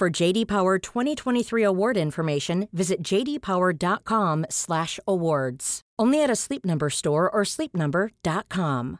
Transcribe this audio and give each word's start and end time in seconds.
For 0.00 0.08
JD 0.08 0.48
Power 0.48 0.78
2023 0.78 1.62
award 1.62 1.98
information, 1.98 2.68
visit 2.72 3.02
jdpower.com/awards. 3.02 5.80
Only 5.98 6.22
at 6.22 6.30
a 6.30 6.36
Sleep 6.36 6.64
Number 6.64 6.88
store 6.88 7.28
or 7.28 7.42
sleepnumber.com. 7.42 8.98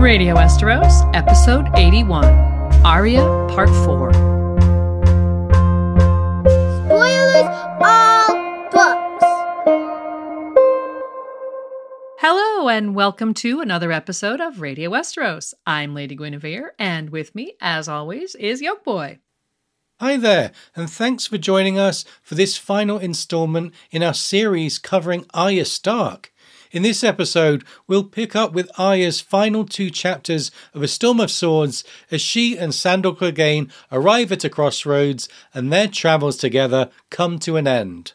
Radio 0.00 0.36
Westeros, 0.36 1.12
Episode 1.16 1.66
81, 1.74 2.26
Arya, 2.84 3.48
Part 3.50 3.70
4. 3.70 4.27
Hello, 12.20 12.68
and 12.68 12.96
welcome 12.96 13.32
to 13.34 13.60
another 13.60 13.92
episode 13.92 14.40
of 14.40 14.60
Radio 14.60 14.90
Westeros. 14.90 15.54
I'm 15.64 15.94
Lady 15.94 16.16
Gwynhyfvar, 16.16 16.70
and 16.76 17.10
with 17.10 17.32
me, 17.32 17.52
as 17.60 17.88
always, 17.88 18.34
is 18.34 18.60
Yolkboy. 18.60 19.20
Hi 20.00 20.16
there, 20.16 20.50
and 20.74 20.90
thanks 20.90 21.28
for 21.28 21.38
joining 21.38 21.78
us 21.78 22.04
for 22.20 22.34
this 22.34 22.58
final 22.58 22.98
installment 22.98 23.72
in 23.92 24.02
our 24.02 24.14
series 24.14 24.80
covering 24.80 25.26
Arya 25.32 25.64
Stark. 25.64 26.32
In 26.72 26.82
this 26.82 27.04
episode, 27.04 27.62
we'll 27.86 28.02
pick 28.02 28.34
up 28.34 28.52
with 28.52 28.68
Arya's 28.76 29.20
final 29.20 29.64
two 29.64 29.88
chapters 29.88 30.50
of 30.74 30.82
A 30.82 30.88
Storm 30.88 31.20
of 31.20 31.30
Swords 31.30 31.84
as 32.10 32.20
she 32.20 32.58
and 32.58 32.74
Sandor 32.74 33.12
Clegane 33.12 33.70
arrive 33.92 34.32
at 34.32 34.42
a 34.42 34.50
crossroads 34.50 35.28
and 35.54 35.72
their 35.72 35.86
travels 35.86 36.36
together 36.36 36.90
come 37.10 37.38
to 37.38 37.56
an 37.56 37.68
end. 37.68 38.14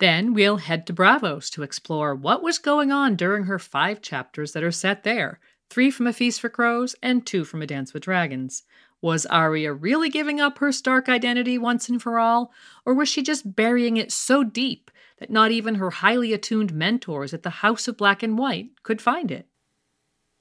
Then 0.00 0.32
we'll 0.32 0.56
head 0.56 0.86
to 0.86 0.94
Braavos 0.94 1.50
to 1.50 1.62
explore 1.62 2.14
what 2.14 2.42
was 2.42 2.56
going 2.58 2.90
on 2.90 3.16
during 3.16 3.44
her 3.44 3.58
five 3.58 4.00
chapters 4.00 4.52
that 4.52 4.64
are 4.64 4.72
set 4.72 5.04
there 5.04 5.40
three 5.68 5.90
from 5.90 6.06
A 6.06 6.12
Feast 6.14 6.40
for 6.40 6.48
Crows 6.48 6.96
and 7.02 7.26
two 7.26 7.44
from 7.44 7.60
A 7.60 7.66
Dance 7.66 7.92
with 7.92 8.04
Dragons. 8.04 8.62
Was 9.02 9.26
Arya 9.26 9.74
really 9.74 10.08
giving 10.08 10.40
up 10.40 10.56
her 10.56 10.72
Stark 10.72 11.10
identity 11.10 11.58
once 11.58 11.90
and 11.90 12.00
for 12.00 12.18
all, 12.18 12.50
or 12.86 12.94
was 12.94 13.10
she 13.10 13.22
just 13.22 13.54
burying 13.54 13.98
it 13.98 14.10
so 14.10 14.42
deep 14.42 14.90
that 15.18 15.30
not 15.30 15.50
even 15.50 15.74
her 15.74 15.90
highly 15.90 16.32
attuned 16.32 16.72
mentors 16.72 17.34
at 17.34 17.42
the 17.42 17.50
House 17.50 17.86
of 17.86 17.98
Black 17.98 18.22
and 18.22 18.38
White 18.38 18.70
could 18.82 19.02
find 19.02 19.30
it? 19.30 19.49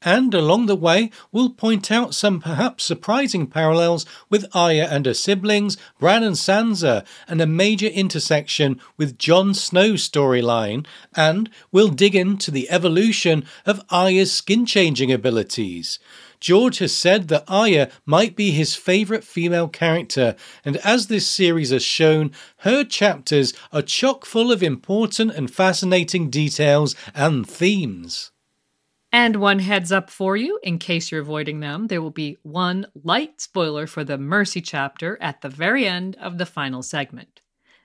And 0.02 0.34
along 0.34 0.68
the 0.68 0.78
way, 0.78 1.12
we'll 1.30 1.50
point 1.50 1.92
out 1.92 2.16
some 2.16 2.40
perhaps 2.40 2.86
surprising 2.86 3.48
parallels 3.48 4.06
with 4.30 4.46
Arya 4.54 4.88
and 4.90 5.06
her 5.06 5.14
siblings, 5.14 5.76
Bran 6.00 6.24
and 6.24 6.38
Sansa, 6.38 7.06
and 7.28 7.42
a 7.42 7.46
major 7.46 7.88
intersection 7.88 8.80
with 8.96 9.18
Jon 9.18 9.54
Snow's 9.54 10.10
storyline, 10.10 10.86
and 11.16 11.50
we'll 11.74 11.90
dig 11.90 12.16
into 12.16 12.50
the 12.50 12.70
evolution 12.70 13.44
of 13.66 13.84
Arya's 13.90 14.32
skin 14.32 14.66
changing 14.66 15.12
abilities. 15.12 16.00
George 16.40 16.78
has 16.78 16.96
said 16.96 17.28
that 17.28 17.44
Arya 17.50 17.92
might 18.06 18.38
be 18.38 18.52
his 18.52 18.76
favourite 18.76 19.26
female 19.26 19.68
character, 19.68 20.38
and 20.64 20.78
as 20.78 21.08
this 21.08 21.28
series 21.28 21.72
has 21.72 21.84
shown, 21.84 22.32
her 22.60 22.86
chapters 22.86 23.54
are 23.74 23.82
chock 23.82 24.26
full 24.26 24.50
of 24.50 24.64
important 24.64 25.34
and 25.34 25.54
fascinating 25.54 26.30
details 26.30 26.96
and 27.14 27.46
themes. 27.46 28.32
And 29.12 29.38
one 29.38 29.60
heads 29.60 29.92
up 29.92 30.10
for 30.10 30.38
you, 30.38 30.60
in 30.62 30.78
case 30.78 31.12
you're 31.12 31.22
avoiding 31.22 31.62
them, 31.62 31.88
there 31.88 32.02
will 32.02 32.12
be 32.12 32.38
one 32.44 32.86
light 33.04 33.42
spoiler 33.42 33.88
for 33.88 34.04
the 34.04 34.20
Mercy 34.20 34.62
chapter 34.62 35.18
at 35.20 35.42
the 35.42 35.50
very 35.50 35.88
end 35.88 36.16
of 36.18 36.38
the 36.38 36.46
final 36.46 36.84
segment. 36.84 37.42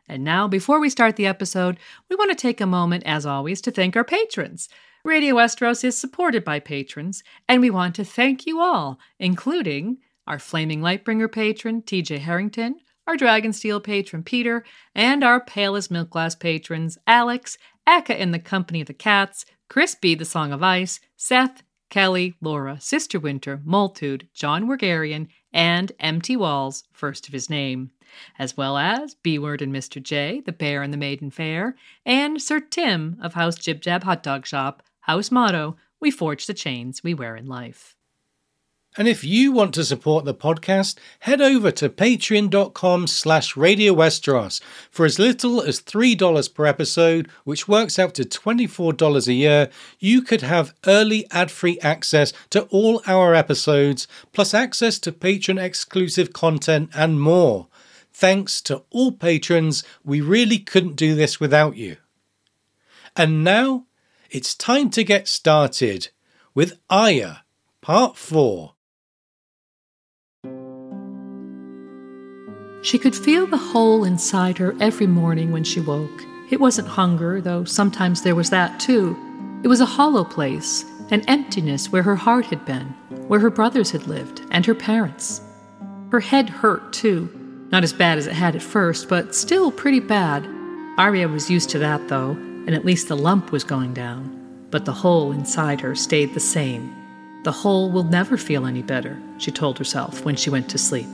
And 0.06 0.22
now, 0.22 0.46
before 0.46 0.80
we 0.80 0.90
start 0.90 1.16
the 1.16 1.26
episode, 1.26 1.78
we 2.10 2.16
want 2.16 2.30
to 2.30 2.36
take 2.36 2.60
a 2.60 2.66
moment, 2.66 3.04
as 3.06 3.24
always, 3.24 3.62
to 3.62 3.70
thank 3.70 3.96
our 3.96 4.04
patrons. 4.04 4.68
Radio 5.02 5.36
Westeros 5.36 5.82
is 5.82 5.96
supported 5.96 6.44
by 6.44 6.60
patrons, 6.60 7.22
and 7.48 7.62
we 7.62 7.70
want 7.70 7.94
to 7.94 8.04
thank 8.04 8.46
you 8.46 8.60
all, 8.60 8.98
including 9.18 9.98
our 10.26 10.38
Flaming 10.38 10.80
Lightbringer 10.80 11.32
patron, 11.32 11.82
TJ 11.82 12.18
Harrington, 12.18 12.76
our 13.06 13.16
Dragonsteel 13.16 13.82
patron, 13.82 14.22
Peter, 14.22 14.64
and 14.94 15.24
our 15.24 15.40
Pale 15.40 15.76
as 15.76 15.90
Milk 15.90 16.10
Glass 16.10 16.34
patrons, 16.34 16.98
Alex, 17.06 17.58
Aka 17.86 18.18
in 18.18 18.30
the 18.30 18.38
Company 18.38 18.80
of 18.80 18.86
the 18.86 18.94
Cats, 18.94 19.44
Chris 19.68 19.94
B. 19.94 20.14
The 20.14 20.24
Song 20.24 20.52
of 20.52 20.62
Ice, 20.62 21.00
Seth, 21.16 21.62
Kelly, 21.90 22.34
Laura, 22.40 22.80
Sister 22.80 23.20
Winter, 23.20 23.60
Multude, 23.64 24.28
John 24.34 24.66
Wergarian, 24.66 25.28
and 25.52 25.92
Empty 26.00 26.36
Walls, 26.36 26.84
first 26.92 27.28
of 27.28 27.32
his 27.32 27.48
name, 27.48 27.90
as 28.38 28.56
well 28.56 28.76
as 28.76 29.14
B 29.14 29.38
Word 29.38 29.62
and 29.62 29.72
Mr. 29.72 30.02
J, 30.02 30.42
The 30.44 30.52
Bear 30.52 30.82
and 30.82 30.92
the 30.92 30.98
Maiden 30.98 31.30
Fair, 31.30 31.76
and 32.04 32.42
Sir 32.42 32.60
Tim 32.60 33.16
of 33.22 33.34
House 33.34 33.56
Jib 33.56 33.80
Jab 33.80 34.04
Hot 34.04 34.22
Dog 34.22 34.46
Shop, 34.46 34.82
house 35.00 35.30
motto, 35.30 35.76
We 36.00 36.10
Forge 36.10 36.46
the 36.46 36.54
Chains 36.54 37.04
We 37.04 37.14
Wear 37.14 37.36
in 37.36 37.46
Life. 37.46 37.93
And 38.96 39.08
if 39.08 39.24
you 39.24 39.50
want 39.50 39.74
to 39.74 39.84
support 39.84 40.24
the 40.24 40.34
podcast, 40.34 40.96
head 41.20 41.40
over 41.40 41.72
to 41.72 41.88
patreon.com 41.88 43.08
slash 43.08 43.56
Radio 43.56 43.92
Westeros. 43.92 44.60
For 44.88 45.04
as 45.04 45.18
little 45.18 45.60
as 45.60 45.80
$3 45.80 46.54
per 46.54 46.64
episode, 46.64 47.28
which 47.42 47.66
works 47.66 47.98
out 47.98 48.14
to 48.14 48.24
$24 48.24 49.26
a 49.26 49.32
year, 49.32 49.68
you 49.98 50.22
could 50.22 50.42
have 50.42 50.74
early 50.86 51.26
ad-free 51.32 51.80
access 51.80 52.32
to 52.50 52.62
all 52.66 53.02
our 53.04 53.34
episodes, 53.34 54.06
plus 54.32 54.54
access 54.54 55.00
to 55.00 55.10
patron 55.10 55.58
exclusive 55.58 56.32
content 56.32 56.90
and 56.94 57.20
more. 57.20 57.66
Thanks 58.12 58.62
to 58.62 58.84
all 58.90 59.10
patrons, 59.10 59.82
we 60.04 60.20
really 60.20 60.58
couldn't 60.58 60.94
do 60.94 61.16
this 61.16 61.40
without 61.40 61.76
you. 61.76 61.96
And 63.16 63.42
now, 63.42 63.86
it's 64.30 64.54
time 64.54 64.90
to 64.90 65.02
get 65.02 65.26
started 65.26 66.10
with 66.54 66.78
Arya, 66.88 67.42
Part 67.80 68.16
4. 68.16 68.74
She 72.84 72.98
could 72.98 73.16
feel 73.16 73.46
the 73.46 73.56
hole 73.56 74.04
inside 74.04 74.58
her 74.58 74.76
every 74.78 75.06
morning 75.06 75.50
when 75.50 75.64
she 75.64 75.80
woke. 75.80 76.22
It 76.50 76.60
wasn't 76.60 76.86
hunger, 76.86 77.40
though 77.40 77.64
sometimes 77.64 78.20
there 78.20 78.34
was 78.34 78.50
that 78.50 78.78
too. 78.78 79.16
It 79.62 79.68
was 79.68 79.80
a 79.80 79.86
hollow 79.86 80.22
place, 80.22 80.84
an 81.10 81.22
emptiness 81.22 81.90
where 81.90 82.02
her 82.02 82.14
heart 82.14 82.44
had 82.44 82.66
been, 82.66 82.88
where 83.26 83.40
her 83.40 83.48
brothers 83.48 83.90
had 83.90 84.06
lived, 84.06 84.42
and 84.50 84.66
her 84.66 84.74
parents. 84.74 85.40
Her 86.12 86.20
head 86.20 86.50
hurt 86.50 86.92
too. 86.92 87.30
Not 87.72 87.84
as 87.84 87.94
bad 87.94 88.18
as 88.18 88.26
it 88.26 88.34
had 88.34 88.54
at 88.54 88.62
first, 88.62 89.08
but 89.08 89.34
still 89.34 89.72
pretty 89.72 90.00
bad. 90.00 90.46
Arya 90.98 91.28
was 91.28 91.48
used 91.50 91.70
to 91.70 91.78
that, 91.78 92.08
though, 92.08 92.32
and 92.32 92.74
at 92.74 92.84
least 92.84 93.08
the 93.08 93.16
lump 93.16 93.50
was 93.50 93.64
going 93.64 93.94
down. 93.94 94.66
But 94.70 94.84
the 94.84 94.92
hole 94.92 95.32
inside 95.32 95.80
her 95.80 95.94
stayed 95.94 96.34
the 96.34 96.38
same. 96.38 96.94
The 97.44 97.52
hole 97.52 97.90
will 97.90 98.04
never 98.04 98.36
feel 98.36 98.66
any 98.66 98.82
better, 98.82 99.18
she 99.38 99.50
told 99.50 99.78
herself 99.78 100.26
when 100.26 100.36
she 100.36 100.50
went 100.50 100.68
to 100.68 100.76
sleep. 100.76 101.08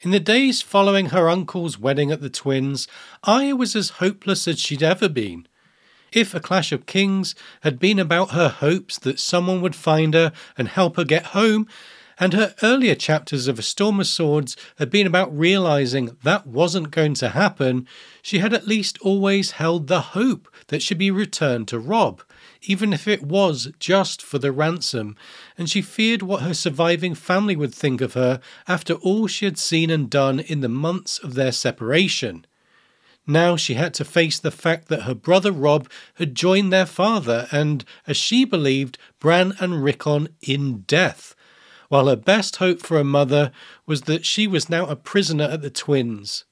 In 0.00 0.12
the 0.12 0.20
days 0.20 0.62
following 0.62 1.06
her 1.06 1.28
uncle's 1.28 1.76
wedding 1.76 2.12
at 2.12 2.20
the 2.20 2.30
Twins, 2.30 2.86
Arya 3.24 3.56
was 3.56 3.74
as 3.74 3.98
hopeless 3.98 4.46
as 4.46 4.60
she'd 4.60 4.82
ever 4.82 5.08
been. 5.08 5.48
If 6.12 6.34
A 6.34 6.40
Clash 6.40 6.70
of 6.70 6.86
Kings 6.86 7.34
had 7.62 7.80
been 7.80 7.98
about 7.98 8.30
her 8.30 8.48
hopes 8.48 8.96
that 9.00 9.18
someone 9.18 9.60
would 9.60 9.74
find 9.74 10.14
her 10.14 10.32
and 10.56 10.68
help 10.68 10.96
her 10.96 11.04
get 11.04 11.26
home, 11.26 11.66
and 12.16 12.32
her 12.32 12.54
earlier 12.62 12.94
chapters 12.94 13.48
of 13.48 13.58
A 13.58 13.62
Storm 13.62 13.98
of 13.98 14.06
Swords 14.06 14.56
had 14.76 14.88
been 14.88 15.06
about 15.06 15.36
realizing 15.36 16.16
that 16.22 16.46
wasn't 16.46 16.92
going 16.92 17.14
to 17.14 17.30
happen, 17.30 17.88
she 18.22 18.38
had 18.38 18.54
at 18.54 18.68
least 18.68 18.98
always 19.00 19.52
held 19.52 19.88
the 19.88 20.00
hope 20.00 20.48
that 20.68 20.80
she'd 20.80 20.98
be 20.98 21.10
returned 21.10 21.66
to 21.68 21.78
Robb, 21.78 22.22
even 22.62 22.92
if 22.92 23.06
it 23.06 23.22
was 23.22 23.70
just 23.78 24.22
for 24.22 24.38
the 24.38 24.52
ransom, 24.52 25.16
and 25.56 25.68
she 25.70 25.82
feared 25.82 26.22
what 26.22 26.42
her 26.42 26.54
surviving 26.54 27.14
family 27.14 27.56
would 27.56 27.74
think 27.74 28.00
of 28.00 28.14
her 28.14 28.40
after 28.66 28.94
all 28.94 29.26
she 29.26 29.44
had 29.44 29.58
seen 29.58 29.90
and 29.90 30.10
done 30.10 30.40
in 30.40 30.60
the 30.60 30.68
months 30.68 31.18
of 31.18 31.34
their 31.34 31.52
separation. 31.52 32.46
Now 33.26 33.56
she 33.56 33.74
had 33.74 33.92
to 33.94 34.06
face 34.06 34.38
the 34.38 34.50
fact 34.50 34.88
that 34.88 35.02
her 35.02 35.14
brother 35.14 35.52
Robb 35.52 35.90
had 36.14 36.34
joined 36.34 36.72
their 36.72 36.86
father 36.86 37.46
and, 37.52 37.84
as 38.06 38.16
she 38.16 38.46
believed, 38.46 38.96
Bran 39.20 39.52
and 39.60 39.84
Rickon 39.84 40.30
in 40.40 40.80
death, 40.86 41.34
while 41.88 42.06
her 42.06 42.16
best 42.16 42.56
hope 42.56 42.80
for 42.80 42.98
a 42.98 43.04
mother 43.04 43.52
was 43.84 44.02
that 44.02 44.24
she 44.24 44.46
was 44.46 44.70
now 44.70 44.86
a 44.86 44.96
prisoner 44.96 45.44
at 45.44 45.60
the 45.60 45.70
twins. 45.70 46.44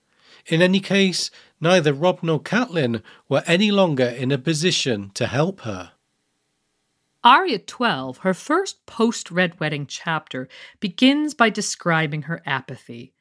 In 0.48 0.60
any 0.60 0.80
case, 0.80 1.30
neither 1.60 1.92
Robb 1.94 2.20
nor 2.22 2.40
Catelyn 2.40 3.02
were 3.28 3.42
any 3.46 3.70
longer 3.70 4.04
in 4.06 4.30
a 4.30 4.38
position 4.38 5.10
to 5.14 5.26
help 5.26 5.62
her. 5.62 5.92
Arya 7.26 7.58
12, 7.58 8.18
her 8.18 8.34
first 8.34 8.86
post 8.86 9.32
Red 9.32 9.58
Wedding 9.58 9.86
chapter, 9.88 10.46
begins 10.78 11.34
by 11.34 11.50
describing 11.50 12.22
her 12.22 12.40
apathy. 12.46 13.14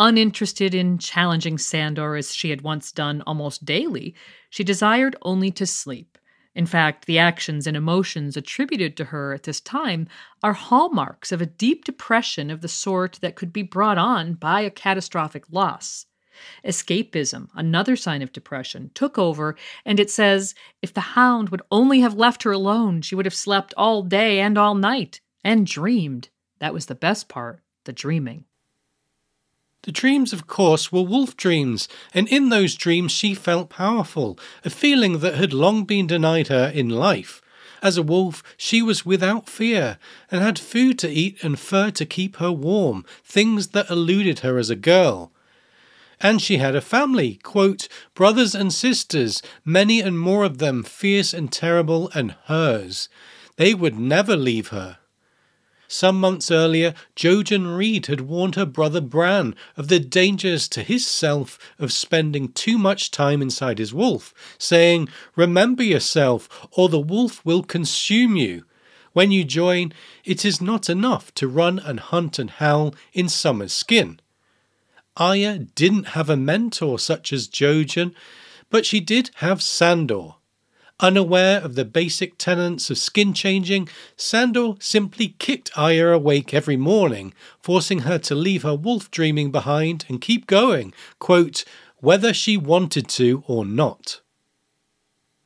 Uninterested 0.00 0.74
in 0.74 0.98
challenging 0.98 1.58
Sandor 1.58 2.16
as 2.16 2.34
she 2.34 2.50
had 2.50 2.62
once 2.62 2.90
done 2.90 3.22
almost 3.24 3.64
daily, 3.64 4.16
she 4.50 4.64
desired 4.64 5.14
only 5.22 5.52
to 5.52 5.64
sleep. 5.64 6.18
In 6.56 6.66
fact, 6.66 7.06
the 7.06 7.20
actions 7.20 7.68
and 7.68 7.76
emotions 7.76 8.36
attributed 8.36 8.96
to 8.96 9.04
her 9.04 9.32
at 9.32 9.44
this 9.44 9.60
time 9.60 10.08
are 10.42 10.54
hallmarks 10.54 11.30
of 11.30 11.40
a 11.40 11.46
deep 11.46 11.84
depression 11.84 12.50
of 12.50 12.62
the 12.62 12.68
sort 12.68 13.20
that 13.22 13.36
could 13.36 13.52
be 13.52 13.62
brought 13.62 13.96
on 13.96 14.34
by 14.34 14.62
a 14.62 14.70
catastrophic 14.70 15.44
loss. 15.52 16.06
Escapism, 16.64 17.48
another 17.54 17.96
sign 17.96 18.22
of 18.22 18.32
depression, 18.32 18.90
took 18.94 19.18
over, 19.18 19.56
and 19.84 20.00
it 20.00 20.10
says 20.10 20.54
if 20.80 20.92
the 20.92 21.00
hound 21.00 21.48
would 21.50 21.62
only 21.70 22.00
have 22.00 22.14
left 22.14 22.42
her 22.42 22.52
alone, 22.52 23.02
she 23.02 23.14
would 23.14 23.26
have 23.26 23.34
slept 23.34 23.74
all 23.76 24.02
day 24.02 24.40
and 24.40 24.56
all 24.56 24.74
night 24.74 25.20
and 25.44 25.66
dreamed. 25.66 26.28
That 26.58 26.74
was 26.74 26.86
the 26.86 26.94
best 26.94 27.28
part, 27.28 27.60
the 27.84 27.92
dreaming. 27.92 28.44
The 29.82 29.90
dreams, 29.90 30.32
of 30.32 30.46
course, 30.46 30.92
were 30.92 31.02
wolf 31.02 31.36
dreams, 31.36 31.88
and 32.14 32.28
in 32.28 32.50
those 32.50 32.76
dreams 32.76 33.10
she 33.10 33.34
felt 33.34 33.68
powerful, 33.68 34.38
a 34.64 34.70
feeling 34.70 35.18
that 35.18 35.34
had 35.34 35.52
long 35.52 35.84
been 35.84 36.06
denied 36.06 36.46
her 36.48 36.70
in 36.72 36.88
life. 36.88 37.42
As 37.82 37.96
a 37.96 38.02
wolf, 38.02 38.44
she 38.56 38.80
was 38.80 39.04
without 39.04 39.48
fear, 39.48 39.98
and 40.30 40.40
had 40.40 40.56
food 40.56 41.00
to 41.00 41.10
eat 41.10 41.42
and 41.42 41.58
fur 41.58 41.90
to 41.90 42.06
keep 42.06 42.36
her 42.36 42.52
warm, 42.52 43.04
things 43.24 43.68
that 43.68 43.90
eluded 43.90 44.40
her 44.40 44.56
as 44.56 44.70
a 44.70 44.76
girl. 44.76 45.31
And 46.22 46.40
she 46.40 46.58
had 46.58 46.76
a 46.76 46.80
family, 46.80 47.40
quote, 47.42 47.88
brothers 48.14 48.54
and 48.54 48.72
sisters, 48.72 49.42
many 49.64 50.00
and 50.00 50.18
more 50.18 50.44
of 50.44 50.58
them 50.58 50.84
fierce 50.84 51.34
and 51.34 51.50
terrible, 51.50 52.10
and 52.14 52.36
hers. 52.46 53.08
They 53.56 53.74
would 53.74 53.98
never 53.98 54.36
leave 54.36 54.68
her. 54.68 54.98
Some 55.88 56.20
months 56.20 56.50
earlier, 56.50 56.94
Jojen 57.16 57.76
Reed 57.76 58.06
had 58.06 58.22
warned 58.22 58.54
her 58.54 58.64
brother 58.64 59.00
Bran 59.00 59.54
of 59.76 59.88
the 59.88 59.98
dangers 59.98 60.66
to 60.68 60.82
his 60.82 61.06
self 61.06 61.58
of 61.78 61.92
spending 61.92 62.52
too 62.52 62.78
much 62.78 63.10
time 63.10 63.42
inside 63.42 63.78
his 63.78 63.92
wolf, 63.92 64.32
saying, 64.56 65.10
Remember 65.36 65.82
yourself, 65.82 66.48
or 66.70 66.88
the 66.88 66.98
wolf 66.98 67.44
will 67.44 67.62
consume 67.62 68.36
you. 68.36 68.64
When 69.12 69.32
you 69.32 69.44
join, 69.44 69.92
it 70.24 70.46
is 70.46 70.62
not 70.62 70.88
enough 70.88 71.34
to 71.34 71.46
run 71.46 71.78
and 71.78 72.00
hunt 72.00 72.38
and 72.38 72.48
howl 72.48 72.94
in 73.12 73.28
summer's 73.28 73.74
skin. 73.74 74.18
Arya 75.16 75.58
didn't 75.58 76.08
have 76.08 76.30
a 76.30 76.36
mentor 76.36 76.98
such 76.98 77.32
as 77.32 77.48
Jojen, 77.48 78.14
but 78.70 78.86
she 78.86 79.00
did 79.00 79.30
have 79.36 79.60
Sandor, 79.60 80.36
Unaware 81.02 81.60
of 81.60 81.74
the 81.74 81.84
basic 81.84 82.38
tenets 82.38 82.88
of 82.88 82.96
skin 82.96 83.34
changing, 83.34 83.88
Sandor 84.16 84.74
simply 84.78 85.34
kicked 85.40 85.76
Arya 85.76 86.12
awake 86.12 86.54
every 86.54 86.76
morning, 86.76 87.34
forcing 87.60 88.00
her 88.00 88.18
to 88.18 88.36
leave 88.36 88.62
her 88.62 88.76
wolf 88.76 89.10
dreaming 89.10 89.50
behind 89.50 90.04
and 90.08 90.20
keep 90.20 90.46
going, 90.46 90.94
quote, 91.18 91.64
whether 91.98 92.32
she 92.32 92.56
wanted 92.56 93.08
to 93.08 93.42
or 93.48 93.64
not. 93.64 94.20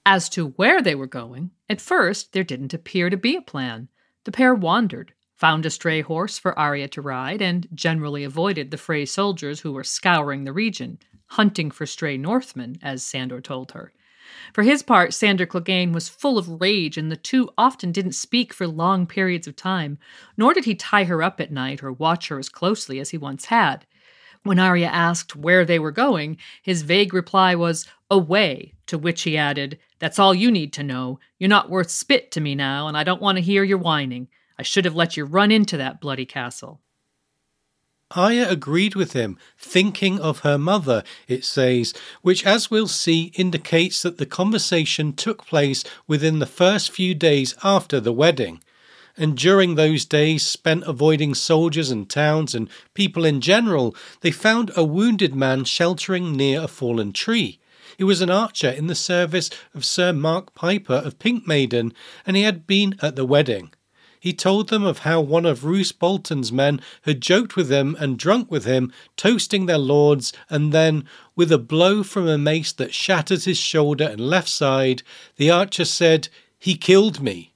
As 0.04 0.28
to 0.30 0.48
where 0.50 0.82
they 0.82 0.94
were 0.94 1.06
going, 1.06 1.52
at 1.70 1.80
first 1.80 2.34
there 2.34 2.44
didn't 2.44 2.74
appear 2.74 3.08
to 3.08 3.16
be 3.16 3.34
a 3.34 3.40
plan. 3.40 3.88
The 4.24 4.32
pair 4.32 4.54
wandered, 4.54 5.14
found 5.36 5.66
a 5.66 5.70
stray 5.70 6.00
horse 6.00 6.38
for 6.38 6.58
Arya 6.58 6.88
to 6.88 7.02
ride, 7.02 7.42
and 7.42 7.68
generally 7.74 8.24
avoided 8.24 8.70
the 8.70 8.78
Frey 8.78 9.04
soldiers 9.04 9.60
who 9.60 9.72
were 9.72 9.84
scouring 9.84 10.44
the 10.44 10.52
region, 10.52 10.98
hunting 11.26 11.70
for 11.70 11.86
stray 11.86 12.16
Northmen, 12.16 12.78
as 12.82 13.02
Sandor 13.02 13.40
told 13.42 13.72
her. 13.72 13.92
For 14.52 14.62
his 14.62 14.82
part, 14.82 15.12
Sandor 15.12 15.46
Clegane 15.46 15.92
was 15.92 16.08
full 16.08 16.38
of 16.38 16.60
rage, 16.60 16.96
and 16.96 17.12
the 17.12 17.16
two 17.16 17.50
often 17.58 17.92
didn't 17.92 18.12
speak 18.12 18.52
for 18.52 18.66
long 18.66 19.06
periods 19.06 19.46
of 19.46 19.56
time, 19.56 19.98
nor 20.36 20.54
did 20.54 20.64
he 20.64 20.74
tie 20.74 21.04
her 21.04 21.22
up 21.22 21.40
at 21.40 21.52
night 21.52 21.82
or 21.82 21.92
watch 21.92 22.28
her 22.28 22.38
as 22.38 22.48
closely 22.48 22.98
as 22.98 23.10
he 23.10 23.18
once 23.18 23.46
had. 23.46 23.86
When 24.42 24.58
Arya 24.58 24.86
asked 24.86 25.36
where 25.36 25.64
they 25.64 25.78
were 25.78 25.90
going, 25.90 26.38
his 26.62 26.82
vague 26.82 27.12
reply 27.12 27.54
was, 27.54 27.86
Away, 28.10 28.74
to 28.86 28.96
which 28.96 29.22
he 29.22 29.36
added, 29.36 29.78
That's 29.98 30.18
all 30.18 30.34
you 30.34 30.50
need 30.50 30.72
to 30.74 30.84
know. 30.84 31.18
You're 31.38 31.48
not 31.48 31.68
worth 31.68 31.90
spit 31.90 32.30
to 32.32 32.40
me 32.40 32.54
now, 32.54 32.88
and 32.88 32.96
I 32.96 33.04
don't 33.04 33.22
want 33.22 33.36
to 33.36 33.42
hear 33.42 33.64
your 33.64 33.78
whining. 33.78 34.28
I 34.58 34.62
should 34.62 34.84
have 34.84 34.94
let 34.94 35.16
you 35.16 35.24
run 35.24 35.50
into 35.50 35.76
that 35.76 36.00
bloody 36.00 36.26
castle. 36.26 36.80
Arya 38.12 38.48
agreed 38.48 38.94
with 38.94 39.14
him, 39.14 39.36
thinking 39.58 40.20
of 40.20 40.40
her 40.40 40.56
mother, 40.56 41.02
it 41.26 41.44
says, 41.44 41.92
which, 42.22 42.46
as 42.46 42.70
we'll 42.70 42.86
see, 42.86 43.32
indicates 43.34 44.00
that 44.02 44.18
the 44.18 44.26
conversation 44.26 45.12
took 45.12 45.44
place 45.44 45.82
within 46.06 46.38
the 46.38 46.46
first 46.46 46.92
few 46.92 47.14
days 47.16 47.56
after 47.64 47.98
the 47.98 48.12
wedding. 48.12 48.62
And 49.16 49.36
during 49.36 49.74
those 49.74 50.04
days 50.04 50.46
spent 50.46 50.84
avoiding 50.84 51.34
soldiers 51.34 51.90
and 51.90 52.08
towns 52.08 52.54
and 52.54 52.70
people 52.94 53.24
in 53.24 53.40
general, 53.40 53.96
they 54.20 54.30
found 54.30 54.70
a 54.76 54.84
wounded 54.84 55.34
man 55.34 55.64
sheltering 55.64 56.36
near 56.36 56.60
a 56.62 56.68
fallen 56.68 57.12
tree. 57.12 57.58
He 57.98 58.04
was 58.04 58.20
an 58.20 58.30
archer 58.30 58.70
in 58.70 58.86
the 58.86 58.94
service 58.94 59.50
of 59.74 59.84
Sir 59.84 60.12
Marq 60.12 60.54
Piper 60.54 60.94
of 60.94 61.18
Pinkmaiden, 61.18 61.92
and 62.24 62.36
he 62.36 62.42
had 62.44 62.66
been 62.66 62.94
at 63.02 63.16
the 63.16 63.24
wedding. 63.24 63.72
He 64.26 64.32
told 64.32 64.70
them 64.70 64.84
of 64.84 64.98
how 65.06 65.20
one 65.20 65.46
of 65.46 65.64
Roose 65.64 65.92
Bolton's 65.92 66.50
men 66.50 66.80
had 67.02 67.20
joked 67.20 67.54
with 67.54 67.70
him 67.70 67.96
and 68.00 68.18
drunk 68.18 68.50
with 68.50 68.64
him, 68.64 68.92
toasting 69.16 69.66
their 69.66 69.78
lords, 69.78 70.32
and 70.50 70.72
then, 70.72 71.04
with 71.36 71.52
a 71.52 71.58
blow 71.58 72.02
from 72.02 72.26
a 72.26 72.36
mace 72.36 72.72
that 72.72 72.92
shattered 72.92 73.44
his 73.44 73.56
shoulder 73.56 74.02
and 74.02 74.18
left 74.18 74.48
side, 74.48 75.04
the 75.36 75.48
archer 75.48 75.84
said, 75.84 76.26
He 76.58 76.74
killed 76.74 77.22
me. 77.22 77.52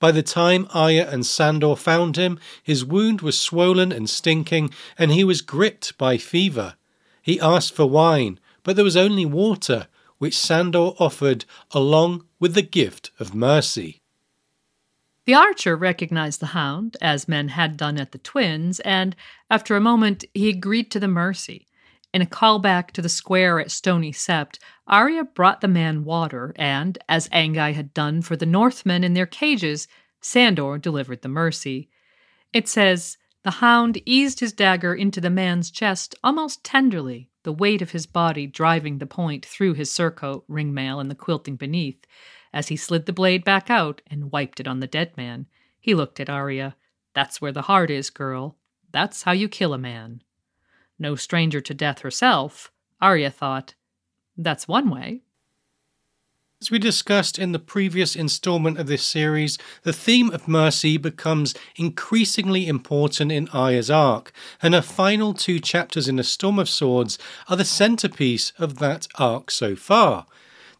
By 0.00 0.12
the 0.12 0.22
time 0.22 0.66
Arya 0.72 1.10
and 1.10 1.26
Sandor 1.26 1.76
found 1.76 2.16
him, 2.16 2.40
his 2.62 2.86
wound 2.86 3.20
was 3.20 3.38
swollen 3.38 3.92
and 3.92 4.08
stinking, 4.08 4.72
and 4.96 5.10
he 5.10 5.24
was 5.24 5.42
gripped 5.42 5.98
by 5.98 6.16
fever. 6.16 6.76
He 7.20 7.38
asked 7.38 7.74
for 7.74 7.84
wine, 7.84 8.40
but 8.62 8.76
there 8.76 8.84
was 8.86 8.96
only 8.96 9.26
water, 9.26 9.88
which 10.16 10.38
Sandor 10.38 10.94
offered 10.98 11.44
along 11.72 12.24
with 12.40 12.54
the 12.54 12.62
gift 12.62 13.10
of 13.18 13.34
mercy. 13.34 14.01
The 15.24 15.34
archer 15.34 15.76
recognized 15.76 16.40
the 16.40 16.46
hound, 16.46 16.96
as 17.00 17.28
men 17.28 17.48
had 17.48 17.76
done 17.76 17.96
at 17.98 18.10
the 18.10 18.18
twins, 18.18 18.80
and 18.80 19.14
after 19.48 19.76
a 19.76 19.80
moment 19.80 20.24
he 20.34 20.48
agreed 20.48 20.90
to 20.90 21.00
the 21.00 21.06
mercy. 21.06 21.68
In 22.12 22.22
a 22.22 22.26
callback 22.26 22.90
to 22.92 23.02
the 23.02 23.08
square 23.08 23.60
at 23.60 23.70
Stony 23.70 24.12
Sept, 24.12 24.58
Arya 24.86 25.24
brought 25.24 25.60
the 25.60 25.68
man 25.68 26.04
water, 26.04 26.52
and, 26.56 26.98
as 27.08 27.28
Anguy 27.30 27.72
had 27.72 27.94
done 27.94 28.20
for 28.20 28.36
the 28.36 28.46
Northmen 28.46 29.04
in 29.04 29.14
their 29.14 29.26
cages, 29.26 29.86
Sandor 30.20 30.76
delivered 30.76 31.22
the 31.22 31.28
mercy. 31.28 31.88
It 32.52 32.68
says, 32.68 33.16
The 33.44 33.52
hound 33.52 34.02
eased 34.04 34.40
his 34.40 34.52
dagger 34.52 34.94
into 34.94 35.20
the 35.20 35.30
man's 35.30 35.70
chest 35.70 36.16
almost 36.22 36.64
tenderly, 36.64 37.30
the 37.44 37.52
weight 37.52 37.80
of 37.80 37.92
his 37.92 38.06
body 38.06 38.46
driving 38.46 38.98
the 38.98 39.06
point 39.06 39.46
through 39.46 39.74
his 39.74 39.90
surcoat, 39.90 40.44
ringmail, 40.48 41.00
and 41.00 41.10
the 41.10 41.14
quilting 41.14 41.56
beneath. 41.56 42.04
As 42.52 42.68
he 42.68 42.76
slid 42.76 43.06
the 43.06 43.12
blade 43.12 43.44
back 43.44 43.70
out 43.70 44.02
and 44.06 44.30
wiped 44.30 44.60
it 44.60 44.68
on 44.68 44.80
the 44.80 44.86
dead 44.86 45.16
man, 45.16 45.46
he 45.80 45.94
looked 45.94 46.20
at 46.20 46.30
Arya. 46.30 46.76
That's 47.14 47.40
where 47.40 47.52
the 47.52 47.62
heart 47.62 47.90
is, 47.90 48.10
girl. 48.10 48.56
That's 48.92 49.22
how 49.22 49.32
you 49.32 49.48
kill 49.48 49.72
a 49.72 49.78
man. 49.78 50.22
No 50.98 51.14
stranger 51.14 51.60
to 51.60 51.74
death 51.74 52.00
herself, 52.00 52.70
Arya 53.00 53.30
thought, 53.30 53.74
that's 54.36 54.68
one 54.68 54.90
way. 54.90 55.22
As 56.60 56.70
we 56.70 56.78
discussed 56.78 57.40
in 57.40 57.50
the 57.50 57.58
previous 57.58 58.14
installment 58.14 58.78
of 58.78 58.86
this 58.86 59.02
series, 59.02 59.58
the 59.82 59.92
theme 59.92 60.30
of 60.30 60.46
mercy 60.46 60.96
becomes 60.96 61.56
increasingly 61.74 62.68
important 62.68 63.32
in 63.32 63.48
Arya's 63.48 63.90
arc, 63.90 64.32
and 64.62 64.72
her 64.72 64.80
final 64.82 65.34
two 65.34 65.58
chapters 65.58 66.06
in 66.06 66.20
A 66.20 66.22
Storm 66.22 66.60
of 66.60 66.68
Swords 66.68 67.18
are 67.48 67.56
the 67.56 67.64
centerpiece 67.64 68.52
of 68.60 68.78
that 68.78 69.08
arc 69.16 69.50
so 69.50 69.74
far. 69.74 70.26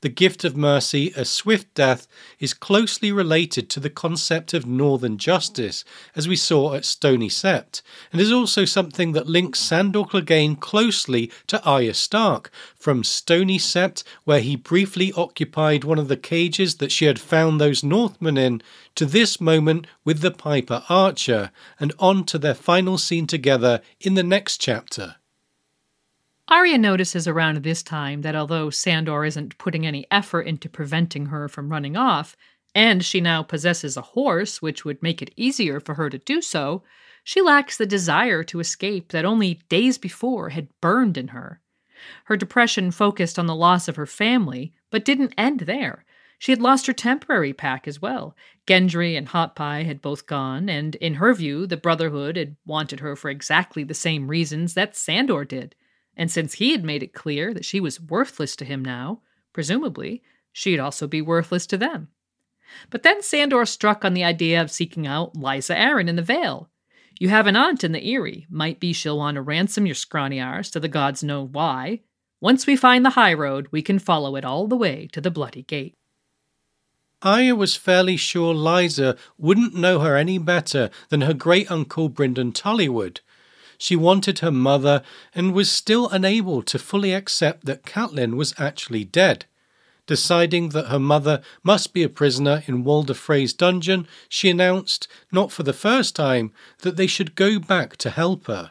The 0.03 0.09
gift 0.09 0.45
of 0.45 0.57
mercy, 0.57 1.13
a 1.17 1.25
swift 1.25 1.73
death, 1.75 2.07
is 2.39 2.55
closely 2.55 3.11
related 3.11 3.71
to 3.71 3.81
the 3.81 3.89
concept 3.89 4.53
of 4.53 4.67
northern 4.67 5.17
justice, 5.17 5.85
as 6.15 6.29
we 6.29 6.37
saw 6.37 6.75
at 6.75 6.85
Stony 6.85 7.29
Sept, 7.29 7.83
and 8.13 8.21
is 8.21 8.33
also 8.33 8.65
something 8.65 9.13
that 9.13 9.29
links 9.29 9.61
Sandor 9.61 10.03
Clegane 10.03 10.59
closely 10.59 11.31
to 11.47 11.63
Arya 11.65 11.95
Stark, 11.95 12.51
from 12.75 13.05
Stony 13.05 13.59
Sept, 13.59 14.03
where 14.25 14.41
he 14.41 14.57
briefly 14.57 15.13
occupied 15.13 15.85
one 15.85 15.99
of 15.99 16.09
the 16.09 16.17
cages 16.17 16.77
that 16.77 16.93
she 16.93 17.05
had 17.05 17.21
found 17.21 17.61
those 17.61 17.85
Northmen 17.85 18.37
in, 18.37 18.61
to 18.97 19.07
this 19.07 19.41
moment 19.41 19.87
with 20.05 20.21
the 20.21 20.33
Piper 20.33 20.83
Archer, 20.89 21.53
and 21.79 21.93
on 22.01 22.25
to 22.25 22.39
their 22.39 22.55
final 22.55 22.99
scene 22.99 23.29
together 23.29 23.81
in 24.01 24.15
the 24.15 24.23
next 24.25 24.59
chapter. 24.59 25.17
Arya 26.49 26.77
notices 26.77 27.29
around 27.29 27.59
this 27.59 27.83
time 27.83 28.23
that 28.23 28.35
although 28.35 28.69
Sandor 28.69 29.25
isn't 29.25 29.59
putting 29.59 29.87
any 29.87 30.07
effort 30.11 30.43
into 30.43 30.69
preventing 30.69 31.27
her 31.27 31.49
from 31.49 31.71
running 31.71 31.97
off, 31.97 32.37
and 32.75 33.05
she 33.05 33.21
now 33.21 33.43
possesses 33.43 33.97
a 33.97 34.03
horse 34.03 34.61
which 34.61 34.85
would 34.85 35.03
make 35.03 35.23
it 35.23 35.33
easier 35.37 35.79
for 35.79 35.95
her 35.95 36.11
to 36.11 36.19
do 36.19 36.43
so, 36.43 36.83
she 37.25 37.41
lacks 37.41 37.77
the 37.77 37.87
desire 37.87 38.43
to 38.45 38.61
escape 38.61 39.13
that 39.13 39.25
only 39.25 39.61
days 39.69 39.99
before 39.99 40.49
had 40.49 40.69
burned 40.81 41.17
in 41.17 41.29
her. 41.29 41.61
Her 42.25 42.37
depression 42.37 42.91
focused 42.91 43.39
on 43.39 43.47
the 43.47 43.55
loss 43.55 43.87
of 43.87 43.97
her 43.97 44.07
family, 44.07 44.73
but 44.91 45.05
didn't 45.05 45.35
end 45.39 45.61
there. 45.61 46.05
She 46.39 46.51
had 46.51 46.61
lost 46.61 46.89
her 46.89 46.93
temporary 46.93 47.53
pack 47.53 47.87
as 47.87 48.03
well. 48.03 48.35
Gendry 48.67 49.17
and 49.17 49.29
Hot 49.29 49.55
Pie 49.55 49.85
had 49.85 50.03
both 50.03 50.27
gone, 50.27 50.69
and 50.69 50.97
in 50.97 51.15
her 51.15 51.33
view, 51.33 51.67
the 51.69 51.77
Brotherhood 51.77 52.37
had 52.37 52.57
wanted 52.67 52.99
her 52.99 53.15
for 53.15 53.31
exactly 53.31 53.85
the 53.85 53.95
same 53.95 54.27
reasons 54.27 54.75
that 54.75 54.97
Sandor 54.97 55.45
did. 55.45 55.77
And 56.17 56.31
since 56.31 56.55
he 56.55 56.73
had 56.73 56.85
made 56.85 57.03
it 57.03 57.15
clear 57.15 57.55
that 57.55 57.65
she 57.65 57.81
was 57.81 58.01
worthless 58.01 58.55
to 58.57 58.65
him 58.65 58.85
now, 58.85 59.23
presumably, 59.53 60.23
she'd 60.53 60.79
also 60.79 61.07
be 61.07 61.23
worthless 61.23 61.67
to 61.69 61.79
them. 61.79 62.09
But 62.91 63.03
then 63.03 63.23
Sandor 63.23 63.67
struck 63.67 64.05
on 64.05 64.15
the 64.15 64.25
idea 64.25 64.61
of 64.61 64.71
seeking 64.71 65.07
out 65.07 65.35
Lysa 65.35 65.77
Arryn 65.77 66.09
in 66.09 66.17
the 66.17 66.23
Vale. 66.23 66.69
You 67.19 67.29
have 67.29 67.47
an 67.47 67.57
aunt 67.57 67.85
in 67.85 67.93
the 67.93 68.05
Eyrie. 68.05 68.47
Might 68.51 68.81
be 68.81 68.93
she'll 68.93 69.19
want 69.19 69.37
to 69.37 69.43
ransom 69.43 69.87
your 69.87 69.95
scrawny 69.95 70.41
arse 70.41 70.71
to 70.71 70.81
the 70.81 70.89
gods 70.89 71.23
know 71.23 71.47
why. 71.47 72.01
Once 72.41 72.67
we 72.67 72.75
find 72.75 73.05
the 73.05 73.11
high 73.11 73.33
road, 73.35 73.69
we 73.71 73.83
can 73.83 73.99
follow 73.99 74.37
it 74.37 74.45
all 74.45 74.67
the 74.67 74.77
way 74.77 75.09
to 75.13 75.21
the 75.21 75.31
Bloody 75.31 75.63
Gate. 75.63 75.95
Arya 77.23 77.55
was 77.55 77.77
fairly 77.77 78.17
sure 78.17 78.53
Lysa 78.53 79.17
wouldn't 79.39 79.75
know 79.75 80.01
her 80.01 80.17
any 80.17 80.39
better 80.39 80.91
than 81.09 81.21
her 81.21 81.35
great 81.35 81.71
uncle 81.71 82.11
Brynden 82.11 82.53
Tully 82.53 82.89
would, 82.89 83.21
she 83.83 83.97
wanted 83.97 84.39
her 84.39 84.53
mother 84.53 85.03
and 85.35 85.53
was 85.53 85.69
still 85.69 86.09
unable 86.11 86.63
to 86.63 86.79
fully 86.79 87.13
accept 87.13 87.65
that 87.65 87.83
Catelyn 87.83 88.37
was 88.37 88.55
actually 88.57 89.03
dead. 89.03 89.45
Deciding 90.07 90.69
that 90.69 90.87
her 90.87 91.01
mother 91.01 91.43
must 91.65 91.93
be 91.93 92.05
a 92.05 92.09
prisoner 92.09 92.63
in 92.69 92.85
Walder 92.85 93.13
Frey's 93.13 93.53
dungeon, 93.53 94.07
she 94.29 94.49
announced, 94.49 95.09
not 95.33 95.51
for 95.51 95.65
the 95.65 95.73
first 95.73 96.15
time, 96.15 96.53
that 96.83 96.95
they 96.95 97.09
should 97.09 97.35
go 97.35 97.59
back 97.59 97.97
to 97.97 98.11
help 98.11 98.47
her. 98.47 98.71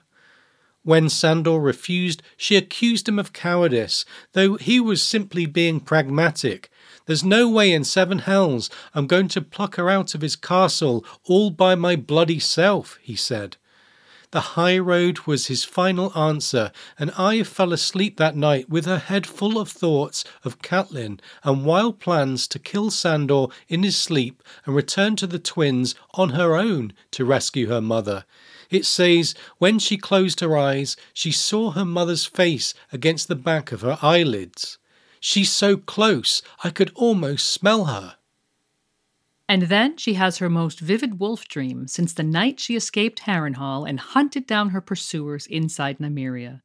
When 0.83 1.09
Sandor 1.09 1.59
refused, 1.59 2.23
she 2.37 2.55
accused 2.55 3.09
him 3.09 3.19
of 3.19 3.33
cowardice, 3.33 4.05
though 4.31 4.55
he 4.55 4.79
was 4.79 5.03
simply 5.03 5.45
being 5.45 5.81
pragmatic. 5.81 6.71
There's 7.05 7.21
no 7.21 7.49
way 7.49 7.73
in 7.73 7.83
seven 7.83 8.19
hells 8.19 8.69
I'm 8.95 9.07
going 9.07 9.27
to 9.27 9.41
pluck 9.41 9.75
her 9.75 9.89
out 9.89 10.15
of 10.15 10.21
his 10.21 10.37
castle 10.37 11.03
all 11.25 11.49
by 11.49 11.75
my 11.75 11.97
bloody 11.97 12.39
self, 12.39 12.97
he 13.01 13.17
said. 13.17 13.57
The 14.31 14.55
high 14.55 14.77
road 14.77 15.19
was 15.27 15.47
his 15.47 15.65
final 15.65 16.17
answer, 16.17 16.71
and 16.97 17.11
I 17.17 17.43
fell 17.43 17.73
asleep 17.73 18.15
that 18.15 18.37
night 18.37 18.69
with 18.69 18.85
her 18.85 18.97
head 18.97 19.27
full 19.27 19.59
of 19.59 19.69
thoughts 19.69 20.23
of 20.45 20.61
Catelyn 20.61 21.19
and 21.43 21.65
wild 21.65 21.99
plans 21.99 22.47
to 22.47 22.59
kill 22.59 22.91
Sandor 22.91 23.47
in 23.67 23.83
his 23.83 23.97
sleep 23.97 24.41
and 24.65 24.73
return 24.73 25.17
to 25.17 25.27
the 25.27 25.39
twins 25.39 25.95
on 26.13 26.29
her 26.29 26.55
own 26.55 26.93
to 27.11 27.25
rescue 27.25 27.67
her 27.67 27.81
mother. 27.81 28.23
It 28.69 28.85
says, 28.85 29.35
when 29.57 29.79
she 29.79 29.97
closed 29.97 30.39
her 30.39 30.57
eyes, 30.57 30.95
she 31.13 31.33
saw 31.33 31.71
her 31.71 31.83
mother's 31.83 32.25
face 32.25 32.73
against 32.93 33.27
the 33.27 33.35
back 33.35 33.73
of 33.73 33.81
her 33.81 33.99
eyelids. 34.01 34.77
She's 35.19 35.51
so 35.51 35.75
close, 35.75 36.41
I 36.63 36.69
could 36.69 36.91
almost 36.95 37.51
smell 37.51 37.85
her. 37.85 38.15
And 39.51 39.63
then 39.63 39.97
she 39.97 40.13
has 40.13 40.37
her 40.37 40.49
most 40.49 40.79
vivid 40.79 41.19
wolf 41.19 41.45
dream 41.45 41.85
since 41.85 42.13
the 42.13 42.23
night 42.23 42.57
she 42.57 42.77
escaped 42.77 43.23
Harrenhal 43.23 43.83
and 43.83 43.99
hunted 43.99 44.47
down 44.47 44.69
her 44.69 44.79
pursuers 44.79 45.45
inside 45.45 45.99
Nymeria. 45.99 46.61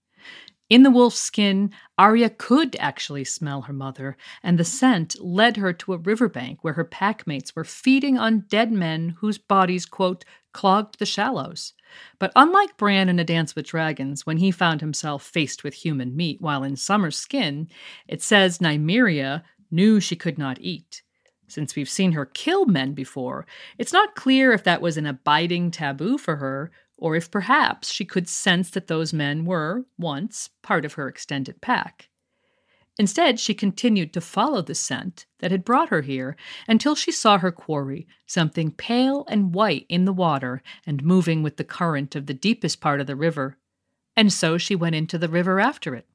In 0.70 0.84
the 0.84 0.92
wolf's 0.92 1.18
skin, 1.18 1.72
Arya 1.98 2.30
could 2.30 2.76
actually 2.78 3.24
smell 3.24 3.62
her 3.62 3.72
mother, 3.72 4.16
and 4.40 4.56
the 4.56 4.64
scent 4.64 5.20
led 5.20 5.56
her 5.56 5.72
to 5.72 5.94
a 5.94 5.98
riverbank 5.98 6.62
where 6.62 6.74
her 6.74 6.84
packmates 6.84 7.56
were 7.56 7.64
feeding 7.64 8.18
on 8.18 8.44
dead 8.48 8.70
men 8.70 9.16
whose 9.18 9.36
bodies, 9.36 9.84
quote, 9.84 10.24
clogged 10.52 11.00
the 11.00 11.06
shallows. 11.06 11.72
But 12.20 12.30
unlike 12.36 12.76
Bran 12.76 13.08
in 13.08 13.18
A 13.18 13.24
Dance 13.24 13.56
with 13.56 13.66
Dragons, 13.66 14.24
when 14.24 14.36
he 14.36 14.52
found 14.52 14.80
himself 14.80 15.24
faced 15.24 15.64
with 15.64 15.74
human 15.74 16.14
meat 16.14 16.40
while 16.40 16.62
in 16.62 16.76
Summer's 16.76 17.16
skin, 17.16 17.68
it 18.06 18.22
says 18.22 18.60
Nymeria 18.60 19.42
knew 19.72 19.98
she 19.98 20.14
could 20.14 20.38
not 20.38 20.60
eat. 20.60 21.02
Since 21.48 21.76
we've 21.76 21.88
seen 21.88 22.12
her 22.12 22.26
kill 22.26 22.66
men 22.66 22.92
before, 22.92 23.46
it's 23.78 23.92
not 23.92 24.14
clear 24.14 24.52
if 24.52 24.64
that 24.64 24.82
was 24.82 24.96
an 24.96 25.06
abiding 25.06 25.70
taboo 25.70 26.18
for 26.18 26.36
her, 26.36 26.70
or 26.96 27.14
if 27.14 27.30
perhaps 27.30 27.90
she 27.90 28.04
could 28.04 28.28
sense 28.28 28.70
that 28.70 28.86
those 28.86 29.12
men 29.12 29.44
were, 29.44 29.84
once, 29.98 30.50
part 30.62 30.84
of 30.84 30.94
her 30.94 31.08
extended 31.08 31.60
pack. 31.60 32.08
Instead, 32.98 33.38
she 33.38 33.52
continued 33.52 34.12
to 34.14 34.20
follow 34.22 34.62
the 34.62 34.74
scent 34.74 35.26
that 35.40 35.50
had 35.50 35.64
brought 35.64 35.90
her 35.90 36.00
here 36.00 36.34
until 36.66 36.94
she 36.94 37.12
saw 37.12 37.36
her 37.38 37.52
quarry, 37.52 38.06
something 38.24 38.70
pale 38.70 39.26
and 39.28 39.54
white 39.54 39.84
in 39.88 40.06
the 40.06 40.14
water 40.14 40.62
and 40.86 41.04
moving 41.04 41.42
with 41.42 41.58
the 41.58 41.64
current 41.64 42.16
of 42.16 42.26
the 42.26 42.34
deepest 42.34 42.80
part 42.80 43.00
of 43.00 43.06
the 43.06 43.14
river. 43.14 43.58
And 44.16 44.32
so 44.32 44.56
she 44.56 44.74
went 44.74 44.94
into 44.94 45.18
the 45.18 45.28
river 45.28 45.60
after 45.60 45.94
it. 45.94 46.08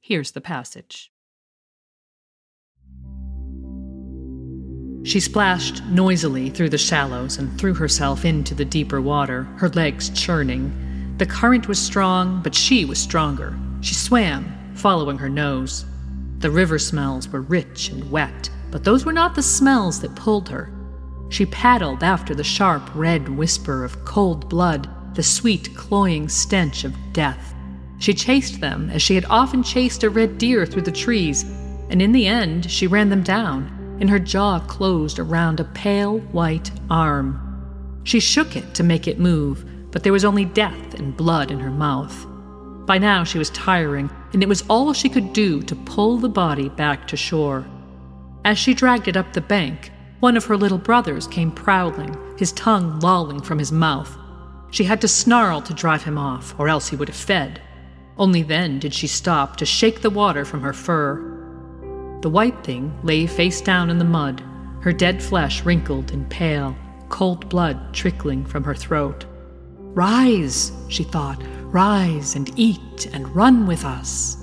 Here's 0.00 0.30
the 0.30 0.40
passage. 0.40 1.10
She 5.04 5.20
splashed 5.20 5.84
noisily 5.84 6.50
through 6.50 6.70
the 6.70 6.78
shallows 6.78 7.38
and 7.38 7.56
threw 7.58 7.72
herself 7.72 8.24
into 8.24 8.54
the 8.54 8.64
deeper 8.64 9.00
water, 9.00 9.44
her 9.56 9.68
legs 9.70 10.10
churning. 10.10 11.14
The 11.18 11.26
current 11.26 11.68
was 11.68 11.78
strong, 11.78 12.42
but 12.42 12.54
she 12.54 12.84
was 12.84 12.98
stronger. 12.98 13.58
She 13.80 13.94
swam, 13.94 14.52
following 14.74 15.18
her 15.18 15.28
nose. 15.28 15.84
The 16.40 16.50
river 16.50 16.78
smells 16.78 17.28
were 17.28 17.40
rich 17.40 17.90
and 17.90 18.10
wet, 18.10 18.50
but 18.70 18.84
those 18.84 19.04
were 19.04 19.12
not 19.12 19.34
the 19.34 19.42
smells 19.42 20.00
that 20.00 20.16
pulled 20.16 20.48
her. 20.48 20.70
She 21.30 21.46
paddled 21.46 22.02
after 22.02 22.34
the 22.34 22.44
sharp 22.44 22.90
red 22.94 23.28
whisper 23.28 23.84
of 23.84 24.04
cold 24.04 24.48
blood, 24.48 24.88
the 25.14 25.22
sweet 25.22 25.74
cloying 25.76 26.28
stench 26.28 26.84
of 26.84 26.94
death. 27.12 27.54
She 27.98 28.14
chased 28.14 28.60
them 28.60 28.90
as 28.90 29.00
she 29.00 29.14
had 29.14 29.26
often 29.30 29.62
chased 29.62 30.02
a 30.02 30.10
red 30.10 30.38
deer 30.38 30.66
through 30.66 30.82
the 30.82 30.92
trees, 30.92 31.44
and 31.88 32.02
in 32.02 32.12
the 32.12 32.26
end 32.26 32.70
she 32.70 32.86
ran 32.86 33.08
them 33.08 33.22
down 33.22 33.77
and 34.00 34.08
her 34.08 34.18
jaw 34.18 34.60
closed 34.60 35.18
around 35.18 35.60
a 35.60 35.64
pale 35.64 36.18
white 36.18 36.70
arm. 36.90 37.44
She 38.04 38.20
shook 38.20 38.56
it 38.56 38.74
to 38.74 38.82
make 38.82 39.06
it 39.06 39.18
move, 39.18 39.64
but 39.90 40.02
there 40.02 40.12
was 40.12 40.24
only 40.24 40.44
death 40.44 40.94
and 40.94 41.16
blood 41.16 41.50
in 41.50 41.58
her 41.60 41.70
mouth. 41.70 42.26
By 42.86 42.98
now 42.98 43.24
she 43.24 43.38
was 43.38 43.50
tiring, 43.50 44.10
and 44.32 44.42
it 44.42 44.48
was 44.48 44.64
all 44.68 44.92
she 44.92 45.08
could 45.08 45.32
do 45.32 45.62
to 45.62 45.76
pull 45.76 46.16
the 46.16 46.28
body 46.28 46.68
back 46.70 47.06
to 47.08 47.16
shore. 47.16 47.66
As 48.44 48.58
she 48.58 48.72
dragged 48.72 49.08
it 49.08 49.16
up 49.16 49.32
the 49.32 49.40
bank, 49.40 49.92
one 50.20 50.36
of 50.36 50.46
her 50.46 50.56
little 50.56 50.78
brothers 50.78 51.26
came 51.26 51.52
prowling, 51.52 52.16
his 52.38 52.52
tongue 52.52 52.98
lolling 53.00 53.40
from 53.40 53.58
his 53.58 53.70
mouth. 53.70 54.16
She 54.70 54.84
had 54.84 55.00
to 55.02 55.08
snarl 55.08 55.62
to 55.62 55.74
drive 55.74 56.04
him 56.04 56.18
off, 56.18 56.58
or 56.58 56.68
else 56.68 56.88
he 56.88 56.96
would 56.96 57.08
have 57.08 57.16
fed. 57.16 57.60
Only 58.16 58.42
then 58.42 58.78
did 58.78 58.94
she 58.94 59.06
stop 59.06 59.56
to 59.56 59.66
shake 59.66 60.00
the 60.00 60.10
water 60.10 60.44
from 60.44 60.62
her 60.62 60.72
fur. 60.72 61.37
The 62.20 62.30
white 62.30 62.64
thing 62.64 62.98
lay 63.04 63.28
face 63.28 63.60
down 63.60 63.90
in 63.90 63.98
the 63.98 64.04
mud, 64.04 64.42
her 64.80 64.92
dead 64.92 65.22
flesh 65.22 65.64
wrinkled 65.64 66.10
and 66.10 66.28
pale, 66.28 66.76
cold 67.08 67.48
blood 67.48 67.94
trickling 67.94 68.44
from 68.44 68.64
her 68.64 68.74
throat. 68.74 69.24
Rise, 69.78 70.72
she 70.88 71.04
thought, 71.04 71.40
rise 71.66 72.34
and 72.34 72.50
eat 72.56 73.06
and 73.12 73.34
run 73.36 73.68
with 73.68 73.84
us. 73.84 74.36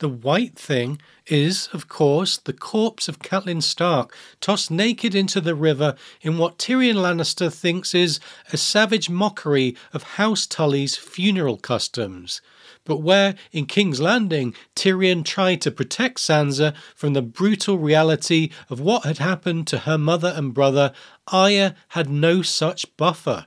The 0.00 0.08
white 0.08 0.58
thing 0.58 1.00
is, 1.28 1.68
of 1.72 1.88
course, 1.88 2.36
the 2.36 2.52
corpse 2.52 3.08
of 3.08 3.18
Catelyn 3.18 3.62
Stark, 3.62 4.16
tossed 4.40 4.70
naked 4.70 5.14
into 5.14 5.40
the 5.40 5.54
river 5.54 5.94
in 6.20 6.38
what 6.38 6.58
Tyrion 6.58 6.96
Lannister 6.96 7.52
thinks 7.52 7.94
is 7.94 8.20
a 8.52 8.56
savage 8.56 9.08
mockery 9.08 9.76
of 9.92 10.02
House 10.02 10.46
Tully's 10.46 10.96
funeral 10.96 11.56
customs. 11.56 12.40
But 12.84 13.02
where, 13.02 13.34
in 13.52 13.66
King's 13.66 14.00
Landing, 14.00 14.54
Tyrion 14.74 15.24
tried 15.24 15.60
to 15.62 15.70
protect 15.70 16.18
Sansa 16.18 16.74
from 16.94 17.12
the 17.12 17.22
brutal 17.22 17.78
reality 17.78 18.50
of 18.70 18.80
what 18.80 19.04
had 19.04 19.18
happened 19.18 19.66
to 19.68 19.80
her 19.80 19.98
mother 19.98 20.32
and 20.34 20.54
brother, 20.54 20.92
Arya 21.26 21.74
had 21.88 22.08
no 22.08 22.42
such 22.42 22.96
buffer. 22.96 23.46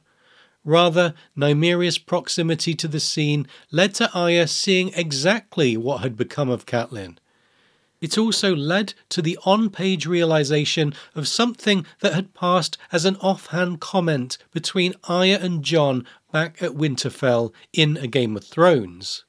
Rather, 0.64 1.16
Nymeria's 1.36 1.98
proximity 1.98 2.76
to 2.76 2.88
the 2.88 3.00
scene 3.00 3.48
led 3.72 3.96
to 3.96 4.12
Arya 4.14 4.48
seeing 4.48 4.92
exactly 4.94 5.76
what 5.76 6.02
had 6.02 6.16
become 6.16 6.50
of 6.50 6.68
Catelyn. 6.68 7.18
It 8.01 8.17
also 8.17 8.55
led 8.55 8.96
to 9.10 9.22
the 9.22 9.38
on 9.46 9.70
page 9.70 10.08
realization 10.08 10.93
of 11.13 11.27
something 11.27 11.86
that 12.00 12.15
had 12.15 12.34
passed 12.34 12.77
as 12.91 13.05
an 13.05 13.15
offhand 13.17 13.79
comment 13.79 14.39
between 14.51 14.96
Arya 15.03 15.39
and 15.39 15.63
Jon 15.63 16.08
back 16.31 16.62
at 16.63 16.72
Winterfell 16.72 17.53
in 17.72 17.98
A 17.98 18.08
Game 18.08 18.36
of 18.36 18.43
Thrones. 18.43 19.24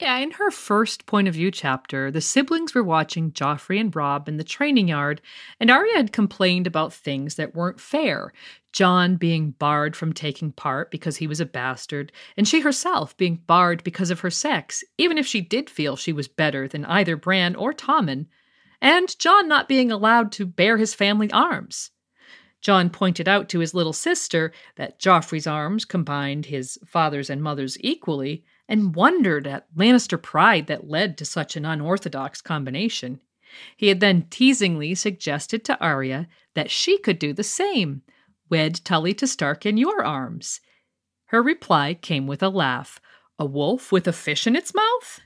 Yeah, 0.00 0.18
in 0.18 0.32
her 0.32 0.50
first 0.50 1.06
point 1.06 1.28
of 1.28 1.34
view 1.34 1.52
chapter, 1.52 2.10
the 2.10 2.20
siblings 2.20 2.74
were 2.74 2.82
watching 2.82 3.30
Joffrey 3.30 3.78
and 3.78 3.94
Rob 3.94 4.28
in 4.28 4.38
the 4.38 4.44
training 4.44 4.88
yard, 4.88 5.22
and 5.60 5.70
Arya 5.70 5.94
had 5.94 6.12
complained 6.12 6.66
about 6.66 6.92
things 6.92 7.36
that 7.36 7.54
weren't 7.54 7.80
fair. 7.80 8.32
Jon 8.72 9.14
being 9.14 9.52
barred 9.52 9.94
from 9.94 10.12
taking 10.12 10.50
part 10.50 10.90
because 10.90 11.18
he 11.18 11.28
was 11.28 11.38
a 11.38 11.46
bastard, 11.46 12.10
and 12.36 12.48
she 12.48 12.58
herself 12.58 13.16
being 13.16 13.36
barred 13.46 13.84
because 13.84 14.10
of 14.10 14.18
her 14.20 14.30
sex, 14.30 14.82
even 14.98 15.16
if 15.16 15.28
she 15.28 15.40
did 15.40 15.70
feel 15.70 15.94
she 15.94 16.12
was 16.12 16.26
better 16.26 16.66
than 16.66 16.84
either 16.86 17.16
Bran 17.16 17.54
or 17.54 17.72
Tommen, 17.72 18.26
and 18.80 19.16
Jon 19.20 19.46
not 19.46 19.68
being 19.68 19.92
allowed 19.92 20.32
to 20.32 20.44
bear 20.44 20.76
his 20.76 20.92
family 20.92 21.30
arms. 21.30 21.92
Jon 22.60 22.90
pointed 22.90 23.28
out 23.28 23.48
to 23.50 23.60
his 23.60 23.74
little 23.74 23.92
sister 23.92 24.50
that 24.74 24.98
Joffrey's 24.98 25.46
arms 25.46 25.84
combined 25.84 26.46
his 26.46 26.78
father's 26.84 27.30
and 27.30 27.40
mother's 27.40 27.76
equally, 27.80 28.42
and 28.68 28.94
wondered 28.94 29.46
at 29.46 29.72
Lannister 29.74 30.20
pride 30.20 30.66
that 30.66 30.88
led 30.88 31.18
to 31.18 31.24
such 31.24 31.56
an 31.56 31.64
unorthodox 31.64 32.40
combination. 32.40 33.20
He 33.76 33.88
had 33.88 34.00
then 34.00 34.26
teasingly 34.30 34.94
suggested 34.94 35.64
to 35.64 35.78
Arya 35.80 36.28
that 36.54 36.70
she 36.70 36.98
could 36.98 37.18
do 37.18 37.32
the 37.32 37.44
same 37.44 38.02
wed 38.50 38.80
Tully 38.84 39.14
to 39.14 39.26
Stark 39.26 39.66
in 39.66 39.76
your 39.76 40.04
arms. 40.04 40.60
Her 41.26 41.42
reply 41.42 41.94
came 41.94 42.26
with 42.26 42.42
a 42.42 42.48
laugh. 42.48 43.00
A 43.38 43.44
wolf 43.44 43.90
with 43.90 44.06
a 44.06 44.12
fish 44.12 44.46
in 44.46 44.54
its 44.54 44.72
mouth? 44.74 45.20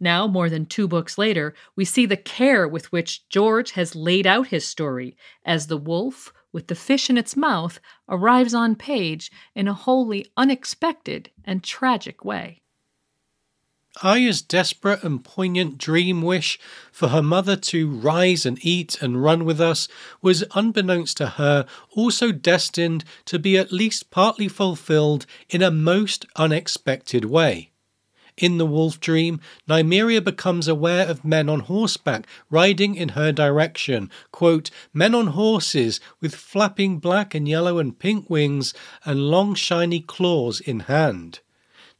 Now, 0.00 0.26
more 0.26 0.48
than 0.48 0.66
two 0.66 0.88
books 0.88 1.18
later, 1.18 1.54
we 1.76 1.84
see 1.84 2.06
the 2.06 2.16
care 2.16 2.66
with 2.66 2.90
which 2.90 3.28
George 3.28 3.72
has 3.72 3.94
laid 3.94 4.26
out 4.26 4.48
his 4.48 4.66
story 4.66 5.16
as 5.44 5.66
the 5.66 5.76
wolf 5.76 6.32
with 6.52 6.68
the 6.68 6.74
fish 6.74 7.10
in 7.10 7.18
its 7.18 7.36
mouth 7.36 7.80
arrives 8.08 8.54
on 8.54 8.76
page 8.76 9.30
in 9.54 9.68
a 9.68 9.74
wholly 9.74 10.26
unexpected 10.36 11.30
and 11.44 11.62
tragic 11.62 12.24
way. 12.24 12.62
Arya's 14.02 14.42
desperate 14.42 15.04
and 15.04 15.22
poignant 15.22 15.78
dream 15.78 16.20
wish 16.20 16.58
for 16.90 17.08
her 17.08 17.22
mother 17.22 17.54
to 17.54 17.88
rise 17.88 18.44
and 18.44 18.58
eat 18.60 19.00
and 19.00 19.22
run 19.22 19.44
with 19.44 19.60
us 19.60 19.86
was, 20.20 20.42
unbeknownst 20.54 21.16
to 21.18 21.26
her, 21.26 21.64
also 21.90 22.32
destined 22.32 23.04
to 23.24 23.38
be 23.38 23.56
at 23.56 23.70
least 23.70 24.10
partly 24.10 24.48
fulfilled 24.48 25.26
in 25.48 25.62
a 25.62 25.70
most 25.70 26.26
unexpected 26.34 27.24
way. 27.24 27.70
In 28.36 28.58
the 28.58 28.66
wolf 28.66 28.98
dream, 28.98 29.40
Nymeria 29.68 30.20
becomes 30.20 30.66
aware 30.66 31.06
of 31.06 31.24
men 31.24 31.48
on 31.48 31.60
horseback 31.60 32.26
riding 32.50 32.96
in 32.96 33.10
her 33.10 33.30
direction. 33.30 34.10
Quote, 34.32 34.70
men 34.92 35.14
on 35.14 35.28
horses 35.28 36.00
with 36.20 36.34
flapping 36.34 36.98
black 36.98 37.32
and 37.32 37.46
yellow 37.46 37.78
and 37.78 37.96
pink 37.96 38.28
wings 38.28 38.74
and 39.04 39.30
long 39.30 39.54
shiny 39.54 40.00
claws 40.00 40.58
in 40.58 40.80
hand. 40.80 41.38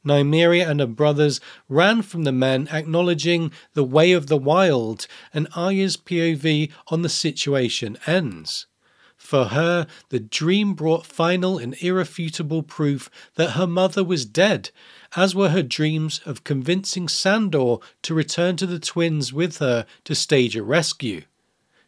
Nymeria 0.05 0.69
and 0.69 0.79
her 0.79 0.87
brothers 0.87 1.41
ran 1.67 2.01
from 2.01 2.23
the 2.23 2.31
men, 2.31 2.67
acknowledging 2.71 3.51
the 3.73 3.83
way 3.83 4.11
of 4.11 4.27
the 4.27 4.37
wild, 4.37 5.07
and 5.33 5.47
Arya's 5.55 5.97
POV 5.97 6.71
on 6.87 7.01
the 7.01 7.09
situation 7.09 7.97
ends. 8.05 8.67
For 9.17 9.45
her, 9.45 9.87
the 10.09 10.19
dream 10.19 10.73
brought 10.75 11.05
final 11.05 11.57
and 11.57 11.75
irrefutable 11.81 12.61
proof 12.61 13.09
that 13.35 13.51
her 13.51 13.65
mother 13.65 14.03
was 14.03 14.25
dead, 14.25 14.69
as 15.15 15.33
were 15.33 15.49
her 15.49 15.63
dreams 15.63 16.21
of 16.25 16.43
convincing 16.43 17.07
Sandor 17.07 17.77
to 18.03 18.13
return 18.13 18.55
to 18.57 18.67
the 18.67 18.79
twins 18.79 19.33
with 19.33 19.57
her 19.57 19.85
to 20.03 20.13
stage 20.13 20.55
a 20.55 20.63
rescue. 20.63 21.23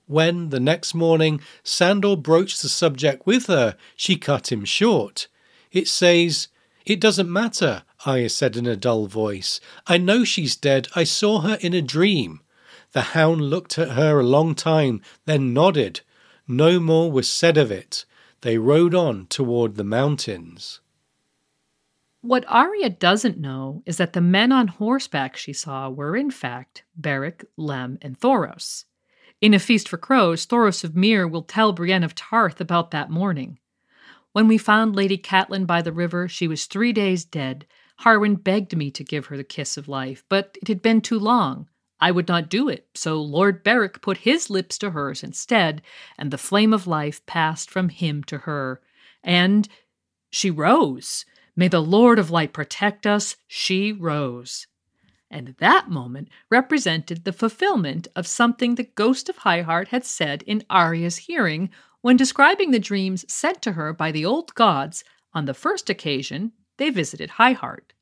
When, 0.07 0.50
the 0.50 0.59
next 0.59 0.93
morning, 0.93 1.41
Sandor 1.63 2.15
broached 2.15 2.62
the 2.62 2.69
subject 2.69 3.27
with 3.27 3.47
her, 3.47 3.77
she 3.95 4.15
cut 4.15 4.51
him 4.51 4.63
short. 4.63 5.27
It 5.71 5.88
says, 5.88 6.47
It 6.86 7.01
doesn't 7.01 7.31
matter, 7.31 7.83
Arya 8.07 8.29
said 8.29 8.55
in 8.55 8.65
a 8.65 8.77
dull 8.77 9.05
voice. 9.07 9.59
I 9.85 9.97
know 9.97 10.23
she's 10.23 10.55
dead. 10.55 10.87
I 10.95 11.03
saw 11.03 11.41
her 11.41 11.57
in 11.59 11.73
a 11.73 11.81
dream. 11.81 12.39
The 12.93 13.01
hound 13.01 13.41
looked 13.41 13.77
at 13.77 13.91
her 13.91 14.20
a 14.20 14.24
long 14.24 14.55
time, 14.55 15.01
then 15.25 15.53
nodded. 15.53 16.01
No 16.48 16.79
more 16.79 17.11
was 17.11 17.29
said 17.29 17.57
of 17.57 17.70
it. 17.70 18.05
They 18.41 18.57
rode 18.57 18.96
on 18.96 19.27
toward 19.27 19.75
the 19.75 19.83
mountains. 19.83 20.79
What 22.22 22.46
Arya 22.48 22.91
doesn't 22.91 23.37
know 23.37 23.83
is 23.85 23.98
that 23.98 24.13
the 24.13 24.22
men 24.22 24.51
on 24.51 24.70
horseback 24.70 25.35
she 25.35 25.53
saw 25.53 25.89
were, 25.89 26.15
in 26.15 26.31
fact, 26.31 26.83
Beric, 26.96 27.46
Lem, 27.57 27.98
and 28.01 28.17
Thoros. 28.17 28.85
In 29.41 29.53
A 29.53 29.59
Feast 29.59 29.87
for 29.87 29.98
Crows, 29.98 30.46
Thoros 30.48 30.83
of 30.83 30.96
Myr 30.96 31.27
will 31.27 31.43
tell 31.43 31.74
Brienne 31.74 32.03
of 32.03 32.15
Tarth 32.15 32.59
about 32.61 32.91
that 32.91 33.09
morning. 33.09 33.59
When 34.31 34.48
we 34.48 34.57
found 34.57 34.96
Lady 34.96 35.17
Catelyn 35.17 35.65
by 35.65 35.81
the 35.81 35.91
river, 35.91 36.27
she 36.27 36.48
was 36.48 36.65
three 36.65 36.93
days 36.93 37.25
dead. 37.25 37.65
Harwin 38.01 38.36
begged 38.36 38.75
me 38.75 38.92
to 38.92 39.03
give 39.03 39.27
her 39.27 39.38
the 39.38 39.44
kiss 39.44 39.77
of 39.77 39.88
life, 39.88 40.24
but 40.29 40.57
it 40.62 40.68
had 40.68 40.81
been 40.81 41.01
too 41.01 41.20
long. 41.20 41.68
I 42.00 42.12
would 42.12 42.27
not 42.27 42.50
do 42.50 42.70
it, 42.70 42.88
so 42.94 43.20
Lord 43.22 43.64
Beric 43.64 44.01
put 44.01 44.18
his 44.18 44.50
lips 44.50 44.77
to 44.79 44.92
hers 44.92 45.24
instead, 45.24 45.81
and 46.18 46.29
the 46.29 46.38
flame 46.38 46.74
of 46.74 46.86
life 46.86 47.25
passed 47.25 47.72
from 47.72 47.90
him 47.90 48.24
to 48.25 48.40
her. 48.40 48.81
And 49.24 49.68
she 50.29 50.51
rose. 50.51 51.25
May 51.55 51.68
the 51.68 51.81
Lord 51.81 52.20
of 52.20 52.29
Light 52.29 52.53
protect 52.53 53.07
us, 53.07 53.36
she 53.48 53.92
rose. 53.92 54.68
And 55.31 55.55
that 55.57 55.90
moment 55.90 56.29
represented 56.51 57.25
the 57.25 57.33
fulfillment 57.33 58.07
of 58.16 58.27
something 58.27 58.75
the 58.75 58.83
ghost 58.83 59.27
of 59.27 59.38
High 59.38 59.64
Heart 59.64 59.88
had 59.88 60.05
said 60.05 60.44
in 60.44 60.64
Arya's 60.70 61.18
hearing 61.18 61.72
when 62.01 62.16
describing 62.16 62.72
the 62.72 62.79
dreams 62.79 63.25
sent 63.27 63.62
to 63.64 63.74
her 63.74 63.92
by 63.92 64.12
the 64.12 64.24
old 64.24 64.53
gods 64.53 65.03
on 65.33 65.46
the 65.46 65.53
first 65.55 65.90
occasion 65.90 66.53
they 66.77 66.90
visited 66.90 67.31
High 67.31 67.53
Heart. 67.53 67.94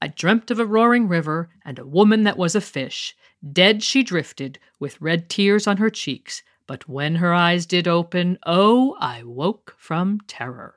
I 0.00 0.08
dreamt 0.08 0.50
of 0.50 0.58
a 0.58 0.66
roaring 0.66 1.08
river 1.08 1.50
and 1.64 1.78
a 1.78 1.86
woman 1.86 2.24
that 2.24 2.36
was 2.36 2.54
a 2.54 2.60
fish. 2.60 3.16
Dead 3.52 3.82
she 3.82 4.02
drifted, 4.02 4.58
with 4.78 5.00
red 5.00 5.28
tears 5.28 5.66
on 5.66 5.76
her 5.76 5.90
cheeks, 5.90 6.42
but 6.66 6.88
when 6.88 7.16
her 7.16 7.32
eyes 7.32 7.66
did 7.66 7.86
open, 7.86 8.38
oh, 8.44 8.96
I 9.00 9.22
woke 9.22 9.74
from 9.78 10.20
terror. 10.26 10.76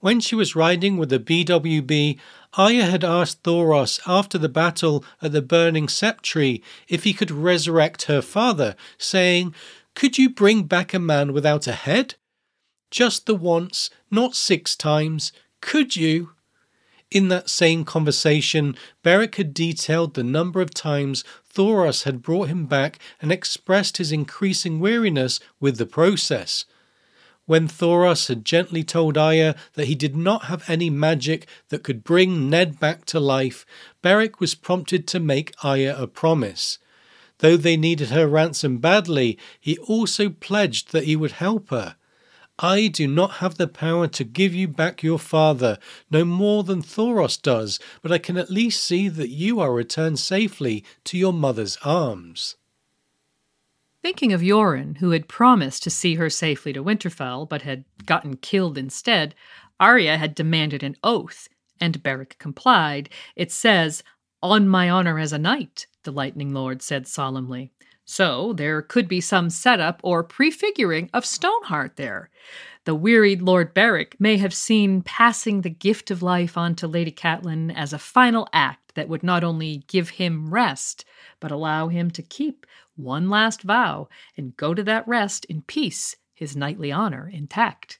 When 0.00 0.20
she 0.20 0.36
was 0.36 0.54
riding 0.54 0.96
with 0.96 1.08
the 1.08 1.18
BWB, 1.18 2.18
Arya 2.56 2.84
had 2.84 3.04
asked 3.04 3.42
Thoros 3.42 4.00
after 4.06 4.38
the 4.38 4.48
battle 4.48 5.04
at 5.20 5.32
the 5.32 5.42
burning 5.42 5.88
sept 5.88 6.20
tree 6.22 6.62
if 6.86 7.04
he 7.04 7.12
could 7.12 7.30
resurrect 7.32 8.02
her 8.02 8.22
father, 8.22 8.76
saying, 8.96 9.54
Could 9.94 10.16
you 10.16 10.30
bring 10.30 10.64
back 10.64 10.94
a 10.94 10.98
man 10.98 11.32
without 11.32 11.66
a 11.66 11.72
head? 11.72 12.14
Just 12.90 13.26
the 13.26 13.34
once, 13.34 13.90
not 14.10 14.36
six 14.36 14.76
times. 14.76 15.32
Could 15.60 15.96
you? 15.96 16.30
In 17.10 17.28
that 17.28 17.48
same 17.48 17.84
conversation, 17.84 18.76
Beric 19.02 19.36
had 19.36 19.54
detailed 19.54 20.14
the 20.14 20.22
number 20.22 20.60
of 20.60 20.74
times 20.74 21.24
Thoros 21.52 22.04
had 22.04 22.22
brought 22.22 22.48
him 22.48 22.66
back 22.66 22.98
and 23.20 23.32
expressed 23.32 23.96
his 23.96 24.12
increasing 24.12 24.78
weariness 24.78 25.40
with 25.58 25.78
the 25.78 25.86
process. 25.86 26.66
When 27.46 27.66
Thoros 27.66 28.28
had 28.28 28.44
gently 28.44 28.84
told 28.84 29.16
Arya 29.16 29.56
that 29.72 29.86
he 29.86 29.94
did 29.94 30.14
not 30.14 30.44
have 30.44 30.68
any 30.68 30.90
magic 30.90 31.48
that 31.70 31.82
could 31.82 32.04
bring 32.04 32.50
Ned 32.50 32.78
back 32.78 33.06
to 33.06 33.18
life, 33.18 33.64
Beric 34.02 34.38
was 34.38 34.54
prompted 34.54 35.06
to 35.06 35.18
make 35.18 35.54
Arya 35.64 35.96
a 35.98 36.06
promise. 36.06 36.78
Though 37.38 37.56
they 37.56 37.78
needed 37.78 38.10
her 38.10 38.28
ransom 38.28 38.78
badly, 38.78 39.38
he 39.58 39.78
also 39.78 40.28
pledged 40.28 40.92
that 40.92 41.04
he 41.04 41.16
would 41.16 41.32
help 41.32 41.70
her. 41.70 41.96
I 42.58 42.88
do 42.88 43.06
not 43.06 43.34
have 43.34 43.56
the 43.56 43.68
power 43.68 44.08
to 44.08 44.24
give 44.24 44.52
you 44.52 44.66
back 44.66 45.02
your 45.02 45.18
father, 45.18 45.78
no 46.10 46.24
more 46.24 46.64
than 46.64 46.82
Thoros 46.82 47.40
does, 47.40 47.78
but 48.02 48.10
I 48.10 48.18
can 48.18 48.36
at 48.36 48.50
least 48.50 48.82
see 48.82 49.08
that 49.08 49.28
you 49.28 49.60
are 49.60 49.72
returned 49.72 50.18
safely 50.18 50.84
to 51.04 51.16
your 51.16 51.32
mother's 51.32 51.76
arms. 51.84 52.56
Thinking 54.02 54.32
of 54.32 54.40
Yoren, 54.40 54.98
who 54.98 55.10
had 55.10 55.28
promised 55.28 55.84
to 55.84 55.90
see 55.90 56.16
her 56.16 56.30
safely 56.30 56.72
to 56.72 56.82
Winterfell 56.82 57.48
but 57.48 57.62
had 57.62 57.84
gotten 58.06 58.36
killed 58.36 58.76
instead, 58.76 59.34
Arya 59.78 60.16
had 60.16 60.34
demanded 60.34 60.82
an 60.82 60.96
oath, 61.04 61.48
and 61.80 62.02
Beric 62.02 62.38
complied. 62.38 63.08
It 63.36 63.52
says, 63.52 64.02
On 64.42 64.68
my 64.68 64.90
honor 64.90 65.18
as 65.20 65.32
a 65.32 65.38
knight, 65.38 65.86
the 66.02 66.10
Lightning 66.10 66.52
Lord 66.52 66.82
said 66.82 67.06
solemnly. 67.06 67.70
So 68.10 68.54
there 68.54 68.80
could 68.80 69.06
be 69.06 69.20
some 69.20 69.50
setup 69.50 70.00
or 70.02 70.24
prefiguring 70.24 71.10
of 71.12 71.26
Stoneheart 71.26 71.96
there. 71.96 72.30
The 72.86 72.94
wearied 72.94 73.42
Lord 73.42 73.74
Beric 73.74 74.18
may 74.18 74.38
have 74.38 74.54
seen 74.54 75.02
passing 75.02 75.60
the 75.60 75.68
gift 75.68 76.10
of 76.10 76.22
life 76.22 76.56
on 76.56 76.74
to 76.76 76.88
Lady 76.88 77.12
Catelyn 77.12 77.70
as 77.76 77.92
a 77.92 77.98
final 77.98 78.48
act 78.50 78.94
that 78.94 79.10
would 79.10 79.22
not 79.22 79.44
only 79.44 79.84
give 79.88 80.08
him 80.08 80.48
rest, 80.48 81.04
but 81.38 81.50
allow 81.50 81.88
him 81.88 82.10
to 82.12 82.22
keep 82.22 82.64
one 82.96 83.28
last 83.28 83.60
vow 83.60 84.08
and 84.38 84.56
go 84.56 84.72
to 84.72 84.82
that 84.84 85.06
rest 85.06 85.44
in 85.44 85.60
peace, 85.60 86.16
his 86.32 86.56
knightly 86.56 86.90
honor 86.90 87.28
intact. 87.30 87.98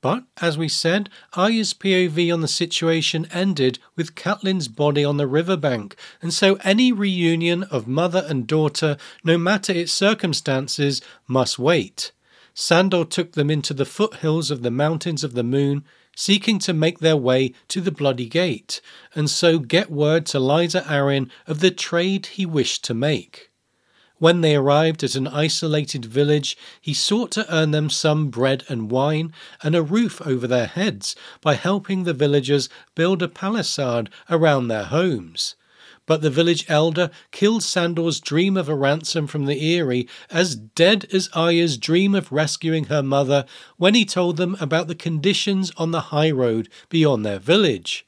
But, 0.00 0.24
as 0.40 0.56
we 0.56 0.68
said, 0.68 1.10
Arya's 1.32 1.74
POV 1.74 2.32
on 2.32 2.40
the 2.40 2.48
situation 2.48 3.26
ended 3.32 3.80
with 3.96 4.14
Catelyn's 4.14 4.68
body 4.68 5.04
on 5.04 5.16
the 5.16 5.26
riverbank, 5.26 5.96
and 6.22 6.32
so 6.32 6.54
any 6.62 6.92
reunion 6.92 7.64
of 7.64 7.88
mother 7.88 8.24
and 8.28 8.46
daughter, 8.46 8.96
no 9.24 9.36
matter 9.36 9.72
its 9.72 9.92
circumstances, 9.92 11.02
must 11.26 11.58
wait. 11.58 12.12
Sandor 12.54 13.04
took 13.04 13.32
them 13.32 13.50
into 13.50 13.74
the 13.74 13.84
foothills 13.84 14.52
of 14.52 14.62
the 14.62 14.70
Mountains 14.70 15.24
of 15.24 15.34
the 15.34 15.42
Moon, 15.42 15.84
seeking 16.14 16.60
to 16.60 16.72
make 16.72 17.00
their 17.00 17.16
way 17.16 17.52
to 17.66 17.80
the 17.80 17.92
Bloody 17.92 18.28
Gate, 18.28 18.80
and 19.14 19.28
so 19.28 19.58
get 19.58 19.90
word 19.90 20.26
to 20.26 20.38
Lysa 20.38 20.82
Arryn 20.84 21.28
of 21.46 21.58
the 21.58 21.70
trade 21.72 22.26
he 22.26 22.46
wished 22.46 22.84
to 22.84 22.94
make. 22.94 23.47
When 24.18 24.40
they 24.40 24.56
arrived 24.56 25.04
at 25.04 25.14
an 25.14 25.28
isolated 25.28 26.04
village, 26.04 26.56
he 26.80 26.92
sought 26.92 27.30
to 27.32 27.54
earn 27.54 27.70
them 27.70 27.88
some 27.88 28.30
bread 28.30 28.64
and 28.68 28.90
wine 28.90 29.32
and 29.62 29.76
a 29.76 29.82
roof 29.82 30.20
over 30.26 30.48
their 30.48 30.66
heads 30.66 31.14
by 31.40 31.54
helping 31.54 32.02
the 32.02 32.12
villagers 32.12 32.68
build 32.96 33.22
a 33.22 33.28
palisade 33.28 34.10
around 34.28 34.66
their 34.66 34.84
homes. 34.84 35.54
But 36.04 36.22
the 36.22 36.30
village 36.30 36.64
elder 36.68 37.10
killed 37.30 37.62
Sandor's 37.62 38.18
dream 38.18 38.56
of 38.56 38.68
a 38.68 38.74
ransom 38.74 39.28
from 39.28 39.44
the 39.44 39.76
Eyrie 39.76 40.08
as 40.30 40.56
dead 40.56 41.06
as 41.12 41.28
Arya's 41.34 41.78
dream 41.78 42.14
of 42.14 42.32
rescuing 42.32 42.84
her 42.84 43.02
mother 43.02 43.44
when 43.76 43.94
he 43.94 44.04
told 44.04 44.36
them 44.36 44.56
about 44.58 44.88
the 44.88 44.94
conditions 44.96 45.70
on 45.76 45.92
the 45.92 46.10
high 46.10 46.30
road 46.30 46.68
beyond 46.88 47.24
their 47.24 47.38
village. 47.38 48.04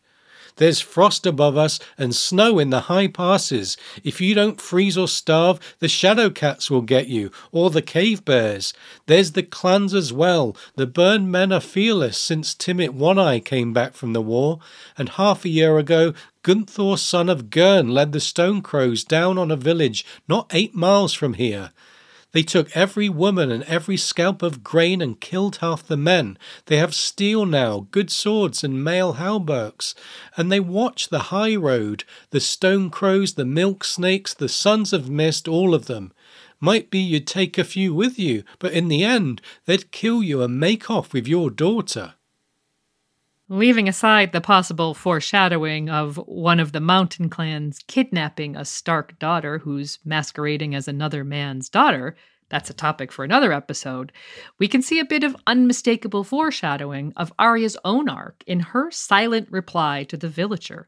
There's 0.56 0.80
frost 0.80 1.26
above 1.26 1.56
us 1.56 1.78
and 1.96 2.14
snow 2.14 2.58
in 2.58 2.70
the 2.70 2.82
high 2.82 3.08
passes. 3.08 3.76
If 4.04 4.20
you 4.20 4.34
don't 4.34 4.60
freeze 4.60 4.98
or 4.98 5.08
starve, 5.08 5.58
the 5.78 5.88
shadow 5.88 6.30
cats 6.30 6.70
will 6.70 6.82
get 6.82 7.08
you, 7.08 7.30
or 7.52 7.70
the 7.70 7.82
cave 7.82 8.24
bears. 8.24 8.72
There's 9.06 9.32
the 9.32 9.42
clans 9.42 9.94
as 9.94 10.12
well. 10.12 10.56
The 10.76 10.86
burned 10.86 11.30
men 11.30 11.52
are 11.52 11.60
fearless 11.60 12.18
since 12.18 12.54
Timett 12.54 12.90
One 12.90 13.18
Eye 13.18 13.40
came 13.40 13.72
back 13.72 13.94
from 13.94 14.12
the 14.12 14.22
war, 14.22 14.60
and 14.96 15.10
half 15.10 15.44
a 15.44 15.48
year 15.48 15.78
ago 15.78 16.14
Gunthor 16.42 16.98
son 16.98 17.28
of 17.28 17.50
Gurn 17.50 17.88
led 17.88 18.12
the 18.12 18.20
Stone 18.20 18.62
Crows 18.62 19.04
down 19.04 19.36
on 19.36 19.50
a 19.50 19.56
village 19.56 20.06
not 20.26 20.50
eight 20.54 20.74
miles 20.74 21.12
from 21.12 21.34
here. 21.34 21.70
They 22.32 22.42
took 22.42 22.74
every 22.76 23.08
woman 23.08 23.50
and 23.50 23.64
every 23.64 23.96
scalp 23.96 24.42
of 24.42 24.62
grain 24.62 25.00
and 25.00 25.20
killed 25.20 25.56
half 25.56 25.86
the 25.86 25.96
men. 25.96 26.38
They 26.66 26.76
have 26.76 26.94
steel 26.94 27.44
now, 27.44 27.88
good 27.90 28.10
swords 28.10 28.62
and 28.62 28.84
mail 28.84 29.14
hauberks, 29.14 29.94
and 30.36 30.50
they 30.50 30.60
watch 30.60 31.08
the 31.08 31.30
high 31.34 31.56
road, 31.56 32.04
the 32.30 32.40
stone 32.40 32.88
crows, 32.90 33.34
the 33.34 33.44
milk 33.44 33.82
snakes, 33.82 34.32
the 34.32 34.48
sons 34.48 34.92
of 34.92 35.10
mist, 35.10 35.48
all 35.48 35.74
of 35.74 35.86
them. 35.86 36.12
Might 36.60 36.90
be 36.90 36.98
you'd 36.98 37.26
take 37.26 37.58
a 37.58 37.64
few 37.64 37.94
with 37.94 38.18
you, 38.18 38.44
but 38.58 38.72
in 38.72 38.88
the 38.88 39.02
end 39.02 39.40
they'd 39.64 39.90
kill 39.90 40.22
you 40.22 40.42
and 40.42 40.60
make 40.60 40.90
off 40.90 41.12
with 41.12 41.26
your 41.26 41.50
daughter. 41.50 42.14
Leaving 43.52 43.88
aside 43.88 44.30
the 44.30 44.40
possible 44.40 44.94
foreshadowing 44.94 45.90
of 45.90 46.16
one 46.28 46.60
of 46.60 46.70
the 46.70 46.78
mountain 46.78 47.28
clans 47.28 47.80
kidnapping 47.88 48.54
a 48.54 48.64
Stark 48.64 49.18
daughter 49.18 49.58
who's 49.58 49.98
masquerading 50.04 50.72
as 50.72 50.86
another 50.86 51.24
man's 51.24 51.68
daughter, 51.68 52.14
that's 52.48 52.70
a 52.70 52.74
topic 52.74 53.10
for 53.10 53.24
another 53.24 53.52
episode, 53.52 54.12
we 54.60 54.68
can 54.68 54.82
see 54.82 55.00
a 55.00 55.04
bit 55.04 55.24
of 55.24 55.34
unmistakable 55.48 56.22
foreshadowing 56.22 57.12
of 57.16 57.32
Arya's 57.40 57.76
own 57.84 58.08
arc 58.08 58.44
in 58.46 58.60
her 58.60 58.88
silent 58.92 59.50
reply 59.50 60.04
to 60.04 60.16
the 60.16 60.28
villager. 60.28 60.86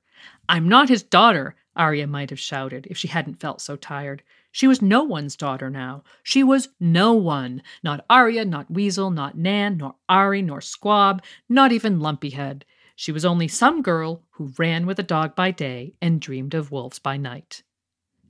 I'm 0.49 0.69
not 0.69 0.89
his 0.89 1.03
daughter, 1.03 1.57
Arya 1.75 2.07
might 2.07 2.31
have 2.31 2.39
shouted 2.39 2.87
if 2.89 2.97
she 2.97 3.09
hadn't 3.09 3.41
felt 3.41 3.61
so 3.61 3.75
tired. 3.75 4.23
She 4.53 4.69
was 4.69 4.83
no 4.83 5.03
one's 5.03 5.35
daughter 5.35 5.71
now. 5.71 6.05
She 6.23 6.45
was 6.45 6.69
no 6.79 7.15
one. 7.15 7.63
Not 7.83 8.05
Arya, 8.09 8.45
not 8.45 8.71
Weasel, 8.71 9.11
not 9.11 9.37
Nan, 9.37 9.79
nor 9.79 9.95
Ari, 10.11 10.43
nor 10.43 10.61
Squab, 10.61 11.23
not 11.49 11.73
even 11.73 12.01
Lumpyhead. 12.01 12.63
She 12.95 13.13
was 13.13 13.25
only 13.25 13.49
some 13.49 13.81
girl 13.81 14.23
who 14.33 14.53
ran 14.59 14.85
with 14.85 14.99
a 14.99 15.03
dog 15.03 15.35
by 15.35 15.51
day 15.51 15.95
and 16.03 16.21
dreamed 16.21 16.53
of 16.55 16.71
wolves 16.71 16.99
by 16.99 17.17
night. 17.17 17.63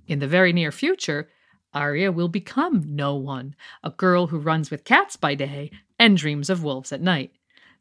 In 0.07 0.21
the 0.21 0.29
very 0.29 0.53
near 0.53 0.71
future, 0.71 1.29
Arya 1.75 2.13
will 2.13 2.29
become 2.29 2.85
no 2.87 3.17
one, 3.17 3.57
a 3.83 3.91
girl 3.91 4.29
who 4.29 4.39
runs 4.39 4.71
with 4.71 4.85
cats 4.85 5.17
by 5.17 5.35
day 5.35 5.71
and 5.99 6.17
dreams 6.17 6.49
of 6.49 6.63
wolves 6.63 6.93
at 6.93 7.01
night. 7.01 7.33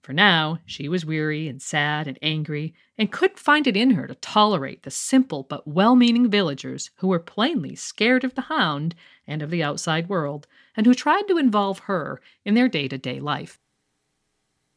For 0.02 0.14
now, 0.14 0.58
she 0.66 0.90
was 0.90 1.06
weary 1.06 1.48
and 1.48 1.62
sad 1.62 2.08
and 2.08 2.18
angry, 2.24 2.74
and 2.98 3.12
couldn't 3.12 3.38
find 3.38 3.68
it 3.68 3.78
in 3.78 3.92
her 3.92 4.08
to 4.08 4.16
tolerate 4.16 4.82
the 4.82 4.90
simple 4.90 5.44
but 5.44 5.68
well 5.68 5.96
meaning 5.96 6.30
villagers 6.30 6.90
who 6.96 7.08
were 7.08 7.20
plainly 7.20 7.76
scared 7.76 8.24
of 8.24 8.34
the 8.34 8.42
hound 8.42 8.96
and 9.28 9.44
of 9.44 9.52
the 9.52 9.62
outside 9.62 10.10
world, 10.10 10.48
and 10.76 10.88
who 10.88 10.96
tried 10.96 11.28
to 11.28 11.38
involve 11.38 11.80
her 11.80 12.20
in 12.44 12.56
their 12.56 12.68
day 12.68 12.88
to 12.88 12.98
day 12.98 13.20
life. 13.20 13.60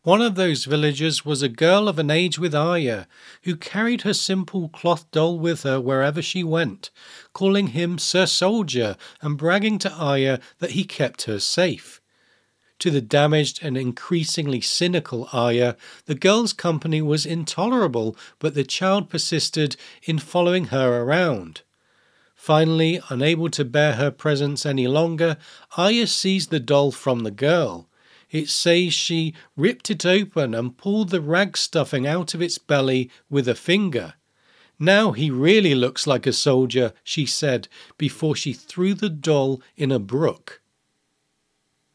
One 0.02 0.20
of 0.20 0.34
those 0.34 0.66
villagers 0.66 1.24
was 1.24 1.40
a 1.40 1.48
girl 1.48 1.88
of 1.88 1.98
an 1.98 2.10
age 2.10 2.38
with 2.38 2.54
Arya, 2.54 3.08
who 3.44 3.56
carried 3.56 4.02
her 4.02 4.12
simple 4.12 4.68
cloth 4.68 5.10
doll 5.10 5.38
with 5.38 5.62
her 5.62 5.80
wherever 5.80 6.20
she 6.20 6.44
went, 6.44 6.90
calling 7.32 7.68
him 7.68 7.96
Sir 7.96 8.26
Soldier 8.26 8.98
and 9.22 9.38
bragging 9.38 9.78
to 9.78 9.90
Arya 9.90 10.40
that 10.58 10.72
he 10.72 10.84
kept 10.84 11.22
her 11.22 11.40
safe. 11.40 12.02
To 12.84 12.90
the 12.90 13.00
damaged 13.00 13.60
and 13.62 13.78
increasingly 13.78 14.60
cynical 14.60 15.26
Arya, 15.32 15.74
the 16.04 16.14
girl's 16.14 16.52
company 16.52 17.00
was 17.00 17.24
intolerable, 17.24 18.14
but 18.38 18.52
the 18.52 18.62
child 18.62 19.08
persisted 19.08 19.76
in 20.02 20.18
following 20.18 20.66
her 20.66 21.00
around. 21.00 21.62
Finally, 22.34 23.00
unable 23.08 23.48
to 23.48 23.64
bear 23.64 23.94
her 23.94 24.10
presence 24.10 24.66
any 24.66 24.86
longer, 24.86 25.38
Arya 25.78 26.06
seized 26.06 26.50
the 26.50 26.60
doll 26.60 26.92
from 26.92 27.20
the 27.20 27.30
girl. 27.30 27.88
It 28.30 28.50
says 28.50 28.92
she 28.92 29.32
ripped 29.56 29.90
it 29.90 30.04
open 30.04 30.54
and 30.54 30.76
pulled 30.76 31.08
the 31.08 31.22
rag 31.22 31.56
stuffing 31.56 32.06
out 32.06 32.34
of 32.34 32.42
its 32.42 32.58
belly 32.58 33.10
with 33.30 33.48
a 33.48 33.54
finger. 33.54 34.12
Now 34.78 35.12
he 35.12 35.30
really 35.30 35.74
looks 35.74 36.06
like 36.06 36.26
a 36.26 36.34
soldier, 36.34 36.92
she 37.02 37.24
said, 37.24 37.66
before 37.96 38.36
she 38.36 38.52
threw 38.52 38.92
the 38.92 39.08
doll 39.08 39.62
in 39.74 39.90
a 39.90 39.98
brook. 39.98 40.60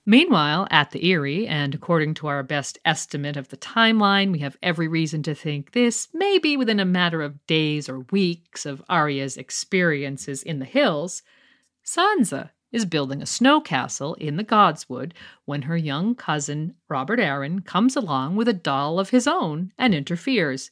Meanwhile, 0.09 0.67
at 0.71 0.89
the 0.89 1.07
Eyrie, 1.07 1.47
and 1.47 1.75
according 1.75 2.15
to 2.15 2.25
our 2.25 2.41
best 2.41 2.79
estimate 2.83 3.37
of 3.37 3.49
the 3.49 3.57
timeline, 3.57 4.31
we 4.31 4.39
have 4.39 4.57
every 4.63 4.87
reason 4.87 5.21
to 5.21 5.35
think 5.35 5.73
this 5.73 6.07
may 6.15 6.39
be 6.39 6.57
within 6.57 6.79
a 6.79 6.83
matter 6.83 7.21
of 7.21 7.45
days 7.45 7.87
or 7.87 7.99
weeks 8.09 8.65
of 8.65 8.81
Arya's 8.89 9.37
experiences 9.37 10.41
in 10.41 10.57
the 10.57 10.65
hills. 10.65 11.21
Sansa 11.85 12.49
is 12.71 12.85
building 12.85 13.21
a 13.21 13.27
snow 13.27 13.61
castle 13.61 14.15
in 14.15 14.35
the 14.35 14.43
Godswood 14.43 15.11
when 15.45 15.61
her 15.61 15.77
young 15.77 16.15
cousin 16.15 16.73
Robert 16.87 17.19
Arryn 17.19 17.63
comes 17.63 17.95
along 17.95 18.35
with 18.35 18.47
a 18.47 18.51
doll 18.53 18.99
of 18.99 19.11
his 19.11 19.27
own 19.27 19.73
and 19.77 19.93
interferes. 19.93 20.71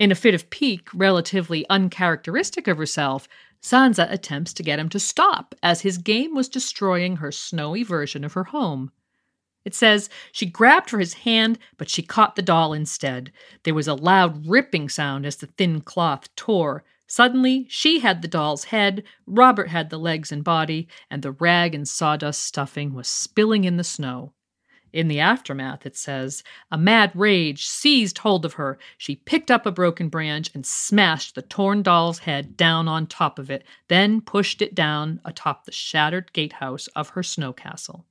In 0.00 0.10
a 0.10 0.16
fit 0.16 0.34
of 0.34 0.50
pique 0.50 0.88
relatively 0.92 1.64
uncharacteristic 1.70 2.66
of 2.66 2.78
herself, 2.78 3.28
Sansa 3.66 4.08
attempts 4.12 4.52
to 4.52 4.62
get 4.62 4.78
him 4.78 4.88
to 4.90 5.00
stop 5.00 5.52
as 5.60 5.80
his 5.80 5.98
game 5.98 6.36
was 6.36 6.48
destroying 6.48 7.16
her 7.16 7.32
snowy 7.32 7.82
version 7.82 8.22
of 8.22 8.34
her 8.34 8.44
home. 8.44 8.92
It 9.64 9.74
says 9.74 10.08
she 10.30 10.46
grabbed 10.46 10.88
for 10.88 11.00
his 11.00 11.14
hand, 11.14 11.58
but 11.76 11.90
she 11.90 12.00
caught 12.00 12.36
the 12.36 12.42
doll 12.42 12.72
instead. 12.72 13.32
There 13.64 13.74
was 13.74 13.88
a 13.88 13.94
loud 13.94 14.46
ripping 14.46 14.88
sound 14.88 15.26
as 15.26 15.34
the 15.34 15.48
thin 15.48 15.80
cloth 15.80 16.32
tore. 16.36 16.84
Suddenly, 17.08 17.66
she 17.68 17.98
had 17.98 18.22
the 18.22 18.28
doll's 18.28 18.66
head, 18.66 19.02
Robert 19.26 19.70
had 19.70 19.90
the 19.90 19.98
legs 19.98 20.30
and 20.30 20.44
body, 20.44 20.86
and 21.10 21.22
the 21.22 21.32
rag 21.32 21.74
and 21.74 21.88
sawdust 21.88 22.44
stuffing 22.44 22.94
was 22.94 23.08
spilling 23.08 23.64
in 23.64 23.78
the 23.78 23.84
snow. 23.84 24.32
In 24.92 25.08
the 25.08 25.20
aftermath, 25.20 25.84
it 25.84 25.96
says, 25.96 26.42
a 26.70 26.78
mad 26.78 27.12
rage 27.14 27.66
seized 27.66 28.18
hold 28.18 28.44
of 28.44 28.54
her. 28.54 28.78
She 28.96 29.16
picked 29.16 29.50
up 29.50 29.66
a 29.66 29.72
broken 29.72 30.08
branch 30.08 30.50
and 30.54 30.64
smashed 30.64 31.34
the 31.34 31.42
torn 31.42 31.82
doll's 31.82 32.20
head 32.20 32.56
down 32.56 32.88
on 32.88 33.06
top 33.06 33.38
of 33.38 33.50
it, 33.50 33.64
then 33.88 34.20
pushed 34.20 34.62
it 34.62 34.74
down 34.74 35.20
atop 35.24 35.64
the 35.64 35.72
shattered 35.72 36.32
gatehouse 36.32 36.86
of 36.88 37.10
her 37.10 37.22
snow 37.22 37.52
castle. 37.52 38.06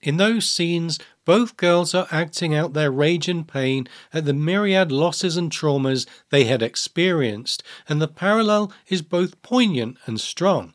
In 0.00 0.16
those 0.16 0.48
scenes, 0.48 0.98
both 1.24 1.56
girls 1.56 1.94
are 1.94 2.08
acting 2.10 2.54
out 2.54 2.72
their 2.72 2.90
rage 2.90 3.28
and 3.28 3.46
pain 3.46 3.86
at 4.12 4.24
the 4.24 4.32
myriad 4.32 4.90
losses 4.90 5.36
and 5.36 5.50
traumas 5.50 6.06
they 6.30 6.44
had 6.44 6.60
experienced, 6.60 7.62
and 7.88 8.02
the 8.02 8.08
parallel 8.08 8.72
is 8.88 9.00
both 9.00 9.40
poignant 9.42 9.98
and 10.06 10.20
strong. 10.20 10.74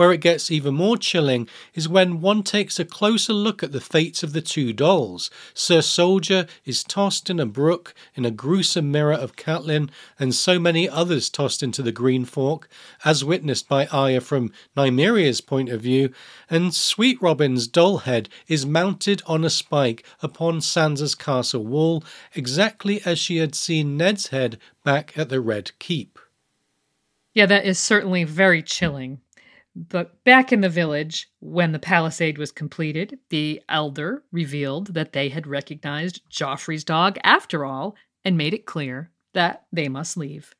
Where 0.00 0.14
it 0.14 0.22
gets 0.22 0.50
even 0.50 0.76
more 0.76 0.96
chilling 0.96 1.46
is 1.74 1.86
when 1.86 2.22
one 2.22 2.42
takes 2.42 2.80
a 2.80 2.86
closer 2.86 3.34
look 3.34 3.62
at 3.62 3.72
the 3.72 3.82
fates 3.82 4.22
of 4.22 4.32
the 4.32 4.40
two 4.40 4.72
dolls. 4.72 5.30
Sir 5.52 5.82
Soldier 5.82 6.46
is 6.64 6.82
tossed 6.82 7.28
in 7.28 7.38
a 7.38 7.44
brook 7.44 7.92
in 8.14 8.24
a 8.24 8.30
gruesome 8.30 8.90
mirror 8.90 9.12
of 9.12 9.36
Catelyn, 9.36 9.90
and 10.18 10.34
so 10.34 10.58
many 10.58 10.88
others 10.88 11.28
tossed 11.28 11.62
into 11.62 11.82
the 11.82 11.92
Green 11.92 12.24
Fork, 12.24 12.66
as 13.04 13.22
witnessed 13.22 13.68
by 13.68 13.88
Arya 13.88 14.22
from 14.22 14.52
Nymeria's 14.74 15.42
point 15.42 15.68
of 15.68 15.82
view, 15.82 16.14
and 16.48 16.72
Sweet 16.72 17.20
Robin's 17.20 17.68
doll 17.68 17.98
head 17.98 18.30
is 18.48 18.64
mounted 18.64 19.20
on 19.26 19.44
a 19.44 19.50
spike 19.50 20.02
upon 20.22 20.60
Sansa's 20.60 21.14
castle 21.14 21.66
wall, 21.66 22.02
exactly 22.34 23.02
as 23.04 23.18
she 23.18 23.36
had 23.36 23.54
seen 23.54 23.98
Ned's 23.98 24.28
head 24.28 24.58
back 24.82 25.18
at 25.18 25.28
the 25.28 25.42
Red 25.42 25.72
Keep. 25.78 26.18
Yeah, 27.34 27.44
that 27.44 27.66
is 27.66 27.78
certainly 27.78 28.24
very 28.24 28.62
chilling. 28.62 29.20
But 29.88 30.22
back 30.24 30.52
in 30.52 30.60
the 30.60 30.68
village, 30.68 31.30
when 31.38 31.72
the 31.72 31.78
palisade 31.78 32.36
was 32.36 32.52
completed, 32.52 33.18
the 33.30 33.62
elder 33.66 34.22
revealed 34.30 34.88
that 34.88 35.14
they 35.14 35.30
had 35.30 35.46
recognized 35.46 36.28
Joffrey's 36.28 36.84
dog 36.84 37.16
after 37.24 37.64
all 37.64 37.96
and 38.22 38.36
made 38.36 38.52
it 38.52 38.66
clear 38.66 39.10
that 39.32 39.64
they 39.72 39.88
must 39.88 40.18
leave. 40.18 40.54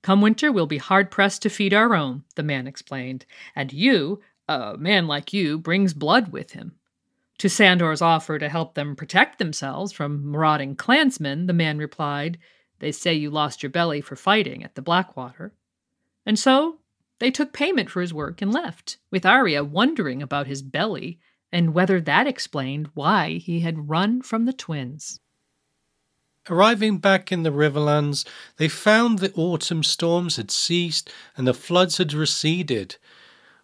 Come 0.00 0.22
winter, 0.22 0.50
we'll 0.50 0.66
be 0.66 0.78
hard 0.78 1.10
pressed 1.10 1.42
to 1.42 1.50
feed 1.50 1.74
our 1.74 1.94
own, 1.94 2.24
the 2.36 2.42
man 2.42 2.66
explained, 2.66 3.26
and 3.54 3.70
you, 3.70 4.22
a 4.48 4.78
man 4.78 5.06
like 5.06 5.34
you, 5.34 5.58
brings 5.58 5.92
blood 5.92 6.32
with 6.32 6.52
him. 6.52 6.76
To 7.38 7.50
Sandor's 7.50 8.00
offer 8.00 8.38
to 8.38 8.48
help 8.48 8.74
them 8.74 8.96
protect 8.96 9.38
themselves 9.38 9.92
from 9.92 10.30
marauding 10.30 10.74
clansmen, 10.74 11.48
the 11.48 11.52
man 11.52 11.76
replied, 11.76 12.38
They 12.78 12.92
say 12.92 13.12
you 13.12 13.28
lost 13.28 13.62
your 13.62 13.70
belly 13.70 14.00
for 14.00 14.16
fighting 14.16 14.64
at 14.64 14.74
the 14.74 14.82
Blackwater. 14.82 15.52
And 16.24 16.38
so 16.38 16.78
they 17.18 17.30
took 17.30 17.52
payment 17.52 17.90
for 17.90 18.00
his 18.00 18.14
work 18.14 18.42
and 18.42 18.52
left, 18.52 18.98
with 19.10 19.24
Arya 19.24 19.64
wondering 19.64 20.22
about 20.22 20.46
his 20.46 20.62
belly 20.62 21.18
and 21.52 21.72
whether 21.72 22.00
that 22.00 22.26
explained 22.26 22.90
why 22.94 23.34
he 23.34 23.60
had 23.60 23.88
run 23.88 24.22
from 24.22 24.44
the 24.44 24.52
twins. 24.52 25.20
Arriving 26.50 26.98
back 26.98 27.32
in 27.32 27.42
the 27.42 27.52
Riverlands, 27.52 28.26
they 28.56 28.68
found 28.68 29.18
the 29.18 29.32
autumn 29.34 29.82
storms 29.82 30.36
had 30.36 30.50
ceased 30.50 31.10
and 31.36 31.46
the 31.46 31.54
floods 31.54 31.98
had 31.98 32.12
receded. 32.12 32.96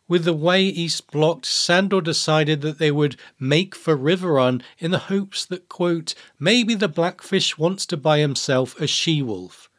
With 0.09 0.25
the 0.25 0.35
way 0.35 0.65
east 0.65 1.11
blocked, 1.13 1.47
Sandor 1.47 2.01
decided 2.01 2.63
that 2.63 2.79
they 2.79 2.91
would 2.91 3.17
make 3.39 3.77
for 3.77 3.97
Riverrun 3.97 4.61
in 4.79 4.91
the 4.91 4.99
hopes 4.99 5.45
that, 5.47 5.69
quote, 5.69 6.15
maybe 6.39 6.75
the 6.75 6.89
Blackfish 6.89 7.57
wants 7.57 7.87
to 7.87 7.97
buy 7.97 8.19
himself 8.19 8.81
a 8.81 8.89
she 8.89 9.23
wolf. 9.23 9.70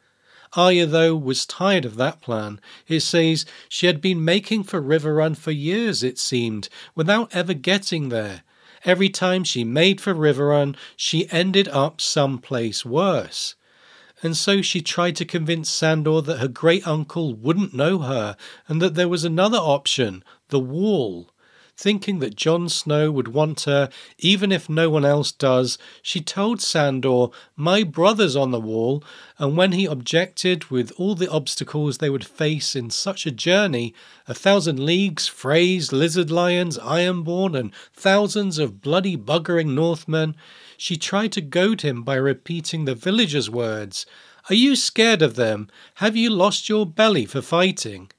Arya, 0.54 0.86
though, 0.86 1.16
was 1.16 1.46
tired 1.46 1.84
of 1.84 1.96
that 1.96 2.20
plan. 2.20 2.60
It 2.86 3.00
says 3.00 3.46
she 3.68 3.86
had 3.86 4.00
been 4.00 4.24
making 4.24 4.64
for 4.64 4.82
Riverrun 4.82 5.36
for 5.36 5.50
years, 5.50 6.02
it 6.02 6.18
seemed, 6.18 6.68
without 6.94 7.34
ever 7.34 7.54
getting 7.54 8.10
there. 8.10 8.42
Every 8.84 9.08
time 9.08 9.44
she 9.44 9.64
made 9.64 10.00
for 10.00 10.14
Riverrun, 10.14 10.76
she 10.96 11.30
ended 11.30 11.68
up 11.68 12.00
someplace 12.00 12.84
worse. 12.84 13.54
And 14.22 14.36
so 14.36 14.62
she 14.62 14.80
tried 14.80 15.16
to 15.16 15.24
convince 15.24 15.68
Sandor 15.68 16.20
that 16.22 16.38
her 16.38 16.48
great 16.48 16.86
uncle 16.86 17.34
wouldn't 17.34 17.74
know 17.74 17.98
her 18.00 18.36
and 18.68 18.80
that 18.80 18.94
there 18.94 19.08
was 19.08 19.24
another 19.24 19.58
option, 19.58 20.22
the 20.48 20.60
wall. 20.60 21.31
Thinking 21.82 22.20
that 22.20 22.36
Jon 22.36 22.68
Snow 22.68 23.10
would 23.10 23.26
want 23.26 23.62
her, 23.62 23.90
even 24.16 24.52
if 24.52 24.68
no 24.68 24.88
one 24.88 25.04
else 25.04 25.32
does, 25.32 25.78
she 26.00 26.20
told 26.20 26.60
Sandor, 26.60 27.30
My 27.56 27.82
brother's 27.82 28.36
on 28.36 28.52
the 28.52 28.60
wall, 28.60 29.02
and 29.36 29.56
when 29.56 29.72
he 29.72 29.86
objected 29.86 30.66
with 30.66 30.92
all 30.96 31.16
the 31.16 31.28
obstacles 31.28 31.98
they 31.98 32.08
would 32.08 32.24
face 32.24 32.76
in 32.76 32.90
such 32.90 33.26
a 33.26 33.32
journey 33.32 33.96
a 34.28 34.32
thousand 34.32 34.78
leagues, 34.78 35.28
Freys, 35.28 35.90
lizard 35.90 36.30
lions, 36.30 36.78
ironborn, 36.78 37.58
and 37.58 37.74
thousands 37.92 38.60
of 38.60 38.80
bloody 38.80 39.16
buggering 39.16 39.74
Northmen 39.74 40.36
she 40.76 40.96
tried 40.96 41.32
to 41.32 41.40
goad 41.40 41.80
him 41.80 42.04
by 42.04 42.14
repeating 42.14 42.84
the 42.84 42.94
villagers' 42.94 43.50
words. 43.50 44.06
Are 44.48 44.54
you 44.54 44.76
scared 44.76 45.20
of 45.20 45.34
them? 45.34 45.66
Have 45.94 46.14
you 46.14 46.30
lost 46.30 46.68
your 46.68 46.86
belly 46.86 47.26
for 47.26 47.42
fighting? 47.42 48.12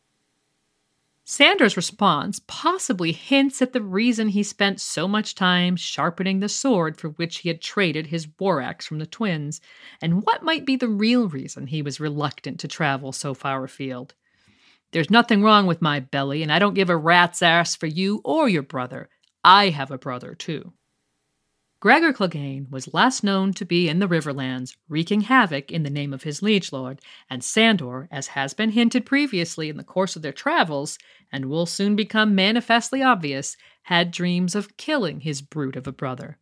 Sandor's 1.25 1.77
response 1.77 2.41
possibly 2.47 3.13
hints 3.13 3.61
at 3.61 3.71
the 3.71 3.81
reason 3.81 4.27
he 4.27 4.43
spent 4.43 4.81
so 4.81 5.07
much 5.07 5.35
time 5.35 5.77
sharpening 5.77 6.39
the 6.39 6.49
sword 6.49 6.97
for 6.97 7.09
which 7.11 7.39
he 7.39 7.49
had 7.49 7.61
traded 7.61 8.07
his 8.07 8.27
war 8.39 8.59
axe 8.59 8.85
from 8.85 8.99
the 8.99 9.05
twins, 9.05 9.61
and 10.01 10.23
what 10.23 10.43
might 10.43 10.65
be 10.65 10.75
the 10.75 10.89
real 10.89 11.29
reason 11.29 11.67
he 11.67 11.81
was 11.81 11.99
reluctant 11.99 12.59
to 12.59 12.67
travel 12.67 13.13
so 13.13 13.33
far 13.33 13.63
afield. 13.63 14.15
There's 14.91 15.09
nothing 15.09 15.41
wrong 15.41 15.65
with 15.65 15.81
my 15.81 16.01
belly, 16.01 16.43
and 16.43 16.51
I 16.51 16.59
don't 16.59 16.75
give 16.75 16.89
a 16.89 16.97
rat's 16.97 17.41
ass 17.41 17.73
for 17.73 17.87
you 17.87 18.21
or 18.25 18.49
your 18.49 18.61
brother. 18.61 19.09
I 19.45 19.69
have 19.69 19.91
a 19.91 19.97
brother, 19.97 20.35
too. 20.35 20.73
Gregor 21.83 22.13
Clegane 22.13 22.71
was 22.71 22.93
last 22.93 23.25
known 23.25 23.51
to 23.51 23.65
be 23.65 23.89
in 23.89 23.99
the 23.99 24.07
Riverlands, 24.07 24.77
wreaking 24.87 25.19
havoc 25.19 25.69
in 25.69 25.83
the 25.83 25.89
name 25.89 26.13
of 26.13 26.23
his 26.23 26.41
liege 26.41 26.71
lord, 26.71 27.01
and 27.29 27.43
Sandor, 27.43 28.07
as 28.09 28.27
has 28.27 28.53
been 28.53 28.69
hinted 28.69 29.05
previously 29.05 29.67
in 29.67 29.75
the 29.75 29.83
course 29.83 30.15
of 30.15 30.21
their 30.21 30.31
travels, 30.31 30.97
and 31.29 31.47
will 31.47 31.65
soon 31.65 31.97
become 31.97 32.33
manifestly 32.33 33.03
obvious, 33.03 33.57
had 33.81 34.11
dreams 34.11 34.55
of 34.55 34.77
killing 34.77 35.19
his 35.19 35.41
brute 35.41 35.75
of 35.75 35.85
a 35.85 35.91
brother. 35.91 36.37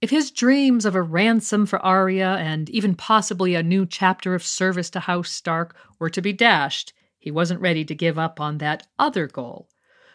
If 0.00 0.10
his 0.10 0.32
dreams 0.32 0.84
of 0.84 0.96
a 0.96 1.02
ransom 1.02 1.66
for 1.66 1.78
Arya 1.78 2.38
and 2.40 2.68
even 2.68 2.96
possibly 2.96 3.54
a 3.54 3.62
new 3.62 3.86
chapter 3.86 4.34
of 4.34 4.42
service 4.42 4.90
to 4.90 4.98
House 4.98 5.30
Stark 5.30 5.76
were 6.00 6.10
to 6.10 6.20
be 6.20 6.32
dashed, 6.32 6.92
he 7.16 7.30
wasn't 7.30 7.60
ready 7.60 7.84
to 7.84 7.94
give 7.94 8.18
up 8.18 8.40
on 8.40 8.58
that 8.58 8.88
other 8.98 9.28
goal 9.28 9.68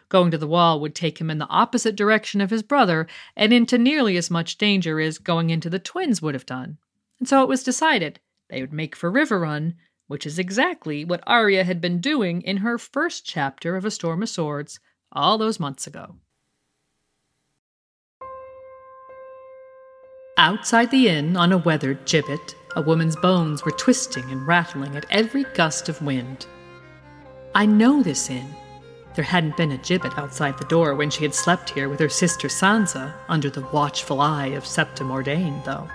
Going 0.10 0.32
to 0.32 0.38
the 0.38 0.48
wall 0.48 0.80
would 0.80 0.96
take 0.96 1.22
him 1.22 1.30
in 1.30 1.38
the 1.38 1.48
opposite 1.48 1.96
direction 1.96 2.42
of 2.42 2.50
his 2.50 2.64
brother 2.64 3.08
and 3.36 3.54
into 3.54 3.78
nearly 3.78 4.18
as 4.18 4.32
much 4.32 4.58
danger 4.58 5.00
as 5.00 5.20
going 5.20 5.52
into 5.52 5.70
the 5.70 5.80
twins 5.80 6.22
would 6.22 6.34
have 6.34 6.48
done. 6.48 6.78
And 7.20 7.28
so 7.28 7.44
it 7.44 7.48
was 7.48 7.64
decided 7.64 8.20
they 8.50 8.62
would 8.62 8.74
make 8.74 8.96
for 8.96 9.12
Riverrun, 9.12 9.76
which 10.08 10.26
is 10.26 10.40
exactly 10.40 11.06
what 11.06 11.24
Arya 11.28 11.64
had 11.64 11.80
been 11.80 12.02
doing 12.02 12.42
in 12.42 12.58
her 12.58 12.80
first 12.80 13.24
chapter 13.24 13.76
of 13.76 13.86
A 13.86 13.92
Storm 13.92 14.24
of 14.24 14.30
Swords 14.30 14.80
all 15.12 15.38
those 15.38 15.60
months 15.60 15.86
ago. 15.86 16.16
Outside 20.38 20.90
the 20.90 21.10
inn, 21.10 21.38
on 21.38 21.52
a 21.52 21.58
weathered 21.58 22.06
gibbet, 22.06 22.56
a 22.76 22.82
woman's 22.82 23.16
bones 23.18 23.64
were 23.64 23.72
twisting 23.72 24.24
and 24.32 24.48
rattling 24.48 24.96
at 24.96 25.06
every 25.12 25.44
gust 25.54 25.90
of 25.90 26.02
wind. 26.02 26.48
I 27.54 27.66
know 27.66 28.02
this 28.02 28.30
inn, 28.30 28.56
there 29.16 29.26
hadn't 29.26 29.58
been 29.58 29.72
a 29.72 29.78
gibbet 29.78 30.18
outside 30.18 30.58
the 30.58 30.66
door 30.66 30.96
when 30.96 31.10
she 31.10 31.24
had 31.24 31.34
slept 31.34 31.70
here 31.70 31.90
with 31.90 32.00
her 32.00 32.10
sister 32.10 32.48
Sansa 32.48 33.14
under 33.28 33.50
the 33.50 33.68
watchful 33.74 34.22
eye 34.22 34.48
of 34.48 34.66
Septa 34.66 35.04
Mordane, 35.04 35.64
though. 35.66 35.88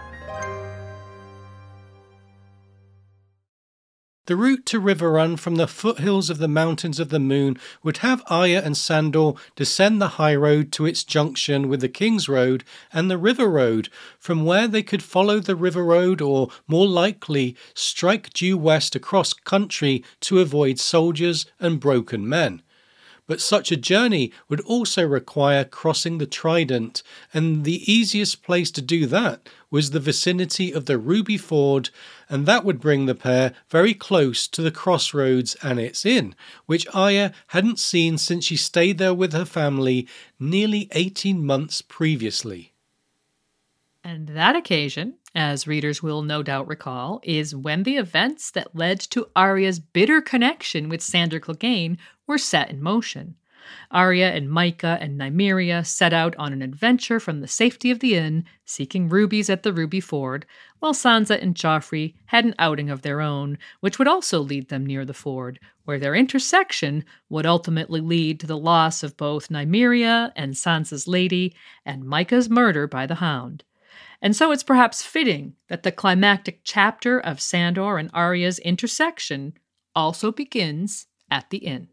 The 4.27 4.37
route 4.37 4.65
to 4.67 4.81
Riverrun 4.81 5.39
from 5.39 5.57
the 5.57 5.67
foothills 5.67 6.31
of 6.31 6.39
the 6.39 6.49
Mountains 6.49 6.99
of 6.99 7.11
the 7.11 7.21
Moon 7.21 7.59
would 7.83 7.99
have 7.99 8.23
Arya 8.29 8.63
and 8.65 8.75
Sandor 8.75 9.35
descend 9.55 10.01
the 10.01 10.17
high 10.17 10.35
road 10.35 10.73
to 10.73 10.87
its 10.87 11.05
junction 11.05 11.69
with 11.69 11.83
the 11.83 11.91
King's 11.91 12.27
Road 12.27 12.65
and 12.91 13.11
the 13.11 13.19
River 13.19 13.51
Road, 13.51 13.91
from 14.19 14.47
where 14.47 14.67
they 14.67 14.83
could 14.83 15.03
follow 15.03 15.41
the 15.41 15.55
River 15.55 15.85
Road 15.85 16.23
or, 16.23 16.49
more 16.67 16.89
likely, 16.89 17.55
strike 17.75 18.33
due 18.33 18.57
west 18.57 18.97
across 18.97 19.35
country 19.35 20.03
to 20.21 20.41
avoid 20.41 20.79
soldiers 20.79 21.45
and 21.61 21.79
broken 21.79 22.27
men 22.27 22.63
but 23.27 23.41
such 23.41 23.73
a 23.73 23.77
journey 23.77 24.33
would 24.49 24.61
also 24.61 25.07
require 25.07 25.65
crossing 25.65 26.19
the 26.19 26.27
Trident, 26.27 27.03
and 27.33 27.65
the 27.65 27.91
easiest 27.91 28.43
place 28.43 28.71
to 28.73 28.83
do 28.83 29.07
that 29.07 29.49
was 29.71 29.91
the 29.91 30.01
vicinity 30.01 30.73
of 30.73 30.85
the 30.85 30.99
Ruby 30.99 31.39
Ford, 31.39 31.91
and 32.29 32.45
that 32.47 32.65
would 32.65 32.81
bring 32.81 33.07
the 33.07 33.15
pair 33.15 33.55
very 33.71 33.95
close 33.95 34.47
to 34.49 34.63
the 34.63 34.71
crossroads 34.71 35.57
and 35.63 35.81
its 35.81 36.05
inn, 36.05 36.35
which 36.67 36.87
Arya 36.93 37.33
hadn't 37.49 37.79
seen 37.79 38.19
since 38.19 38.45
she 38.45 38.57
stayed 38.57 38.99
there 38.99 39.15
with 39.15 39.33
her 39.33 39.47
family 39.47 40.07
nearly 40.39 40.89
18 40.93 41.45
months 41.45 41.81
previously. 41.81 42.74
And 44.07 44.29
that 44.29 44.55
occasion, 44.55 45.15
as 45.35 45.67
readers 45.67 46.03
will 46.03 46.21
no 46.21 46.43
doubt 46.43 46.69
recall, 46.69 47.21
is 47.23 47.57
when 47.57 47.85
the 47.85 47.97
events 47.97 48.51
that 48.51 48.77
led 48.77 49.01
to 49.01 49.29
Arya's 49.35 49.81
bitter 49.81 50.21
connection 50.21 50.91
with 50.91 51.01
Sandor 51.01 51.41
Clegane 51.41 51.97
were 52.27 52.37
set 52.37 52.69
in 52.69 52.83
motion. 52.83 53.37
Arya 53.91 54.31
and 54.33 54.51
Mycah 54.51 54.99
and 55.01 55.19
Nymeria 55.19 55.87
set 55.87 56.13
out 56.13 56.37
on 56.37 56.53
an 56.53 56.61
adventure 56.61 57.19
from 57.19 57.41
the 57.41 57.49
safety 57.49 57.91
of 57.91 58.01
the 58.01 58.15
inn, 58.15 58.45
seeking 58.67 59.09
rubies 59.09 59.49
at 59.49 59.63
the 59.63 59.73
Ruby 59.73 60.01
Ford, 60.01 60.45
while 60.81 60.93
Sansa 60.93 61.41
and 61.41 61.55
Joffrey 61.55 62.13
had 62.27 62.45
an 62.45 62.55
outing 62.59 62.91
of 62.91 63.01
their 63.01 63.23
own, 63.23 63.57
which 63.81 63.99
would 63.99 64.07
also 64.07 64.39
lead 64.39 64.69
them 64.69 64.85
near 64.85 65.07
the 65.07 65.15
ford, 65.15 65.59
where 65.87 65.99
their 65.99 66.15
intersection 66.15 67.07
would 67.31 67.47
ultimately 67.47 68.03
lead 68.03 68.39
to 68.41 68.47
the 68.47 68.59
loss 68.59 69.03
of 69.03 69.17
both 69.17 69.49
Nymeria 69.49 70.31
and 70.37 70.53
Sansa's 70.53 71.09
lady, 71.09 71.57
and 71.87 72.05
Mycah's 72.05 72.51
murder 72.51 72.87
by 72.87 73.07
the 73.07 73.15
Hound. 73.15 73.65
And 74.25 74.35
so 74.35 74.53
it's 74.53 74.63
perhaps 74.63 75.03
fitting 75.03 75.55
that 75.69 75.83
the 75.83 75.93
climactic 75.93 76.61
chapter 76.65 77.21
of 77.21 77.43
Sandor 77.43 77.99
and 77.99 78.11
Arya's 78.15 78.59
intersection 78.61 79.53
also 79.95 80.33
begins 80.33 81.09
at 81.31 81.51
the 81.51 81.59
inn. 81.59 81.89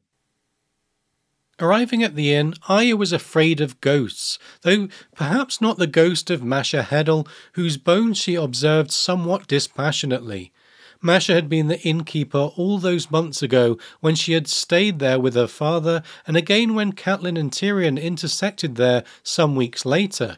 Arriving 1.60 2.02
at 2.04 2.16
the 2.16 2.34
inn, 2.34 2.54
Arya 2.70 2.96
was 2.96 3.12
afraid 3.12 3.60
of 3.60 3.82
ghosts, 3.82 4.40
though 4.62 4.88
perhaps 5.14 5.60
not 5.60 5.78
the 5.78 5.88
ghost 5.88 6.30
of 6.30 6.42
Masha 6.42 6.88
Heddle, 6.90 7.28
whose 7.52 7.76
bones 7.76 8.18
she 8.18 8.36
observed 8.36 8.92
somewhat 8.92 9.46
dispassionately. 9.48 10.54
Masha 11.02 11.34
had 11.34 11.50
been 11.50 11.68
the 11.68 11.82
innkeeper 11.82 12.52
all 12.56 12.78
those 12.78 13.12
months 13.12 13.44
ago 13.44 13.78
when 14.00 14.16
she 14.16 14.32
had 14.32 14.48
stayed 14.48 15.00
there 15.00 15.20
with 15.20 15.36
her 15.36 15.48
father, 15.48 16.02
and 16.26 16.38
again 16.38 16.76
when 16.76 16.94
Catelyn 16.94 17.38
and 17.38 17.52
Tyrion 17.52 18.02
intersected 18.02 18.76
there 18.76 19.04
some 19.22 19.58
weeks 19.58 19.86
later. 19.86 20.38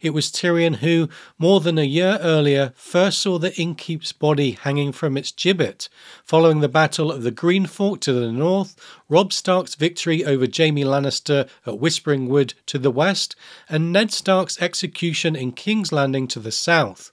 It 0.00 0.14
was 0.14 0.30
Tyrion 0.30 0.76
who, 0.76 1.10
more 1.38 1.60
than 1.60 1.76
a 1.76 1.84
year 1.84 2.18
earlier, 2.22 2.72
first 2.74 3.18
saw 3.18 3.38
the 3.38 3.54
innkeep's 3.60 4.12
body 4.12 4.52
hanging 4.52 4.92
from 4.92 5.18
its 5.18 5.30
gibbet, 5.30 5.90
following 6.24 6.60
the 6.60 6.70
Battle 6.70 7.12
of 7.12 7.22
the 7.22 7.30
Green 7.30 7.66
Fork 7.66 8.00
to 8.00 8.14
the 8.14 8.32
north, 8.32 8.74
Robb 9.10 9.30
Stark's 9.30 9.74
victory 9.74 10.24
over 10.24 10.46
Jaime 10.46 10.84
Lannister 10.84 11.46
at 11.66 11.78
Whispering 11.78 12.30
Wood 12.30 12.54
to 12.64 12.78
the 12.78 12.90
west, 12.90 13.36
and 13.68 13.92
Ned 13.92 14.10
Stark's 14.10 14.60
execution 14.62 15.36
in 15.36 15.52
King's 15.52 15.92
Landing 15.92 16.26
to 16.28 16.40
the 16.40 16.52
south. 16.52 17.12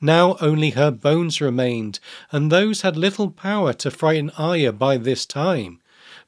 Now 0.00 0.36
only 0.40 0.70
her 0.70 0.92
bones 0.92 1.40
remained, 1.40 1.98
and 2.30 2.52
those 2.52 2.82
had 2.82 2.96
little 2.96 3.30
power 3.30 3.72
to 3.74 3.90
frighten 3.90 4.30
Arya 4.38 4.72
by 4.72 4.96
this 4.96 5.26
time. 5.26 5.80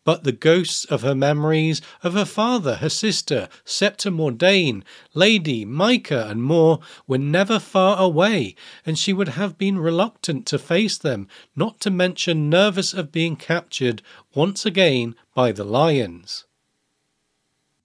But 0.04 0.24
the 0.24 0.32
ghosts 0.32 0.84
of 0.84 1.00
her 1.00 1.14
memories 1.14 1.80
of 2.02 2.12
her 2.12 2.26
father, 2.26 2.76
her 2.76 2.90
sister, 2.90 3.48
Septa 3.64 4.10
Mordane, 4.10 4.84
Lady, 5.14 5.64
Mycah, 5.64 6.30
and 6.30 6.42
more 6.42 6.80
were 7.06 7.18
never 7.18 7.58
far 7.58 7.98
away, 7.98 8.54
and 8.84 8.98
she 8.98 9.14
would 9.14 9.28
have 9.28 9.56
been 9.56 9.78
reluctant 9.78 10.46
to 10.46 10.58
face 10.58 10.98
them, 10.98 11.26
not 11.56 11.80
to 11.80 11.90
mention 11.90 12.50
nervous 12.50 12.92
of 12.92 13.12
being 13.12 13.34
captured 13.34 14.02
once 14.34 14.66
again 14.66 15.14
by 15.34 15.52
the 15.52 15.64
lions. 15.64 16.44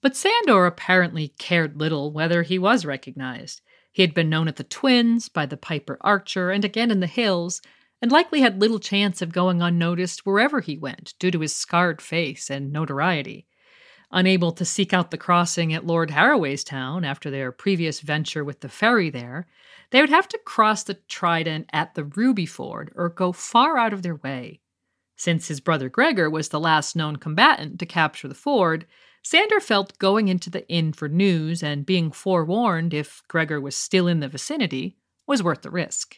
But 0.02 0.16
Sandor 0.16 0.66
apparently 0.66 1.28
cared 1.38 1.78
little 1.78 2.10
whether 2.10 2.42
he 2.42 2.58
was 2.58 2.84
recognized. 2.84 3.62
He 3.92 4.02
had 4.02 4.14
been 4.14 4.28
known 4.28 4.46
at 4.46 4.56
the 4.56 4.64
Twins, 4.64 5.28
by 5.28 5.46
the 5.46 5.56
Piper 5.56 5.98
Archer, 6.00 6.50
and 6.50 6.64
again 6.64 6.90
in 6.90 7.00
the 7.00 7.06
hills, 7.06 7.60
and 8.02 8.10
likely 8.10 8.40
had 8.40 8.60
little 8.60 8.78
chance 8.78 9.20
of 9.20 9.32
going 9.32 9.60
unnoticed 9.60 10.24
wherever 10.24 10.60
he 10.60 10.76
went 10.76 11.14
due 11.18 11.30
to 11.30 11.40
his 11.40 11.54
scarred 11.54 12.00
face 12.00 12.50
and 12.50 12.72
notoriety. 12.72 13.46
Unable 14.12 14.50
to 14.52 14.64
seek 14.64 14.92
out 14.92 15.10
the 15.10 15.18
crossing 15.18 15.72
at 15.72 15.86
Lord 15.86 16.10
Harroway's 16.10 16.64
town 16.64 17.04
after 17.04 17.30
their 17.30 17.52
previous 17.52 18.00
venture 18.00 18.44
with 18.44 18.60
the 18.60 18.68
ferry 18.68 19.08
there, 19.08 19.46
they 19.90 20.00
would 20.00 20.10
have 20.10 20.26
to 20.28 20.40
cross 20.44 20.82
the 20.82 20.94
Trident 20.94 21.68
at 21.72 21.94
the 21.94 22.04
Ruby 22.04 22.46
Ford 22.46 22.92
or 22.96 23.08
go 23.08 23.32
far 23.32 23.78
out 23.78 23.92
of 23.92 24.02
their 24.02 24.16
way. 24.16 24.60
Since 25.16 25.48
his 25.48 25.60
brother 25.60 25.88
Gregor 25.88 26.28
was 26.28 26.48
the 26.48 26.58
last 26.58 26.96
known 26.96 27.16
combatant 27.16 27.78
to 27.78 27.86
capture 27.86 28.26
the 28.26 28.34
ford, 28.34 28.86
Sandor 29.22 29.60
felt 29.60 29.98
going 29.98 30.28
into 30.28 30.48
the 30.48 30.66
inn 30.68 30.92
for 30.92 31.08
news 31.08 31.62
and 31.62 31.84
being 31.84 32.10
forewarned 32.10 32.94
if 32.94 33.22
Gregor 33.28 33.60
was 33.60 33.76
still 33.76 34.08
in 34.08 34.20
the 34.20 34.28
vicinity 34.28 34.96
was 35.26 35.42
worth 35.42 35.62
the 35.62 35.70
risk. 35.70 36.16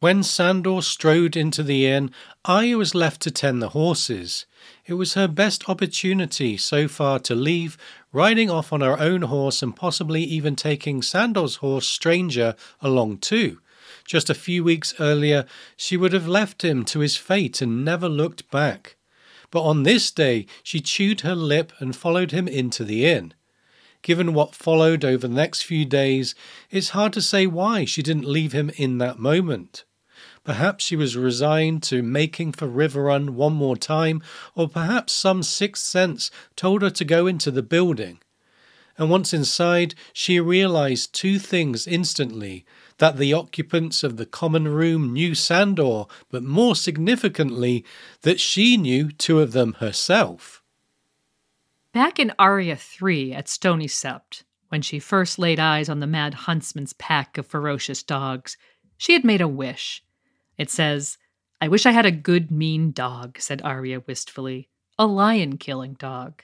When 0.00 0.22
Sandor 0.22 0.80
strode 0.82 1.36
into 1.36 1.64
the 1.64 1.86
inn, 1.86 2.12
Arya 2.44 2.78
was 2.78 2.94
left 2.94 3.20
to 3.22 3.32
tend 3.32 3.60
the 3.60 3.70
horses. 3.70 4.46
It 4.86 4.94
was 4.94 5.14
her 5.14 5.26
best 5.26 5.68
opportunity 5.68 6.56
so 6.56 6.86
far 6.86 7.18
to 7.18 7.34
leave, 7.34 7.76
riding 8.12 8.48
off 8.48 8.72
on 8.72 8.80
her 8.80 8.96
own 9.00 9.22
horse 9.22 9.60
and 9.60 9.74
possibly 9.74 10.22
even 10.22 10.54
taking 10.54 11.02
Sandor's 11.02 11.56
horse 11.56 11.88
Stranger 11.88 12.54
along 12.80 13.18
too. 13.18 13.58
Just 14.04 14.30
a 14.30 14.34
few 14.34 14.62
weeks 14.62 14.94
earlier, 15.00 15.46
she 15.76 15.96
would 15.96 16.12
have 16.12 16.28
left 16.28 16.62
him 16.62 16.84
to 16.84 17.00
his 17.00 17.16
fate 17.16 17.60
and 17.60 17.84
never 17.84 18.08
looked 18.08 18.48
back. 18.52 18.94
But 19.50 19.62
on 19.64 19.82
this 19.82 20.12
day, 20.12 20.46
she 20.62 20.80
chewed 20.80 21.22
her 21.22 21.34
lip 21.34 21.72
and 21.80 21.96
followed 21.96 22.30
him 22.30 22.46
into 22.46 22.84
the 22.84 23.04
inn. 23.04 23.34
Given 24.02 24.32
what 24.32 24.54
followed 24.54 25.04
over 25.04 25.26
the 25.26 25.34
next 25.34 25.62
few 25.62 25.84
days, 25.84 26.36
it's 26.70 26.90
hard 26.90 27.12
to 27.14 27.20
say 27.20 27.48
why 27.48 27.84
she 27.84 28.00
didn't 28.00 28.28
leave 28.28 28.52
him 28.52 28.70
in 28.76 28.98
that 28.98 29.18
moment. 29.18 29.82
Perhaps 30.48 30.82
she 30.82 30.96
was 30.96 31.14
resigned 31.14 31.82
to 31.82 32.02
making 32.02 32.52
for 32.52 32.66
Riverrun 32.66 33.34
one 33.34 33.52
more 33.52 33.76
time, 33.76 34.22
or 34.54 34.66
perhaps 34.66 35.12
some 35.12 35.42
sixth 35.42 35.84
sense 35.84 36.30
told 36.56 36.80
her 36.80 36.88
to 36.88 37.04
go 37.04 37.26
into 37.26 37.50
the 37.50 37.62
building. 37.62 38.18
And 38.96 39.10
once 39.10 39.34
inside, 39.34 39.94
she 40.14 40.40
realized 40.40 41.12
two 41.12 41.38
things 41.38 41.86
instantly 41.86 42.64
that 42.96 43.18
the 43.18 43.34
occupants 43.34 44.02
of 44.02 44.16
the 44.16 44.24
common 44.24 44.68
room 44.68 45.12
knew 45.12 45.34
Sandor, 45.34 46.04
but 46.30 46.42
more 46.42 46.74
significantly, 46.74 47.84
that 48.22 48.40
she 48.40 48.78
knew 48.78 49.10
two 49.10 49.40
of 49.40 49.52
them 49.52 49.74
herself. 49.80 50.62
Back 51.92 52.18
in 52.18 52.32
Arya 52.38 52.76
3 52.76 53.34
at 53.34 53.50
Stony 53.50 53.86
Sept, 53.86 54.44
when 54.70 54.80
she 54.80 54.98
first 54.98 55.38
laid 55.38 55.60
eyes 55.60 55.90
on 55.90 56.00
the 56.00 56.06
mad 56.06 56.32
huntsman's 56.32 56.94
pack 56.94 57.36
of 57.36 57.46
ferocious 57.46 58.02
dogs, 58.02 58.56
she 58.96 59.12
had 59.12 59.24
made 59.24 59.42
a 59.42 59.46
wish 59.46 60.02
it 60.58 60.70
says, 60.70 61.16
I 61.60 61.68
wish 61.68 61.86
I 61.86 61.92
had 61.92 62.06
a 62.06 62.10
good, 62.10 62.50
mean 62.50 62.92
dog, 62.92 63.40
said 63.40 63.62
Arya 63.62 64.00
wistfully. 64.06 64.68
A 64.98 65.06
lion 65.06 65.56
killing 65.56 65.94
dog. 65.94 66.42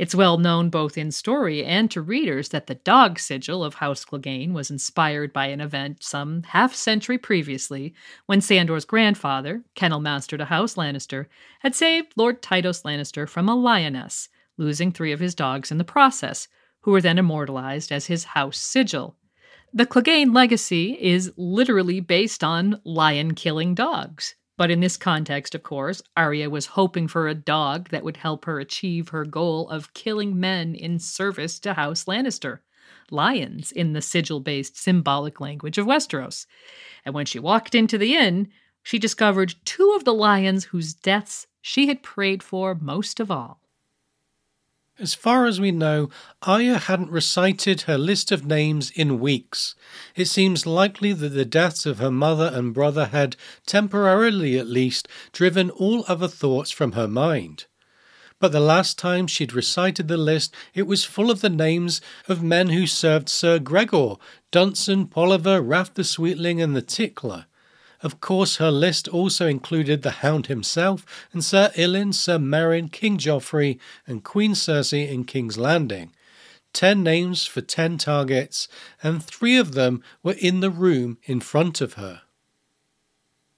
It's 0.00 0.14
well 0.14 0.38
known 0.38 0.70
both 0.70 0.96
in 0.96 1.10
story 1.10 1.62
and 1.62 1.90
to 1.90 2.00
readers 2.00 2.48
that 2.48 2.68
the 2.68 2.76
dog 2.76 3.18
sigil 3.18 3.62
of 3.62 3.74
House 3.74 4.02
Clegane 4.04 4.52
was 4.52 4.70
inspired 4.70 5.30
by 5.30 5.48
an 5.48 5.60
event 5.60 6.02
some 6.02 6.42
half 6.44 6.74
century 6.74 7.18
previously 7.18 7.92
when 8.24 8.40
Sandor's 8.40 8.86
grandfather, 8.86 9.62
kennel 9.74 10.00
master 10.00 10.38
to 10.38 10.46
House 10.46 10.76
Lannister, 10.76 11.26
had 11.58 11.74
saved 11.74 12.14
Lord 12.16 12.40
Tytos 12.40 12.82
Lannister 12.82 13.28
from 13.28 13.46
a 13.46 13.54
lioness, 13.54 14.30
losing 14.56 14.90
three 14.90 15.12
of 15.12 15.20
his 15.20 15.34
dogs 15.34 15.70
in 15.70 15.76
the 15.76 15.84
process, 15.84 16.48
who 16.80 16.92
were 16.92 17.02
then 17.02 17.18
immortalized 17.18 17.92
as 17.92 18.06
his 18.06 18.24
house 18.24 18.56
sigil. 18.56 19.16
The 19.72 19.86
Clegane 19.86 20.34
legacy 20.34 20.98
is 21.00 21.32
literally 21.36 22.00
based 22.00 22.42
on 22.42 22.80
lion 22.82 23.34
killing 23.34 23.76
dogs. 23.76 24.34
But 24.56 24.68
in 24.68 24.80
this 24.80 24.96
context, 24.96 25.54
of 25.54 25.62
course, 25.62 26.02
Arya 26.16 26.50
was 26.50 26.66
hoping 26.66 27.06
for 27.06 27.28
a 27.28 27.36
dog 27.36 27.90
that 27.90 28.02
would 28.02 28.16
help 28.16 28.46
her 28.46 28.58
achieve 28.58 29.10
her 29.10 29.24
goal 29.24 29.68
of 29.68 29.94
killing 29.94 30.40
men 30.40 30.74
in 30.74 30.98
service 30.98 31.60
to 31.60 31.74
House 31.74 32.06
Lannister. 32.06 32.58
Lions 33.12 33.70
in 33.70 33.92
the 33.92 34.02
sigil 34.02 34.40
based 34.40 34.76
symbolic 34.76 35.40
language 35.40 35.78
of 35.78 35.86
Westeros. 35.86 36.46
And 37.04 37.14
when 37.14 37.26
she 37.26 37.38
walked 37.38 37.76
into 37.76 37.96
the 37.96 38.16
inn, 38.16 38.48
she 38.82 38.98
discovered 38.98 39.54
two 39.64 39.94
of 39.96 40.04
the 40.04 40.14
lions 40.14 40.64
whose 40.64 40.94
deaths 40.94 41.46
she 41.62 41.86
had 41.86 42.02
prayed 42.02 42.42
for 42.42 42.74
most 42.74 43.20
of 43.20 43.30
all. 43.30 43.59
As 45.00 45.14
far 45.14 45.46
as 45.46 45.58
we 45.58 45.70
know, 45.72 46.10
Arya 46.42 46.76
hadn't 46.76 47.10
recited 47.10 47.82
her 47.82 47.96
list 47.96 48.30
of 48.30 48.44
names 48.44 48.90
in 48.90 49.18
weeks. 49.18 49.74
It 50.14 50.26
seems 50.26 50.66
likely 50.66 51.14
that 51.14 51.30
the 51.30 51.46
deaths 51.46 51.86
of 51.86 52.00
her 52.00 52.10
mother 52.10 52.50
and 52.52 52.74
brother 52.74 53.06
had, 53.06 53.34
temporarily 53.64 54.58
at 54.58 54.66
least, 54.66 55.08
driven 55.32 55.70
all 55.70 56.04
other 56.06 56.28
thoughts 56.28 56.70
from 56.70 56.92
her 56.92 57.08
mind. 57.08 57.64
But 58.38 58.52
the 58.52 58.60
last 58.60 58.98
time 58.98 59.26
she'd 59.26 59.54
recited 59.54 60.08
the 60.08 60.18
list, 60.18 60.54
it 60.74 60.86
was 60.86 61.06
full 61.06 61.30
of 61.30 61.40
the 61.40 61.48
names 61.48 62.02
of 62.28 62.42
men 62.42 62.68
who 62.68 62.86
served 62.86 63.30
Sir 63.30 63.58
Gregor, 63.58 64.16
Dunsen, 64.52 65.06
Polliver, 65.06 65.62
Raff 65.62 65.94
the 65.94 66.04
Sweetling, 66.04 66.60
and 66.60 66.76
the 66.76 66.82
Tickler. 66.82 67.46
Of 68.02 68.20
course, 68.20 68.56
her 68.56 68.70
list 68.70 69.08
also 69.08 69.46
included 69.46 70.02
the 70.02 70.22
Hound 70.22 70.46
himself, 70.46 71.04
and 71.32 71.44
Sir 71.44 71.70
Ilyn, 71.76 72.14
Sir 72.14 72.38
Meryn, 72.38 72.90
King 72.90 73.18
Joffrey, 73.18 73.78
and 74.06 74.24
Queen 74.24 74.52
Cersei 74.52 75.08
in 75.08 75.24
King's 75.24 75.58
Landing. 75.58 76.12
Ten 76.72 77.02
names 77.02 77.46
for 77.46 77.60
ten 77.60 77.98
targets, 77.98 78.68
and 79.02 79.22
three 79.22 79.56
of 79.56 79.74
them 79.74 80.02
were 80.22 80.36
in 80.38 80.60
the 80.60 80.70
room 80.70 81.18
in 81.24 81.40
front 81.40 81.80
of 81.80 81.94
her. 81.94 82.22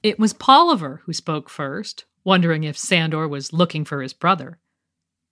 It 0.02 0.18
was 0.18 0.32
Polliver 0.32 1.02
who 1.04 1.12
spoke 1.12 1.48
first, 1.48 2.04
wondering 2.24 2.64
if 2.64 2.76
Sandor 2.76 3.28
was 3.28 3.52
looking 3.52 3.84
for 3.84 4.02
his 4.02 4.12
brother. 4.12 4.58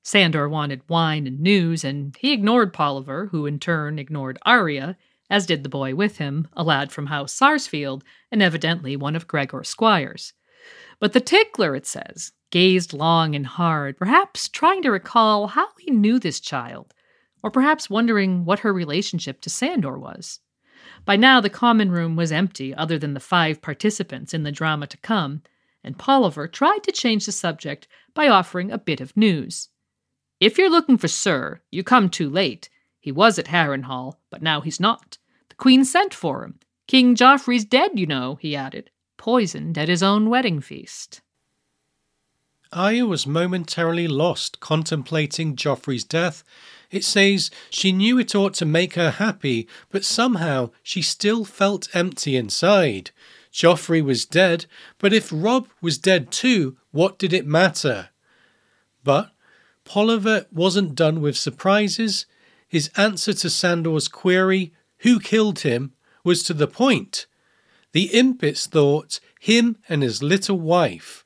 Sandor 0.02 0.48
wanted 0.48 0.88
wine 0.88 1.26
and 1.26 1.40
news, 1.40 1.84
and 1.84 2.16
he 2.18 2.32
ignored 2.32 2.72
Polliver, 2.72 3.28
who 3.30 3.46
in 3.46 3.58
turn 3.58 3.98
ignored 3.98 4.38
Arya, 4.46 4.96
as 5.30 5.46
did 5.46 5.62
the 5.62 5.68
boy 5.68 5.94
with 5.94 6.18
him, 6.18 6.48
a 6.52 6.62
lad 6.64 6.90
from 6.90 7.06
House 7.06 7.32
Sarsfield, 7.32 8.04
and 8.30 8.42
evidently 8.42 8.96
one 8.96 9.16
of 9.16 9.28
Gregor's 9.28 9.68
squires. 9.68 10.32
But 10.98 11.12
the 11.12 11.20
tickler, 11.20 11.74
it 11.76 11.86
says, 11.86 12.32
gazed 12.50 12.92
long 12.92 13.34
and 13.34 13.46
hard, 13.46 13.96
perhaps 13.96 14.48
trying 14.48 14.82
to 14.82 14.90
recall 14.90 15.46
how 15.46 15.68
he 15.78 15.90
knew 15.90 16.18
this 16.18 16.40
child, 16.40 16.92
or 17.42 17.50
perhaps 17.50 17.88
wondering 17.88 18.44
what 18.44 18.58
her 18.58 18.72
relationship 18.72 19.40
to 19.42 19.50
Sandor 19.50 19.96
was. 19.98 20.40
By 21.04 21.16
now, 21.16 21.40
the 21.40 21.48
common 21.48 21.90
room 21.90 22.16
was 22.16 22.32
empty, 22.32 22.74
other 22.74 22.98
than 22.98 23.14
the 23.14 23.20
five 23.20 23.62
participants 23.62 24.34
in 24.34 24.42
the 24.42 24.52
drama 24.52 24.86
to 24.88 24.96
come, 24.98 25.42
and 25.82 25.96
Polliver 25.96 26.46
tried 26.46 26.82
to 26.82 26.92
change 26.92 27.24
the 27.24 27.32
subject 27.32 27.88
by 28.12 28.28
offering 28.28 28.70
a 28.70 28.78
bit 28.78 29.00
of 29.00 29.16
news. 29.16 29.68
If 30.40 30.58
you're 30.58 30.70
looking 30.70 30.98
for 30.98 31.08
Sir, 31.08 31.60
you 31.70 31.82
come 31.82 32.08
too 32.08 32.28
late. 32.28 32.68
He 32.98 33.12
was 33.12 33.38
at 33.38 33.46
Harrenhal, 33.46 34.16
but 34.30 34.42
now 34.42 34.60
he's 34.60 34.80
not. 34.80 35.18
Queen 35.60 35.84
sent 35.84 36.14
for 36.14 36.42
him. 36.42 36.58
King 36.88 37.14
Joffrey's 37.14 37.66
dead, 37.66 37.90
you 37.94 38.06
know, 38.06 38.36
he 38.40 38.56
added, 38.56 38.90
poisoned 39.18 39.76
at 39.76 39.88
his 39.88 40.02
own 40.02 40.30
wedding 40.30 40.62
feast. 40.62 41.20
Arya 42.72 43.04
was 43.04 43.26
momentarily 43.26 44.08
lost 44.08 44.60
contemplating 44.60 45.56
Joffrey's 45.56 46.02
death. 46.02 46.42
It 46.90 47.04
says 47.04 47.50
she 47.68 47.92
knew 47.92 48.18
it 48.18 48.34
ought 48.34 48.54
to 48.54 48.64
make 48.64 48.94
her 48.94 49.10
happy, 49.10 49.68
but 49.90 50.02
somehow 50.02 50.70
she 50.82 51.02
still 51.02 51.44
felt 51.44 51.94
empty 51.94 52.36
inside. 52.36 53.10
Joffrey 53.52 54.02
was 54.02 54.24
dead, 54.24 54.64
but 54.98 55.12
if 55.12 55.28
Robb 55.30 55.68
was 55.82 55.98
dead 55.98 56.30
too, 56.30 56.78
what 56.90 57.18
did 57.18 57.34
it 57.34 57.46
matter? 57.46 58.08
But 59.04 59.32
Polliver 59.84 60.46
wasn't 60.50 60.94
done 60.94 61.20
with 61.20 61.36
surprises. 61.36 62.24
His 62.66 62.90
answer 62.96 63.34
to 63.34 63.50
Sandor's 63.50 64.08
query, 64.08 64.72
who 65.00 65.20
killed 65.20 65.60
him, 65.60 65.92
was 66.24 66.42
to 66.44 66.54
the 66.54 66.66
point. 66.66 67.26
The 67.92 68.08
impets 68.08 68.66
thought 68.66 69.20
him 69.40 69.76
and 69.88 70.02
his 70.02 70.22
little 70.22 70.60
wife. 70.60 71.24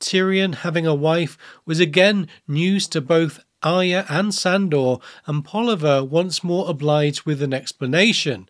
Tyrion 0.00 0.56
having 0.56 0.86
a 0.86 0.94
wife 0.94 1.36
was 1.64 1.80
again 1.80 2.28
news 2.48 2.88
to 2.88 3.00
both 3.00 3.40
Arya 3.62 4.06
and 4.08 4.34
Sandor, 4.34 4.96
and 5.26 5.44
Polliver 5.44 6.02
once 6.04 6.42
more 6.42 6.68
obliged 6.68 7.22
with 7.22 7.42
an 7.42 7.54
explanation. 7.54 8.48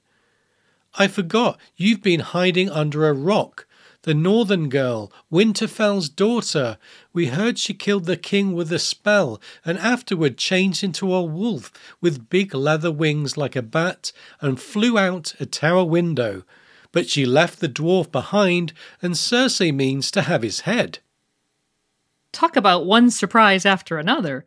I 0.94 1.08
forgot 1.08 1.58
you've 1.76 2.02
been 2.02 2.20
hiding 2.20 2.70
under 2.70 3.06
a 3.06 3.12
rock. 3.12 3.66
The 4.02 4.14
northern 4.14 4.68
girl, 4.68 5.12
Winterfell's 5.30 6.08
daughter. 6.08 6.76
We 7.12 7.26
heard 7.26 7.56
she 7.56 7.72
killed 7.72 8.06
the 8.06 8.16
king 8.16 8.52
with 8.52 8.72
a 8.72 8.80
spell, 8.80 9.40
and 9.64 9.78
afterward 9.78 10.36
changed 10.36 10.82
into 10.82 11.14
a 11.14 11.22
wolf 11.22 11.72
with 12.00 12.28
big 12.28 12.52
leather 12.52 12.90
wings 12.90 13.36
like 13.36 13.54
a 13.54 13.62
bat, 13.62 14.10
and 14.40 14.60
flew 14.60 14.98
out 14.98 15.34
a 15.38 15.46
tower 15.46 15.84
window. 15.84 16.42
But 16.90 17.08
she 17.08 17.24
left 17.24 17.60
the 17.60 17.68
dwarf 17.68 18.10
behind, 18.10 18.72
and 19.00 19.14
Cersei 19.14 19.72
means 19.72 20.10
to 20.10 20.22
have 20.22 20.42
his 20.42 20.60
head. 20.60 20.98
Talk 22.32 22.56
about 22.56 22.84
one 22.84 23.08
surprise 23.08 23.64
after 23.64 23.98
another. 23.98 24.44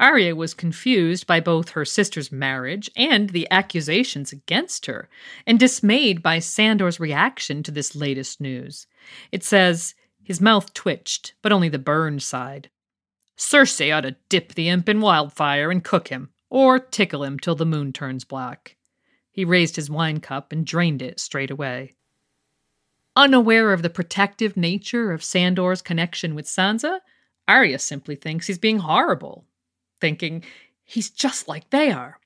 Arya 0.00 0.36
was 0.36 0.54
confused 0.54 1.26
by 1.26 1.40
both 1.40 1.70
her 1.70 1.84
sister's 1.84 2.30
marriage 2.30 2.88
and 2.96 3.30
the 3.30 3.48
accusations 3.50 4.30
against 4.32 4.86
her, 4.86 5.08
and 5.46 5.58
dismayed 5.58 6.22
by 6.22 6.38
Sandor's 6.38 7.00
reaction 7.00 7.62
to 7.64 7.72
this 7.72 7.96
latest 7.96 8.40
news. 8.40 8.86
It 9.32 9.42
says, 9.42 9.94
his 10.22 10.40
mouth 10.40 10.72
twitched, 10.72 11.34
but 11.42 11.52
only 11.52 11.68
the 11.68 11.78
burned 11.78 12.22
side. 12.22 12.70
Cersei 13.36 13.96
ought 13.96 14.02
to 14.02 14.16
dip 14.28 14.54
the 14.54 14.68
imp 14.68 14.88
in 14.88 15.00
wildfire 15.00 15.70
and 15.70 15.82
cook 15.82 16.08
him, 16.08 16.30
or 16.50 16.78
tickle 16.78 17.24
him 17.24 17.38
till 17.38 17.54
the 17.54 17.66
moon 17.66 17.92
turns 17.92 18.24
black. 18.24 18.76
He 19.32 19.44
raised 19.44 19.76
his 19.76 19.90
wine 19.90 20.20
cup 20.20 20.52
and 20.52 20.66
drained 20.66 21.02
it 21.02 21.18
straight 21.18 21.50
away. 21.50 21.94
Unaware 23.16 23.72
of 23.72 23.82
the 23.82 23.90
protective 23.90 24.56
nature 24.56 25.10
of 25.10 25.24
Sandor's 25.24 25.82
connection 25.82 26.36
with 26.36 26.46
Sansa, 26.46 27.00
Arya 27.48 27.78
simply 27.78 28.14
thinks 28.14 28.46
he's 28.46 28.58
being 28.58 28.78
horrible, 28.78 29.46
thinking, 30.00 30.44
he's 30.84 31.10
just 31.10 31.48
like 31.48 31.70
they 31.70 31.90
are. 31.90 32.18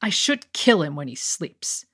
I 0.00 0.10
should 0.10 0.52
kill 0.52 0.82
him 0.82 0.96
when 0.96 1.08
he 1.08 1.14
sleeps. 1.14 1.86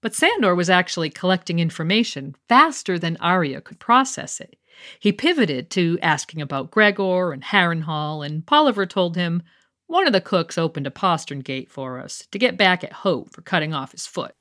But 0.00 0.14
Sandor 0.14 0.54
was 0.54 0.70
actually 0.70 1.10
collecting 1.10 1.58
information 1.58 2.36
faster 2.48 2.98
than 2.98 3.16
Arya 3.16 3.60
could 3.60 3.80
process 3.80 4.40
it. 4.40 4.56
He 5.00 5.10
pivoted 5.10 5.70
to 5.70 5.98
asking 6.02 6.40
about 6.40 6.70
Gregor 6.70 7.32
and 7.32 7.42
Harrenhal, 7.42 8.24
and 8.24 8.46
Polliver 8.46 8.86
told 8.88 9.16
him 9.16 9.42
one 9.86 10.06
of 10.06 10.12
the 10.12 10.20
cooks 10.20 10.56
opened 10.56 10.86
a 10.86 10.90
postern 10.90 11.40
gate 11.40 11.70
for 11.70 11.98
us 11.98 12.26
to 12.30 12.38
get 12.38 12.56
back 12.56 12.84
at 12.84 12.92
Hoat 12.92 13.32
for 13.32 13.42
cutting 13.42 13.74
off 13.74 13.92
his 13.92 14.06
foot. 14.06 14.34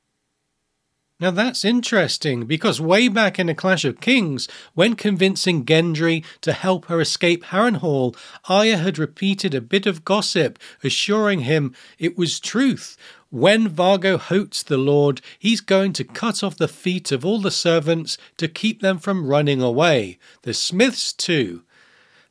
Now 1.19 1.31
that's 1.31 1.65
interesting 1.65 2.45
because 2.45 2.79
way 2.79 3.07
back 3.07 3.39
in 3.39 3.49
A 3.49 3.55
Clash 3.55 3.83
of 3.85 3.99
Kings, 3.99 4.47
when 4.75 4.95
convincing 4.95 5.65
Gendry 5.65 6.23
to 6.41 6.53
help 6.53 6.85
her 6.85 7.01
escape 7.01 7.45
Harrenhal, 7.45 8.15
Arya 8.47 8.77
had 8.77 8.99
repeated 8.99 9.55
a 9.55 9.61
bit 9.61 9.87
of 9.87 10.05
gossip, 10.05 10.59
assuring 10.83 11.39
him 11.39 11.73
it 11.97 12.19
was 12.19 12.39
truth. 12.39 12.97
When 13.31 13.67
Vargo 13.67 14.19
Hoat's 14.19 14.61
the 14.61 14.77
Lord, 14.77 15.21
he's 15.39 15.59
going 15.59 15.91
to 15.93 16.03
cut 16.03 16.43
off 16.43 16.55
the 16.55 16.67
feet 16.67 17.11
of 17.11 17.25
all 17.25 17.41
the 17.41 17.49
servants 17.49 18.19
to 18.37 18.47
keep 18.47 18.81
them 18.81 18.99
from 18.99 19.25
running 19.25 19.59
away. 19.59 20.19
The 20.43 20.53
Smiths 20.53 21.13
too. 21.13 21.63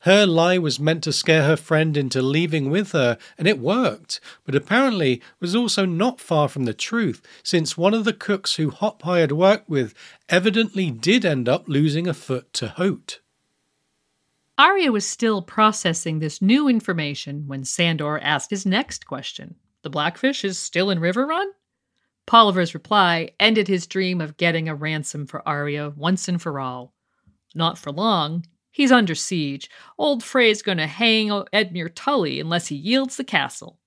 Her 0.06 0.24
lie 0.24 0.56
was 0.56 0.78
meant 0.78 1.02
to 1.02 1.12
scare 1.12 1.42
her 1.42 1.56
friend 1.56 1.96
into 1.96 2.22
leaving 2.22 2.70
with 2.70 2.92
her, 2.92 3.18
and 3.36 3.48
it 3.48 3.58
worked, 3.58 4.20
but 4.44 4.54
apparently 4.54 5.20
was 5.40 5.56
also 5.56 5.84
not 5.84 6.20
far 6.20 6.48
from 6.48 6.64
the 6.64 6.72
truth, 6.72 7.20
since 7.42 7.76
one 7.76 7.92
of 7.92 8.04
the 8.04 8.12
cooks 8.12 8.54
who 8.54 8.70
Hot 8.70 9.00
Pie 9.00 9.18
had 9.18 9.32
worked 9.32 9.68
with 9.68 9.94
evidently 10.28 10.92
did 10.92 11.24
end 11.24 11.48
up 11.48 11.64
losing 11.66 12.06
a 12.06 12.14
foot 12.14 12.52
to 12.52 12.68
Hoat. 12.68 13.18
Arya 14.56 14.92
was 14.92 15.04
still 15.04 15.42
processing 15.42 16.20
this 16.20 16.40
new 16.40 16.68
information 16.68 17.48
when 17.48 17.64
Sandor 17.64 18.20
asked 18.20 18.50
his 18.50 18.64
next 18.64 19.08
question. 19.08 19.56
The 19.82 19.90
Blackfish 19.90 20.44
is 20.44 20.56
still 20.56 20.88
in 20.88 21.00
Riverrun? 21.00 21.50
Polliver's 22.26 22.74
reply 22.74 23.30
ended 23.40 23.66
his 23.66 23.88
dream 23.88 24.20
of 24.20 24.36
getting 24.36 24.68
a 24.68 24.74
ransom 24.76 25.26
for 25.26 25.42
Arya 25.48 25.90
once 25.96 26.28
and 26.28 26.40
for 26.40 26.60
all. 26.60 26.94
Not 27.56 27.76
for 27.76 27.90
long, 27.90 28.44
He's 28.76 28.92
under 28.92 29.14
siege. 29.14 29.70
Old 29.96 30.22
Frey's 30.22 30.60
going 30.60 30.76
to 30.76 30.86
hang 30.86 31.30
Edmure 31.50 31.90
Tully 31.94 32.38
unless 32.38 32.66
he 32.66 32.76
yields 32.76 33.16
the 33.16 33.24
castle. 33.24 33.78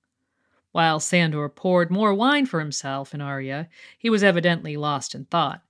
While 0.72 1.00
Sandor 1.00 1.48
poured 1.48 1.92
more 1.92 2.12
wine 2.12 2.48
for 2.48 2.60
himself 2.60 3.14
and 3.14 3.22
Arya, 3.22 3.70
he 4.00 4.10
was 4.10 4.24
evidently 4.24 4.78
lost 4.78 5.14
in 5.14 5.26
thought. 5.26 5.62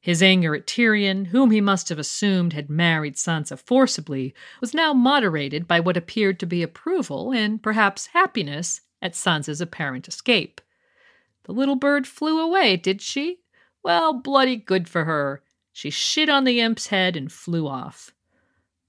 His 0.00 0.22
anger 0.22 0.54
at 0.54 0.66
Tyrion, 0.66 1.26
whom 1.26 1.50
he 1.50 1.60
must 1.60 1.90
have 1.90 1.98
assumed 1.98 2.54
had 2.54 2.70
married 2.70 3.16
Sansa 3.16 3.58
forcibly, 3.58 4.34
was 4.62 4.72
now 4.72 4.94
moderated 4.94 5.68
by 5.68 5.78
what 5.78 5.98
appeared 5.98 6.40
to 6.40 6.46
be 6.46 6.62
approval 6.62 7.30
and 7.30 7.62
perhaps 7.62 8.06
happiness 8.14 8.80
at 9.02 9.12
Sansa's 9.12 9.60
apparent 9.60 10.08
escape. 10.08 10.62
The 11.44 11.52
little 11.52 11.76
bird 11.76 12.06
flew 12.06 12.40
away, 12.40 12.78
did 12.78 13.02
she? 13.02 13.40
Well, 13.82 14.14
bloody 14.14 14.56
good 14.56 14.88
for 14.88 15.04
her. 15.04 15.42
She 15.74 15.90
shit 15.90 16.30
on 16.30 16.44
the 16.44 16.60
imp's 16.60 16.86
head 16.86 17.18
and 17.18 17.30
flew 17.30 17.68
off. 17.68 18.14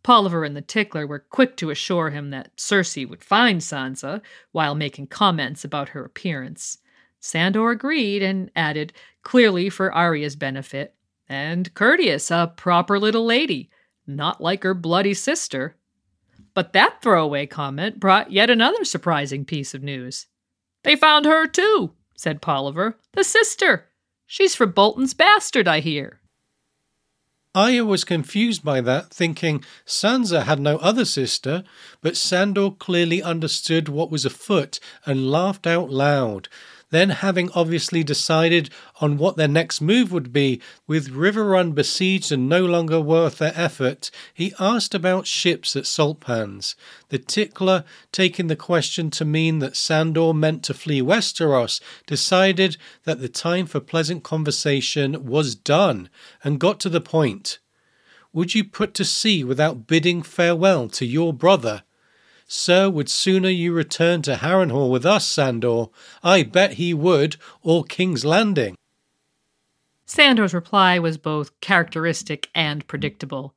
Polliver 0.03 0.45
and 0.45 0.55
the 0.55 0.61
Tickler 0.61 1.07
were 1.07 1.19
quick 1.19 1.55
to 1.57 1.69
assure 1.69 2.09
him 2.09 2.29
that 2.29 2.55
Cersei 2.57 3.07
would 3.07 3.23
find 3.23 3.61
Sansa 3.61 4.21
while 4.51 4.75
making 4.75 5.07
comments 5.07 5.63
about 5.63 5.89
her 5.89 6.03
appearance. 6.03 6.79
Sandor 7.19 7.71
agreed 7.71 8.21
and 8.21 8.51
added, 8.55 8.91
clearly 9.23 9.69
for 9.69 9.93
Arya's 9.93 10.35
benefit, 10.35 10.93
and 11.29 11.73
courteous, 11.73 12.29
a 12.29 12.51
proper 12.55 12.99
little 12.99 13.25
lady, 13.25 13.69
not 14.05 14.41
like 14.41 14.63
her 14.63 14.73
bloody 14.73 15.13
sister. 15.13 15.77
But 16.53 16.73
that 16.73 17.01
throwaway 17.01 17.45
comment 17.45 17.99
brought 17.99 18.31
yet 18.31 18.49
another 18.49 18.83
surprising 18.83 19.45
piece 19.45 19.73
of 19.73 19.81
news. 19.81 20.27
They 20.83 20.97
found 20.97 21.25
her 21.25 21.47
too, 21.47 21.93
said 22.15 22.41
Polliver. 22.41 22.95
The 23.13 23.23
sister. 23.23 23.89
She's 24.27 24.53
for 24.53 24.65
Bolton's 24.65 25.13
bastard, 25.13 25.67
I 25.67 25.79
hear. 25.79 26.19
Arya 27.55 27.85
was 27.85 28.03
confused 28.03 28.63
by 28.63 28.81
that, 28.81 29.11
thinking 29.11 29.63
Sansa 29.85 30.43
had 30.43 30.59
no 30.59 30.77
other 30.77 31.05
sister, 31.05 31.63
but 32.01 32.17
Sandor 32.17 32.71
clearly 32.71 33.21
understood 33.21 33.87
what 33.87 34.09
was 34.09 34.25
afoot 34.25 34.79
and 35.05 35.29
laughed 35.29 35.67
out 35.67 35.91
loud. 35.91 36.49
Then, 36.93 37.09
having 37.09 37.49
obviously 37.55 38.03
decided 38.03 38.69
on 39.01 39.17
what 39.17 39.35
their 39.35 39.47
next 39.47 39.81
move 39.81 40.11
would 40.11 40.31
be, 40.31 40.61
with 40.85 41.09
Riverrun 41.09 41.73
besieged 41.73 42.31
and 42.31 42.47
no 42.47 42.63
longer 42.63 43.01
worth 43.01 43.39
their 43.39 43.51
effort, 43.55 44.11
he 44.31 44.53
asked 44.59 44.93
about 44.93 45.25
ships 45.25 45.75
at 45.75 45.85
Saltpans. 45.85 46.75
The 47.09 47.17
tickler, 47.17 47.83
taking 48.11 48.45
the 48.45 48.55
question 48.55 49.09
to 49.09 49.25
mean 49.25 49.57
that 49.57 49.75
Sandor 49.75 50.35
meant 50.35 50.61
to 50.65 50.75
flee 50.75 51.01
Westeros, 51.01 51.81
decided 52.05 52.77
that 53.05 53.19
the 53.19 53.27
time 53.27 53.65
for 53.65 53.79
pleasant 53.79 54.23
conversation 54.23 55.25
was 55.25 55.55
done 55.55 56.11
and 56.43 56.59
got 56.59 56.79
to 56.81 56.89
the 56.89 57.01
point. 57.01 57.57
Would 58.33 58.53
you 58.53 58.63
put 58.63 58.93
to 58.93 59.03
sea 59.03 59.43
without 59.43 59.87
bidding 59.87 60.21
farewell 60.21 60.89
to 60.89 61.07
your 61.07 61.33
brother? 61.33 61.81
Sir, 62.55 62.87
would 62.87 63.09
sooner 63.09 63.49
you 63.49 63.73
return 63.73 64.21
to 64.21 64.35
Harrenhal 64.35 64.91
with 64.91 65.07
us, 65.07 65.25
Sandor. 65.25 65.87
I 66.21 66.43
bet 66.43 66.73
he 66.73 66.93
would, 66.93 67.37
or 67.63 67.83
King's 67.83 68.23
Landing. 68.23 68.77
Sandor's 70.05 70.53
reply 70.53 70.99
was 70.99 71.17
both 71.17 71.59
characteristic 71.61 72.51
and 72.53 72.85
predictable. 72.85 73.55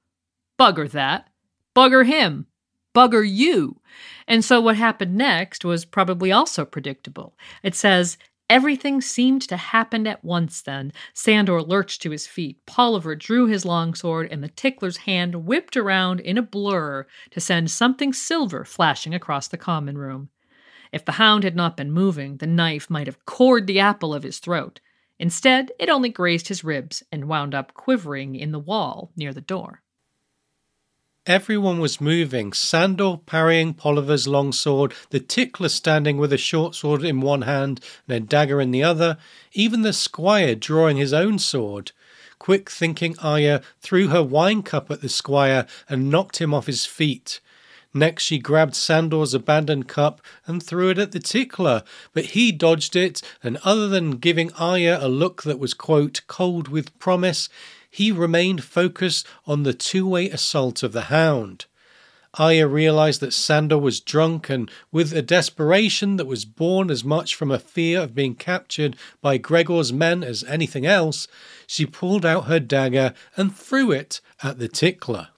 Bugger 0.59 0.91
that. 0.93 1.29
Bugger 1.77 2.07
him. 2.07 2.47
Bugger 2.95 3.23
you. 3.23 3.83
And 4.27 4.43
so 4.43 4.63
what 4.63 4.77
happened 4.77 5.15
next 5.15 5.63
was 5.63 5.85
probably 5.85 6.33
also 6.33 6.65
predictable. 6.65 7.35
It 7.63 7.75
says, 7.75 8.17
Everything 8.49 9.01
seemed 9.01 9.43
to 9.43 9.57
happen 9.57 10.07
at 10.07 10.25
once 10.25 10.63
then. 10.63 10.93
Sandor 11.13 11.63
lurched 11.63 12.01
to 12.03 12.11
his 12.11 12.27
feet. 12.29 12.65
Polliver 12.65 13.17
drew 13.17 13.47
his 13.47 13.65
longsword, 13.65 14.29
and 14.31 14.43
the 14.43 14.49
tickler's 14.49 14.99
hand 14.99 15.47
whipped 15.47 15.77
around 15.77 16.21
in 16.21 16.39
a 16.39 16.43
blur 16.43 17.07
to 17.31 17.41
send 17.41 17.71
something 17.71 18.13
silver 18.13 18.65
flashing 18.65 19.15
across 19.15 19.49
the 19.49 19.59
common 19.59 19.99
room. 19.99 20.29
If 20.93 21.05
the 21.05 21.13
hound 21.13 21.43
had 21.43 21.57
not 21.57 21.77
been 21.77 21.91
moving, 21.91 22.37
the 22.37 22.47
knife 22.47 22.89
might 22.89 23.09
have 23.09 23.27
cored 23.27 23.67
the 23.67 23.81
apple 23.81 24.15
of 24.15 24.23
his 24.23 24.39
throat. 24.39 24.81
Instead, 25.19 25.73
it 25.79 25.89
only 25.89 26.09
grazed 26.09 26.49
his 26.49 26.63
ribs 26.63 27.03
and 27.11 27.29
wound 27.29 27.55
up 27.55 27.75
quivering 27.75 28.37
in 28.37 28.53
the 28.53 28.59
wall 28.59 29.11
near 29.17 29.33
the 29.33 29.41
door. 29.41 29.83
Everyone 31.27 31.81
was 31.81 32.01
moving, 32.01 32.53
Sandor 32.53 33.17
parrying 33.27 33.75
Polliver's 33.75 34.29
long 34.29 34.53
sword, 34.53 34.95
the 35.11 35.19
tickler 35.19 35.69
standing 35.69 36.19
with 36.19 36.33
a 36.33 36.39
short 36.39 36.77
sword 36.77 37.03
in 37.03 37.21
one 37.21 37.43
hand 37.43 37.81
and 38.07 38.17
a 38.17 38.21
dagger 38.21 38.61
in 38.61 38.71
the 38.71 38.85
other, 38.85 39.19
even 39.53 39.83
the 39.83 39.93
squire 39.93 40.55
drawing 40.55 40.99
his 40.99 41.13
own 41.13 41.41
sword. 41.41 41.91
Quick 42.39 42.71
thinking 42.71 43.19
Arya 43.19 43.61
threw 43.81 44.07
her 44.07 44.23
wine 44.23 44.63
cup 44.63 44.89
at 44.89 45.01
the 45.01 45.09
squire 45.09 45.67
and 45.89 46.11
knocked 46.11 46.41
him 46.41 46.55
off 46.55 46.67
his 46.67 46.87
feet. 46.87 47.41
Next, 47.93 48.23
she 48.23 48.39
grabbed 48.39 48.77
Sandor's 48.77 49.35
abandoned 49.35 49.89
cup 49.89 50.21
and 50.47 50.63
threw 50.63 50.91
it 50.91 50.99
at 50.99 51.11
the 51.11 51.19
tickler, 51.19 51.83
but 52.13 52.27
he 52.27 52.53
dodged 52.53 52.95
it, 52.95 53.21
and 53.43 53.57
other 53.65 53.89
than 53.89 54.19
giving 54.19 54.53
Arya 54.53 55.05
a 55.05 55.09
look 55.09 55.43
that 55.43 55.59
was, 55.59 55.75
quote, 55.75 56.21
cold 56.29 56.69
with 56.69 56.97
promise, 57.01 57.49
he 57.97 58.13
remained 58.13 58.63
focused 58.63 59.27
on 59.47 59.63
the 59.63 59.73
two 59.73 60.07
way 60.07 60.29
assault 60.29 60.83
of 60.83 60.93
the 60.93 61.05
hound. 61.05 61.65
Arya 62.35 62.67
realized 62.67 63.23
that 63.23 63.33
Sandor 63.33 63.79
was 63.79 64.01
drunk, 64.01 64.51
and 64.51 64.71
with 64.93 65.15
a 65.15 65.23
desperation 65.23 66.17
that 66.17 66.27
was 66.27 66.45
born 66.45 66.91
as 66.91 67.03
much 67.03 67.35
from 67.35 67.51
a 67.51 67.59
fear 67.59 68.03
of 68.03 68.15
being 68.15 68.35
captured 68.35 68.97
by 69.23 69.39
Gregor's 69.39 69.95
men 69.95 70.23
as 70.23 70.45
anything 70.45 70.85
else, 70.85 71.27
she 71.67 71.87
pulled 71.87 72.27
out 72.27 72.45
her 72.45 72.61
dagger 72.61 73.15
and 73.35 73.57
threw 73.57 73.93
it 73.93 74.21
at 74.43 74.59
the 74.59 74.69
tickler. 74.69 75.29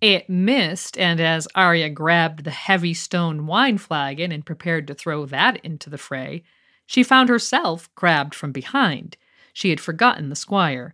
It 0.00 0.28
missed, 0.28 0.98
and 0.98 1.20
as 1.20 1.46
Arya 1.54 1.90
grabbed 1.90 2.42
the 2.42 2.50
heavy 2.50 2.92
stone 2.92 3.46
wine 3.46 3.78
flagon 3.78 4.32
and 4.32 4.44
prepared 4.44 4.88
to 4.88 4.94
throw 4.94 5.26
that 5.26 5.64
into 5.64 5.88
the 5.90 5.96
fray, 5.96 6.42
she 6.86 7.04
found 7.04 7.28
herself 7.28 7.88
grabbed 7.94 8.34
from 8.34 8.50
behind. 8.50 9.16
She 9.52 9.70
had 9.70 9.80
forgotten 9.80 10.28
the 10.28 10.34
squire. 10.34 10.92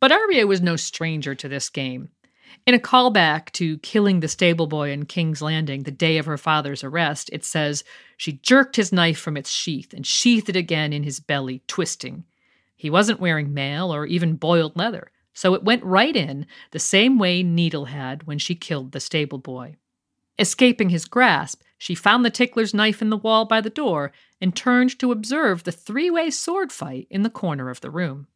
But 0.00 0.12
Arya 0.12 0.46
was 0.46 0.60
no 0.60 0.76
stranger 0.76 1.34
to 1.34 1.48
this 1.48 1.68
game. 1.68 2.08
In 2.66 2.74
a 2.74 2.78
callback 2.78 3.52
to 3.52 3.78
killing 3.78 4.20
the 4.20 4.28
stable 4.28 4.66
boy 4.66 4.90
in 4.90 5.06
King's 5.06 5.40
Landing 5.40 5.84
the 5.84 5.90
day 5.90 6.18
of 6.18 6.26
her 6.26 6.38
father's 6.38 6.82
arrest, 6.82 7.30
it 7.32 7.44
says, 7.44 7.84
She 8.16 8.32
jerked 8.32 8.76
his 8.76 8.92
knife 8.92 9.18
from 9.18 9.36
its 9.36 9.50
sheath 9.50 9.92
and 9.94 10.06
sheathed 10.06 10.48
it 10.48 10.56
again 10.56 10.92
in 10.92 11.04
his 11.04 11.20
belly, 11.20 11.62
twisting. 11.68 12.24
He 12.76 12.90
wasn't 12.90 13.20
wearing 13.20 13.54
mail 13.54 13.94
or 13.94 14.06
even 14.06 14.34
boiled 14.34 14.76
leather 14.76 15.10
so 15.40 15.54
it 15.54 15.64
went 15.64 15.84
right 15.84 16.16
in 16.16 16.46
the 16.72 16.78
same 16.78 17.18
way 17.18 17.42
Needle 17.42 17.86
had 17.86 18.24
when 18.24 18.38
she 18.38 18.54
killed 18.54 18.92
the 18.92 19.00
stable 19.00 19.38
boy. 19.38 19.76
Escaping 20.38 20.90
his 20.90 21.04
grasp, 21.04 21.62
she 21.78 21.94
found 21.94 22.24
the 22.24 22.30
tickler's 22.30 22.74
knife 22.74 23.00
in 23.00 23.10
the 23.10 23.16
wall 23.16 23.44
by 23.44 23.60
the 23.60 23.70
door 23.70 24.12
and 24.40 24.54
turned 24.54 24.98
to 24.98 25.12
observe 25.12 25.64
the 25.64 25.72
three 25.72 26.10
way 26.10 26.30
sword 26.30 26.72
fight 26.72 27.06
in 27.10 27.22
the 27.22 27.30
corner 27.30 27.70
of 27.70 27.80
the 27.80 27.90
room. 27.90 28.26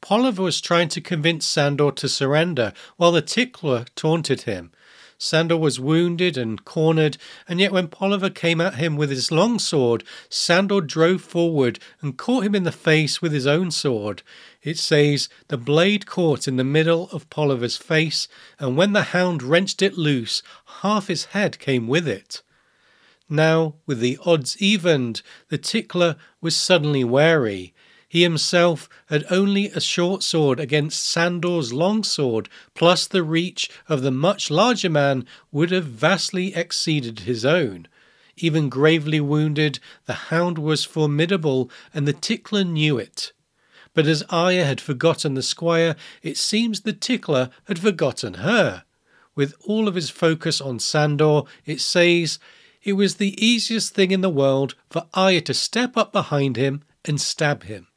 Polliver 0.00 0.42
was 0.42 0.60
trying 0.60 0.88
to 0.88 1.00
convince 1.00 1.44
Sandor 1.46 1.90
to 1.92 2.08
surrender 2.08 2.72
while 2.96 3.12
the 3.12 3.22
tickler 3.22 3.86
taunted 3.94 4.42
him. 4.42 4.72
Sandor 5.20 5.56
was 5.56 5.80
wounded 5.80 6.36
and 6.36 6.64
cornered, 6.64 7.16
and 7.48 7.58
yet 7.58 7.72
when 7.72 7.88
Polliver 7.88 8.30
came 8.30 8.60
at 8.60 8.76
him 8.76 8.94
with 8.94 9.10
his 9.10 9.32
long 9.32 9.58
sword, 9.58 10.04
Sandor 10.28 10.80
drove 10.80 11.22
forward 11.22 11.80
and 12.00 12.16
caught 12.16 12.44
him 12.44 12.54
in 12.54 12.62
the 12.62 12.70
face 12.70 13.20
with 13.20 13.32
his 13.32 13.46
own 13.46 13.72
sword. 13.72 14.22
It 14.62 14.78
says, 14.78 15.28
The 15.48 15.58
blade 15.58 16.06
caught 16.06 16.46
in 16.46 16.56
the 16.56 16.62
middle 16.62 17.08
of 17.10 17.28
Polliver's 17.30 17.76
face, 17.76 18.28
and 18.60 18.76
when 18.76 18.92
the 18.92 19.10
hound 19.10 19.42
wrenched 19.42 19.82
it 19.82 19.98
loose, 19.98 20.40
half 20.82 21.08
his 21.08 21.26
head 21.26 21.58
came 21.58 21.88
with 21.88 22.06
it. 22.06 22.42
Now, 23.28 23.74
with 23.86 23.98
the 23.98 24.18
odds 24.24 24.56
evened, 24.62 25.22
the 25.48 25.58
tickler 25.58 26.14
was 26.40 26.56
suddenly 26.56 27.02
wary. 27.02 27.74
He 28.10 28.22
himself 28.22 28.88
had 29.06 29.26
only 29.28 29.66
a 29.66 29.80
short 29.80 30.22
sword 30.22 30.58
against 30.58 31.04
Sandor's 31.04 31.74
long 31.74 32.02
sword, 32.02 32.48
plus 32.74 33.06
the 33.06 33.22
reach 33.22 33.68
of 33.86 34.00
the 34.00 34.10
much 34.10 34.50
larger 34.50 34.88
man 34.88 35.26
would 35.52 35.70
have 35.72 35.84
vastly 35.84 36.54
exceeded 36.54 37.20
his 37.20 37.44
own. 37.44 37.86
Even 38.38 38.70
gravely 38.70 39.20
wounded, 39.20 39.78
the 40.06 40.30
hound 40.30 40.58
was 40.58 40.86
formidable, 40.86 41.70
and 41.92 42.08
the 42.08 42.14
tickler 42.14 42.64
knew 42.64 42.96
it. 42.96 43.32
But 43.92 44.06
as 44.06 44.22
Arya 44.30 44.64
had 44.64 44.80
forgotten 44.80 45.34
the 45.34 45.42
squire, 45.42 45.94
it 46.22 46.38
seems 46.38 46.80
the 46.80 46.92
tickler 46.94 47.50
had 47.64 47.78
forgotten 47.78 48.34
her. 48.34 48.84
With 49.34 49.54
all 49.66 49.86
of 49.86 49.96
his 49.96 50.08
focus 50.08 50.60
on 50.60 50.78
Sandor, 50.78 51.42
it 51.66 51.80
says 51.80 52.38
it 52.82 52.94
was 52.94 53.16
the 53.16 53.36
easiest 53.44 53.92
thing 53.92 54.12
in 54.12 54.20
the 54.22 54.30
world 54.30 54.76
for 54.88 55.08
Arya 55.12 55.42
to 55.42 55.54
step 55.54 55.96
up 55.96 56.10
behind 56.12 56.56
him 56.56 56.84
and 57.04 57.20
stab 57.20 57.64
him. 57.64 57.87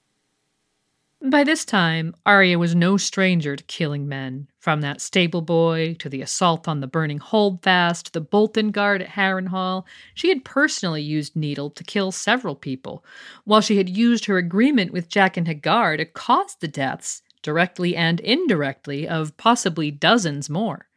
By 1.23 1.43
this 1.43 1.65
time, 1.65 2.15
Arya 2.25 2.57
was 2.57 2.73
no 2.73 2.97
stranger 2.97 3.55
to 3.55 3.63
killing 3.65 4.07
men, 4.07 4.47
from 4.57 4.81
that 4.81 4.99
stable 4.99 5.43
boy 5.43 5.93
to 5.99 6.09
the 6.09 6.23
assault 6.23 6.67
on 6.67 6.79
the 6.79 6.87
burning 6.87 7.19
holdfast, 7.19 8.13
the 8.13 8.21
Bolton 8.21 8.71
guard 8.71 9.03
at 9.03 9.09
Harrenhal. 9.09 9.85
She 10.15 10.29
had 10.29 10.43
personally 10.43 11.03
used 11.03 11.35
Needle 11.35 11.69
to 11.69 11.83
kill 11.83 12.11
several 12.11 12.55
people, 12.55 13.05
while 13.43 13.61
she 13.61 13.77
had 13.77 13.87
used 13.87 14.25
her 14.25 14.39
agreement 14.39 14.91
with 14.91 15.09
Jaqen 15.09 15.45
H'ghar 15.45 15.95
to 15.97 16.05
cause 16.05 16.55
the 16.55 16.67
deaths, 16.67 17.21
directly 17.43 17.95
and 17.95 18.19
indirectly, 18.21 19.07
of 19.07 19.37
possibly 19.37 19.91
dozens 19.91 20.49
more. 20.49 20.87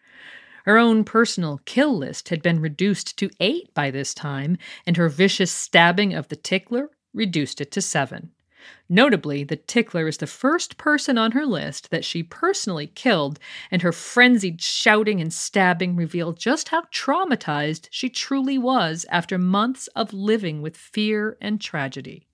Her 0.64 0.78
own 0.78 1.04
personal 1.04 1.60
kill 1.66 1.98
list 1.98 2.30
had 2.30 2.40
been 2.40 2.60
reduced 2.60 3.18
to 3.18 3.30
eight 3.40 3.74
by 3.74 3.90
this 3.90 4.14
time, 4.14 4.56
and 4.86 4.96
her 4.96 5.10
vicious 5.10 5.52
stabbing 5.52 6.14
of 6.14 6.28
the 6.28 6.36
tickler 6.36 6.88
reduced 7.12 7.60
it 7.60 7.70
to 7.72 7.82
seven. 7.82 8.30
Notably, 8.88 9.44
the 9.44 9.56
tickler 9.56 10.08
is 10.08 10.18
the 10.18 10.26
first 10.26 10.76
person 10.76 11.18
on 11.18 11.32
her 11.32 11.46
list 11.46 11.90
that 11.90 12.04
she 12.04 12.22
personally 12.22 12.86
killed, 12.86 13.38
and 13.70 13.82
her 13.82 13.92
frenzied 13.92 14.60
shouting 14.62 15.20
and 15.20 15.32
stabbing 15.32 15.96
reveal 15.96 16.32
just 16.32 16.68
how 16.68 16.82
traumatized 16.92 17.88
she 17.90 18.08
truly 18.08 18.58
was 18.58 19.06
after 19.08 19.38
months 19.38 19.88
of 19.88 20.12
living 20.12 20.62
with 20.62 20.76
fear 20.76 21.36
and 21.40 21.60
tragedy. 21.60 22.26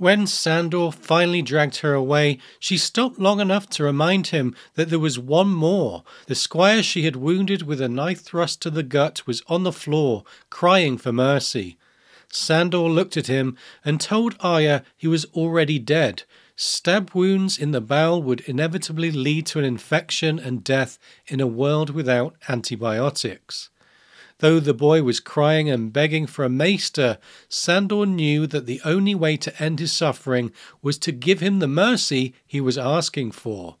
When 0.00 0.26
Sandor 0.26 0.92
finally 0.92 1.42
dragged 1.42 1.80
her 1.80 1.92
away, 1.92 2.38
she 2.58 2.78
stopped 2.78 3.18
long 3.18 3.38
enough 3.38 3.68
to 3.68 3.84
remind 3.84 4.28
him 4.28 4.56
that 4.74 4.88
there 4.88 4.98
was 4.98 5.18
one 5.18 5.50
more. 5.50 6.04
The 6.26 6.34
squire 6.34 6.82
she 6.82 7.02
had 7.02 7.16
wounded 7.16 7.64
with 7.64 7.82
a 7.82 7.88
knife 7.88 8.22
thrust 8.22 8.62
to 8.62 8.70
the 8.70 8.82
gut 8.82 9.26
was 9.26 9.42
on 9.46 9.62
the 9.62 9.72
floor, 9.72 10.24
crying 10.48 10.96
for 10.96 11.12
mercy. 11.12 11.76
Sandor 12.32 12.88
looked 12.88 13.16
at 13.16 13.26
him 13.26 13.56
and 13.84 14.00
told 14.00 14.36
Arya 14.40 14.84
he 14.96 15.08
was 15.08 15.24
already 15.26 15.78
dead. 15.78 16.22
Stab 16.56 17.10
wounds 17.14 17.58
in 17.58 17.72
the 17.72 17.80
bowel 17.80 18.22
would 18.22 18.40
inevitably 18.42 19.10
lead 19.10 19.46
to 19.46 19.58
an 19.58 19.64
infection 19.64 20.38
and 20.38 20.62
death 20.62 20.98
in 21.26 21.40
a 21.40 21.46
world 21.46 21.90
without 21.90 22.36
antibiotics. 22.48 23.70
Though 24.38 24.60
the 24.60 24.74
boy 24.74 25.02
was 25.02 25.20
crying 25.20 25.68
and 25.68 25.92
begging 25.92 26.26
for 26.26 26.44
a 26.44 26.50
maester, 26.50 27.18
Sandor 27.48 28.06
knew 28.06 28.46
that 28.46 28.66
the 28.66 28.80
only 28.84 29.14
way 29.14 29.36
to 29.36 29.62
end 29.62 29.80
his 29.80 29.92
suffering 29.92 30.52
was 30.80 30.98
to 30.98 31.12
give 31.12 31.40
him 31.40 31.58
the 31.58 31.68
mercy 31.68 32.34
he 32.46 32.60
was 32.60 32.78
asking 32.78 33.32
for. 33.32 33.76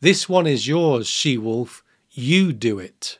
This 0.00 0.28
one 0.28 0.46
is 0.46 0.68
yours, 0.68 1.08
she 1.08 1.36
wolf. 1.36 1.82
You 2.10 2.52
do 2.52 2.78
it. 2.78 3.18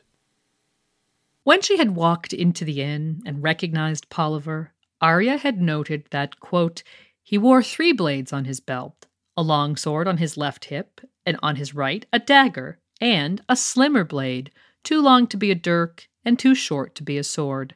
When 1.49 1.63
she 1.63 1.77
had 1.77 1.95
walked 1.95 2.31
into 2.31 2.63
the 2.63 2.79
inn 2.79 3.23
and 3.25 3.41
recognized 3.41 4.11
Polliver, 4.11 4.75
Arya 5.01 5.37
had 5.37 5.59
noted 5.59 6.05
that, 6.11 6.39
quote, 6.39 6.83
he 7.23 7.39
wore 7.39 7.63
three 7.63 7.91
blades 7.91 8.31
on 8.31 8.45
his 8.45 8.59
belt 8.59 9.07
a 9.35 9.41
long 9.41 9.75
sword 9.75 10.07
on 10.07 10.17
his 10.17 10.37
left 10.37 10.65
hip, 10.65 11.01
and 11.25 11.39
on 11.41 11.55
his 11.55 11.73
right 11.73 12.05
a 12.13 12.19
dagger, 12.19 12.77
and 13.01 13.41
a 13.49 13.55
slimmer 13.55 14.03
blade, 14.03 14.51
too 14.83 15.01
long 15.01 15.25
to 15.25 15.37
be 15.37 15.49
a 15.49 15.55
dirk 15.55 16.07
and 16.23 16.37
too 16.37 16.53
short 16.53 16.93
to 16.93 17.03
be 17.03 17.17
a 17.17 17.23
sword. 17.23 17.73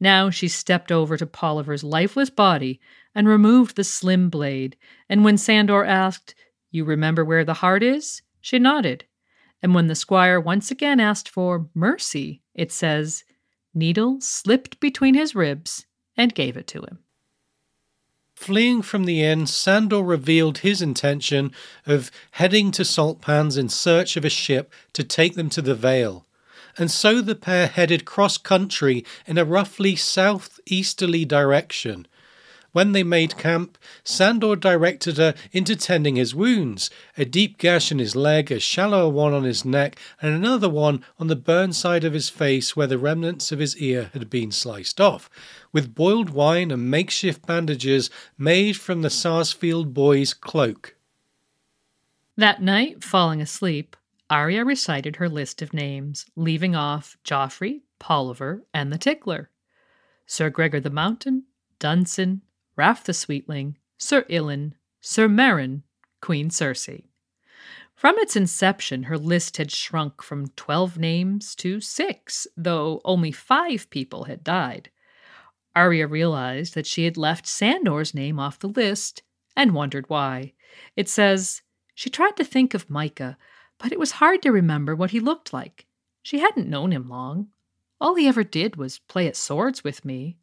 Now 0.00 0.28
she 0.28 0.48
stepped 0.48 0.90
over 0.90 1.16
to 1.16 1.26
Polliver's 1.26 1.84
lifeless 1.84 2.30
body 2.30 2.80
and 3.14 3.28
removed 3.28 3.76
the 3.76 3.84
slim 3.84 4.30
blade, 4.30 4.76
and 5.08 5.24
when 5.24 5.38
Sandor 5.38 5.84
asked, 5.84 6.34
You 6.72 6.84
remember 6.84 7.24
where 7.24 7.44
the 7.44 7.54
heart 7.54 7.84
is? 7.84 8.22
she 8.40 8.58
nodded. 8.58 9.04
And 9.62 9.76
when 9.76 9.86
the 9.86 9.94
squire 9.94 10.40
once 10.40 10.72
again 10.72 10.98
asked 10.98 11.28
for 11.28 11.68
mercy, 11.72 12.42
it 12.56 12.72
says, 12.72 13.22
Needle 13.72 14.20
slipped 14.20 14.80
between 14.80 15.14
his 15.14 15.34
ribs 15.34 15.86
and 16.16 16.34
gave 16.34 16.56
it 16.56 16.66
to 16.68 16.80
him. 16.80 16.98
Fleeing 18.34 18.82
from 18.82 19.04
the 19.04 19.22
inn, 19.22 19.46
Sandor 19.46 20.02
revealed 20.02 20.58
his 20.58 20.82
intention 20.82 21.52
of 21.86 22.10
heading 22.32 22.70
to 22.72 22.82
Saltpans 22.82 23.56
in 23.56 23.68
search 23.68 24.16
of 24.16 24.24
a 24.24 24.30
ship 24.30 24.72
to 24.92 25.04
take 25.04 25.34
them 25.34 25.48
to 25.50 25.62
the 25.62 25.74
Vale. 25.74 26.26
And 26.78 26.90
so 26.90 27.20
the 27.22 27.34
pair 27.34 27.66
headed 27.66 28.04
cross 28.04 28.36
country 28.36 29.04
in 29.26 29.38
a 29.38 29.44
roughly 29.44 29.96
southeasterly 29.96 31.24
direction, 31.24 32.06
when 32.72 32.92
they 32.92 33.02
made 33.02 33.36
camp, 33.36 33.78
Sandor 34.04 34.56
directed 34.56 35.16
her 35.16 35.34
into 35.52 35.76
tending 35.76 36.16
his 36.16 36.34
wounds 36.34 36.90
a 37.16 37.24
deep 37.24 37.58
gash 37.58 37.90
in 37.90 37.98
his 37.98 38.14
leg, 38.14 38.50
a 38.52 38.60
shallower 38.60 39.08
one 39.08 39.32
on 39.32 39.44
his 39.44 39.64
neck, 39.64 39.98
and 40.20 40.34
another 40.34 40.68
one 40.68 41.04
on 41.18 41.26
the 41.28 41.36
burned 41.36 41.74
side 41.74 42.04
of 42.04 42.12
his 42.12 42.28
face 42.28 42.76
where 42.76 42.86
the 42.86 42.98
remnants 42.98 43.52
of 43.52 43.58
his 43.58 43.76
ear 43.78 44.10
had 44.12 44.28
been 44.30 44.52
sliced 44.52 45.00
off, 45.00 45.30
with 45.72 45.94
boiled 45.94 46.30
wine 46.30 46.70
and 46.70 46.90
makeshift 46.90 47.46
bandages 47.46 48.10
made 48.38 48.76
from 48.76 49.02
the 49.02 49.10
Sarsfield 49.10 49.94
boy's 49.94 50.34
cloak. 50.34 50.96
That 52.36 52.60
night, 52.60 53.02
falling 53.02 53.40
asleep, 53.40 53.96
Arya 54.28 54.64
recited 54.64 55.16
her 55.16 55.28
list 55.28 55.62
of 55.62 55.72
names, 55.72 56.26
leaving 56.34 56.74
off 56.74 57.16
Joffrey, 57.24 57.82
Polliver, 57.98 58.62
and 58.74 58.92
the 58.92 58.98
Tickler. 58.98 59.50
Sir 60.26 60.50
Gregor 60.50 60.80
the 60.80 60.90
Mountain, 60.90 61.44
Dunsen, 61.78 62.40
Raff 62.76 63.04
the 63.04 63.14
Sweetling, 63.14 63.78
Sir 63.98 64.24
Ilyn, 64.28 64.74
Sir 65.00 65.28
Meryn, 65.28 65.82
Queen 66.20 66.50
Cersei. 66.50 67.04
From 67.94 68.18
its 68.18 68.36
inception, 68.36 69.04
her 69.04 69.16
list 69.16 69.56
had 69.56 69.72
shrunk 69.72 70.22
from 70.22 70.48
12 70.48 70.98
names 70.98 71.54
to 71.56 71.80
six, 71.80 72.46
though 72.54 73.00
only 73.04 73.32
five 73.32 73.88
people 73.88 74.24
had 74.24 74.44
died. 74.44 74.90
Arya 75.74 76.06
realized 76.06 76.74
that 76.74 76.86
she 76.86 77.04
had 77.04 77.16
left 77.16 77.46
Sandor's 77.46 78.14
name 78.14 78.38
off 78.38 78.58
the 78.58 78.68
list 78.68 79.22
and 79.56 79.72
wondered 79.72 80.10
why. 80.10 80.52
It 80.94 81.08
says, 81.08 81.62
She 81.94 82.10
tried 82.10 82.36
to 82.36 82.44
think 82.44 82.74
of 82.74 82.88
Mycah, 82.88 83.36
but 83.78 83.92
it 83.92 83.98
was 83.98 84.12
hard 84.12 84.42
to 84.42 84.52
remember 84.52 84.94
what 84.94 85.12
he 85.12 85.20
looked 85.20 85.54
like. 85.54 85.86
She 86.22 86.40
hadn't 86.40 86.68
known 86.68 86.92
him 86.92 87.08
long. 87.08 87.48
All 87.98 88.14
he 88.14 88.28
ever 88.28 88.44
did 88.44 88.76
was 88.76 88.98
play 88.98 89.26
at 89.26 89.36
swords 89.36 89.82
with 89.82 90.04
me. 90.04 90.36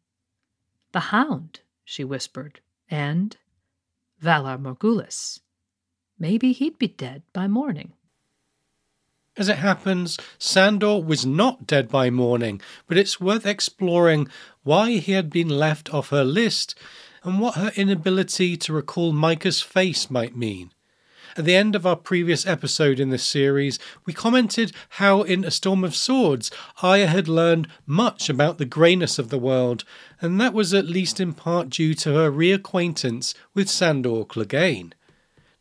The 0.92 1.00
Hound, 1.00 1.60
she 1.84 2.04
whispered, 2.04 2.60
and 2.88 3.36
Valar 4.22 4.58
Morghulis. 4.58 5.40
Maybe 6.18 6.52
he'd 6.52 6.78
be 6.78 6.88
dead 6.88 7.22
by 7.32 7.46
morning. 7.46 7.92
As 9.36 9.48
it 9.48 9.58
happens, 9.58 10.18
Sandor 10.38 11.02
was 11.02 11.26
not 11.26 11.66
dead 11.66 11.88
by 11.88 12.08
morning, 12.08 12.60
but 12.86 12.96
it's 12.96 13.20
worth 13.20 13.44
exploring 13.44 14.28
why 14.62 14.92
he 14.92 15.12
had 15.12 15.28
been 15.28 15.48
left 15.48 15.92
off 15.92 16.10
her 16.10 16.24
list 16.24 16.78
and 17.24 17.40
what 17.40 17.56
her 17.56 17.72
inability 17.74 18.56
to 18.58 18.72
recall 18.72 19.12
Mycah's 19.12 19.60
face 19.60 20.08
might 20.08 20.36
mean. 20.36 20.70
At 21.36 21.46
the 21.46 21.56
end 21.56 21.74
of 21.74 21.84
our 21.84 21.96
previous 21.96 22.46
episode 22.46 23.00
in 23.00 23.10
this 23.10 23.24
series, 23.24 23.80
we 24.04 24.12
commented 24.12 24.70
how 24.90 25.22
in 25.22 25.44
A 25.44 25.50
Storm 25.50 25.82
of 25.82 25.96
Swords, 25.96 26.48
Arya 26.80 27.08
had 27.08 27.26
learned 27.26 27.66
much 27.86 28.28
about 28.28 28.58
the 28.58 28.64
greyness 28.64 29.18
of 29.18 29.30
the 29.30 29.38
world, 29.38 29.82
and 30.20 30.40
that 30.40 30.54
was 30.54 30.72
at 30.72 30.86
least 30.86 31.18
in 31.18 31.32
part 31.32 31.70
due 31.70 31.92
to 31.94 32.14
her 32.14 32.30
reacquaintance 32.30 33.34
with 33.52 33.68
Sandor 33.68 34.24
Clegane. 34.24 34.92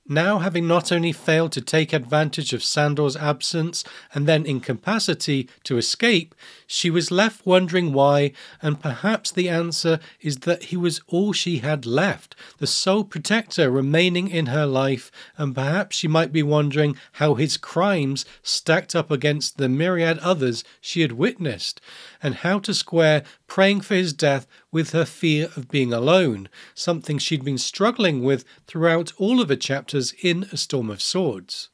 Now, 0.08 0.40
having 0.40 0.68
not 0.68 0.92
only 0.92 1.12
failed 1.12 1.54
to 1.54 1.62
take 1.62 1.92
advantage 1.92 2.54
of 2.54 2.64
Sandor's 2.64 3.16
absence 3.16 3.84
and 4.14 4.28
then 4.28 4.46
incapacity 4.46 5.50
to 5.64 5.78
escape, 5.78 6.36
she 6.68 6.90
was 6.90 7.12
left 7.12 7.46
wondering 7.46 7.94
why, 7.94 8.32
and 8.62 8.82
perhaps 8.82 9.32
the 9.32 9.50
answer 9.50 10.00
is 10.22 10.38
that 10.40 10.66
he 10.66 10.78
was 10.78 11.02
all 11.08 11.34
she 11.34 11.60
had 11.60 11.86
left, 11.86 12.36
the 12.58 12.68
sole 12.68 13.04
protector 13.04 13.70
remaining 13.70 14.30
in 14.30 14.48
her 14.48 14.66
life, 14.66 15.12
and 15.38 15.56
perhaps 15.56 15.96
she 15.96 16.08
might 16.08 16.32
be 16.32 16.44
wondering 16.44 16.98
how 17.14 17.36
his 17.36 17.58
crimes 17.58 18.26
stacked 18.42 18.96
up 18.96 19.12
against 19.12 19.58
the 19.58 19.70
myriad 19.70 20.20
others 20.20 20.64
she 20.80 21.02
had 21.02 21.12
witnessed, 21.14 21.82
and 22.22 22.36
how 22.36 22.60
to 22.60 22.74
square 22.74 23.24
praying 23.48 23.82
for 23.82 23.96
his 23.96 24.14
death 24.14 24.48
with 24.72 24.92
her 24.92 25.06
fear 25.06 25.50
of 25.56 25.70
being 25.70 25.94
alone, 25.94 26.50
something 26.74 27.18
she'd 27.18 27.44
been 27.44 27.58
struggling 27.58 28.24
with 28.24 28.46
throughout 28.68 29.12
all 29.18 29.40
of 29.40 29.48
the 29.48 29.58
chapters 29.58 30.14
in 30.22 30.48
A 30.52 30.58
Storm 30.58 30.90
of 30.90 31.02
Swords. 31.02 31.70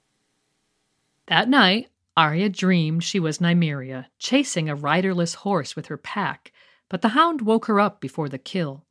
That 1.27 1.47
night, 1.47 1.89
Arya 2.19 2.49
dreamed 2.49 3.01
she 3.01 3.17
was 3.17 3.39
Nymeria, 3.39 4.07
chasing 4.17 4.67
a 4.67 4.75
riderless 4.75 5.35
horse 5.35 5.77
with 5.77 5.85
her 5.85 5.95
pack, 5.95 6.51
but 6.89 7.01
the 7.01 7.15
hound 7.15 7.39
woke 7.39 7.67
her 7.67 7.79
up 7.79 8.01
before 8.01 8.27
the 8.27 8.37
kill. 8.37 8.83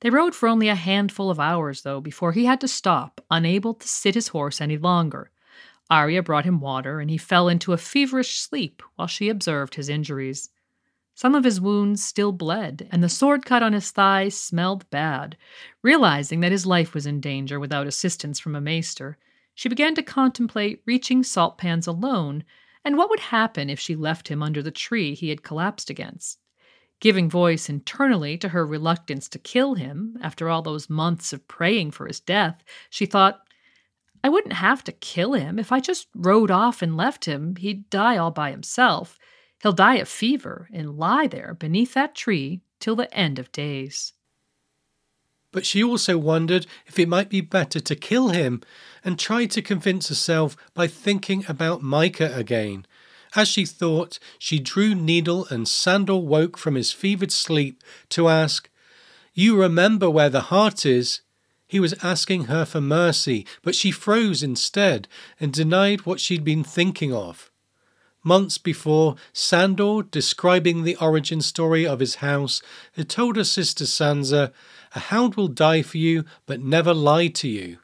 They 0.00 0.10
rode 0.10 0.34
for 0.34 0.48
only 0.48 0.66
a 0.66 0.74
handful 0.74 1.30
of 1.30 1.38
hours, 1.38 1.82
though, 1.82 2.00
before 2.00 2.32
he 2.32 2.44
had 2.44 2.60
to 2.60 2.66
stop, 2.66 3.24
unable 3.30 3.72
to 3.74 3.86
sit 3.86 4.16
his 4.16 4.26
horse 4.26 4.60
any 4.60 4.76
longer. 4.78 5.30
Arya 5.88 6.24
brought 6.24 6.44
him 6.44 6.58
water, 6.58 6.98
and 6.98 7.08
he 7.08 7.18
fell 7.18 7.48
into 7.48 7.72
a 7.72 7.76
feverish 7.76 8.40
sleep 8.40 8.82
while 8.96 9.06
she 9.06 9.28
observed 9.28 9.76
his 9.76 9.88
injuries. 9.88 10.50
Some 11.14 11.36
of 11.36 11.44
his 11.44 11.60
wounds 11.60 12.02
still 12.02 12.32
bled, 12.32 12.88
and 12.90 13.00
the 13.00 13.08
sword 13.08 13.44
cut 13.44 13.62
on 13.62 13.74
his 13.74 13.92
thigh 13.92 14.28
smelled 14.28 14.90
bad. 14.90 15.36
Realizing 15.82 16.40
that 16.40 16.50
his 16.50 16.66
life 16.66 16.94
was 16.94 17.06
in 17.06 17.20
danger 17.20 17.60
without 17.60 17.86
assistance 17.86 18.40
from 18.40 18.56
a 18.56 18.60
maester, 18.60 19.18
she 19.54 19.68
began 19.68 19.94
to 19.94 20.02
contemplate 20.02 20.82
reaching 20.84 21.22
Saltpans 21.22 21.86
alone 21.86 22.42
and 22.84 22.96
what 22.96 23.10
would 23.10 23.20
happen 23.20 23.70
if 23.70 23.78
she 23.80 23.96
left 23.96 24.28
him 24.28 24.42
under 24.42 24.62
the 24.62 24.70
tree 24.70 25.14
he 25.14 25.28
had 25.28 25.42
collapsed 25.42 25.90
against. 25.90 26.38
Giving 27.00 27.28
voice 27.28 27.68
internally 27.68 28.38
to 28.38 28.50
her 28.50 28.64
reluctance 28.66 29.28
to 29.30 29.38
kill 29.38 29.74
him 29.74 30.16
after 30.22 30.48
all 30.48 30.62
those 30.62 30.88
months 30.88 31.32
of 31.32 31.48
praying 31.48 31.90
for 31.90 32.06
his 32.06 32.20
death, 32.20 32.62
she 32.90 33.06
thought, 33.06 33.40
I 34.24 34.28
wouldn't 34.28 34.54
have 34.54 34.84
to 34.84 34.92
kill 34.92 35.32
him. 35.32 35.58
If 35.58 35.72
I 35.72 35.80
just 35.80 36.06
rode 36.14 36.50
off 36.50 36.80
and 36.80 36.96
left 36.96 37.24
him, 37.24 37.56
he'd 37.56 37.90
die 37.90 38.16
all 38.16 38.30
by 38.30 38.52
himself. 38.52 39.18
He'll 39.60 39.72
die 39.72 39.96
of 39.96 40.08
fever 40.08 40.68
and 40.72 40.96
lie 40.96 41.26
there 41.26 41.54
beneath 41.54 41.94
that 41.94 42.14
tree 42.14 42.60
till 42.78 42.94
the 42.94 43.12
end 43.12 43.38
of 43.38 43.50
days. 43.52 44.12
But 45.52 45.66
she 45.66 45.84
also 45.84 46.18
wondered 46.18 46.66
if 46.86 46.98
it 46.98 47.08
might 47.08 47.28
be 47.28 47.42
better 47.42 47.78
to 47.78 47.94
kill 47.94 48.30
him 48.30 48.62
and 49.04 49.18
tried 49.18 49.50
to 49.52 49.62
convince 49.62 50.08
herself 50.08 50.56
by 50.74 50.86
thinking 50.86 51.44
about 51.46 51.82
Mycah 51.82 52.36
again. 52.36 52.86
As 53.34 53.48
she 53.48 53.64
thought, 53.64 54.18
she 54.38 54.58
drew 54.58 54.94
needle 54.94 55.46
and 55.50 55.68
Sandor 55.68 56.16
woke 56.16 56.58
from 56.58 56.74
his 56.74 56.92
fevered 56.92 57.32
sleep 57.32 57.82
to 58.10 58.28
ask, 58.28 58.68
You 59.34 59.60
remember 59.60 60.10
where 60.10 60.30
the 60.30 60.42
heart 60.42 60.84
is? 60.84 61.20
He 61.66 61.80
was 61.80 61.94
asking 62.02 62.44
her 62.44 62.66
for 62.66 62.82
mercy, 62.82 63.46
but 63.62 63.74
she 63.74 63.90
froze 63.90 64.42
instead 64.42 65.08
and 65.40 65.52
denied 65.52 66.04
what 66.04 66.20
she'd 66.20 66.44
been 66.44 66.64
thinking 66.64 67.14
of. 67.14 67.50
Months 68.22 68.58
before, 68.58 69.16
Sandor, 69.32 70.02
describing 70.02 70.84
the 70.84 70.96
origin 70.96 71.40
story 71.40 71.86
of 71.86 71.98
his 71.98 72.16
house, 72.16 72.62
had 72.92 73.08
told 73.08 73.36
her 73.36 73.44
sister 73.44 73.84
Sansa, 73.84 74.52
A 74.94 75.00
hound 75.00 75.34
will 75.34 75.48
die 75.48 75.82
for 75.82 75.98
you, 75.98 76.24
but 76.46 76.60
never 76.60 76.92
lie 76.92 77.28
to 77.28 77.48
you. 77.48 77.78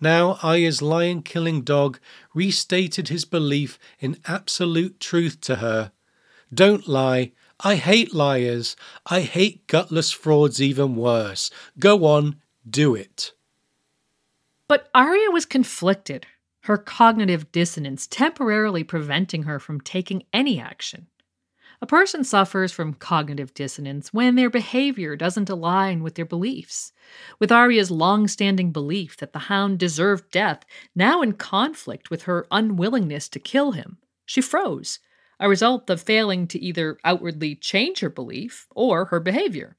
Now 0.00 0.38
Arya's 0.42 0.82
lion 0.82 1.22
killing 1.22 1.62
dog 1.62 1.98
restated 2.34 3.08
his 3.08 3.24
belief 3.24 3.78
in 3.98 4.18
absolute 4.26 5.00
truth 5.00 5.40
to 5.42 5.56
her. 5.56 5.92
Don't 6.52 6.86
lie. 6.86 7.32
I 7.60 7.76
hate 7.76 8.14
liars. 8.14 8.76
I 9.06 9.22
hate 9.22 9.66
gutless 9.66 10.12
frauds 10.12 10.60
even 10.60 10.96
worse. 10.96 11.50
Go 11.78 12.04
on, 12.04 12.36
do 12.68 12.94
it. 12.94 13.32
But 14.68 14.90
Arya 14.94 15.30
was 15.30 15.46
conflicted 15.46 16.26
her 16.66 16.76
cognitive 16.76 17.52
dissonance 17.52 18.08
temporarily 18.08 18.82
preventing 18.82 19.44
her 19.44 19.60
from 19.60 19.80
taking 19.80 20.24
any 20.32 20.60
action. 20.60 21.06
A 21.82 21.86
person 21.86 22.24
suffers 22.24 22.72
from 22.72 22.94
cognitive 22.94 23.52
dissonance 23.52 24.12
when 24.12 24.34
their 24.34 24.48
behavior 24.48 25.14
doesn't 25.14 25.50
align 25.50 26.02
with 26.02 26.14
their 26.14 26.24
beliefs. 26.24 26.92
With 27.38 27.52
Arya's 27.52 27.90
long 27.90 28.28
standing 28.28 28.72
belief 28.72 29.16
that 29.18 29.32
the 29.32 29.40
hound 29.40 29.78
deserved 29.78 30.30
death 30.30 30.64
now 30.94 31.20
in 31.20 31.34
conflict 31.34 32.10
with 32.10 32.22
her 32.22 32.46
unwillingness 32.50 33.28
to 33.28 33.38
kill 33.38 33.72
him, 33.72 33.98
she 34.24 34.40
froze, 34.40 35.00
a 35.38 35.48
result 35.48 35.90
of 35.90 36.00
failing 36.00 36.46
to 36.48 36.58
either 36.58 36.98
outwardly 37.04 37.54
change 37.54 38.00
her 38.00 38.08
belief 38.08 38.66
or 38.74 39.06
her 39.06 39.20
behavior. 39.20 39.76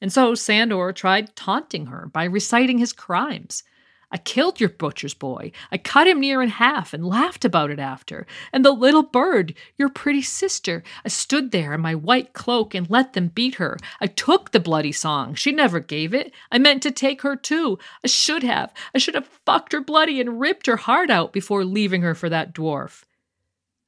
And 0.00 0.12
so 0.12 0.34
Sandor 0.34 0.92
tried 0.92 1.36
taunting 1.36 1.86
her 1.86 2.06
by 2.12 2.24
reciting 2.24 2.78
his 2.78 2.92
crimes 2.92 3.62
I 4.10 4.18
killed 4.18 4.60
your 4.60 4.68
butcher's 4.68 5.14
boy. 5.14 5.50
I 5.72 5.78
cut 5.78 6.06
him 6.06 6.20
near 6.20 6.40
in 6.40 6.48
half 6.48 6.94
and 6.94 7.04
laughed 7.04 7.44
about 7.44 7.70
it 7.70 7.80
after. 7.80 8.24
And 8.52 8.64
the 8.64 8.70
little 8.70 9.02
bird, 9.02 9.54
your 9.76 9.88
pretty 9.88 10.22
sister, 10.22 10.84
I 11.04 11.08
stood 11.08 11.50
there 11.50 11.72
in 11.72 11.80
my 11.80 11.94
white 11.94 12.32
cloak 12.32 12.74
and 12.74 12.88
let 12.88 13.14
them 13.14 13.28
beat 13.28 13.56
her. 13.56 13.76
I 14.00 14.06
took 14.06 14.52
the 14.52 14.60
bloody 14.60 14.92
song. 14.92 15.34
She 15.34 15.50
never 15.50 15.80
gave 15.80 16.14
it. 16.14 16.32
I 16.52 16.58
meant 16.58 16.82
to 16.84 16.90
take 16.90 17.22
her 17.22 17.36
too. 17.36 17.78
I 18.04 18.06
should 18.06 18.42
have. 18.42 18.72
I 18.94 18.98
should 18.98 19.14
have 19.14 19.26
fucked 19.44 19.72
her 19.72 19.80
bloody 19.80 20.20
and 20.20 20.40
ripped 20.40 20.66
her 20.66 20.76
heart 20.76 21.10
out 21.10 21.32
before 21.32 21.64
leaving 21.64 22.02
her 22.02 22.14
for 22.14 22.28
that 22.28 22.54
dwarf. 22.54 23.02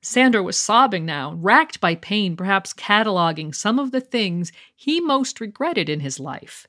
Sandor 0.00 0.42
was 0.42 0.56
sobbing 0.56 1.04
now, 1.04 1.34
racked 1.34 1.80
by 1.80 1.96
pain, 1.96 2.36
perhaps 2.36 2.72
cataloging 2.72 3.52
some 3.52 3.78
of 3.78 3.90
the 3.90 4.00
things 4.00 4.52
he 4.74 5.00
most 5.00 5.40
regretted 5.40 5.88
in 5.88 6.00
his 6.00 6.20
life. 6.20 6.67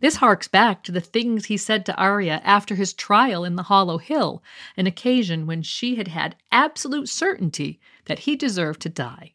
This 0.00 0.16
harks 0.16 0.46
back 0.46 0.84
to 0.84 0.92
the 0.92 1.00
things 1.00 1.46
he 1.46 1.56
said 1.56 1.84
to 1.86 1.96
Arya 1.96 2.40
after 2.44 2.76
his 2.76 2.92
trial 2.92 3.44
in 3.44 3.56
the 3.56 3.64
Hollow 3.64 3.98
Hill, 3.98 4.42
an 4.76 4.86
occasion 4.86 5.46
when 5.46 5.62
she 5.62 5.96
had 5.96 6.08
had 6.08 6.36
absolute 6.52 7.08
certainty 7.08 7.80
that 8.04 8.20
he 8.20 8.36
deserved 8.36 8.80
to 8.82 8.88
die. 8.88 9.34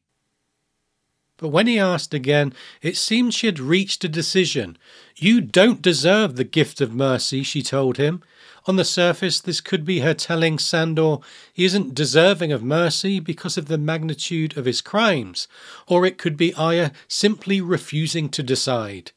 But 1.38 1.49
when 1.49 1.68
he 1.68 1.80
asked 1.80 2.14
again, 2.14 2.53
it 2.82 2.95
seemed 2.95 3.34
she 3.34 3.47
had 3.47 3.59
reached 3.59 4.05
a 4.05 4.07
decision. 4.07 4.78
You 5.18 5.41
don't 5.41 5.82
deserve 5.82 6.36
the 6.36 6.45
gift 6.45 6.80
of 6.80 6.93
mercy, 6.93 7.43
she 7.43 7.61
told 7.61 7.97
him. 7.97 8.24
On 8.66 8.78
the 8.78 8.86
surface, 8.86 9.41
this 9.41 9.59
could 9.59 9.84
be 9.84 9.99
her 9.99 10.14
telling 10.14 10.57
Sandor 10.57 11.18
he 11.51 11.66
isn't 11.66 11.95
deserving 11.95 12.53
of 12.53 12.64
mercy 12.64 13.20
because 13.20 13.57
of 13.57 13.66
the 13.66 13.78
magnitude 13.78 14.55
of 14.55 14.64
his 14.64 14.80
crimes, 14.80 15.49
or 15.88 16.05
it 16.05 16.18
could 16.18 16.38
be 16.38 16.53
Arya 16.53 16.93
simply 17.09 17.59
refusing 17.59 18.30
to 18.30 18.41
decide 18.41 19.11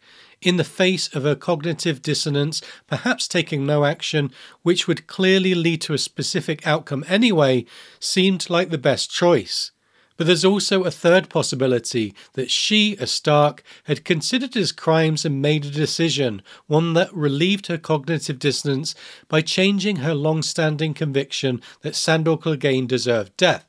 in 0.46 0.56
the 0.56 0.64
face 0.64 1.08
of 1.08 1.26
a 1.26 1.34
cognitive 1.34 2.00
dissonance, 2.00 2.62
perhaps 2.86 3.26
taking 3.26 3.66
no 3.66 3.84
action, 3.84 4.30
which 4.62 4.86
would 4.86 5.08
clearly 5.08 5.56
lead 5.56 5.80
to 5.80 5.92
a 5.92 5.98
specific 5.98 6.64
outcome 6.64 7.04
anyway, 7.08 7.64
seemed 7.98 8.48
like 8.48 8.70
the 8.70 8.78
best 8.78 9.10
choice. 9.10 9.72
But 10.16 10.28
there's 10.28 10.44
also 10.44 10.84
a 10.84 10.90
third 10.92 11.28
possibility 11.28 12.14
that 12.34 12.50
she, 12.50 12.96
a 13.00 13.08
Stark, 13.08 13.64
had 13.84 14.04
considered 14.04 14.54
his 14.54 14.70
crimes 14.70 15.24
and 15.24 15.42
made 15.42 15.64
a 15.64 15.70
decision, 15.70 16.42
one 16.68 16.94
that 16.94 17.12
relieved 17.12 17.66
her 17.66 17.76
cognitive 17.76 18.38
dissonance 18.38 18.94
by 19.28 19.40
changing 19.40 19.96
her 19.96 20.14
long 20.14 20.42
standing 20.42 20.94
conviction 20.94 21.60
that 21.82 21.96
Sandor 21.96 22.36
Clegane 22.36 22.86
deserved 22.86 23.36
death. 23.36 23.66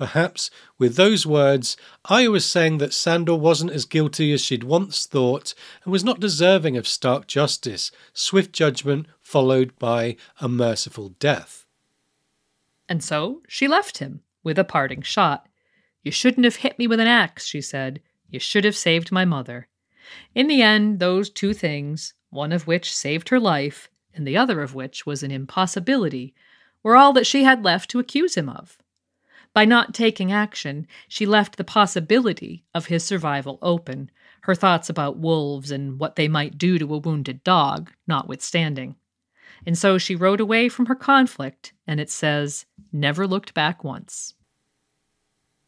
Perhaps 0.00 0.50
with 0.78 0.96
those 0.96 1.26
words, 1.26 1.76
Arya 2.06 2.30
was 2.30 2.46
saying 2.46 2.78
that 2.78 2.94
Sandor 2.94 3.34
wasn't 3.34 3.72
as 3.72 3.84
guilty 3.84 4.32
as 4.32 4.42
she'd 4.42 4.64
once 4.64 5.04
thought 5.04 5.52
and 5.84 5.92
was 5.92 6.02
not 6.02 6.20
deserving 6.20 6.78
of 6.78 6.88
stark 6.88 7.26
justice, 7.26 7.92
swift 8.14 8.50
judgment 8.50 9.08
followed 9.20 9.78
by 9.78 10.16
a 10.40 10.48
merciful 10.48 11.10
death. 11.18 11.66
And 12.88 13.04
so 13.04 13.42
she 13.46 13.68
left 13.68 13.98
him 13.98 14.22
with 14.42 14.58
a 14.58 14.64
parting 14.64 15.02
shot. 15.02 15.46
You 16.02 16.10
shouldn't 16.10 16.46
have 16.46 16.56
hit 16.56 16.78
me 16.78 16.86
with 16.86 16.98
an 16.98 17.06
axe, 17.06 17.44
she 17.44 17.60
said. 17.60 18.00
You 18.30 18.40
should 18.40 18.64
have 18.64 18.76
saved 18.76 19.12
my 19.12 19.26
mother. 19.26 19.68
In 20.34 20.46
the 20.46 20.62
end, 20.62 20.98
those 20.98 21.28
two 21.28 21.52
things, 21.52 22.14
one 22.30 22.52
of 22.52 22.66
which 22.66 22.90
saved 22.96 23.28
her 23.28 23.38
life, 23.38 23.90
and 24.14 24.26
the 24.26 24.38
other 24.38 24.62
of 24.62 24.74
which 24.74 25.04
was 25.04 25.22
an 25.22 25.30
impossibility, 25.30 26.32
were 26.82 26.96
all 26.96 27.12
that 27.12 27.26
she 27.26 27.44
had 27.44 27.62
left 27.62 27.90
to 27.90 27.98
accuse 27.98 28.34
him 28.34 28.48
of. 28.48 28.78
By 29.52 29.64
not 29.64 29.94
taking 29.94 30.30
action, 30.30 30.86
she 31.08 31.26
left 31.26 31.56
the 31.56 31.64
possibility 31.64 32.64
of 32.74 32.86
his 32.86 33.04
survival 33.04 33.58
open, 33.62 34.10
her 34.42 34.54
thoughts 34.54 34.88
about 34.88 35.18
wolves 35.18 35.70
and 35.70 35.98
what 35.98 36.16
they 36.16 36.28
might 36.28 36.56
do 36.56 36.78
to 36.78 36.94
a 36.94 36.98
wounded 36.98 37.42
dog 37.42 37.90
notwithstanding. 38.06 38.96
And 39.66 39.76
so 39.76 39.98
she 39.98 40.14
rode 40.14 40.40
away 40.40 40.68
from 40.68 40.86
her 40.86 40.94
conflict, 40.94 41.72
and 41.86 42.00
it 42.00 42.10
says, 42.10 42.64
never 42.92 43.26
looked 43.26 43.52
back 43.52 43.84
once. 43.84 44.34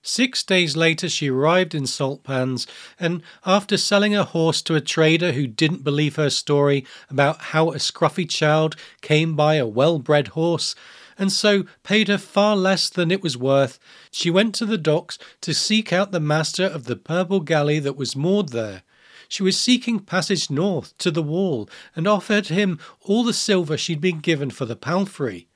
Six 0.04 0.42
days 0.42 0.76
later, 0.76 1.08
she 1.08 1.30
arrived 1.30 1.74
in 1.74 1.84
Saltpans, 1.84 2.66
and 2.98 3.22
after 3.46 3.76
selling 3.76 4.12
her 4.12 4.24
horse 4.24 4.60
to 4.62 4.74
a 4.74 4.80
trader 4.80 5.32
who 5.32 5.46
didn't 5.46 5.84
believe 5.84 6.16
her 6.16 6.30
story 6.30 6.84
about 7.08 7.40
how 7.40 7.70
a 7.70 7.76
scruffy 7.76 8.28
child 8.28 8.74
came 9.00 9.36
by 9.36 9.56
a 9.56 9.66
well 9.66 10.00
bred 10.00 10.28
horse, 10.28 10.74
and 11.22 11.30
so 11.30 11.64
paid 11.84 12.08
her 12.08 12.18
far 12.18 12.56
less 12.56 12.90
than 12.90 13.12
it 13.12 13.22
was 13.22 13.36
worth, 13.36 13.78
she 14.10 14.28
went 14.28 14.56
to 14.56 14.66
the 14.66 14.76
docks 14.76 15.20
to 15.40 15.54
seek 15.54 15.92
out 15.92 16.10
the 16.10 16.18
master 16.18 16.64
of 16.64 16.86
the 16.86 16.96
purple 16.96 17.38
galley 17.38 17.78
that 17.78 17.96
was 17.96 18.16
moored 18.16 18.48
there. 18.48 18.82
She 19.28 19.44
was 19.44 19.56
seeking 19.56 20.00
passage 20.00 20.50
north 20.50 20.98
to 20.98 21.12
the 21.12 21.22
wall, 21.22 21.70
and 21.94 22.08
offered 22.08 22.48
him 22.48 22.80
all 23.02 23.22
the 23.22 23.32
silver 23.32 23.76
she'd 23.76 24.00
been 24.00 24.18
given 24.18 24.50
for 24.50 24.64
the 24.64 24.74
palfrey. 24.74 25.46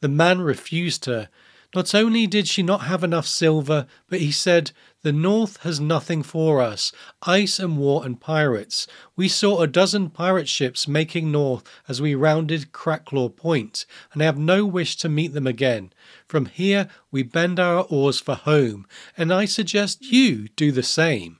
The 0.00 0.08
man 0.08 0.42
refused 0.42 1.06
her, 1.06 1.30
not 1.74 1.94
only 1.94 2.26
did 2.26 2.48
she 2.48 2.62
not 2.62 2.82
have 2.82 3.04
enough 3.04 3.26
silver, 3.26 3.86
but 4.08 4.20
he 4.20 4.32
said, 4.32 4.72
The 5.02 5.12
North 5.12 5.58
has 5.64 5.78
nothing 5.78 6.22
for 6.22 6.62
us 6.62 6.92
ice 7.22 7.58
and 7.58 7.76
war 7.76 8.06
and 8.06 8.18
pirates. 8.18 8.86
We 9.16 9.28
saw 9.28 9.60
a 9.60 9.66
dozen 9.66 10.08
pirate 10.08 10.48
ships 10.48 10.88
making 10.88 11.30
north 11.30 11.64
as 11.86 12.00
we 12.00 12.14
rounded 12.14 12.72
Cracklaw 12.72 13.36
Point, 13.36 13.84
and 14.12 14.22
I 14.22 14.24
have 14.24 14.38
no 14.38 14.64
wish 14.64 14.96
to 14.96 15.10
meet 15.10 15.34
them 15.34 15.46
again. 15.46 15.92
From 16.26 16.46
here 16.46 16.88
we 17.10 17.22
bend 17.22 17.60
our 17.60 17.84
oars 17.90 18.18
for 18.18 18.34
home, 18.34 18.86
and 19.16 19.32
I 19.32 19.44
suggest 19.44 20.10
you 20.10 20.48
do 20.48 20.72
the 20.72 20.82
same. 20.82 21.38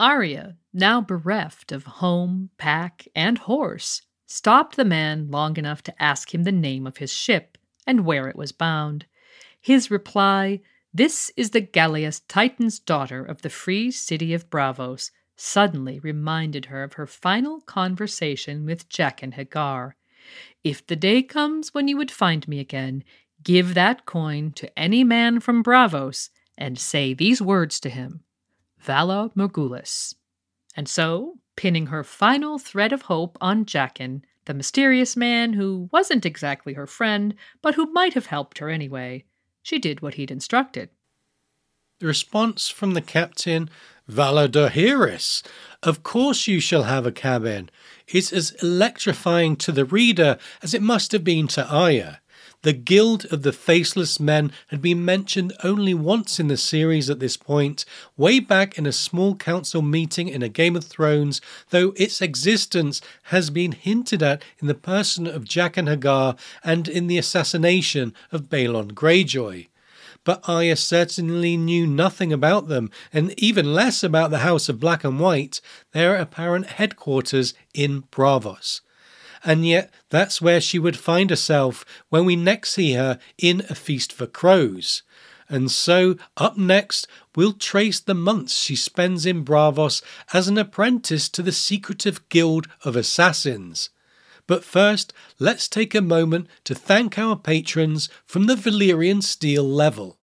Arya, 0.00 0.56
now 0.72 1.00
bereft 1.00 1.70
of 1.70 1.84
home, 1.84 2.50
pack, 2.58 3.06
and 3.14 3.38
horse, 3.38 4.02
stopped 4.26 4.76
the 4.76 4.84
man 4.84 5.30
long 5.30 5.56
enough 5.56 5.82
to 5.82 6.02
ask 6.02 6.34
him 6.34 6.42
the 6.42 6.50
name 6.50 6.86
of 6.86 6.96
his 6.96 7.12
ship 7.12 7.49
and 7.90 8.06
where 8.06 8.28
it 8.28 8.36
was 8.36 8.52
bound. 8.52 9.04
His 9.60 9.90
reply, 9.90 10.60
This 10.94 11.32
is 11.36 11.50
the 11.50 11.60
galleass 11.60 12.22
Titan's 12.28 12.78
daughter 12.78 13.24
of 13.24 13.42
the 13.42 13.50
free 13.50 13.90
city 13.90 14.32
of 14.32 14.48
Braavos, 14.48 15.10
suddenly 15.36 15.98
reminded 15.98 16.66
her 16.66 16.84
of 16.84 16.92
her 16.92 17.06
final 17.06 17.60
conversation 17.62 18.64
with 18.64 18.88
Jaqen 18.88 19.34
H'ghar. 19.34 19.94
If 20.62 20.86
the 20.86 20.94
day 20.94 21.24
comes 21.24 21.74
when 21.74 21.88
you 21.88 21.96
would 21.96 22.12
find 22.12 22.46
me 22.46 22.60
again, 22.60 23.02
give 23.42 23.74
that 23.74 24.06
coin 24.06 24.52
to 24.52 24.78
any 24.78 25.02
man 25.02 25.40
from 25.40 25.64
Braavos 25.64 26.28
and 26.56 26.78
say 26.78 27.12
these 27.12 27.42
words 27.42 27.80
to 27.80 27.90
him 27.90 28.22
Valar 28.80 29.34
Morghulis. 29.34 30.14
And 30.76 30.88
so, 30.88 31.38
pinning 31.56 31.86
her 31.86 32.04
final 32.04 32.56
thread 32.60 32.92
of 32.92 33.02
hope 33.02 33.36
on 33.40 33.64
Jaqen, 33.64 34.22
the 34.50 34.54
mysterious 34.54 35.16
man 35.16 35.52
who 35.52 35.88
wasn't 35.92 36.26
exactly 36.26 36.72
her 36.72 36.84
friend, 36.88 37.36
but 37.62 37.76
who 37.76 37.86
might 37.92 38.14
have 38.14 38.26
helped 38.26 38.58
her 38.58 38.68
anyway. 38.68 39.22
She 39.62 39.78
did 39.78 40.02
what 40.02 40.14
he'd 40.14 40.32
instructed. 40.32 40.90
The 42.00 42.08
response 42.08 42.68
from 42.68 42.94
the 42.94 43.00
captain, 43.00 43.70
Vala 44.08 44.48
of 45.84 46.02
course 46.02 46.48
you 46.48 46.58
shall 46.58 46.82
have 46.82 47.06
a 47.06 47.12
cabin, 47.12 47.70
is 48.08 48.32
as 48.32 48.50
electrifying 48.60 49.54
to 49.54 49.70
the 49.70 49.84
reader 49.84 50.36
as 50.64 50.74
it 50.74 50.82
must 50.82 51.12
have 51.12 51.22
been 51.22 51.46
to 51.46 51.64
Arya. 51.68 52.20
The 52.62 52.74
Guild 52.74 53.24
of 53.32 53.42
the 53.42 53.54
Faceless 53.54 54.20
Men 54.20 54.52
had 54.66 54.82
been 54.82 55.02
mentioned 55.02 55.54
only 55.64 55.94
once 55.94 56.38
in 56.38 56.48
the 56.48 56.58
series 56.58 57.08
at 57.08 57.18
this 57.18 57.38
point, 57.38 57.86
way 58.18 58.38
back 58.38 58.76
in 58.76 58.84
a 58.84 58.92
small 58.92 59.34
council 59.34 59.80
meeting 59.80 60.28
in 60.28 60.42
a 60.42 60.48
Game 60.50 60.76
of 60.76 60.84
Thrones, 60.84 61.40
though 61.70 61.94
its 61.96 62.20
existence 62.20 63.00
has 63.24 63.48
been 63.48 63.72
hinted 63.72 64.22
at 64.22 64.42
in 64.58 64.66
the 64.66 64.74
person 64.74 65.26
of 65.26 65.46
Jaqen 65.46 65.88
H'ghar 65.88 66.38
and 66.62 66.86
in 66.86 67.06
the 67.06 67.16
assassination 67.16 68.12
of 68.30 68.50
Balon 68.50 68.92
Greyjoy. 68.92 69.68
But 70.22 70.46
Arya 70.46 70.76
certainly 70.76 71.56
knew 71.56 71.86
nothing 71.86 72.30
about 72.30 72.68
them, 72.68 72.90
and 73.10 73.32
even 73.38 73.72
less 73.72 74.02
about 74.02 74.30
the 74.30 74.40
House 74.40 74.68
of 74.68 74.78
Black 74.78 75.02
and 75.02 75.18
White, 75.18 75.62
their 75.92 76.14
apparent 76.14 76.66
headquarters 76.66 77.54
in 77.72 78.02
Braavos 78.10 78.82
and 79.44 79.66
yet 79.66 79.92
that's 80.08 80.40
where 80.40 80.60
she 80.60 80.78
would 80.78 80.96
find 80.96 81.30
herself 81.30 81.84
when 82.08 82.24
we 82.24 82.36
next 82.36 82.72
see 82.72 82.92
her 82.92 83.18
in 83.38 83.62
A 83.68 83.74
Feast 83.74 84.12
for 84.12 84.26
Crows. 84.26 85.02
And 85.48 85.70
so, 85.70 86.16
up 86.36 86.56
next, 86.56 87.08
we'll 87.34 87.52
trace 87.52 87.98
the 87.98 88.14
months 88.14 88.54
she 88.54 88.76
spends 88.76 89.26
in 89.26 89.44
Braavos 89.44 90.00
as 90.32 90.46
an 90.46 90.56
apprentice 90.56 91.28
to 91.30 91.42
the 91.42 91.52
secretive 91.52 92.28
Guild 92.28 92.68
of 92.84 92.94
Assassins. 92.94 93.90
But 94.46 94.64
first, 94.64 95.12
let's 95.38 95.68
take 95.68 95.94
a 95.94 96.00
moment 96.00 96.48
to 96.64 96.74
thank 96.74 97.18
our 97.18 97.36
patrons 97.36 98.08
from 98.26 98.46
the 98.46 98.54
Valyrian 98.54 99.22
Steel 99.22 99.64
level. 99.64 100.18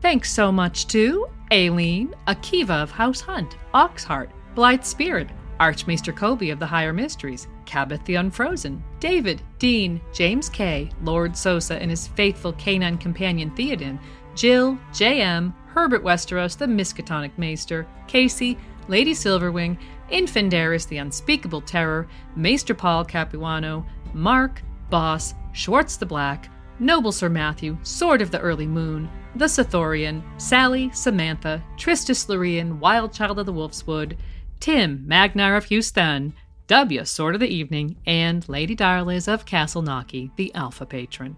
Thanks 0.00 0.32
so 0.32 0.50
much 0.50 0.86
to 0.88 1.28
Aileen, 1.52 2.14
Akiva 2.26 2.82
of 2.82 2.90
House 2.90 3.20
Hunt, 3.20 3.56
Oxheart, 3.72 4.30
Blythe 4.54 4.84
Spirit, 4.84 5.30
Archmaester 5.60 6.12
Kobe 6.12 6.50
of 6.50 6.58
the 6.58 6.66
Higher 6.66 6.92
Mysteries, 6.92 7.48
Cabot 7.64 8.04
the 8.04 8.16
Unfrozen, 8.16 8.82
David, 9.00 9.40
Dean, 9.58 10.00
James 10.12 10.48
K., 10.48 10.90
Lord 11.04 11.36
Sosa 11.36 11.80
and 11.80 11.90
his 11.90 12.08
faithful 12.08 12.52
canine 12.54 12.98
companion 12.98 13.50
Theoden, 13.52 13.98
Jill, 14.34 14.78
J.M., 14.92 15.54
Herbert 15.68 16.04
Westeros, 16.04 16.58
the 16.58 16.66
Miskatonic 16.66 17.30
Maester, 17.38 17.86
Casey, 18.08 18.58
Lady 18.88 19.14
Silverwing, 19.14 19.78
Infandaris, 20.10 20.86
the 20.86 20.98
Unspeakable 20.98 21.62
Terror, 21.62 22.06
Maester 22.36 22.74
Paul 22.74 23.04
Capuano, 23.06 23.86
Mark, 24.12 24.60
Boss, 24.90 25.32
Schwartz 25.52 25.96
the 25.96 26.04
Black, 26.04 26.50
Noble 26.78 27.12
Sir 27.12 27.28
Matthew, 27.30 27.78
Sword 27.82 28.20
of 28.20 28.30
the 28.30 28.40
Early 28.40 28.66
Moon, 28.66 29.08
the 29.36 29.46
Sithorian, 29.46 30.22
Sally, 30.36 30.90
Samantha, 30.90 31.62
Tristis 31.78 32.28
Lorien, 32.28 32.78
Wild 32.80 33.12
Child 33.14 33.38
of 33.38 33.46
the 33.46 33.52
Wolfswood, 33.52 34.16
Tim, 34.62 35.02
Magnar 35.08 35.56
of 35.56 35.64
Houston, 35.64 36.34
W, 36.68 37.04
Sword 37.04 37.34
of 37.34 37.40
the 37.40 37.52
Evening, 37.52 37.96
and 38.06 38.48
Lady 38.48 38.76
Darlies 38.76 39.26
of 39.26 39.44
Castle 39.44 39.82
Naki, 39.82 40.30
the 40.36 40.54
Alpha 40.54 40.86
Patron. 40.86 41.36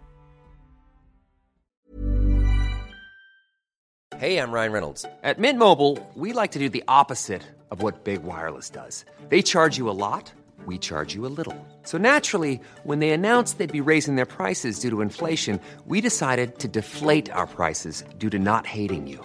Hey, 4.19 4.37
I'm 4.37 4.53
Ryan 4.53 4.73
Reynolds. 4.73 5.07
At 5.23 5.39
Mint 5.39 5.59
Mobile, 5.59 6.07
we 6.15 6.35
like 6.35 6.51
to 6.51 6.59
do 6.59 6.69
the 6.69 6.85
opposite 6.87 7.43
of 7.71 7.81
what 7.81 8.05
Big 8.05 8.23
Wireless 8.23 8.69
does. 8.69 9.07
They 9.31 9.41
charge 9.41 9.79
you 9.79 9.89
a 9.89 9.97
lot, 9.97 10.31
we 10.67 10.77
charge 10.77 11.15
you 11.15 11.25
a 11.25 11.33
little. 11.39 11.57
So 11.85 11.97
naturally, 11.97 12.61
when 12.83 12.99
they 12.99 13.11
announced 13.11 13.57
they'd 13.57 13.73
be 13.73 13.81
raising 13.81 14.17
their 14.17 14.27
prices 14.27 14.79
due 14.79 14.91
to 14.91 15.01
inflation, 15.01 15.61
we 15.87 16.03
decided 16.03 16.59
to 16.59 16.69
deflate 16.69 17.31
our 17.31 17.47
prices 17.47 18.05
due 18.19 18.29
to 18.29 18.39
not 18.39 18.67
hating 18.67 19.07
you. 19.07 19.25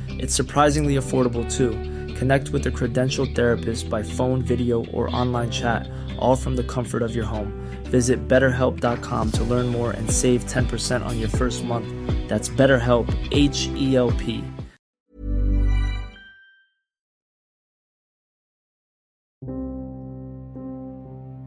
It's 0.19 0.35
surprisingly 0.35 0.95
affordable 0.95 1.49
too. 1.51 1.71
Connect 2.15 2.49
with 2.49 2.67
a 2.67 2.71
credentialed 2.71 3.35
therapist 3.35 3.89
by 3.89 4.03
phone, 4.03 4.41
video, 4.41 4.85
or 4.87 5.13
online 5.15 5.49
chat, 5.49 5.89
all 6.19 6.35
from 6.35 6.55
the 6.55 6.63
comfort 6.63 7.01
of 7.01 7.15
your 7.15 7.25
home. 7.25 7.51
Visit 7.85 8.27
betterhelp.com 8.27 9.31
to 9.31 9.43
learn 9.43 9.67
more 9.67 9.91
and 9.91 10.09
save 10.09 10.45
10% 10.45 11.05
on 11.05 11.19
your 11.19 11.29
first 11.29 11.63
month. 11.63 11.87
That's 12.29 12.49
BetterHelp, 12.49 13.07
H 13.31 13.67
E 13.75 13.95
L 13.95 14.11
P. 14.11 14.43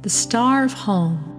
The 0.02 0.10
star 0.10 0.64
of 0.64 0.74
home. 0.74 1.30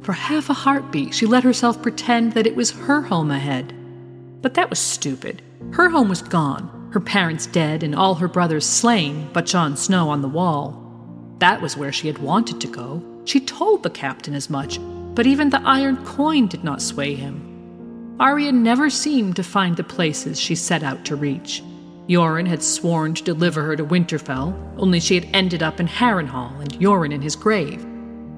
For 0.00 0.12
half 0.12 0.48
a 0.48 0.54
heartbeat, 0.54 1.12
she 1.14 1.26
let 1.26 1.44
herself 1.44 1.82
pretend 1.82 2.32
that 2.32 2.46
it 2.46 2.56
was 2.56 2.70
her 2.70 3.02
home 3.02 3.30
ahead. 3.30 3.74
But 4.40 4.54
that 4.54 4.70
was 4.70 4.78
stupid. 4.78 5.42
Her 5.72 5.88
home 5.88 6.08
was 6.08 6.22
gone, 6.22 6.90
her 6.92 7.00
parents 7.00 7.46
dead, 7.46 7.82
and 7.82 7.94
all 7.94 8.14
her 8.14 8.28
brothers 8.28 8.64
slain, 8.64 9.28
but 9.32 9.46
Jon 9.46 9.76
Snow 9.76 10.08
on 10.10 10.22
the 10.22 10.28
wall. 10.28 10.80
That 11.38 11.60
was 11.60 11.76
where 11.76 11.92
she 11.92 12.06
had 12.06 12.18
wanted 12.18 12.60
to 12.60 12.68
go. 12.68 13.02
She 13.24 13.40
told 13.40 13.82
the 13.82 13.90
captain 13.90 14.34
as 14.34 14.48
much, 14.48 14.78
but 15.14 15.26
even 15.26 15.50
the 15.50 15.62
iron 15.64 16.04
coin 16.04 16.46
did 16.46 16.62
not 16.62 16.82
sway 16.82 17.14
him. 17.14 18.16
Arya 18.20 18.52
never 18.52 18.90
seemed 18.90 19.34
to 19.36 19.42
find 19.42 19.76
the 19.76 19.82
places 19.82 20.40
she 20.40 20.54
set 20.54 20.84
out 20.84 21.04
to 21.06 21.16
reach. 21.16 21.62
Yoren 22.08 22.46
had 22.46 22.62
sworn 22.62 23.14
to 23.14 23.24
deliver 23.24 23.62
her 23.62 23.74
to 23.76 23.84
Winterfell, 23.84 24.54
only 24.76 25.00
she 25.00 25.14
had 25.14 25.26
ended 25.32 25.62
up 25.62 25.80
in 25.80 25.88
Harrenhal 25.88 26.60
and 26.60 26.72
Yoren 26.74 27.12
in 27.12 27.22
his 27.22 27.34
grave. 27.34 27.84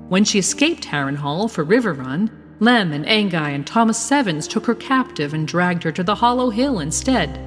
When 0.09 0.25
she 0.25 0.39
escaped 0.39 0.85
Harrenhal 0.85 1.51
for 1.51 1.65
Riverrun, 1.65 2.31
Lem 2.59 2.93
and 2.93 3.05
Anguy 3.07 3.55
and 3.55 3.67
Tom 3.67 3.91
o' 3.91 3.93
Sevens 3.93 4.49
took 4.49 4.67
her 4.67 4.75
captive 4.75 5.35
and 5.35 5.47
dragged 5.47 5.83
her 5.83 5.93
to 5.93 6.03
the 6.03 6.15
Hollow 6.15 6.51
Hill 6.51 6.81
instead. 6.81 7.39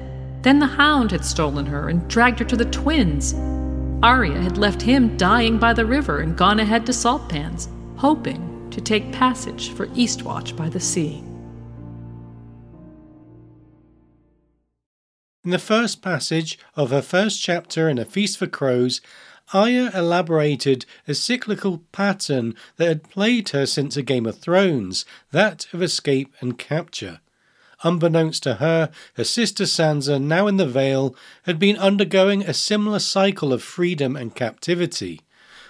Then 0.42 0.58
the 0.58 0.66
Hound 0.66 1.10
had 1.10 1.24
stolen 1.24 1.66
her 1.66 1.88
and 1.88 2.06
dragged 2.08 2.38
her 2.38 2.44
to 2.44 2.56
the 2.56 2.64
Twins. 2.66 3.34
Arya 4.02 4.40
had 4.40 4.56
left 4.56 4.80
him 4.80 5.16
dying 5.16 5.58
by 5.58 5.72
the 5.72 5.84
river 5.84 6.20
and 6.20 6.36
gone 6.36 6.60
ahead 6.60 6.86
to 6.86 6.92
Saltpans, 6.92 7.68
hoping 7.96 8.68
to 8.70 8.80
take 8.80 9.12
passage 9.12 9.70
for 9.72 9.88
Eastwatch 9.88 10.56
by 10.56 10.68
the 10.68 10.80
sea. 10.80 11.22
In 15.42 15.50
the 15.50 15.58
first 15.58 16.02
passage 16.02 16.58
of 16.76 16.90
her 16.90 17.02
first 17.02 17.42
chapter 17.42 17.88
in 17.88 17.98
A 17.98 18.04
Feast 18.04 18.38
for 18.38 18.46
Crows, 18.46 19.00
Arya 19.52 19.90
elaborated 19.94 20.86
a 21.08 21.14
cyclical 21.14 21.82
pattern 21.90 22.54
that 22.76 22.86
had 22.86 23.10
plagued 23.10 23.48
her 23.48 23.66
since 23.66 23.96
A 23.96 24.02
Game 24.02 24.26
of 24.26 24.38
Thrones, 24.38 25.04
that 25.32 25.66
of 25.72 25.82
escape 25.82 26.32
and 26.40 26.56
capture. 26.56 27.20
Unbeknownst 27.82 28.42
to 28.44 28.54
her, 28.54 28.90
her 29.14 29.24
sister 29.24 29.64
Sansa, 29.64 30.22
now 30.22 30.46
in 30.46 30.56
the 30.56 30.66
Vale, 30.66 31.16
had 31.44 31.58
been 31.58 31.76
undergoing 31.78 32.42
a 32.42 32.54
similar 32.54 32.98
cycle 32.98 33.52
of 33.52 33.62
freedom 33.62 34.16
and 34.16 34.34
captivity. 34.34 35.20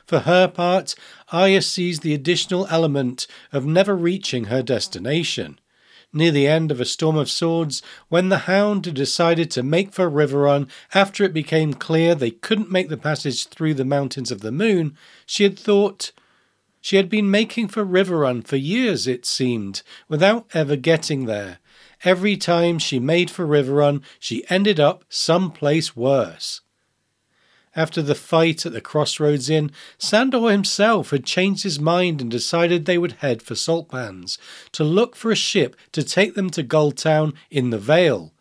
For 0.06 0.20
her 0.20 0.48
part, 0.48 0.94
Arya 1.30 1.62
sees 1.62 2.00
the 2.00 2.12
additional 2.12 2.66
element 2.68 3.26
of 3.52 3.64
never 3.64 3.96
reaching 3.96 4.44
her 4.44 4.62
destination. 4.62 5.58
Near 6.12 6.32
the 6.32 6.48
end 6.48 6.72
of 6.72 6.80
A 6.80 6.84
Storm 6.84 7.16
of 7.16 7.30
Swords, 7.30 7.82
when 8.08 8.30
the 8.30 8.38
Hound 8.38 8.94
decided 8.94 9.48
to 9.52 9.62
make 9.62 9.92
for 9.92 10.10
Riverrun 10.10 10.68
after 10.92 11.22
it 11.22 11.32
became 11.32 11.72
clear 11.72 12.16
they 12.16 12.32
couldn't 12.32 12.70
make 12.70 12.88
the 12.88 12.96
passage 12.96 13.46
through 13.46 13.74
the 13.74 13.84
Mountains 13.84 14.32
of 14.32 14.40
the 14.40 14.50
Moon, 14.50 14.96
she 15.24 15.44
had 15.44 15.56
thought. 15.56 16.10
She 16.80 16.96
had 16.96 17.08
been 17.08 17.30
making 17.30 17.68
for 17.68 17.84
Riverrun 17.84 18.44
for 18.44 18.56
years, 18.56 19.06
it 19.06 19.24
seemed, 19.24 19.82
without 20.08 20.46
ever 20.52 20.74
getting 20.74 21.26
there. 21.26 21.58
Every 22.02 22.36
time 22.36 22.80
she 22.80 22.98
made 22.98 23.30
for 23.30 23.46
Riverrun, 23.46 24.02
she 24.18 24.44
ended 24.50 24.80
up 24.80 25.04
someplace 25.08 25.94
worse. 25.94 26.62
After 27.76 28.02
the 28.02 28.16
fight 28.16 28.66
at 28.66 28.72
the 28.72 28.80
Crossroads 28.80 29.48
Inn, 29.48 29.70
Sandor 29.96 30.50
himself 30.50 31.10
had 31.10 31.24
changed 31.24 31.62
his 31.62 31.78
mind 31.78 32.20
and 32.20 32.30
decided 32.30 32.84
they 32.84 32.98
would 32.98 33.12
head 33.12 33.42
for 33.42 33.54
Saltpans 33.54 34.38
to 34.72 34.82
look 34.82 35.14
for 35.14 35.30
a 35.30 35.36
ship 35.36 35.76
to 35.92 36.02
take 36.02 36.34
them 36.34 36.50
to 36.50 36.64
Gulltown 36.64 37.32
in 37.48 37.70
the 37.70 37.78
Vale. 37.78 38.32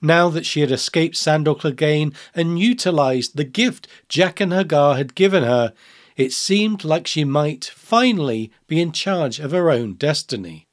Now 0.00 0.28
that 0.30 0.46
she 0.46 0.60
had 0.60 0.70
escaped 0.70 1.16
Sandor 1.16 1.54
Clegane 1.54 2.14
and 2.34 2.58
utilized 2.58 3.36
the 3.36 3.44
gift 3.44 3.88
Jaqen 4.08 4.52
H'ghar 4.52 4.96
had 4.96 5.16
given 5.16 5.42
her, 5.42 5.72
it 6.16 6.32
seemed 6.32 6.84
like 6.84 7.06
she 7.06 7.24
might 7.24 7.64
finally 7.64 8.52
be 8.68 8.80
in 8.80 8.92
charge 8.92 9.40
of 9.40 9.50
her 9.50 9.70
own 9.70 9.94
destiny. 9.94 10.68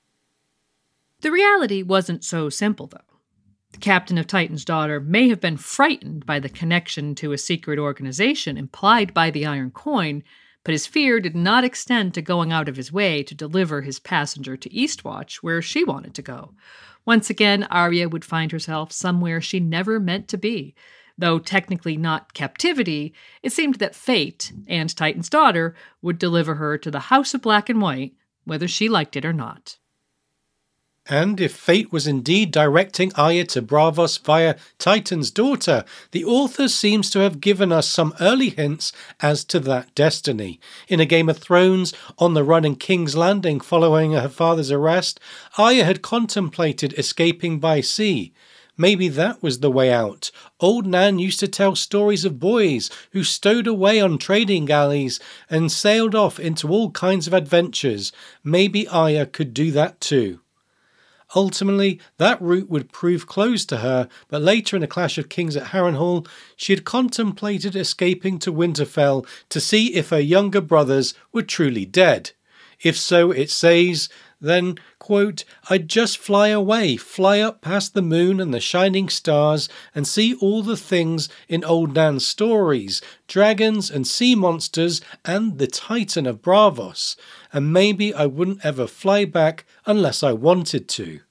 The 1.22 1.32
reality 1.32 1.82
wasn't 1.82 2.24
so 2.24 2.50
simple, 2.50 2.88
though. 2.88 3.09
Captain 3.80 4.18
of 4.18 4.28
Titan's 4.28 4.66
daughter 4.66 5.00
may 5.00 5.30
have 5.30 5.40
been 5.40 5.58
frightened 5.58 6.26
by 6.26 6.40
the 6.40 6.50
connection 6.50 7.16
to 7.16 7.32
a 7.32 7.38
secret 7.38 7.80
organization 7.80 8.58
implied 8.58 9.14
by 9.14 9.30
the 9.32 9.46
iron 9.46 9.72
coin, 9.72 10.24
but 10.64 10.74
his 10.74 10.86
fear 10.86 11.20
did 11.20 11.36
not 11.36 11.64
extend 11.64 12.14
to 12.14 12.22
going 12.22 12.52
out 12.52 12.68
of 12.68 12.76
his 12.76 12.92
way 12.92 13.24
to 13.24 13.34
deliver 13.34 13.82
his 13.82 14.00
passenger 14.00 14.58
to 14.58 14.70
Eastwatch, 14.70 15.36
where 15.38 15.62
she 15.62 15.84
wanted 15.84 16.14
to 16.14 16.22
go. 16.22 16.54
Once 17.06 17.30
again, 17.30 17.64
Arya 17.72 18.10
would 18.10 18.26
find 18.26 18.52
herself 18.52 18.92
somewhere 18.92 19.42
she 19.42 19.60
never 19.60 20.00
meant 20.00 20.28
to 20.28 20.38
be. 20.38 20.76
Though 21.18 21.40
technically 21.40 21.98
not 21.98 22.34
captivity, 22.34 23.14
it 23.42 23.52
seemed 23.52 23.76
that 23.76 23.96
fate 23.96 24.52
and 24.68 24.96
Titan's 24.96 25.30
daughter 25.30 25.76
would 26.02 26.20
deliver 26.20 26.56
her 26.56 26.78
to 26.78 26.92
the 26.92 27.00
House 27.00 27.34
of 27.34 27.42
Black 27.42 27.70
and 27.70 27.82
White, 27.82 28.14
whether 28.46 28.68
she 28.68 28.90
liked 28.90 29.16
it 29.16 29.26
or 29.26 29.34
not. 29.34 29.78
And 31.12 31.42
if 31.42 31.54
fate 31.56 31.92
was 31.92 32.06
indeed 32.06 32.52
directing 32.52 33.12
Arya 33.16 33.46
to 33.46 33.64
Braavos 33.64 34.20
via 34.20 34.56
Titan's 34.78 35.32
daughter, 35.32 35.84
the 36.12 36.24
author 36.24 36.68
seems 36.68 37.10
to 37.10 37.20
have 37.20 37.42
given 37.42 37.72
us 37.72 37.90
some 37.90 38.14
early 38.22 38.50
hints 38.52 38.92
as 39.20 39.44
to 39.46 39.60
that 39.62 39.96
destiny. 39.96 40.60
In 40.88 41.00
A 41.00 41.08
Game 41.08 41.28
of 41.28 41.40
Thrones, 41.40 41.96
on 42.20 42.36
the 42.36 42.44
run 42.44 42.64
in 42.64 42.76
King's 42.76 43.16
Landing 43.18 43.60
following 43.60 44.12
her 44.12 44.30
father's 44.30 44.72
arrest, 44.72 45.20
Arya 45.58 45.84
had 45.84 46.04
contemplated 46.04 46.94
escaping 46.96 47.60
by 47.60 47.82
sea. 47.82 48.32
Maybe 48.78 49.08
that 49.10 49.42
was 49.42 49.62
the 49.62 49.72
way 49.72 49.92
out. 49.92 50.30
Old 50.60 50.86
Nan 50.86 51.18
used 51.18 51.40
to 51.40 51.48
tell 51.48 51.76
stories 51.76 52.24
of 52.24 52.40
boys 52.40 52.92
who 53.14 53.24
stowed 53.24 53.66
away 53.66 54.00
on 54.00 54.20
trading 54.20 54.66
galleys 54.66 55.20
and 55.50 55.72
sailed 55.72 56.14
off 56.14 56.40
into 56.40 56.70
all 56.70 56.92
kinds 56.92 57.26
of 57.26 57.34
adventures. 57.34 58.12
Maybe 58.44 58.88
Arya 58.88 59.26
could 59.26 59.56
do 59.56 59.72
that 59.72 60.00
too. 60.00 60.42
Ultimately, 61.36 62.00
that 62.18 62.42
route 62.42 62.70
would 62.70 62.92
prove 62.92 63.28
closed 63.28 63.70
to 63.70 63.78
her, 63.78 64.10
but 64.30 64.42
later 64.42 64.76
in 64.76 64.84
a 64.84 64.88
clash 64.88 65.18
of 65.18 65.30
kings 65.30 65.56
at 65.56 65.68
Harrenhal, 65.68 66.28
she 66.56 66.74
had 66.74 66.86
contemplated 66.86 67.76
escaping 67.76 68.40
to 68.40 68.52
Winterfell 68.52 69.28
to 69.50 69.60
see 69.60 69.94
if 69.94 70.10
her 70.10 70.20
younger 70.20 70.62
brothers 70.62 71.14
were 71.32 71.44
truly 71.44 71.86
dead. 71.86 72.32
If 72.82 72.98
so, 72.98 73.32
it 73.32 73.50
says, 73.50 74.10
then, 74.42 74.76
quote, 75.00 75.44
I'd 75.70 75.90
just 75.90 76.18
fly 76.18 76.48
away, 76.48 76.96
fly 76.96 77.42
up 77.42 77.62
past 77.62 77.94
the 77.94 78.02
moon 78.02 78.40
and 78.40 78.54
the 78.54 78.62
shining 78.62 79.10
stars, 79.10 79.68
and 79.94 80.08
see 80.08 80.34
all 80.36 80.64
the 80.64 80.78
things 80.78 81.28
in 81.50 81.64
Old 81.66 81.94
Nan's 81.94 82.26
stories 82.26 83.02
dragons 83.28 83.92
and 83.92 84.08
sea 84.08 84.34
monsters 84.34 85.02
and 85.26 85.58
the 85.58 85.68
Titan 85.68 86.26
of 86.26 86.42
Braavos, 86.42 87.18
and 87.52 87.74
maybe 87.74 88.14
I 88.14 88.26
wouldn't 88.26 88.64
ever 88.66 88.88
fly 88.88 89.26
back 89.26 89.66
unless 89.86 90.24
I 90.24 90.34
wanted 90.34 90.88
to. 90.90 91.22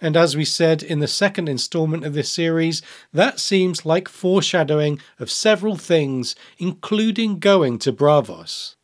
And 0.00 0.16
as 0.16 0.36
we 0.36 0.44
said 0.44 0.82
in 0.82 0.98
the 0.98 1.06
second 1.06 1.48
installment 1.48 2.04
of 2.04 2.12
this 2.12 2.28
series, 2.28 2.82
that 3.12 3.38
seems 3.38 3.86
like 3.86 4.08
foreshadowing 4.08 4.98
of 5.20 5.30
several 5.30 5.76
things, 5.76 6.34
including 6.58 7.38
going 7.38 7.78
to 7.78 7.92
Braavos. 7.92 8.74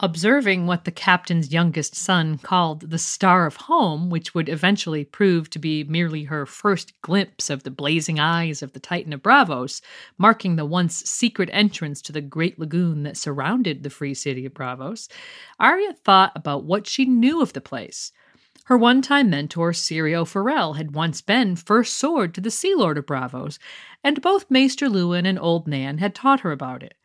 Observing 0.00 0.66
what 0.66 0.84
the 0.84 0.90
captain's 0.90 1.54
youngest 1.54 1.94
son 1.94 2.36
called 2.36 2.90
the 2.90 2.98
Star 2.98 3.46
of 3.46 3.56
Home, 3.56 4.10
which 4.10 4.34
would 4.34 4.46
eventually 4.46 5.06
prove 5.06 5.48
to 5.48 5.58
be 5.58 5.84
merely 5.84 6.24
her 6.24 6.44
first 6.44 6.92
glimpse 7.00 7.48
of 7.48 7.62
the 7.62 7.70
blazing 7.70 8.20
eyes 8.20 8.60
of 8.62 8.74
the 8.74 8.78
Titan 8.78 9.14
of 9.14 9.22
Braavos, 9.22 9.80
marking 10.18 10.56
the 10.56 10.66
once 10.66 10.96
secret 10.96 11.48
entrance 11.50 12.02
to 12.02 12.12
the 12.12 12.20
great 12.20 12.58
lagoon 12.58 13.04
that 13.04 13.16
surrounded 13.16 13.82
the 13.82 13.88
free 13.88 14.12
city 14.12 14.44
of 14.44 14.52
Braavos, 14.52 15.08
Arya 15.58 15.94
thought 15.94 16.32
about 16.34 16.64
what 16.64 16.86
she 16.86 17.06
knew 17.06 17.40
of 17.40 17.54
the 17.54 17.62
place. 17.62 18.12
Her 18.64 18.76
one 18.76 19.00
time 19.00 19.30
mentor, 19.30 19.72
Syrio 19.72 20.26
Forel, 20.26 20.74
had 20.74 20.94
once 20.94 21.22
been 21.22 21.56
First 21.56 21.96
Sword 21.96 22.34
to 22.34 22.42
the 22.42 22.50
Sea 22.50 22.74
Lord 22.74 22.98
of 22.98 23.06
Braavos, 23.06 23.58
and 24.04 24.20
both 24.20 24.50
Maester 24.50 24.90
Luwin 24.90 25.24
and 25.24 25.38
Old 25.38 25.66
Nan 25.66 25.96
had 25.98 26.14
taught 26.14 26.40
her 26.40 26.52
about 26.52 26.82
it. 26.82 26.98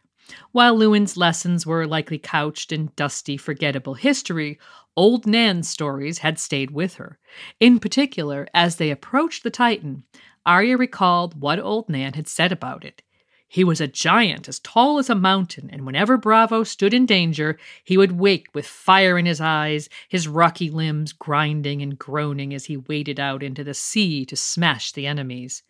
While 0.52 0.78
Luwin's 0.78 1.18
lessons 1.18 1.66
were 1.66 1.88
likely 1.88 2.18
couched 2.18 2.72
in 2.72 2.92
dusty, 2.96 3.38
forgettable 3.38 3.96
history, 3.96 4.60
Old 4.96 5.26
Nan's 5.26 5.70
stories 5.70 6.20
had 6.20 6.40
stayed 6.40 6.72
with 6.72 6.96
her. 6.96 7.18
In 7.60 7.80
particular, 7.80 8.48
as 8.54 8.76
they 8.76 8.92
approached 8.92 9.44
the 9.44 9.50
Titan, 9.50 10.04
Arya 10.46 10.78
recalled 10.78 11.40
what 11.40 11.60
Old 11.60 11.90
Nan 11.90 12.14
had 12.14 12.28
said 12.28 12.52
about 12.52 12.84
it. 12.84 13.02
He 13.48 13.66
was 13.66 13.82
a 13.82 13.88
giant 13.88 14.48
as 14.48 14.60
tall 14.60 14.98
as 14.98 15.10
a 15.10 15.16
mountain, 15.16 15.70
and 15.70 15.86
whenever 15.86 16.18
Braavos 16.18 16.70
stood 16.70 16.94
in 16.94 17.06
danger, 17.06 17.60
he 17.84 17.98
would 17.98 18.14
wake 18.14 18.48
with 18.54 18.66
fire 18.66 19.18
in 19.18 19.26
his 19.26 19.42
eyes, 19.42 19.90
his 20.08 20.26
rocky 20.26 20.70
limbs 20.70 21.12
grinding 21.12 21.82
and 21.82 22.00
groaning 22.00 22.54
as 22.54 22.66
he 22.66 22.78
waded 22.78 23.20
out 23.20 23.44
into 23.44 23.64
the 23.64 23.74
sea 23.74 24.26
to 24.26 24.38
smash 24.38 24.94
the 24.94 25.06
enemies. 25.06 25.64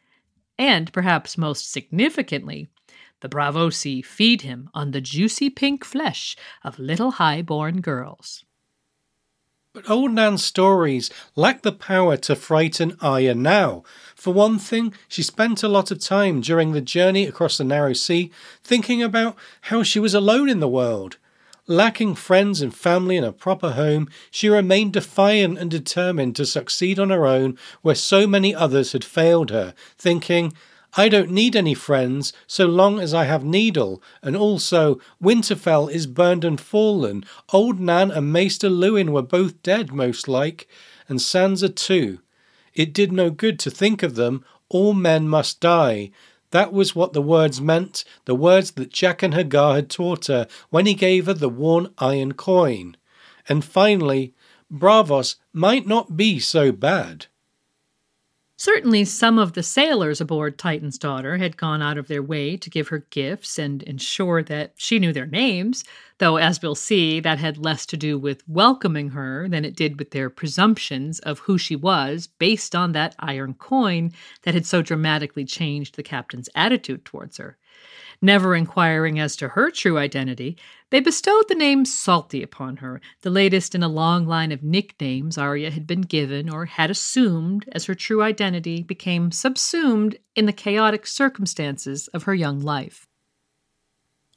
And 0.60 0.94
perhaps 0.94 1.40
most 1.40 1.72
significantly, 1.72 2.70
the 3.22 3.30
Braavosi 3.30 4.04
feed 4.04 4.42
him 4.42 4.70
on 4.74 4.92
the 4.92 5.02
juicy 5.02 5.50
pink 5.50 5.86
flesh 5.86 6.36
of 6.64 6.78
little 6.78 7.12
high-born 7.12 7.82
girls. 7.82 8.44
But 9.74 9.90
old 9.90 10.12
Nan's 10.12 10.44
stories 10.44 11.10
lack 11.34 11.62
the 11.62 11.72
power 11.72 12.18
to 12.18 12.36
frighten 12.36 12.98
Arya 13.00 13.36
now. 13.36 13.84
For 14.16 14.34
one 14.34 14.60
thing, 14.60 14.94
she 15.08 15.24
spent 15.24 15.64
a 15.64 15.70
lot 15.70 15.92
of 15.92 16.00
time 16.00 16.42
during 16.42 16.74
the 16.74 16.82
journey 16.82 17.26
across 17.26 17.58
the 17.58 17.64
narrow 17.64 17.94
sea 17.94 18.32
thinking 18.62 19.02
about 19.02 19.38
how 19.62 19.82
she 19.82 19.98
was 19.98 20.14
alone 20.14 20.50
in 20.50 20.60
the 20.60 20.68
world. 20.68 21.18
Lacking 21.68 22.16
friends 22.16 22.62
and 22.62 22.76
family 22.76 23.16
and 23.16 23.26
a 23.26 23.32
proper 23.32 23.72
home, 23.72 24.10
she 24.30 24.50
remained 24.50 24.92
defiant 24.92 25.58
and 25.58 25.72
determined 25.72 26.36
to 26.36 26.46
succeed 26.46 27.00
on 27.00 27.10
her 27.10 27.26
own 27.26 27.58
where 27.82 27.96
so 27.96 28.28
many 28.28 28.54
others 28.54 28.92
had 28.92 29.06
failed 29.06 29.52
her, 29.52 29.74
thinking, 29.98 30.52
I 30.98 31.08
don't 31.08 31.32
need 31.32 31.56
any 31.56 31.74
friends 31.74 32.34
so 32.48 32.66
long 32.66 33.00
as 33.00 33.14
I 33.14 33.24
have 33.24 33.46
Needle, 33.46 34.04
and 34.22 34.36
also 34.36 35.00
Winterfell 35.24 35.90
is 35.90 36.06
burned 36.06 36.44
and 36.44 36.60
fallen. 36.60 37.24
Old 37.54 37.80
Nan 37.80 38.12
and 38.12 38.34
Maester 38.34 38.70
Luwin 38.70 39.12
were 39.12 39.22
both 39.22 39.64
dead, 39.64 39.94
most 39.94 40.28
like, 40.28 40.68
and 41.08 41.20
Sansa 41.20 41.74
too. 41.74 42.20
It 42.74 42.94
did 42.94 43.12
no 43.12 43.30
good 43.30 43.58
to 43.60 43.72
think 43.72 44.04
of 44.04 44.16
them. 44.16 44.44
All 44.70 44.94
men 44.94 45.28
must 45.28 45.60
die. 45.62 46.12
That 46.52 46.74
was 46.74 46.96
what 46.96 47.14
the 47.14 47.22
words 47.22 47.62
meant, 47.62 48.04
the 48.26 48.36
words 48.36 48.72
that 48.72 48.92
Jaqen 48.92 49.34
H'ghar 49.34 49.76
had 49.76 49.90
taught 49.90 50.28
her 50.28 50.48
when 50.70 50.86
he 50.86 50.94
gave 50.94 51.26
her 51.28 51.34
the 51.34 51.50
worn 51.50 51.94
iron 51.98 52.34
coin. 52.34 52.98
And 53.48 53.64
finally, 53.64 54.34
Braavos 54.72 55.36
might 55.54 55.88
not 55.88 56.18
be 56.18 56.40
so 56.40 56.72
bad. 56.72 57.28
Certainly, 58.64 59.06
some 59.06 59.40
of 59.40 59.54
the 59.54 59.64
sailors 59.64 60.22
aboard 60.22 60.60
Titan's 60.60 61.00
Daughter 61.00 61.38
had 61.38 61.58
gone 61.58 61.82
out 61.82 61.98
of 61.98 62.08
their 62.08 62.22
way 62.22 62.56
to 62.58 62.70
give 62.70 62.90
her 62.90 63.08
gifts 63.10 63.58
and 63.58 63.82
ensure 63.82 64.44
that 64.44 64.74
she 64.78 65.00
knew 65.00 65.12
their 65.12 65.26
names, 65.26 65.84
though, 66.20 66.38
as 66.38 66.62
we'll 66.62 66.76
see, 66.76 67.20
that 67.22 67.40
had 67.40 67.58
less 67.58 67.88
to 67.88 67.98
do 67.98 68.20
with 68.20 68.48
welcoming 68.48 69.10
her 69.10 69.50
than 69.50 69.66
it 69.66 69.76
did 69.76 69.98
with 69.98 70.12
their 70.12 70.30
presumptions 70.30 71.18
of 71.22 71.40
who 71.40 71.58
she 71.58 71.76
was 71.76 72.28
based 72.28 72.76
on 72.76 72.92
that 72.92 73.16
iron 73.18 73.56
coin 73.56 74.12
that 74.44 74.54
had 74.54 74.68
so 74.68 74.84
dramatically 74.84 75.44
changed 75.44 75.96
the 75.96 76.04
captain's 76.04 76.48
attitude 76.54 77.04
towards 77.04 77.38
her. 77.38 77.58
Never 78.24 78.56
inquiring 78.56 79.20
as 79.20 79.36
to 79.38 79.50
her 79.50 79.72
true 79.72 79.98
identity, 79.98 80.56
they 80.92 81.00
bestowed 81.00 81.48
the 81.48 81.56
name 81.56 81.86
Salty 81.86 82.44
upon 82.44 82.78
her, 82.78 83.02
the 83.22 83.32
latest 83.32 83.74
in 83.74 83.82
a 83.82 83.88
long 83.88 84.28
line 84.28 84.52
of 84.52 84.62
nicknames 84.62 85.40
Arya 85.40 85.72
had 85.72 85.88
been 85.88 86.02
given 86.02 86.48
or 86.48 86.66
had 86.66 86.92
assumed 86.92 87.68
as 87.72 87.86
her 87.86 87.96
true 87.96 88.22
identity 88.22 88.84
became 88.84 89.32
subsumed 89.32 90.18
in 90.36 90.46
the 90.46 90.54
chaotic 90.54 91.08
circumstances 91.08 92.10
of 92.10 92.24
her 92.24 92.36
young 92.36 92.60
life. 92.60 93.08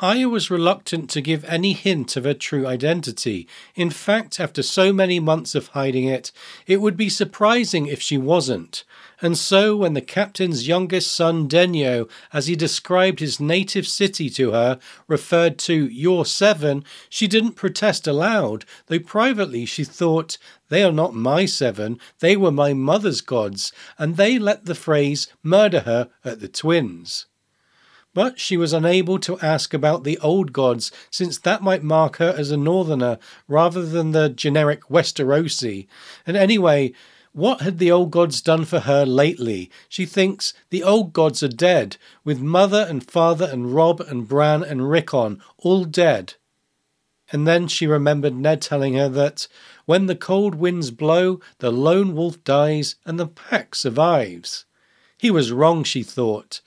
Arya 0.00 0.28
was 0.28 0.50
reluctant 0.50 1.08
to 1.10 1.20
give 1.20 1.44
any 1.44 1.72
hint 1.72 2.16
of 2.16 2.24
her 2.24 2.34
true 2.34 2.66
identity. 2.66 3.46
In 3.76 3.90
fact, 3.90 4.40
after 4.40 4.60
so 4.60 4.92
many 4.92 5.20
months 5.20 5.54
of 5.54 5.68
hiding 5.68 6.06
it, 6.06 6.32
it 6.66 6.80
would 6.80 6.96
be 6.96 7.08
surprising 7.08 7.86
if 7.86 8.02
she 8.02 8.18
wasn't. 8.18 8.82
And 9.22 9.38
so, 9.38 9.76
when 9.76 9.94
the 9.94 10.00
captain's 10.00 10.66
youngest 10.66 11.12
son, 11.12 11.48
Denyo, 11.48 12.10
as 12.32 12.48
he 12.48 12.56
described 12.56 13.20
his 13.20 13.38
native 13.38 13.86
city 13.86 14.28
to 14.30 14.50
her, 14.50 14.80
referred 15.06 15.58
to 15.60 15.86
your 15.86 16.26
seven, 16.26 16.82
she 17.08 17.28
didn't 17.28 17.52
protest 17.52 18.08
aloud, 18.08 18.64
though 18.86 18.98
privately 18.98 19.64
she 19.64 19.84
thought, 19.84 20.38
They 20.70 20.82
are 20.82 20.90
not 20.90 21.14
my 21.14 21.46
seven, 21.46 22.00
they 22.18 22.36
were 22.36 22.50
my 22.50 22.72
mother's 22.72 23.20
gods, 23.20 23.72
and 23.96 24.16
they 24.16 24.40
let 24.40 24.66
the 24.66 24.74
Freys 24.74 25.28
murder 25.44 25.80
her 25.80 26.10
at 26.24 26.40
the 26.40 26.48
twins. 26.48 27.26
But 28.14 28.38
she 28.38 28.56
was 28.56 28.72
unable 28.72 29.18
to 29.18 29.38
ask 29.40 29.74
about 29.74 30.04
the 30.04 30.18
old 30.18 30.52
gods, 30.52 30.92
since 31.10 31.36
that 31.38 31.62
might 31.62 31.82
mark 31.82 32.16
her 32.16 32.34
as 32.38 32.50
a 32.50 32.56
northerner 32.56 33.18
rather 33.48 33.84
than 33.84 34.12
the 34.12 34.28
generic 34.28 34.84
Westerosi. 34.88 35.88
And 36.26 36.36
anyway, 36.36 36.92
what 37.32 37.62
had 37.62 37.78
the 37.78 37.90
old 37.90 38.12
gods 38.12 38.40
done 38.40 38.64
for 38.64 38.80
her 38.80 39.04
lately? 39.04 39.68
She 39.88 40.06
thinks 40.06 40.54
the 40.70 40.84
old 40.84 41.12
gods 41.12 41.42
are 41.42 41.48
dead, 41.48 41.96
with 42.22 42.40
mother 42.40 42.86
and 42.88 43.04
father 43.04 43.48
and 43.50 43.74
Robb 43.74 44.00
and 44.00 44.28
Bran 44.28 44.62
and 44.62 44.88
Rickon 44.88 45.42
all 45.58 45.84
dead. 45.84 46.34
And 47.32 47.48
then 47.48 47.66
she 47.66 47.88
remembered 47.88 48.36
Ned 48.36 48.62
telling 48.62 48.94
her 48.94 49.08
that 49.08 49.48
when 49.86 50.06
the 50.06 50.14
cold 50.14 50.54
winds 50.54 50.92
blow, 50.92 51.40
the 51.58 51.72
lone 51.72 52.14
wolf 52.14 52.44
dies 52.44 52.94
and 53.04 53.18
the 53.18 53.26
pack 53.26 53.74
survives. 53.74 54.66
He 55.18 55.30
was 55.30 55.50
wrong, 55.50 55.82
she 55.82 56.04
thought. 56.04 56.60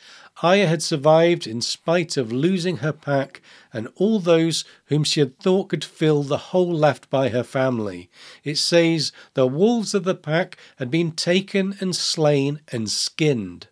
Arya 0.43 0.67
had 0.67 0.83
survived 0.83 1.47
in 1.47 1.61
spite 1.61 2.15
of 2.15 2.31
losing 2.31 2.77
her 2.77 2.93
pack 2.93 3.41
and 3.73 3.88
all 3.95 4.19
those 4.19 4.65
whom 4.85 5.03
she 5.03 5.19
had 5.19 5.39
thought 5.39 5.69
could 5.69 5.83
fill 5.83 6.21
the 6.21 6.38
hole 6.38 6.71
left 6.71 7.09
by 7.09 7.29
her 7.29 7.43
family. 7.43 8.09
It 8.43 8.57
says 8.57 9.11
the 9.33 9.47
wolves 9.47 9.95
of 9.95 10.03
the 10.03 10.13
pack 10.13 10.57
had 10.77 10.91
been 10.91 11.11
taken 11.13 11.75
and 11.79 11.95
slain 11.95 12.61
and 12.71 12.89
skinned. 12.89 13.67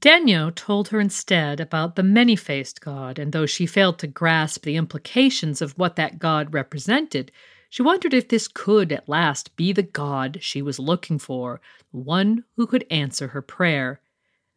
Denyo 0.00 0.54
told 0.54 0.88
her 0.88 1.00
instead 1.00 1.60
about 1.60 1.96
the 1.96 2.02
many 2.02 2.36
faced 2.36 2.80
god, 2.80 3.18
and 3.18 3.32
though 3.32 3.46
she 3.46 3.66
failed 3.66 3.98
to 4.00 4.06
grasp 4.06 4.62
the 4.62 4.76
implications 4.76 5.62
of 5.62 5.72
what 5.78 5.96
that 5.96 6.18
god 6.18 6.52
represented, 6.52 7.32
she 7.70 7.82
wondered 7.82 8.14
if 8.14 8.28
this 8.28 8.46
could 8.46 8.92
at 8.92 9.08
last 9.08 9.56
be 9.56 9.72
the 9.72 9.82
god 9.82 10.38
she 10.40 10.62
was 10.62 10.78
looking 10.78 11.18
for, 11.18 11.60
one 11.90 12.44
who 12.56 12.66
could 12.66 12.86
answer 12.90 13.28
her 13.28 13.42
prayer. 13.42 14.00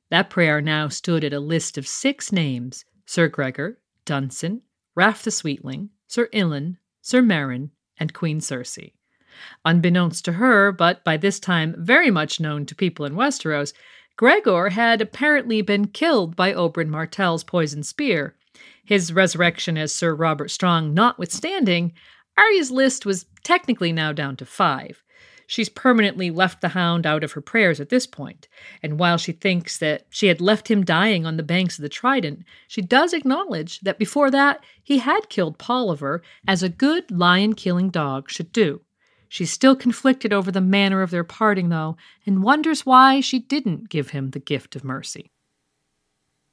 That 0.10 0.30
prayer 0.30 0.62
now 0.62 0.88
stood 0.88 1.24
at 1.24 1.34
a 1.34 1.39
list 1.39 1.78
of 1.78 1.88
six 1.88 2.32
names 2.32 2.86
Sir 3.05 3.28
Gregor, 3.28 3.80
Dunsen, 4.05 4.62
Raff 4.95 5.24
the 5.24 5.32
Sweetling, 5.32 5.89
Sir 6.08 6.28
Ilyn, 6.34 6.78
Sir 7.01 7.22
Meryn, 7.22 7.72
and 7.99 8.14
Queen 8.14 8.39
Cersei. 8.39 8.93
Unbeknownst 9.66 10.26
to 10.26 10.34
her, 10.34 10.72
but 10.72 11.03
by 11.03 11.18
this 11.18 11.39
time 11.39 11.76
very 11.78 12.10
much 12.10 12.39
known 12.39 12.66
to 12.66 12.76
people 12.76 13.05
in 13.05 13.16
Westeros, 13.16 13.74
Gregor 14.16 14.70
had 14.70 14.99
apparently 14.99 15.62
been 15.62 15.88
killed 15.88 16.36
by 16.36 16.53
Oberyn 16.53 16.88
Martell's 16.88 17.43
poisoned 17.43 17.86
spear. 17.86 18.36
His 18.84 19.14
resurrection 19.14 19.78
as 19.78 19.93
Sir 19.93 20.16
Robert 20.16 20.49
Strong 20.49 20.93
notwithstanding, 20.93 21.93
Arya's 22.38 22.72
list 22.72 23.05
was 23.05 23.26
technically 23.43 23.91
now 23.91 24.12
down 24.14 24.36
to 24.38 24.45
five. 24.45 25.03
She's 25.49 25.69
permanently 25.69 26.29
left 26.29 26.59
the 26.59 26.69
hound 26.69 27.05
out 27.05 27.23
of 27.23 27.31
her 27.31 27.41
prayers 27.41 27.79
at 27.79 27.87
this 27.87 28.05
point, 28.05 28.49
and 28.83 28.99
while 28.99 29.17
she 29.17 29.31
thinks 29.31 29.77
that 29.77 30.05
she 30.09 30.27
had 30.27 30.41
left 30.41 30.69
him 30.69 30.83
dying 30.83 31.25
on 31.25 31.37
the 31.37 31.43
banks 31.43 31.79
of 31.79 31.83
the 31.83 31.89
Trident, 31.89 32.43
she 32.67 32.81
does 32.81 33.13
acknowledge 33.13 33.79
that 33.79 33.97
before 33.97 34.29
that 34.29 34.61
he 34.83 34.97
had 34.97 35.29
killed 35.29 35.57
Polliver, 35.57 36.21
as 36.45 36.63
a 36.63 36.69
good 36.69 37.09
lion 37.09 37.53
killing 37.53 37.89
dog 37.89 38.29
should 38.29 38.51
do. 38.51 38.81
She's 39.29 39.51
still 39.51 39.75
conflicted 39.75 40.33
over 40.33 40.51
the 40.51 40.61
manner 40.61 41.01
of 41.01 41.11
their 41.11 41.23
parting, 41.23 41.69
though, 41.69 41.95
and 42.25 42.43
wonders 42.43 42.85
why 42.85 43.21
she 43.21 43.39
didn't 43.39 43.89
give 43.89 44.09
him 44.09 44.31
the 44.31 44.39
gift 44.39 44.75
of 44.75 44.83
mercy. 44.83 45.31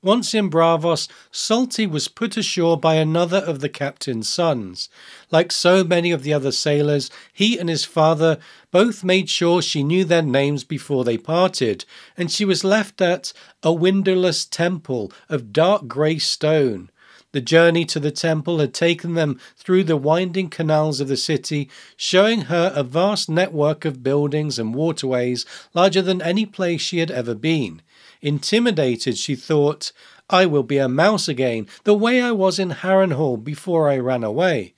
Once 0.04 0.34
in 0.34 0.50
Braavos, 0.50 1.08
Salty 1.30 1.86
was 1.86 2.08
put 2.08 2.36
ashore 2.36 2.78
by 2.78 2.96
another 2.96 3.38
of 3.38 3.60
the 3.60 3.70
captain's 3.70 4.28
sons. 4.28 4.90
Like 5.30 5.50
so 5.50 5.82
many 5.82 6.10
of 6.10 6.22
the 6.22 6.34
other 6.34 6.52
sailors, 6.52 7.10
he 7.32 7.58
and 7.58 7.70
his 7.70 7.86
father 7.86 8.38
both 8.70 9.02
made 9.02 9.30
sure 9.30 9.62
she 9.62 9.82
knew 9.82 10.04
their 10.04 10.20
names 10.20 10.62
before 10.62 11.04
they 11.04 11.16
parted, 11.16 11.86
and 12.18 12.30
she 12.30 12.44
was 12.44 12.62
left 12.62 13.00
at 13.00 13.32
a 13.62 13.72
windowless 13.72 14.44
temple 14.44 15.10
of 15.30 15.54
dark 15.54 15.88
grey 15.88 16.18
stone. 16.18 16.90
The 17.32 17.40
journey 17.40 17.86
to 17.86 17.98
the 17.98 18.10
temple 18.10 18.58
had 18.58 18.74
taken 18.74 19.14
them 19.14 19.40
through 19.56 19.84
the 19.84 19.96
winding 19.96 20.50
canals 20.50 21.00
of 21.00 21.08
the 21.08 21.16
city, 21.16 21.70
showing 21.96 22.42
her 22.42 22.72
a 22.76 22.82
vast 22.82 23.30
network 23.30 23.86
of 23.86 24.02
buildings 24.02 24.58
and 24.58 24.74
waterways 24.74 25.46
larger 25.72 26.02
than 26.02 26.20
any 26.20 26.44
place 26.44 26.82
she 26.82 26.98
had 26.98 27.10
ever 27.10 27.34
been. 27.34 27.80
Intimidated, 28.24 29.18
she 29.18 29.36
thought, 29.36 29.92
I 30.30 30.46
will 30.46 30.62
be 30.62 30.78
a 30.78 30.88
mouse 30.88 31.28
again, 31.28 31.66
the 31.84 31.92
way 31.92 32.22
I 32.22 32.30
was 32.30 32.58
in 32.58 32.70
Harrenhal 32.70 33.36
before 33.44 33.90
I 33.90 33.98
ran 33.98 34.24
away. 34.24 34.72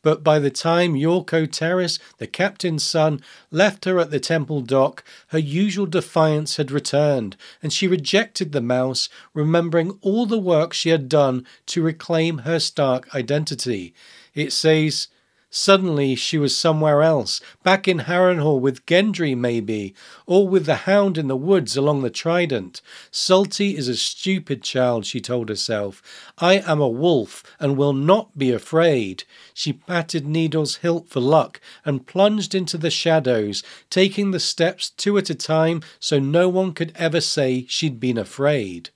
But 0.00 0.22
by 0.22 0.38
the 0.38 0.52
time 0.52 0.94
Yorko 0.94 1.48
Terys, 1.48 1.98
the 2.18 2.28
captain's 2.28 2.84
son, 2.84 3.20
left 3.50 3.84
her 3.84 3.98
at 3.98 4.12
the 4.12 4.20
temple 4.20 4.60
dock, 4.60 5.02
her 5.30 5.40
usual 5.40 5.86
defiance 5.86 6.56
had 6.56 6.70
returned, 6.70 7.36
and 7.60 7.72
she 7.72 7.88
rejected 7.88 8.52
the 8.52 8.60
mouse, 8.60 9.08
remembering 9.34 9.98
all 10.00 10.24
the 10.24 10.38
work 10.38 10.72
she 10.72 10.90
had 10.90 11.08
done 11.08 11.44
to 11.66 11.82
reclaim 11.82 12.38
her 12.38 12.60
Stark 12.60 13.12
identity. 13.12 13.92
It 14.34 14.52
says, 14.52 15.08
Suddenly 15.50 16.14
she 16.14 16.36
was 16.36 16.54
somewhere 16.54 17.02
else, 17.02 17.40
back 17.62 17.88
in 17.88 18.00
Harrenhal 18.00 18.60
with 18.60 18.84
Gendry, 18.84 19.34
maybe, 19.34 19.94
or 20.26 20.46
with 20.46 20.66
the 20.66 20.84
hound 20.84 21.16
in 21.16 21.26
the 21.26 21.36
woods 21.36 21.74
along 21.74 22.02
the 22.02 22.10
Trident. 22.10 22.82
Salty 23.10 23.74
is 23.74 23.88
a 23.88 23.96
stupid 23.96 24.62
child, 24.62 25.06
she 25.06 25.22
told 25.22 25.48
herself. 25.48 26.02
I 26.36 26.58
am 26.58 26.82
a 26.82 26.88
wolf 26.88 27.42
and 27.58 27.78
will 27.78 27.94
not 27.94 28.36
be 28.36 28.52
afraid. 28.52 29.24
She 29.54 29.72
patted 29.72 30.26
Needle's 30.26 30.76
hilt 30.76 31.08
for 31.08 31.20
luck 31.20 31.62
and 31.82 32.06
plunged 32.06 32.54
into 32.54 32.76
the 32.76 32.90
shadows, 32.90 33.62
taking 33.88 34.32
the 34.32 34.40
steps 34.40 34.90
two 34.90 35.16
at 35.16 35.30
a 35.30 35.34
time 35.34 35.80
so 35.98 36.18
no 36.18 36.50
one 36.50 36.74
could 36.74 36.92
ever 36.94 37.22
say 37.22 37.64
she'd 37.68 37.98
been 37.98 38.18
afraid. 38.18 38.90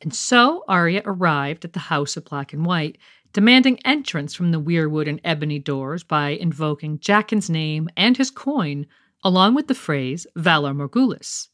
And 0.00 0.12
so 0.12 0.64
Arya 0.66 1.02
arrived 1.04 1.64
at 1.64 1.74
the 1.74 1.78
House 1.78 2.16
of 2.16 2.24
Black 2.24 2.52
and 2.52 2.66
White 2.66 2.98
demanding 3.32 3.78
entrance 3.84 4.34
from 4.34 4.50
the 4.50 4.60
weirwood 4.60 5.08
and 5.08 5.20
ebony 5.24 5.58
doors 5.58 6.02
by 6.02 6.30
invoking 6.30 6.98
Jaqen's 6.98 7.48
name 7.48 7.88
and 7.96 8.16
his 8.16 8.30
coin, 8.30 8.86
along 9.24 9.54
with 9.54 9.68
the 9.68 9.74
phrase 9.74 10.26
Valar 10.36 10.74
Morghulis. 10.74 11.48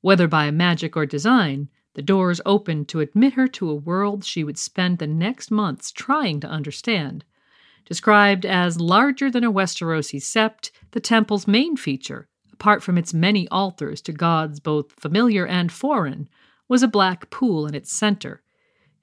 Whether 0.00 0.28
by 0.28 0.50
magic 0.50 0.96
or 0.96 1.06
design, 1.06 1.68
the 1.94 2.02
doors 2.02 2.40
opened 2.44 2.88
to 2.88 3.00
admit 3.00 3.34
her 3.34 3.46
to 3.48 3.70
a 3.70 3.74
world 3.74 4.24
she 4.24 4.44
would 4.44 4.58
spend 4.58 4.98
the 4.98 5.06
next 5.06 5.50
months 5.50 5.92
trying 5.92 6.40
to 6.40 6.48
understand. 6.48 7.24
Described 7.84 8.46
as 8.46 8.80
larger 8.80 9.30
than 9.30 9.44
a 9.44 9.52
Westerosi 9.52 10.18
sept, 10.18 10.70
the 10.92 11.00
temple's 11.00 11.46
main 11.46 11.76
feature, 11.76 12.28
apart 12.52 12.82
from 12.82 12.96
its 12.96 13.12
many 13.12 13.48
altars 13.48 14.00
to 14.02 14.12
gods 14.12 14.60
both 14.60 14.92
familiar 14.92 15.46
and 15.46 15.70
foreign, 15.70 16.28
was 16.68 16.82
a 16.82 16.88
black 16.88 17.28
pool 17.30 17.66
in 17.66 17.74
its 17.74 17.92
center, 17.92 18.42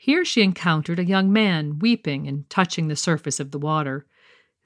here 0.02 0.24
she 0.24 0.42
encountered 0.42 0.98
a 0.98 1.04
young 1.04 1.30
man 1.32 1.78
weeping 1.78 2.26
and 2.26 2.50
touching 2.50 2.88
the 2.88 2.96
surface 2.96 3.38
of 3.38 3.52
the 3.52 3.60
water. 3.60 4.06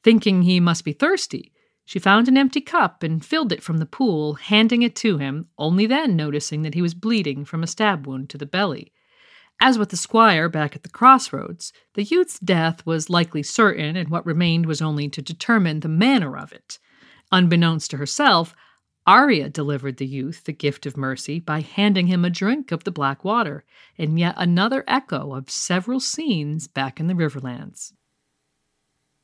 Thinking 0.04 0.44
he 0.44 0.60
must 0.60 0.86
be 0.86 0.94
thirsty, 0.94 1.52
she 1.86 1.98
found 1.98 2.28
an 2.28 2.38
empty 2.38 2.62
cup 2.62 3.02
and 3.02 3.26
filled 3.26 3.52
it 3.52 3.64
from 3.64 3.78
the 3.78 3.88
pool, 3.88 4.36
handing 4.36 4.84
it 4.84 4.96
to 4.98 5.18
him, 5.18 5.48
only 5.58 5.88
then 5.88 6.16
noticing 6.16 6.62
that 6.62 6.76
he 6.76 6.84
was 6.84 6.94
bleeding 6.94 7.46
from 7.46 7.64
a 7.64 7.68
stab 7.68 8.06
wound 8.06 8.30
to 8.30 8.38
the 8.38 8.46
belly. 8.46 8.94
As 9.60 9.80
with 9.80 9.90
the 9.90 9.98
squire 9.98 10.50
back 10.50 10.76
at 10.76 10.84
the 10.84 10.90
crossroads, 10.90 11.74
the 11.96 12.04
youth's 12.04 12.38
death 12.38 12.86
was 12.86 13.10
likely 13.10 13.42
certain, 13.42 13.96
and 13.96 14.10
what 14.10 14.28
remained 14.28 14.68
was 14.68 14.84
only 14.84 15.10
to 15.10 15.22
determine 15.24 15.80
the 15.80 15.90
manner 15.90 16.38
of 16.38 16.54
it. 16.54 16.78
Unbeknownst 17.32 17.90
to 17.90 17.98
herself, 17.98 18.54
Arya 19.06 19.50
delivered 19.50 19.98
the 19.98 20.06
youth 20.06 20.46
the 20.46 20.54
gift 20.54 20.86
of 20.86 20.96
mercy 20.96 21.40
by 21.40 21.60
handing 21.60 22.08
him 22.08 22.24
a 22.24 22.30
drink 22.30 22.72
of 22.72 22.86
the 22.86 22.92
black 22.92 23.26
water, 23.26 23.66
and 23.98 24.18
yet 24.18 24.36
another 24.38 24.84
echo 24.88 25.34
of 25.34 25.50
several 25.50 26.00
scenes 26.00 26.68
back 26.68 27.00
in 27.00 27.08
the 27.08 27.14
Riverlands. 27.14 27.94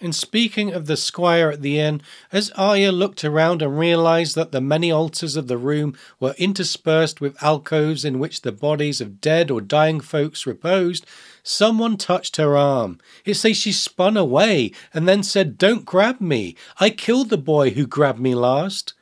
In 0.02 0.14
speaking 0.14 0.72
of 0.72 0.86
the 0.86 0.96
squire 0.96 1.50
at 1.50 1.62
the 1.62 1.78
inn, 1.78 2.02
as 2.32 2.52
Arya 2.52 2.92
looked 2.92 3.26
around 3.26 3.62
and 3.62 3.78
realized 3.78 4.34
that 4.36 4.54
the 4.54 4.62
many 4.62 4.90
altars 4.90 5.36
of 5.36 5.48
the 5.48 5.58
room 5.58 5.94
were 6.22 6.36
interspersed 6.38 7.20
with 7.20 7.42
alcoves 7.44 8.06
in 8.06 8.18
which 8.18 8.42
the 8.42 8.54
bodies 8.54 9.02
of 9.02 9.20
dead 9.20 9.52
or 9.52 9.60
dying 9.60 10.00
folks 10.00 10.48
reposed, 10.48 11.06
someone 11.44 11.98
touched 11.98 12.38
her 12.38 12.56
arm. 12.56 12.98
It 13.26 13.34
says 13.34 13.58
she 13.58 13.74
spun 13.74 14.16
away 14.16 14.72
and 14.94 15.06
then 15.06 15.22
said, 15.22 15.58
Don't 15.58 15.84
grab 15.84 16.22
me. 16.22 16.56
I 16.80 16.92
killed 16.92 17.30
the 17.30 17.38
boy 17.38 17.72
who 17.72 17.86
grabbed 17.86 18.22
me 18.22 18.36
last. 18.36 18.94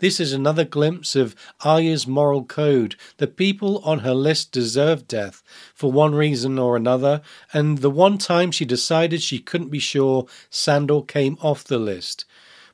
This 0.00 0.18
is 0.18 0.32
another 0.32 0.64
glimpse 0.64 1.14
of 1.14 1.36
Arya's 1.62 2.06
moral 2.06 2.44
code. 2.44 2.96
The 3.18 3.26
people 3.26 3.82
on 3.84 3.98
her 3.98 4.14
list 4.14 4.50
deserved 4.50 5.06
death 5.06 5.42
for 5.74 5.92
one 5.92 6.14
reason 6.14 6.58
or 6.58 6.74
another, 6.74 7.20
and 7.52 7.78
the 7.78 7.90
one 7.90 8.16
time 8.16 8.50
she 8.50 8.64
decided 8.64 9.20
she 9.20 9.38
couldn't 9.38 9.68
be 9.68 9.78
sure, 9.78 10.26
Sandor 10.48 11.02
came 11.02 11.36
off 11.42 11.64
the 11.64 11.78
list. 11.78 12.24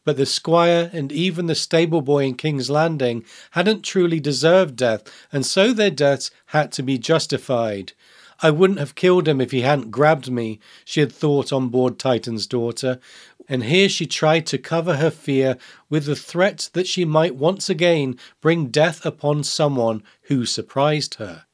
But 0.05 0.17
the 0.17 0.25
squire 0.25 0.89
and 0.93 1.11
even 1.11 1.47
the 1.47 1.57
stable 1.57 2.01
boy 2.01 2.27
in 2.27 2.37
King's 2.37 2.71
Landing 2.71 3.25
hadn't 3.51 3.83
truly 3.83 4.21
deserved 4.21 4.77
death, 4.77 5.03
and 5.33 5.45
so 5.45 5.73
their 5.73 5.91
deaths 5.91 6.31
had 6.47 6.71
to 6.73 6.83
be 6.85 6.97
justified. 6.97 7.93
I 8.41 8.51
wouldn't 8.51 8.79
have 8.79 8.95
killed 8.95 9.27
him 9.27 9.41
if 9.41 9.51
he 9.51 9.63
hadn't 9.63 9.91
grabbed 9.91 10.31
me, 10.31 10.61
she 10.85 11.01
had 11.01 11.11
thought 11.11 11.53
on 11.53 11.71
board 11.71 11.99
Titan's 11.99 12.47
daughter, 12.47 13.01
and 13.49 13.65
here 13.65 13.89
she 13.89 14.07
tried 14.07 14.47
to 14.47 14.59
cover 14.59 14.97
her 14.97 15.11
fear 15.11 15.57
with 15.89 16.07
the 16.07 16.17
threat 16.17 16.71
that 16.73 16.87
she 16.87 17.05
might 17.05 17.37
once 17.37 17.71
again 17.71 18.19
bring 18.41 18.69
death 18.69 19.05
upon 19.07 19.45
someone 19.45 20.03
who 20.23 20.45
surprised 20.45 21.15
her. 21.17 21.47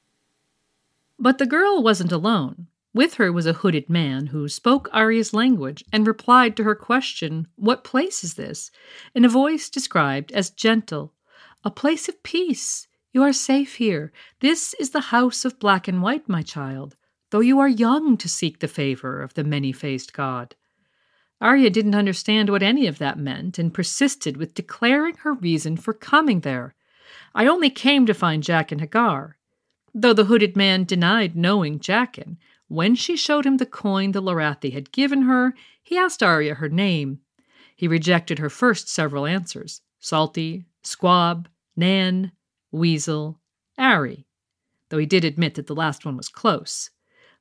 But 1.18 1.38
the 1.38 1.46
girl 1.46 1.82
wasn't 1.82 2.12
alone. 2.12 2.68
With 2.94 3.14
her 3.14 3.32
was 3.32 3.46
a 3.46 3.54
hooded 3.54 3.88
man 3.88 4.26
who 4.26 4.48
spoke 4.48 4.88
Arya's 4.92 5.32
language 5.32 5.82
and 5.92 6.06
replied 6.06 6.56
to 6.56 6.64
her 6.64 6.74
question, 6.74 7.48
What 7.56 7.84
place 7.84 8.22
is 8.22 8.34
this? 8.34 8.70
in 9.14 9.24
a 9.24 9.30
voice 9.30 9.70
described 9.70 10.30
as 10.32 10.50
gentle. 10.50 11.14
A 11.64 11.70
place 11.70 12.08
of 12.08 12.22
peace. 12.22 12.88
You 13.12 13.22
are 13.22 13.32
safe 13.32 13.76
here. 13.76 14.12
This 14.40 14.74
is 14.74 14.90
the 14.90 15.12
house 15.12 15.44
of 15.44 15.58
black 15.58 15.88
and 15.88 16.02
white, 16.02 16.28
my 16.28 16.42
child, 16.42 16.96
though 17.30 17.40
you 17.40 17.58
are 17.60 17.68
young 17.68 18.16
to 18.18 18.28
seek 18.28 18.58
the 18.58 18.68
favor 18.68 19.22
of 19.22 19.34
the 19.34 19.44
many 19.44 19.72
faced 19.72 20.12
god. 20.12 20.54
Arya 21.42 21.70
didn't 21.70 21.96
understand 21.96 22.48
what 22.48 22.62
any 22.62 22.86
of 22.86 22.98
that 22.98 23.18
meant 23.18 23.58
and 23.58 23.74
persisted 23.74 24.36
with 24.36 24.54
declaring 24.54 25.16
her 25.16 25.34
reason 25.34 25.76
for 25.76 25.92
coming 25.92 26.40
there. 26.40 26.76
I 27.34 27.48
only 27.48 27.68
came 27.68 28.06
to 28.06 28.14
find 28.14 28.44
Jaqen 28.44 28.80
H'ghar. 28.80 29.32
Though 29.92 30.12
the 30.12 30.26
hooded 30.26 30.56
man 30.56 30.84
denied 30.84 31.34
knowing 31.34 31.80
Jaqen, 31.80 32.36
when 32.68 32.94
she 32.94 33.16
showed 33.16 33.44
him 33.44 33.56
the 33.56 33.66
coin 33.66 34.12
the 34.12 34.22
Lorathi 34.22 34.72
had 34.72 34.92
given 34.92 35.22
her, 35.22 35.54
he 35.82 35.98
asked 35.98 36.22
Arya 36.22 36.54
her 36.54 36.68
name. 36.68 37.18
He 37.74 37.88
rejected 37.88 38.38
her 38.38 38.48
first 38.48 38.88
several 38.88 39.26
answers 39.26 39.80
Salty, 39.98 40.64
Squab, 40.82 41.48
Nan, 41.74 42.30
Weasel, 42.70 43.40
Arry, 43.76 44.26
though 44.90 44.98
he 44.98 45.06
did 45.06 45.24
admit 45.24 45.56
that 45.56 45.66
the 45.66 45.74
last 45.74 46.04
one 46.04 46.16
was 46.16 46.28
close. 46.28 46.90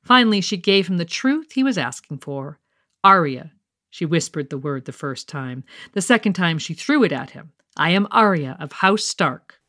Finally, 0.02 0.40
she 0.40 0.56
gave 0.56 0.88
him 0.88 0.96
the 0.96 1.04
truth 1.04 1.52
he 1.52 1.62
was 1.62 1.78
asking 1.78 2.18
for 2.18 2.58
Arya, 3.04 3.52
she 3.92 4.06
whispered 4.06 4.48
the 4.48 4.56
word 4.56 4.86
the 4.86 4.92
first 4.92 5.28
time. 5.28 5.64
The 5.92 6.00
second 6.00 6.32
time 6.32 6.58
she 6.58 6.72
threw 6.72 7.04
it 7.04 7.12
at 7.12 7.30
him. 7.30 7.52
I 7.76 7.90
am 7.90 8.08
Arya 8.10 8.56
of 8.58 8.72
House 8.72 9.04
Stark. 9.04 9.60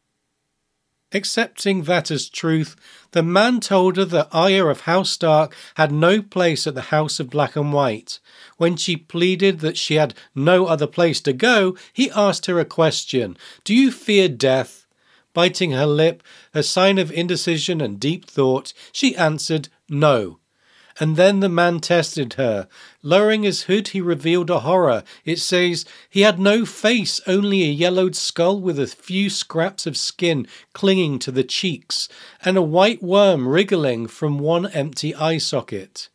Accepting 1.12 1.84
that 1.84 2.10
as 2.10 2.30
truth, 2.30 2.78
the 3.12 3.22
man 3.22 3.60
told 3.60 3.98
her 3.98 4.06
that 4.06 4.30
Arya 4.32 4.66
of 4.66 4.82
House 4.82 5.12
Stark 5.12 5.54
had 5.76 5.92
no 5.92 6.22
place 6.22 6.66
at 6.66 6.74
the 6.74 6.84
House 6.84 7.20
of 7.20 7.30
Black 7.30 7.58
and 7.58 7.74
White. 7.74 8.20
When 8.56 8.78
she 8.78 8.96
pleaded 8.96 9.60
that 9.60 9.78
she 9.78 9.96
had 9.96 10.14
no 10.34 10.68
other 10.68 10.88
place 10.88 11.20
to 11.22 11.34
go, 11.34 11.76
he 11.92 12.10
asked 12.12 12.46
her 12.46 12.62
a 12.62 12.66
question 12.66 13.38
Do 13.66 13.76
you 13.76 13.92
fear 13.92 14.30
death? 14.30 14.88
Biting 15.34 15.72
her 15.72 15.86
lip, 15.86 16.24
a 16.54 16.64
sign 16.64 16.98
of 16.98 17.12
indecision 17.12 17.82
and 17.82 18.00
deep 18.00 18.26
thought, 18.26 18.72
she 18.94 19.18
answered, 19.18 19.68
No. 19.90 20.40
And 21.00 21.16
then 21.16 21.40
the 21.40 21.50
man 21.50 21.80
tested 21.80 22.34
her. 22.34 22.68
Lowering 23.02 23.44
his 23.44 23.64
hood, 23.64 23.90
he 23.90 24.02
revealed 24.02 24.50
a 24.50 24.60
horror. 24.60 25.04
It 25.26 25.40
says 25.40 25.86
he 26.10 26.22
had 26.22 26.40
no 26.40 26.66
face, 26.66 27.20
only 27.26 27.64
a 27.64 27.72
yellowed 27.72 28.16
skull 28.16 28.62
with 28.62 28.80
a 28.80 28.88
few 28.88 29.30
scraps 29.30 29.88
of 29.88 29.98
skin 29.98 30.48
clinging 30.74 31.20
to 31.20 31.32
the 31.32 31.44
cheeks, 31.44 32.08
and 32.44 32.58
a 32.58 32.62
white 32.62 33.02
worm 33.02 33.48
wriggling 33.48 34.08
from 34.08 34.38
one 34.38 34.68
empty 34.68 35.16
eye 35.16 35.40
socket. 35.40 36.10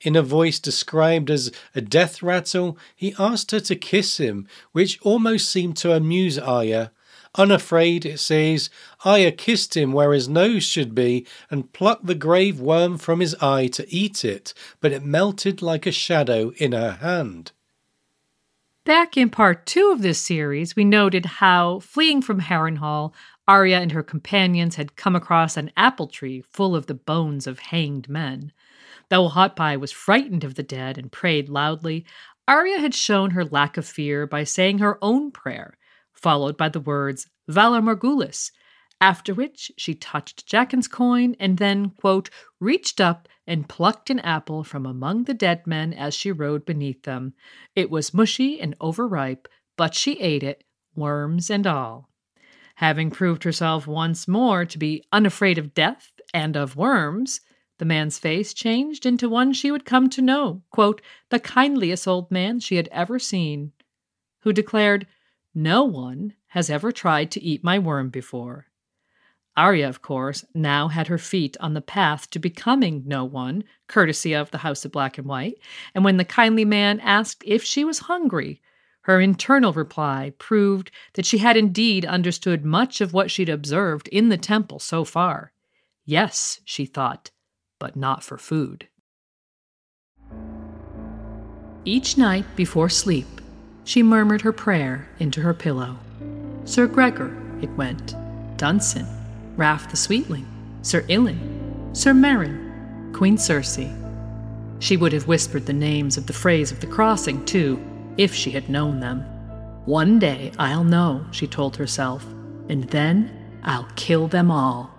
In 0.00 0.16
a 0.16 0.22
voice 0.22 0.58
described 0.58 1.30
as 1.30 1.52
a 1.74 1.80
death 1.80 2.22
rattle, 2.22 2.76
he 2.94 3.14
asked 3.18 3.52
her 3.52 3.60
to 3.60 3.76
kiss 3.76 4.18
him, 4.18 4.48
which 4.72 4.98
almost 5.02 5.48
seemed 5.48 5.76
to 5.78 5.92
amuse 5.92 6.38
Arya. 6.38 6.90
Unafraid, 7.34 8.04
it 8.04 8.20
says, 8.20 8.68
Arya 9.04 9.32
kissed 9.32 9.74
him 9.74 9.92
where 9.92 10.12
his 10.12 10.28
nose 10.28 10.64
should 10.64 10.94
be 10.94 11.26
and 11.50 11.72
plucked 11.72 12.06
the 12.06 12.14
grave 12.14 12.60
worm 12.60 12.98
from 12.98 13.20
his 13.20 13.34
eye 13.36 13.68
to 13.68 13.90
eat 13.92 14.22
it, 14.24 14.52
but 14.80 14.92
it 14.92 15.02
melted 15.02 15.62
like 15.62 15.86
a 15.86 15.92
shadow 15.92 16.52
in 16.58 16.72
her 16.72 16.92
hand. 17.00 17.52
Back 18.84 19.16
in 19.16 19.30
part 19.30 19.64
two 19.64 19.90
of 19.92 20.02
this 20.02 20.18
series, 20.18 20.76
we 20.76 20.84
noted 20.84 21.24
how, 21.24 21.78
fleeing 21.78 22.20
from 22.20 22.40
Harrenhal, 22.40 23.14
Arya 23.48 23.78
and 23.78 23.92
her 23.92 24.02
companions 24.02 24.74
had 24.74 24.96
come 24.96 25.16
across 25.16 25.56
an 25.56 25.70
apple 25.76 26.08
tree 26.08 26.42
full 26.50 26.76
of 26.76 26.86
the 26.86 26.94
bones 26.94 27.46
of 27.46 27.58
hanged 27.60 28.08
men. 28.08 28.52
Though 29.08 29.28
Hot 29.28 29.56
Pie 29.56 29.76
was 29.76 29.92
frightened 29.92 30.44
of 30.44 30.56
the 30.56 30.62
dead 30.62 30.98
and 30.98 31.10
prayed 31.10 31.48
loudly, 31.48 32.04
Arya 32.46 32.78
had 32.78 32.94
shown 32.94 33.30
her 33.30 33.44
lack 33.44 33.76
of 33.76 33.86
fear 33.86 34.26
by 34.26 34.44
saying 34.44 34.78
her 34.78 34.98
own 35.00 35.30
prayer 35.30 35.78
followed 36.22 36.56
by 36.56 36.68
the 36.68 36.80
words 36.80 37.28
Valar 37.50 37.82
Morghulis, 37.82 38.52
after 39.00 39.34
which 39.34 39.72
she 39.76 39.94
touched 39.94 40.46
Jaqen's 40.46 40.86
coin 40.86 41.34
and 41.40 41.58
then, 41.58 41.90
quote, 41.90 42.30
reached 42.60 43.00
up 43.00 43.28
and 43.48 43.68
plucked 43.68 44.10
an 44.10 44.20
apple 44.20 44.62
from 44.62 44.86
among 44.86 45.24
the 45.24 45.34
dead 45.34 45.66
men 45.66 45.92
as 45.92 46.14
she 46.14 46.30
rode 46.30 46.64
beneath 46.64 47.02
them. 47.02 47.34
It 47.74 47.90
was 47.90 48.14
mushy 48.14 48.60
and 48.60 48.76
overripe, 48.80 49.48
but 49.76 49.96
she 49.96 50.20
ate 50.20 50.44
it, 50.44 50.62
worms 50.94 51.50
and 51.50 51.66
all. 51.66 52.08
Having 52.76 53.10
proved 53.10 53.42
herself 53.42 53.88
once 53.88 54.28
more 54.28 54.64
to 54.64 54.78
be 54.78 55.02
unafraid 55.12 55.58
of 55.58 55.74
death 55.74 56.12
and 56.32 56.56
of 56.56 56.76
worms, 56.76 57.40
The 57.78 57.84
man's 57.84 58.18
face 58.18 58.54
changed 58.54 59.04
into 59.04 59.28
one 59.28 59.52
she 59.52 59.72
would 59.72 59.84
come 59.84 60.08
to 60.10 60.22
know, 60.22 60.62
quote, 60.70 61.02
the 61.30 61.40
kindliest 61.40 62.06
old 62.06 62.30
man 62.30 62.60
she 62.60 62.76
had 62.76 62.88
ever 62.92 63.18
seen, 63.18 63.72
who 64.42 64.52
declared, 64.52 65.08
No 65.54 65.84
one 65.84 66.34
has 66.48 66.70
ever 66.70 66.92
tried 66.92 67.30
to 67.32 67.42
eat 67.42 67.62
my 67.62 67.78
worm 67.78 68.08
before. 68.08 68.66
Arya, 69.54 69.86
of 69.86 70.00
course, 70.00 70.46
now 70.54 70.88
had 70.88 71.08
her 71.08 71.18
feet 71.18 71.58
on 71.60 71.74
the 71.74 71.82
path 71.82 72.30
to 72.30 72.38
becoming 72.38 73.02
no 73.04 73.24
one, 73.24 73.64
courtesy 73.86 74.32
of 74.32 74.50
the 74.50 74.58
House 74.58 74.84
of 74.86 74.92
Black 74.92 75.18
and 75.18 75.26
White, 75.26 75.58
and 75.94 76.04
when 76.04 76.16
the 76.16 76.24
kindly 76.24 76.64
man 76.64 77.00
asked 77.00 77.42
if 77.46 77.62
she 77.62 77.84
was 77.84 77.98
hungry, 78.00 78.62
her 79.02 79.20
internal 79.20 79.74
reply 79.74 80.32
proved 80.38 80.90
that 81.14 81.26
she 81.26 81.38
had 81.38 81.58
indeed 81.58 82.06
understood 82.06 82.64
much 82.64 83.02
of 83.02 83.12
what 83.12 83.30
she'd 83.30 83.50
observed 83.50 84.08
in 84.08 84.30
the 84.30 84.38
temple 84.38 84.78
so 84.78 85.04
far. 85.04 85.52
Yes, 86.06 86.60
she 86.64 86.86
thought, 86.86 87.30
but 87.78 87.94
not 87.94 88.22
for 88.22 88.38
food. 88.38 88.88
Each 91.84 92.16
night 92.16 92.46
before 92.56 92.88
sleep, 92.88 93.41
she 93.84 94.02
murmured 94.02 94.42
her 94.42 94.52
prayer 94.52 95.08
into 95.18 95.40
her 95.40 95.54
pillow. 95.54 95.98
Sir 96.64 96.86
Gregor, 96.86 97.36
it 97.60 97.70
went, 97.70 98.14
Dunsen, 98.56 99.06
Raff 99.56 99.90
the 99.90 99.96
Sweetling, 99.96 100.46
Sir 100.82 101.02
Ilyn, 101.08 101.94
Sir 101.96 102.12
Meryn, 102.12 103.12
Queen 103.12 103.36
Cersei. 103.36 103.98
She 104.78 104.96
would 104.96 105.12
have 105.12 105.28
whispered 105.28 105.66
the 105.66 105.72
names 105.72 106.16
of 106.16 106.26
the 106.26 106.32
Freys 106.32 106.72
of 106.72 106.80
the 106.80 106.86
crossing, 106.86 107.44
too, 107.44 107.80
if 108.16 108.34
she 108.34 108.50
had 108.50 108.68
known 108.68 109.00
them. 109.00 109.20
One 109.84 110.18
day 110.18 110.52
I'll 110.58 110.84
know, 110.84 111.26
she 111.30 111.46
told 111.46 111.76
herself, 111.76 112.24
and 112.68 112.84
then 112.84 113.60
I'll 113.62 113.88
kill 113.96 114.28
them 114.28 114.50
all. 114.50 114.90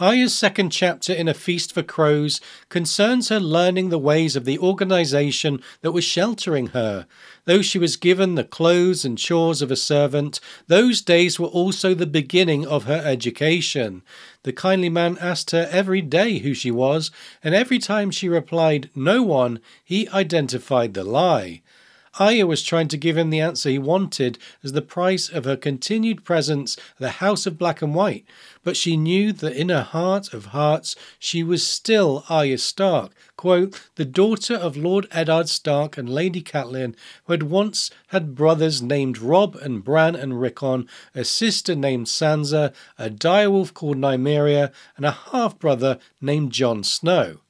Arya's 0.00 0.34
second 0.34 0.70
chapter 0.70 1.12
in 1.12 1.28
A 1.28 1.34
Feast 1.34 1.72
for 1.72 1.84
Crows 1.84 2.40
concerns 2.68 3.28
her 3.28 3.38
learning 3.38 3.90
the 3.90 3.98
ways 3.98 4.34
of 4.34 4.44
the 4.44 4.58
organization 4.58 5.62
that 5.82 5.92
was 5.92 6.02
sheltering 6.02 6.68
her. 6.68 7.06
Though 7.44 7.62
she 7.62 7.78
was 7.78 7.94
given 7.94 8.34
the 8.34 8.42
clothes 8.42 9.04
and 9.04 9.16
chores 9.16 9.62
of 9.62 9.70
a 9.70 9.76
servant, 9.76 10.40
those 10.66 11.00
days 11.00 11.38
were 11.38 11.46
also 11.46 11.94
the 11.94 12.06
beginning 12.06 12.66
of 12.66 12.86
her 12.86 13.02
education. 13.04 14.02
The 14.42 14.52
kindly 14.52 14.88
man 14.88 15.16
asked 15.20 15.52
her 15.52 15.68
every 15.70 16.00
day 16.02 16.38
who 16.38 16.54
she 16.54 16.72
was, 16.72 17.12
and 17.44 17.54
every 17.54 17.78
time 17.78 18.10
she 18.10 18.28
replied, 18.28 18.90
No 18.96 19.22
one, 19.22 19.60
he 19.84 20.08
identified 20.08 20.94
the 20.94 21.04
lie. 21.04 21.62
Arya 22.20 22.46
was 22.46 22.62
trying 22.62 22.86
to 22.88 22.96
give 22.96 23.16
him 23.16 23.30
the 23.30 23.40
answer 23.40 23.68
he 23.68 23.78
wanted 23.78 24.38
as 24.62 24.72
the 24.72 24.82
price 24.82 25.28
of 25.28 25.44
her 25.44 25.56
continued 25.56 26.24
presence 26.24 26.76
at 26.76 26.98
the 26.98 27.10
House 27.10 27.44
of 27.44 27.58
Black 27.58 27.82
and 27.82 27.92
White, 27.92 28.24
but 28.64 28.76
she 28.76 28.96
knew 28.96 29.32
that 29.32 29.54
in 29.54 29.68
her 29.68 29.82
heart 29.82 30.32
of 30.32 30.46
hearts 30.46 30.96
she 31.18 31.42
was 31.42 31.64
still 31.64 32.24
Arya 32.28 32.58
Stark, 32.58 33.12
quote, 33.36 33.88
the 33.94 34.04
daughter 34.04 34.54
of 34.54 34.76
Lord 34.76 35.06
Eddard 35.12 35.48
Stark 35.48 35.96
and 35.96 36.08
Lady 36.08 36.42
Catelyn, 36.42 36.96
who 37.24 37.34
had 37.34 37.44
once 37.44 37.90
had 38.08 38.34
brothers 38.34 38.82
named 38.82 39.18
Robb 39.18 39.54
and 39.56 39.84
Bran 39.84 40.16
and 40.16 40.40
Rickon, 40.40 40.88
a 41.14 41.24
sister 41.24 41.74
named 41.74 42.06
Sansa, 42.06 42.74
a 42.98 43.10
direwolf 43.10 43.74
called 43.74 43.98
Nymeria, 43.98 44.72
and 44.96 45.04
a 45.04 45.12
half 45.12 45.58
brother 45.58 45.98
named 46.20 46.50
Jon 46.52 46.82
Snow. 46.82 47.40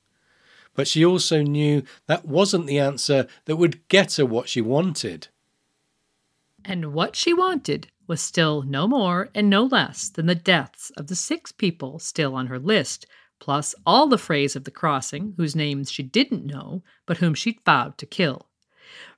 But 0.75 0.89
she 0.89 1.05
also 1.05 1.41
knew 1.43 1.85
that 2.09 2.27
wasn't 2.27 2.67
the 2.67 2.81
answer 2.81 3.29
that 3.45 3.57
would 3.57 3.87
get 3.89 4.15
her 4.15 4.27
what 4.27 4.49
she 4.49 4.61
wanted. 4.61 5.29
And 6.65 6.93
what 6.93 7.15
she 7.15 7.33
wanted 7.33 7.89
was 8.07 8.21
still 8.21 8.63
no 8.63 8.87
more 8.87 9.31
and 9.35 9.49
no 9.49 9.65
less 9.65 10.09
than 10.09 10.27
the 10.27 10.35
deaths 10.35 10.91
of 10.97 11.07
the 11.07 11.17
six 11.17 11.53
people 11.53 11.99
still 11.99 12.35
on 12.35 12.47
her 12.47 12.59
list, 12.59 13.07
plus 13.41 13.75
all 13.87 14.07
the 14.07 14.17
Freys 14.17 14.57
of 14.57 14.65
the 14.65 14.71
crossing 14.71 15.35
whose 15.37 15.57
names 15.57 15.91
she 15.91 16.03
didn't 16.03 16.47
know, 16.47 16.83
but 17.07 17.19
whom 17.19 17.35
she'd 17.35 17.61
vowed 17.65 17.99
to 17.99 18.07
kill. 18.07 18.49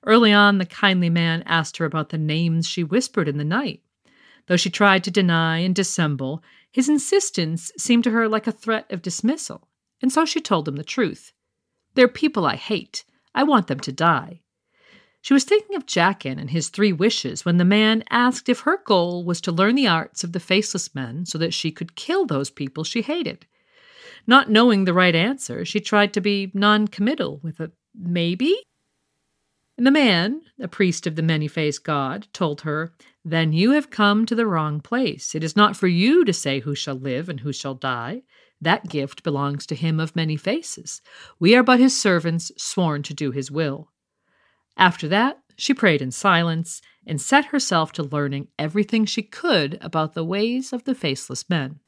Early 0.04 0.32
on, 0.32 0.58
the 0.58 0.66
kindly 0.66 1.10
man 1.10 1.42
asked 1.46 1.76
her 1.78 1.84
about 1.84 2.10
the 2.10 2.18
names 2.18 2.66
she 2.66 2.84
whispered 2.84 3.28
in 3.28 3.38
the 3.38 3.44
night. 3.44 3.82
Though 4.46 4.56
she 4.56 4.70
tried 4.70 5.02
to 5.04 5.10
deny 5.10 5.58
and 5.58 5.74
dissemble, 5.74 6.42
his 6.70 6.88
insistence 6.88 7.72
seemed 7.76 8.04
to 8.04 8.10
her 8.12 8.28
like 8.28 8.46
a 8.46 8.52
threat 8.52 8.90
of 8.90 9.02
dismissal, 9.02 9.68
and 10.00 10.12
so 10.12 10.24
she 10.24 10.40
told 10.40 10.68
him 10.68 10.76
the 10.76 10.84
truth. 10.84 11.32
They're 11.94 12.08
people 12.08 12.46
I 12.46 12.56
hate. 12.56 13.04
I 13.34 13.42
want 13.42 13.66
them 13.66 13.80
to 13.80 13.92
die. 13.92 14.42
She 15.26 15.34
was 15.34 15.42
thinking 15.42 15.74
of 15.74 15.86
Jaqen 15.86 16.38
and 16.38 16.50
his 16.50 16.68
three 16.68 16.92
wishes 16.92 17.44
when 17.44 17.56
the 17.56 17.64
man 17.64 18.04
asked 18.10 18.48
if 18.48 18.60
her 18.60 18.78
goal 18.84 19.24
was 19.24 19.40
to 19.40 19.50
learn 19.50 19.74
the 19.74 19.88
arts 19.88 20.22
of 20.22 20.30
the 20.30 20.38
faceless 20.38 20.94
men 20.94 21.26
so 21.26 21.36
that 21.36 21.52
she 21.52 21.72
could 21.72 21.96
kill 21.96 22.26
those 22.26 22.48
people 22.48 22.84
she 22.84 23.02
hated. 23.02 23.44
Not 24.28 24.50
knowing 24.52 24.84
the 24.84 24.94
right 24.94 25.16
answer, 25.16 25.64
she 25.64 25.80
tried 25.80 26.12
to 26.12 26.20
be 26.20 26.52
non 26.54 26.86
committal 26.86 27.40
with 27.42 27.58
a 27.58 27.72
maybe. 27.92 28.56
And 29.76 29.84
the 29.84 29.90
man, 29.90 30.42
a 30.60 30.68
priest 30.68 31.08
of 31.08 31.16
the 31.16 31.24
many 31.24 31.48
faced 31.48 31.82
god, 31.82 32.28
told 32.32 32.60
her, 32.60 32.92
Then 33.24 33.52
you 33.52 33.72
have 33.72 33.90
come 33.90 34.26
to 34.26 34.36
the 34.36 34.46
wrong 34.46 34.80
place. 34.80 35.34
It 35.34 35.42
is 35.42 35.56
not 35.56 35.74
for 35.74 35.88
you 35.88 36.24
to 36.24 36.32
say 36.32 36.60
who 36.60 36.76
shall 36.76 36.94
live 36.94 37.28
and 37.28 37.40
who 37.40 37.52
shall 37.52 37.74
die. 37.74 38.22
That 38.60 38.88
gift 38.88 39.24
belongs 39.24 39.66
to 39.66 39.74
him 39.74 39.98
of 39.98 40.14
many 40.14 40.36
faces. 40.36 41.02
We 41.40 41.56
are 41.56 41.64
but 41.64 41.80
his 41.80 42.00
servants, 42.00 42.52
sworn 42.56 43.02
to 43.02 43.12
do 43.12 43.32
his 43.32 43.50
will. 43.50 43.90
After 44.76 45.08
that, 45.08 45.38
she 45.56 45.72
prayed 45.72 46.02
in 46.02 46.10
silence 46.10 46.82
and 47.06 47.20
set 47.20 47.46
herself 47.46 47.92
to 47.92 48.02
learning 48.02 48.48
everything 48.58 49.06
she 49.06 49.22
could 49.22 49.78
about 49.80 50.14
the 50.14 50.24
ways 50.24 50.72
of 50.72 50.84
the 50.84 50.94
faceless 50.94 51.48
men. 51.48 51.80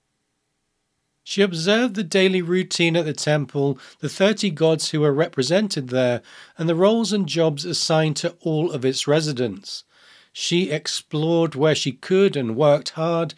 She 1.23 1.43
observed 1.43 1.95
the 1.95 2.05
daily 2.05 2.41
routine 2.41 2.97
at 2.97 3.05
the 3.05 3.13
temple, 3.13 3.79
the 3.99 4.09
thirty 4.09 4.49
gods 4.49 4.91
who 4.91 5.01
were 5.01 5.13
represented 5.13 5.89
there, 5.89 6.23
and 6.57 6.67
the 6.67 6.75
roles 6.75 7.13
and 7.13 7.29
jobs 7.29 7.67
assigned 7.67 8.17
to 8.19 8.35
all 8.41 8.73
of 8.73 8.83
its 8.85 9.07
residents. 9.07 9.85
She 10.33 10.71
explored 10.71 11.55
where 11.55 11.75
she 11.75 11.93
could 11.93 12.35
and 12.37 12.57
worked 12.57 12.91
hard, 12.91 13.35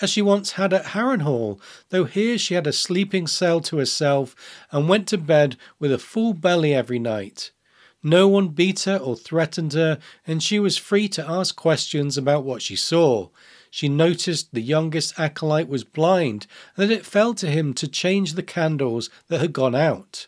as 0.00 0.08
she 0.08 0.22
once 0.22 0.52
had 0.52 0.72
at 0.72 0.86
Harrenhal, 0.86 1.60
though 1.90 2.04
here 2.04 2.38
she 2.38 2.54
had 2.54 2.66
a 2.66 2.72
sleeping 2.72 3.26
cell 3.26 3.60
to 3.60 3.76
herself 3.76 4.34
and 4.70 4.88
went 4.88 5.06
to 5.08 5.18
bed 5.18 5.56
with 5.78 5.92
a 5.92 5.98
full 5.98 6.32
belly 6.32 6.72
every 6.72 6.98
night. 6.98 7.52
No 8.06 8.28
one 8.28 8.48
beat 8.48 8.80
her 8.80 8.98
or 8.98 9.16
threatened 9.16 9.72
her, 9.72 9.98
and 10.26 10.42
she 10.42 10.58
was 10.58 10.76
free 10.76 11.08
to 11.08 11.26
ask 11.26 11.56
questions 11.56 12.18
about 12.18 12.44
what 12.44 12.60
she 12.60 12.76
saw. 12.76 13.30
She 13.70 13.88
noticed 13.88 14.52
the 14.52 14.60
youngest 14.60 15.18
acolyte 15.18 15.68
was 15.68 15.84
blind, 15.84 16.46
and 16.76 16.90
that 16.90 16.94
it 16.94 17.06
fell 17.06 17.32
to 17.34 17.50
him 17.50 17.72
to 17.74 17.88
change 17.88 18.34
the 18.34 18.42
candles 18.42 19.08
that 19.28 19.40
had 19.40 19.54
gone 19.54 19.74
out. 19.74 20.26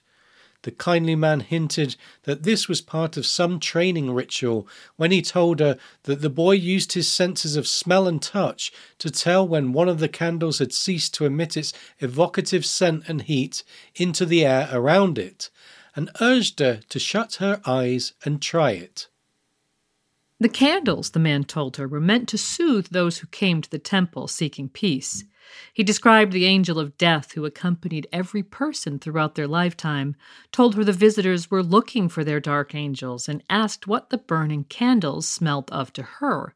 The 0.62 0.70
kindly 0.72 1.14
man 1.14 1.40
hinted 1.40 1.96
that 2.22 2.44
this 2.44 2.66
was 2.66 2.80
part 2.80 3.18
of 3.18 3.26
some 3.26 3.60
training 3.60 4.10
ritual 4.10 4.66
when 4.96 5.12
he 5.12 5.20
told 5.20 5.60
her 5.60 5.78
that 6.04 6.22
the 6.22 6.30
boy 6.30 6.52
used 6.52 6.94
his 6.94 7.12
senses 7.12 7.56
of 7.56 7.68
smell 7.68 8.08
and 8.08 8.20
touch 8.20 8.72
to 8.98 9.10
tell 9.10 9.46
when 9.46 9.72
one 9.72 9.88
of 9.88 10.00
the 10.00 10.08
candles 10.08 10.58
had 10.58 10.72
ceased 10.72 11.14
to 11.14 11.26
emit 11.26 11.56
its 11.56 11.74
evocative 12.00 12.64
scent 12.64 13.04
and 13.06 13.22
heat 13.22 13.62
into 13.94 14.24
the 14.24 14.44
air 14.44 14.68
around 14.72 15.18
it, 15.18 15.50
and 15.96 16.10
urged 16.20 16.60
her 16.60 16.80
to 16.90 16.98
shut 16.98 17.36
her 17.36 17.60
eyes 17.66 18.12
and 18.24 18.40
try 18.40 18.72
it. 18.72 19.08
The 20.38 20.48
candles, 20.50 21.10
the 21.10 21.18
man 21.18 21.44
told 21.44 21.78
her, 21.78 21.88
were 21.88 22.00
meant 22.00 22.28
to 22.28 22.38
soothe 22.38 22.88
those 22.88 23.18
who 23.18 23.26
came 23.28 23.62
to 23.62 23.70
the 23.70 23.78
temple 23.78 24.28
seeking 24.28 24.68
peace. 24.68 25.24
He 25.72 25.82
described 25.82 26.32
the 26.32 26.44
angel 26.44 26.78
of 26.78 26.98
death 26.98 27.32
who 27.32 27.46
accompanied 27.46 28.06
every 28.12 28.42
person 28.42 28.98
throughout 28.98 29.34
their 29.34 29.46
lifetime, 29.46 30.14
told 30.52 30.74
her 30.74 30.84
the 30.84 30.92
visitors 30.92 31.50
were 31.50 31.62
looking 31.62 32.10
for 32.10 32.22
their 32.22 32.40
dark 32.40 32.74
angels, 32.74 33.28
and 33.28 33.42
asked 33.48 33.86
what 33.86 34.10
the 34.10 34.18
burning 34.18 34.64
candles 34.64 35.26
smelt 35.26 35.72
of 35.72 35.90
to 35.94 36.02
her. 36.02 36.54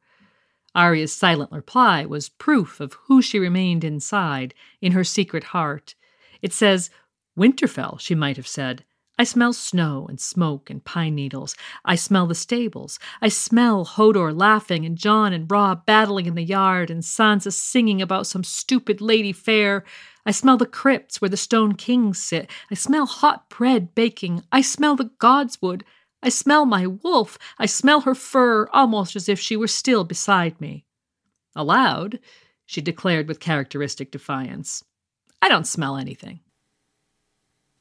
Arya's 0.75 1.15
silent 1.15 1.51
reply 1.51 2.05
was 2.05 2.29
proof 2.29 2.81
of 2.81 2.93
who 3.05 3.23
she 3.23 3.39
remained 3.39 3.83
inside, 3.85 4.53
in 4.83 4.93
her 4.93 5.05
secret 5.05 5.45
heart. 5.45 5.95
It 6.43 6.53
says, 6.53 6.91
Winterfell, 7.39 7.99
she 7.99 8.15
might 8.15 8.37
have 8.37 8.49
said, 8.49 8.85
I 9.21 9.25
smell 9.25 9.53
snow 9.53 10.07
and 10.09 10.19
smoke 10.19 10.71
and 10.71 10.83
pine 10.83 11.15
needles. 11.15 11.55
I 11.85 11.95
smell 11.95 12.27
the 12.27 12.35
stables. 12.35 12.99
I 13.21 13.29
smell 13.29 13.85
Hodor 13.85 14.33
laughing 14.35 14.87
and 14.87 14.97
Jon 14.97 15.35
and 15.35 15.51
Robb 15.51 15.85
battling 15.85 16.25
in 16.25 16.37
the 16.37 16.43
yard 16.43 16.91
and 16.91 17.03
Sansa 17.03 17.53
singing 17.53 18.01
about 18.01 18.27
some 18.27 18.43
stupid 18.43 19.03
lady 19.03 19.35
fair. 19.35 19.85
I 20.25 20.31
smell 20.31 20.57
the 20.57 20.65
crypts 20.65 21.21
where 21.21 21.29
the 21.29 21.37
stone 21.37 21.75
kings 21.75 22.19
sit. 22.19 22.51
I 22.71 22.75
smell 22.75 23.05
hot 23.05 23.51
bread 23.51 23.95
baking. 23.95 24.43
I 24.51 24.63
smell 24.63 24.97
the 24.97 25.11
godswood. 25.21 25.83
I 26.23 26.31
smell 26.31 26.65
my 26.65 26.87
wolf. 26.87 27.37
I 27.59 27.67
smell 27.67 28.01
her 28.01 28.15
fur 28.15 28.71
almost 28.73 29.17
as 29.17 29.29
if 29.29 29.39
she 29.39 29.55
were 29.55 29.69
still 29.69 30.05
beside 30.05 30.59
me. 30.63 30.87
Aloud, 31.55 32.21
she 32.65 32.81
declared 32.81 33.29
with 33.29 33.39
characteristic 33.39 34.13
defiance, 34.13 34.83
I 35.43 35.51
don't 35.51 35.67
smell 35.67 35.99
anything. 35.99 36.41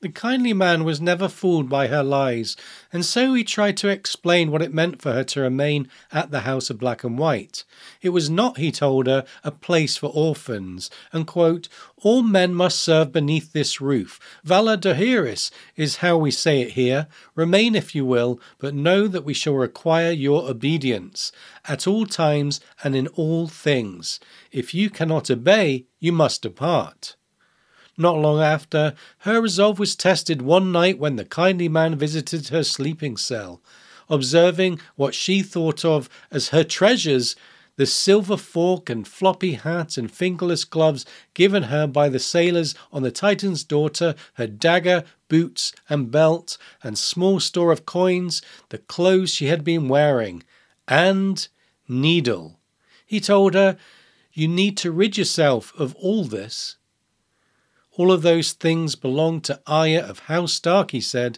The 0.01 0.07
kindly 0.07 0.53
man 0.53 0.85
was 0.85 1.01
never 1.01 1.27
fooled 1.27 1.67
by 1.67 1.87
her 1.87 2.03
lies, 2.03 2.55
and 2.93 3.03
so 3.03 3.33
he 3.33 3.43
tried 3.43 3.75
to 3.77 3.89
explain 3.89 4.49
what 4.49 4.61
it 4.61 4.73
meant 4.73 5.01
for 5.01 5.11
her 5.11 5.25
to 5.25 5.41
remain 5.41 5.89
at 6.09 6.31
the 6.31 6.41
House 6.41 6.69
of 6.69 6.79
Black 6.79 7.03
and 7.03 7.17
White. 7.17 7.65
It 8.01 8.09
was 8.09 8.29
not, 8.29 8.57
he 8.57 8.71
told 8.71 9.07
her, 9.07 9.25
a 9.43 9.51
place 9.51 9.97
for 9.97 10.07
orphans, 10.07 10.89
and 11.11 11.27
quote, 11.27 11.67
all 11.97 12.23
men 12.23 12.53
must 12.53 12.79
serve 12.79 13.11
beneath 13.11 13.51
this 13.51 13.81
roof. 13.81 14.21
Valar 14.45 14.79
Dohaeris 14.79 15.51
is 15.75 15.97
how 15.97 16.17
we 16.17 16.31
say 16.31 16.61
it 16.61 16.71
here. 16.71 17.07
Remain 17.35 17.75
if 17.75 17.93
you 17.93 18.05
will, 18.05 18.39
but 18.57 18.73
know 18.73 19.05
that 19.05 19.25
we 19.25 19.33
shall 19.33 19.55
require 19.55 20.11
your 20.11 20.49
obedience 20.49 21.33
at 21.67 21.87
all 21.87 22.05
times 22.05 22.61
and 22.85 22.95
in 22.95 23.07
all 23.07 23.49
things. 23.49 24.21
If 24.49 24.73
you 24.73 24.89
cannot 24.89 25.29
obey, 25.29 25.87
you 25.99 26.13
must 26.13 26.43
depart. 26.43 27.17
Not 28.01 28.17
long 28.17 28.41
after, 28.41 28.93
her 29.19 29.41
resolve 29.41 29.77
was 29.77 29.93
tested 29.93 30.41
one 30.41 30.71
night 30.71 30.97
when 30.97 31.17
the 31.17 31.25
kindly 31.25 31.67
man 31.67 31.97
visited 31.97 32.47
her 32.47 32.63
sleeping 32.63 33.17
cell. 33.17 33.61
Observing 34.09 34.79
what 34.95 35.13
she 35.13 35.43
thought 35.43 35.83
of 35.83 36.09
as 36.31 36.47
her 36.47 36.63
treasures, 36.63 37.35
the 37.75 37.85
silver 37.85 38.37
fork 38.37 38.89
and 38.89 39.05
floppy 39.05 39.55
hat 39.55 39.97
and 39.97 40.09
fingerless 40.09 40.63
gloves 40.63 41.05
given 41.33 41.63
her 41.63 41.87
by 41.87 42.07
the 42.07 42.19
sailors 42.19 42.73
on 42.93 43.03
the 43.03 43.11
Titan's 43.11 43.65
daughter, 43.65 44.15
her 44.35 44.47
dagger, 44.47 45.03
boots, 45.27 45.73
and 45.89 46.09
belt, 46.09 46.57
and 46.81 46.97
small 46.97 47.41
store 47.41 47.73
of 47.73 47.85
coins, 47.85 48.41
the 48.69 48.77
clothes 48.77 49.33
she 49.33 49.47
had 49.47 49.65
been 49.65 49.89
wearing, 49.89 50.41
and 50.87 51.49
needle. 51.89 52.61
He 53.05 53.19
told 53.19 53.55
her, 53.55 53.77
You 54.31 54.47
need 54.47 54.77
to 54.77 54.91
rid 54.93 55.17
yourself 55.17 55.73
of 55.77 55.93
all 55.95 56.23
this. 56.23 56.77
All 57.99 58.13
of 58.13 58.21
those 58.21 58.53
things 58.53 58.95
belonged 58.95 59.43
to 59.43 59.59
Arya 59.67 60.05
of 60.05 60.19
House 60.19 60.53
Stark, 60.53 60.91
he 60.91 61.01
said, 61.01 61.37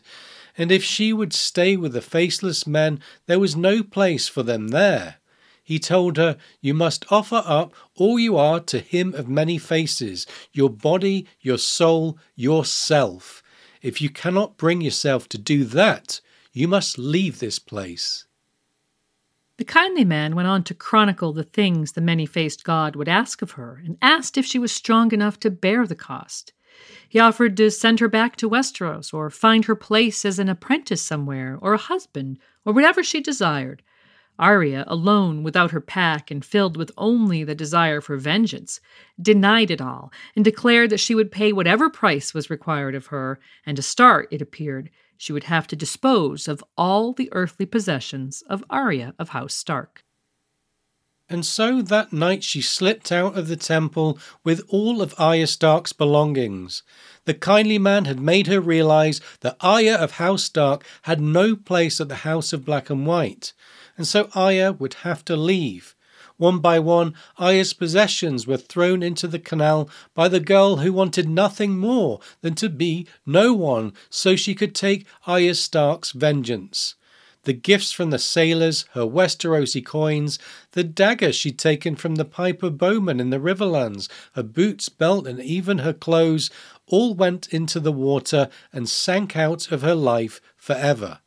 and 0.56 0.72
if 0.72 0.84
she 0.84 1.12
would 1.12 1.34
stay 1.34 1.76
with 1.76 1.94
the 1.94 2.04
faceless 2.04 2.68
men, 2.68 3.00
there 3.26 3.40
was 3.40 3.56
no 3.56 3.82
place 3.82 4.28
for 4.28 4.44
them 4.44 4.68
there. 4.68 5.16
He 5.64 5.80
told 5.80 6.18
her, 6.18 6.38
You 6.62 6.76
must 6.76 7.12
offer 7.12 7.42
up 7.48 7.74
all 7.96 8.20
you 8.20 8.38
are 8.38 8.60
to 8.60 8.78
him 8.78 9.16
of 9.16 9.28
many 9.28 9.58
faces, 9.58 10.28
your 10.54 10.70
body, 10.70 11.26
your 11.40 11.58
soul, 11.58 12.20
yourself. 12.36 13.42
If 13.82 14.00
you 14.00 14.12
cannot 14.12 14.58
bring 14.58 14.82
yourself 14.82 15.28
to 15.30 15.40
do 15.40 15.64
that, 15.64 16.22
you 16.54 16.68
must 16.68 17.00
leave 17.00 17.40
this 17.40 17.58
place. 17.58 18.26
The 19.62 19.66
kindly 19.66 20.06
man 20.06 20.34
went 20.34 20.48
on 20.48 20.64
to 20.64 20.74
chronicle 20.74 21.34
the 21.34 21.44
things 21.44 21.92
the 21.92 22.02
many 22.02 22.26
faced 22.26 22.64
god 22.64 22.96
would 22.96 23.08
ask 23.08 23.44
of 23.44 23.52
her, 23.52 23.80
and 23.86 23.96
asked 24.02 24.36
if 24.36 24.44
she 24.44 24.58
was 24.58 24.72
strong 24.72 25.12
enough 25.12 25.40
to 25.42 25.52
bear 25.52 25.86
the 25.86 25.94
cost. 25.94 26.52
He 27.08 27.20
offered 27.20 27.56
to 27.58 27.70
send 27.70 28.00
her 28.00 28.08
back 28.08 28.36
to 28.38 28.50
Westeros, 28.50 29.14
or 29.14 29.30
find 29.30 29.66
her 29.66 29.76
place 29.76 30.26
as 30.26 30.40
an 30.40 30.50
apprentice 30.50 31.04
somewhere, 31.04 31.60
or 31.62 31.76
a 31.76 31.78
husband, 31.78 32.40
or 32.66 32.74
whatever 32.74 33.04
she 33.04 33.22
desired. 33.22 33.84
Arya, 34.40 34.84
alone 34.88 35.44
without 35.44 35.70
her 35.70 35.80
pack 35.80 36.32
and 36.32 36.44
filled 36.44 36.76
with 36.76 36.92
only 36.98 37.44
the 37.44 37.54
desire 37.54 38.02
for 38.02 38.18
vengeance, 38.18 38.82
denied 39.22 39.70
it 39.70 39.80
all 39.80 40.12
and 40.36 40.44
declared 40.44 40.90
that 40.90 41.00
she 41.00 41.14
would 41.14 41.32
pay 41.32 41.54
whatever 41.54 41.88
price 41.88 42.34
was 42.34 42.50
required 42.50 42.96
of 42.96 43.06
her, 43.08 43.40
and 43.64 43.78
to 43.78 43.84
start, 43.84 44.28
it 44.32 44.42
appeared, 44.42 44.90
she 45.22 45.32
would 45.32 45.44
have 45.44 45.68
to 45.68 45.76
dispose 45.76 46.48
of 46.48 46.64
all 46.76 47.14
the 47.14 47.30
earthly 47.32 47.68
possessions 47.68 48.42
of 48.50 48.66
Arya 48.72 49.14
of 49.20 49.30
House 49.30 49.54
Stark. 49.54 50.04
And 51.30 51.46
so 51.46 51.84
that 51.84 52.12
night 52.12 52.44
she 52.44 52.60
slipped 52.60 53.12
out 53.12 53.38
of 53.38 53.48
the 53.48 53.56
temple 53.56 54.18
with 54.44 54.64
all 54.68 55.00
of 55.00 55.14
Arya 55.20 55.46
Stark's 55.46 55.94
belongings. 55.94 56.82
The 57.26 57.36
kindly 57.36 57.78
man 57.78 58.06
had 58.06 58.20
made 58.20 58.48
her 58.48 58.60
realize 58.60 59.22
that 59.42 59.58
Arya 59.62 59.94
of 59.94 60.14
House 60.14 60.44
Stark 60.44 60.84
had 61.04 61.22
no 61.22 61.56
place 61.56 62.02
at 62.02 62.10
the 62.10 62.26
House 62.26 62.52
of 62.52 62.66
Black 62.66 62.90
and 62.90 63.06
White, 63.06 63.54
and 63.98 64.08
so 64.08 64.28
Arya 64.34 64.74
would 64.74 64.96
have 65.06 65.24
to 65.26 65.36
leave. 65.36 65.96
One 66.42 66.58
by 66.58 66.80
one, 66.80 67.14
Arya's 67.38 67.72
possessions 67.72 68.48
were 68.48 68.58
thrown 68.58 69.04
into 69.04 69.28
the 69.28 69.38
canal 69.38 69.88
by 70.16 70.28
the 70.28 70.40
girl 70.40 70.78
who 70.78 70.92
wanted 70.92 71.30
nothing 71.30 71.78
more 71.78 72.20
than 72.42 72.56
to 72.56 72.68
be 72.68 73.06
no 73.28 73.54
one 73.54 73.94
so 74.10 74.36
she 74.36 74.56
could 74.56 74.74
take 74.74 75.06
Arya 75.28 75.54
Stark's 75.54 76.14
vengeance. 76.14 76.96
The 77.44 77.54
gifts 77.54 77.92
from 77.92 78.10
the 78.10 78.18
sailors, 78.18 78.86
her 78.94 79.06
Westerosi 79.06 79.86
coins, 79.86 80.40
the 80.72 80.84
dagger 80.84 81.32
she'd 81.32 81.60
taken 81.60 81.96
from 81.96 82.16
the 82.16 82.26
Piper 82.26 82.72
bowman 82.72 83.20
in 83.20 83.30
the 83.30 83.40
Riverlands, 83.40 84.10
her 84.34 84.42
boots, 84.42 84.90
belt, 84.90 85.28
and 85.28 85.40
even 85.40 85.78
her 85.78 85.94
clothes 85.94 86.50
all 86.88 87.14
went 87.14 87.50
into 87.54 87.80
the 87.80 87.92
water 87.92 88.50
and 88.74 88.90
sank 88.90 89.38
out 89.38 89.72
of 89.72 89.84
her 89.84 89.94
life 89.94 90.42
forever. 90.58 91.20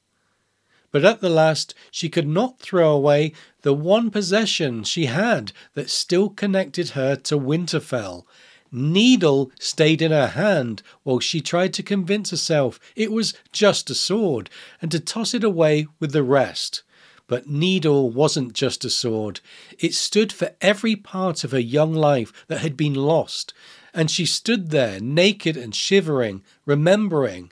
But 0.95 1.05
at 1.05 1.21
the 1.21 1.29
last 1.29 1.75
she 1.91 2.09
could 2.09 2.29
not 2.29 2.61
throw 2.61 2.93
away 2.93 3.33
the 3.63 3.73
one 3.75 4.13
possession 4.13 4.85
she 4.85 5.07
had 5.07 5.51
that 5.75 5.91
still 5.91 6.29
connected 6.29 6.91
her 6.91 7.17
to 7.17 7.37
Winterfell. 7.37 8.25
Needle 8.71 9.51
stayed 9.59 10.01
in 10.01 10.13
her 10.13 10.29
hand 10.29 10.85
while 11.03 11.19
she 11.19 11.41
tried 11.41 11.75
to 11.75 11.83
convince 11.83 12.31
herself 12.31 12.79
it 12.95 13.11
was 13.11 13.35
just 13.51 13.91
a 13.91 13.95
sword 13.97 14.49
and 14.81 14.89
to 14.93 15.01
toss 15.01 15.35
it 15.35 15.43
away 15.43 15.89
with 15.99 16.13
the 16.13 16.23
rest. 16.23 16.85
But 17.27 17.49
Needle 17.49 18.09
wasn't 18.11 18.53
just 18.53 18.85
a 18.85 18.91
sword. 18.91 19.41
It 19.81 19.95
stood 19.95 20.33
for 20.33 20.53
every 20.61 20.95
part 20.95 21.43
of 21.43 21.51
her 21.51 21.59
young 21.59 21.93
life 21.93 22.45
that 22.47 22.61
had 22.61 22.77
been 22.77 22.95
lost, 22.95 23.53
and 23.93 24.09
she 24.09 24.27
stood 24.27 24.71
there 24.71 25.01
naked 25.01 25.57
and 25.57 25.75
shivering, 25.75 26.45
remembering. 26.65 27.51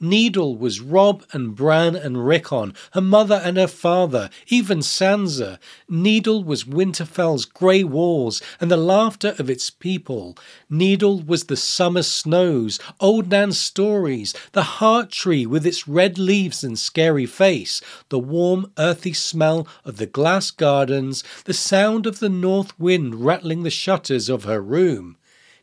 Needle 0.00 0.56
was 0.56 0.80
Robb 0.80 1.24
and 1.32 1.54
Bran 1.54 1.94
and 1.94 2.26
Rickon, 2.26 2.74
her 2.92 3.00
mother 3.00 3.40
and 3.44 3.56
her 3.56 3.68
father, 3.68 4.28
even 4.48 4.80
Sansa. 4.80 5.58
Needle 5.88 6.42
was 6.42 6.64
Winterfell's 6.64 7.44
grey 7.44 7.84
walls 7.84 8.42
and 8.60 8.70
the 8.70 8.76
laughter 8.76 9.36
of 9.38 9.48
its 9.48 9.70
people. 9.70 10.36
Needle 10.68 11.22
was 11.22 11.44
the 11.44 11.56
summer 11.56 12.02
snows, 12.02 12.80
old 12.98 13.30
Nan's 13.30 13.58
stories, 13.58 14.34
the 14.52 14.62
heart 14.62 15.10
tree 15.10 15.46
with 15.46 15.64
its 15.64 15.86
red 15.86 16.18
leaves 16.18 16.64
and 16.64 16.78
scary 16.78 17.26
face, 17.26 17.80
the 18.08 18.18
warm, 18.18 18.72
earthy 18.76 19.12
smell 19.12 19.66
of 19.84 19.98
the 19.98 20.06
glass 20.06 20.50
gardens, 20.50 21.22
the 21.44 21.54
sound 21.54 22.04
of 22.04 22.18
the 22.18 22.28
north 22.28 22.78
wind 22.80 23.24
rattling 23.24 23.62
the 23.62 23.70
shutters 23.70 24.28
of 24.28 24.44
her 24.44 24.60
room. 24.60 25.16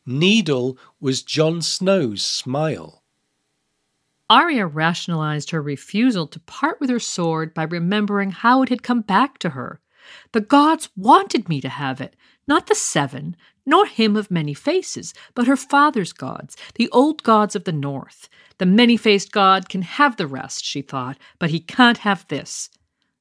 Needle 0.05 0.77
was 0.99 1.21
Jon 1.21 1.61
Snow's 1.61 2.23
smile. 2.23 3.00
Arya 4.31 4.65
rationalized 4.65 5.49
her 5.49 5.61
refusal 5.61 6.25
to 6.25 6.39
part 6.39 6.79
with 6.79 6.89
her 6.89 7.01
sword 7.01 7.53
by 7.53 7.63
remembering 7.63 8.31
how 8.31 8.61
it 8.61 8.69
had 8.69 8.81
come 8.81 9.01
back 9.01 9.37
to 9.39 9.49
her. 9.49 9.81
The 10.31 10.39
gods 10.39 10.87
wanted 10.95 11.49
me 11.49 11.59
to 11.59 11.67
have 11.67 11.99
it, 11.99 12.15
not 12.47 12.67
the 12.67 12.73
seven, 12.73 13.35
nor 13.65 13.85
him 13.85 14.15
of 14.15 14.31
many 14.31 14.53
faces, 14.53 15.13
but 15.35 15.47
her 15.47 15.57
father's 15.57 16.13
gods, 16.13 16.55
the 16.75 16.87
old 16.91 17.23
gods 17.23 17.57
of 17.57 17.65
the 17.65 17.73
north. 17.73 18.29
The 18.57 18.65
many 18.65 18.95
faced 18.95 19.33
god 19.33 19.67
can 19.67 19.81
have 19.81 20.15
the 20.15 20.27
rest, 20.27 20.63
she 20.63 20.81
thought, 20.81 21.17
but 21.37 21.49
he 21.49 21.59
can't 21.59 21.97
have 21.97 22.25
this. 22.29 22.69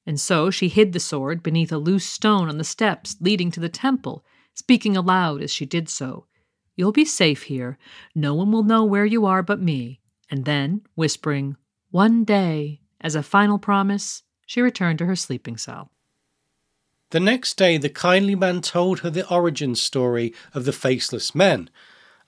And 0.06 0.20
so 0.20 0.48
she 0.48 0.68
hid 0.68 0.92
the 0.92 1.00
sword 1.00 1.42
beneath 1.42 1.72
a 1.72 1.78
loose 1.78 2.06
stone 2.06 2.48
on 2.48 2.58
the 2.58 2.62
steps 2.62 3.16
leading 3.20 3.50
to 3.50 3.58
the 3.58 3.68
temple, 3.68 4.24
speaking 4.54 4.96
aloud 4.96 5.42
as 5.42 5.52
she 5.52 5.66
did 5.66 5.88
so. 5.88 6.26
You'll 6.76 6.92
be 6.92 7.04
safe 7.04 7.42
here. 7.42 7.78
No 8.14 8.32
one 8.32 8.52
will 8.52 8.62
know 8.62 8.84
where 8.84 9.04
you 9.04 9.26
are 9.26 9.42
but 9.42 9.60
me 9.60 10.00
and 10.30 10.44
then, 10.44 10.82
whispering, 10.94 11.56
One 11.90 12.24
day, 12.24 12.80
as 13.00 13.14
a 13.14 13.22
final 13.22 13.58
promise, 13.58 14.22
she 14.46 14.60
returned 14.60 14.98
to 15.00 15.06
her 15.06 15.16
sleeping 15.16 15.56
cell. 15.56 15.90
The 17.10 17.20
next 17.20 17.56
day, 17.56 17.76
the 17.76 17.88
kindly 17.88 18.36
man 18.36 18.60
told 18.60 19.00
her 19.00 19.10
the 19.10 19.28
origin 19.28 19.74
story 19.74 20.32
of 20.54 20.64
the 20.64 20.72
faceless 20.72 21.34
men. 21.34 21.68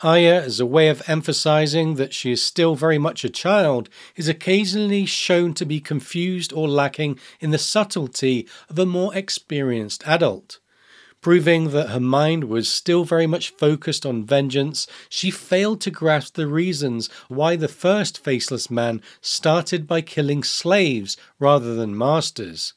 Arya, 0.00 0.42
as 0.42 0.58
a 0.58 0.66
way 0.66 0.88
of 0.88 1.08
emphasizing 1.08 1.94
that 1.94 2.12
she 2.12 2.32
is 2.32 2.42
still 2.42 2.74
very 2.74 2.98
much 2.98 3.24
a 3.24 3.30
child, 3.30 3.88
is 4.16 4.28
occasionally 4.28 5.06
shown 5.06 5.54
to 5.54 5.64
be 5.64 5.78
confused 5.78 6.52
or 6.52 6.68
lacking 6.68 7.20
in 7.38 7.52
the 7.52 7.58
subtlety 7.58 8.48
of 8.68 8.76
a 8.80 8.86
more 8.86 9.14
experienced 9.14 10.02
adult. 10.04 10.58
Proving 11.22 11.70
that 11.70 11.90
her 11.90 12.00
mind 12.00 12.44
was 12.44 12.68
still 12.68 13.04
very 13.04 13.28
much 13.28 13.50
focused 13.50 14.04
on 14.04 14.26
vengeance, 14.26 14.88
she 15.08 15.30
failed 15.30 15.80
to 15.82 15.90
grasp 15.92 16.34
the 16.34 16.48
reasons 16.48 17.08
why 17.28 17.54
the 17.54 17.68
first 17.68 18.18
faceless 18.18 18.68
man 18.68 19.00
started 19.20 19.86
by 19.86 20.00
killing 20.00 20.42
slaves 20.42 21.16
rather 21.38 21.76
than 21.76 21.96
masters. 21.96 22.72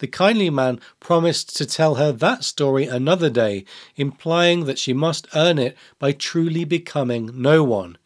The 0.00 0.08
kindly 0.08 0.50
man 0.50 0.80
promised 0.98 1.56
to 1.56 1.64
tell 1.64 1.94
her 1.94 2.10
that 2.10 2.42
story 2.42 2.86
another 2.86 3.30
day, 3.30 3.64
implying 3.94 4.64
that 4.64 4.80
she 4.80 4.92
must 4.92 5.28
earn 5.32 5.56
it 5.56 5.76
by 6.00 6.10
truly 6.10 6.64
becoming 6.64 7.30
no 7.32 7.62
one. 7.62 7.96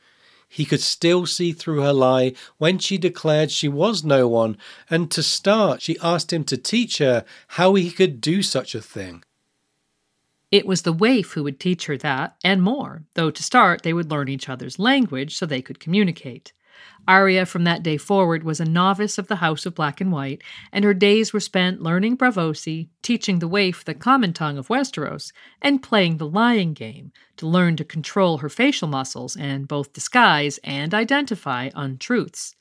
He 0.51 0.67
could 0.67 0.83
still 0.83 1.25
see 1.25 1.53
through 1.53 1.81
her 1.81 1.95
lie 1.95 2.35
when 2.59 2.79
she 2.79 2.99
declared 2.99 3.51
she 3.51 3.69
was 3.69 4.05
no 4.05 4.29
one, 4.29 4.59
and 4.91 5.11
to 5.13 5.23
start, 5.23 5.81
she 5.81 5.97
asked 6.03 6.31
him 6.31 6.45
to 6.45 6.59
teach 6.59 6.99
her 6.99 7.25
how 7.49 7.73
he 7.73 7.91
could 7.91 8.21
do 8.21 8.43
such 8.43 8.75
a 8.75 8.83
thing. 8.83 9.23
It 10.51 10.67
was 10.67 10.83
the 10.83 10.93
waif 10.93 11.33
who 11.33 11.43
would 11.45 11.61
teach 11.61 11.87
her 11.87 11.97
that 11.99 12.37
and 12.43 12.63
more, 12.63 13.05
though 13.15 13.31
to 13.31 13.43
start 13.43 13.83
they 13.83 13.93
would 13.93 14.11
learn 14.11 14.29
each 14.29 14.49
other's 14.49 14.79
language 14.79 15.37
so 15.37 15.45
they 15.45 15.63
could 15.63 15.81
communicate. 15.81 16.53
Arya, 17.09 17.45
from 17.45 17.65
that 17.65 17.83
day 17.83 17.97
forward, 17.97 18.45
was 18.45 18.61
a 18.61 18.65
novice 18.65 19.19
of 19.19 19.27
the 19.27 19.37
House 19.37 19.67
of 19.67 19.75
Black 19.75 20.01
and 20.01 20.13
White, 20.13 20.43
and 20.73 20.85
her 20.85 20.95
days 20.95 21.33
were 21.33 21.41
spent 21.41 21.83
learning 21.83 22.17
Braavosi, 22.17 22.89
teaching 23.03 23.41
the 23.41 23.49
waif 23.49 23.85
the 23.85 23.95
common 23.95 24.33
tongue 24.33 24.59
of 24.59 24.69
Westeros, 24.69 25.33
and 25.61 25.83
playing 25.83 26.19
the 26.19 26.29
lying 26.29 26.75
game 26.75 27.13
to 27.37 27.49
learn 27.49 27.77
to 27.77 27.85
control 27.85 28.39
her 28.39 28.49
facial 28.49 28.89
muscles 28.89 29.37
and 29.37 29.67
both 29.67 29.93
disguise 29.93 30.59
and 30.63 30.95
identify 30.95 31.71
untruths. 31.75 32.55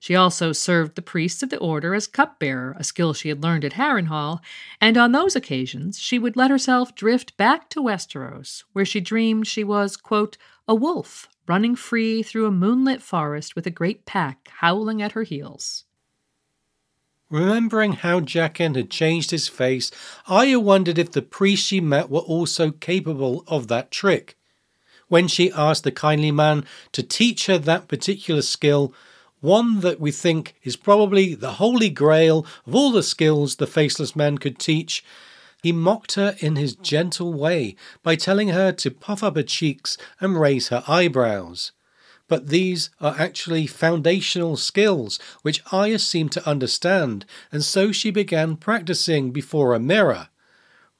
She 0.00 0.14
also 0.14 0.52
served 0.52 0.94
the 0.94 1.02
priests 1.02 1.42
of 1.42 1.50
the 1.50 1.58
order 1.58 1.94
as 1.94 2.06
cupbearer, 2.06 2.76
a 2.78 2.84
skill 2.84 3.12
she 3.12 3.28
had 3.28 3.42
learned 3.42 3.64
at 3.64 3.72
Harrenhal, 3.74 4.40
and 4.80 4.96
on 4.96 5.12
those 5.12 5.34
occasions 5.34 5.98
she 5.98 6.18
would 6.18 6.36
let 6.36 6.50
herself 6.50 6.94
drift 6.94 7.36
back 7.36 7.68
to 7.70 7.82
Westeros, 7.82 8.64
where 8.72 8.84
she 8.84 9.00
dreamed 9.00 9.46
she 9.46 9.64
was, 9.64 9.96
quote, 9.96 10.36
a 10.66 10.74
wolf 10.74 11.28
running 11.48 11.74
free 11.74 12.22
through 12.22 12.46
a 12.46 12.50
moonlit 12.50 13.02
forest 13.02 13.56
with 13.56 13.66
a 13.66 13.70
great 13.70 14.04
pack 14.04 14.48
howling 14.58 15.02
at 15.02 15.12
her 15.12 15.22
heels. 15.22 15.84
Remembering 17.30 17.92
how 17.92 18.20
Jaqen 18.20 18.76
had 18.76 18.90
changed 18.90 19.30
his 19.32 19.48
face, 19.48 19.90
Arya 20.28 20.60
wondered 20.60 20.98
if 20.98 21.10
the 21.10 21.22
priests 21.22 21.66
she 21.66 21.80
met 21.80 22.08
were 22.08 22.20
also 22.20 22.70
capable 22.70 23.44
of 23.46 23.68
that 23.68 23.90
trick. 23.90 24.36
When 25.08 25.28
she 25.28 25.52
asked 25.52 25.84
the 25.84 25.92
kindly 25.92 26.30
man 26.30 26.64
to 26.92 27.02
teach 27.02 27.46
her 27.46 27.58
that 27.58 27.88
particular 27.88 28.42
skill, 28.42 28.94
one 29.40 29.80
that 29.80 30.00
we 30.00 30.10
think 30.10 30.54
is 30.62 30.76
probably 30.76 31.34
the 31.34 31.52
holy 31.52 31.90
grail 31.90 32.46
of 32.66 32.74
all 32.74 32.90
the 32.90 33.02
skills 33.02 33.56
the 33.56 33.66
faceless 33.66 34.16
man 34.16 34.38
could 34.38 34.58
teach, 34.58 35.04
he 35.62 35.72
mocked 35.72 36.14
her 36.14 36.36
in 36.38 36.56
his 36.56 36.74
gentle 36.74 37.32
way 37.32 37.74
by 38.02 38.16
telling 38.16 38.48
her 38.48 38.72
to 38.72 38.90
puff 38.90 39.22
up 39.22 39.36
her 39.36 39.42
cheeks 39.42 39.96
and 40.20 40.40
raise 40.40 40.68
her 40.68 40.84
eyebrows. 40.86 41.72
But 42.28 42.48
these 42.48 42.90
are 43.00 43.16
actually 43.18 43.66
foundational 43.66 44.56
skills 44.56 45.18
which 45.42 45.62
Arya 45.72 45.98
seemed 45.98 46.32
to 46.32 46.48
understand, 46.48 47.24
and 47.50 47.64
so 47.64 47.90
she 47.90 48.10
began 48.10 48.56
practicing 48.56 49.30
before 49.30 49.74
a 49.74 49.80
mirror. 49.80 50.28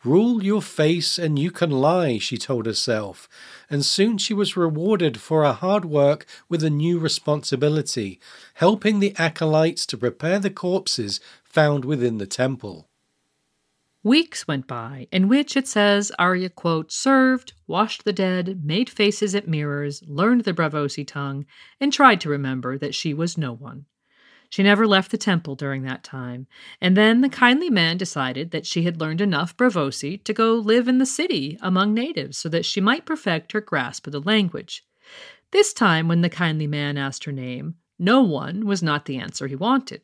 Rule 0.04 0.44
your 0.44 0.62
face 0.62 1.18
and 1.18 1.38
you 1.38 1.50
can 1.50 1.70
lie, 1.70 2.18
she 2.18 2.38
told 2.38 2.66
herself, 2.66 3.28
and 3.68 3.84
soon 3.84 4.16
she 4.16 4.32
was 4.32 4.56
rewarded 4.56 5.20
for 5.20 5.44
her 5.44 5.52
hard 5.52 5.84
work 5.84 6.24
with 6.48 6.62
a 6.62 6.70
new 6.70 7.00
responsibility, 7.00 8.20
helping 8.54 9.00
the 9.00 9.14
acolytes 9.16 9.84
to 9.86 9.98
prepare 9.98 10.38
the 10.38 10.50
corpses 10.50 11.20
found 11.42 11.84
within 11.84 12.18
the 12.18 12.26
temple. 12.26 12.88
Weeks 14.04 14.46
went 14.46 14.68
by, 14.68 15.08
in 15.10 15.26
which 15.26 15.56
it 15.56 15.66
says 15.66 16.12
Arya, 16.16 16.50
quote, 16.50 16.92
served, 16.92 17.54
washed 17.66 18.04
the 18.04 18.12
dead, 18.12 18.64
made 18.64 18.88
faces 18.88 19.34
at 19.34 19.48
mirrors, 19.48 20.04
learned 20.06 20.44
the 20.44 20.54
Braavosi 20.54 21.04
tongue, 21.04 21.44
and 21.80 21.92
tried 21.92 22.20
to 22.20 22.28
remember 22.28 22.78
that 22.78 22.94
she 22.94 23.12
was 23.12 23.36
no 23.36 23.52
one. 23.52 23.86
She 24.48 24.62
never 24.62 24.86
left 24.86 25.10
the 25.10 25.18
temple 25.18 25.54
during 25.54 25.82
that 25.82 26.02
time, 26.02 26.46
and 26.80 26.96
then 26.96 27.20
the 27.20 27.28
kindly 27.28 27.70
man 27.70 27.96
decided 27.96 28.50
that 28.50 28.66
she 28.66 28.84
had 28.84 29.00
learned 29.00 29.20
enough 29.20 29.56
Braavosi 29.56 30.22
to 30.24 30.32
go 30.32 30.54
live 30.54 30.88
in 30.88 30.98
the 30.98 31.06
city 31.06 31.58
among 31.60 31.94
natives 31.94 32.38
so 32.38 32.48
that 32.48 32.64
she 32.64 32.80
might 32.80 33.06
perfect 33.06 33.52
her 33.52 33.60
grasp 33.60 34.06
of 34.06 34.12
the 34.12 34.20
language. 34.20 34.84
This 35.50 35.72
time, 35.72 36.08
when 36.08 36.22
the 36.22 36.28
kindly 36.28 36.66
man 36.66 36.96
asked 36.96 37.24
her 37.24 37.32
name, 37.32 37.74
no 37.98 38.22
one 38.22 38.66
was 38.66 38.82
not 38.82 39.04
the 39.04 39.18
answer 39.18 39.46
he 39.46 39.56
wanted 39.56 40.02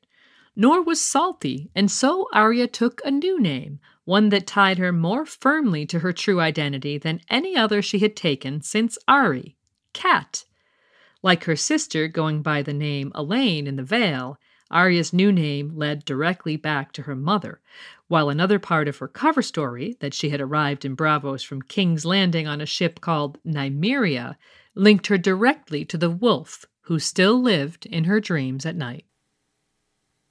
nor 0.57 0.83
was 0.83 1.01
salty, 1.01 1.71
and 1.75 1.91
so 1.91 2.29
Arya 2.33 2.69
took 2.69 3.01
a 3.05 3.11
new 3.11 3.41
name, 3.41 3.81
one 4.05 4.29
that 4.29 4.47
tied 4.47 4.79
her 4.79 4.93
more 4.93 5.27
firmly 5.27 5.85
to 5.87 6.01
her 6.01 6.13
true 6.13 6.41
identity 6.41 6.99
than 6.99 7.21
any 7.29 7.57
other 7.57 7.83
she 7.83 7.99
had 7.99 8.15
taken 8.15 8.61
since 8.61 8.99
Arry, 9.09 9.57
Cat. 9.93 10.45
Like 11.25 11.45
her 11.45 11.57
sister 11.57 12.07
going 12.07 12.43
by 12.43 12.61
the 12.61 12.75
name 12.75 13.11
Alayne 13.15 13.67
in 13.67 13.77
the 13.77 13.83
Vale, 13.83 14.39
Arya's 14.71 15.15
new 15.15 15.33
name 15.33 15.75
led 15.75 16.05
directly 16.05 16.59
back 16.59 16.93
to 16.93 17.03
her 17.05 17.17
mother, 17.17 17.63
while 18.09 18.29
another 18.29 18.59
part 18.59 18.89
of 18.89 18.99
her 18.99 19.09
cover 19.09 19.41
story, 19.41 19.97
that 20.01 20.13
she 20.13 20.29
had 20.29 20.43
arrived 20.43 20.85
in 20.85 20.95
Braavos 20.95 21.43
from 21.43 21.63
King's 21.63 22.05
Landing 22.05 22.47
on 22.47 22.61
a 22.61 22.67
ship 22.67 23.01
called 23.01 23.39
Nymeria, 23.43 24.37
linked 24.75 25.07
her 25.07 25.17
directly 25.17 25.83
to 25.87 25.97
the 25.97 26.11
wolf 26.11 26.67
who 26.83 26.99
still 26.99 27.41
lived 27.41 27.87
in 27.87 28.05
her 28.05 28.21
dreams 28.21 28.67
at 28.67 28.77
night. 28.77 29.07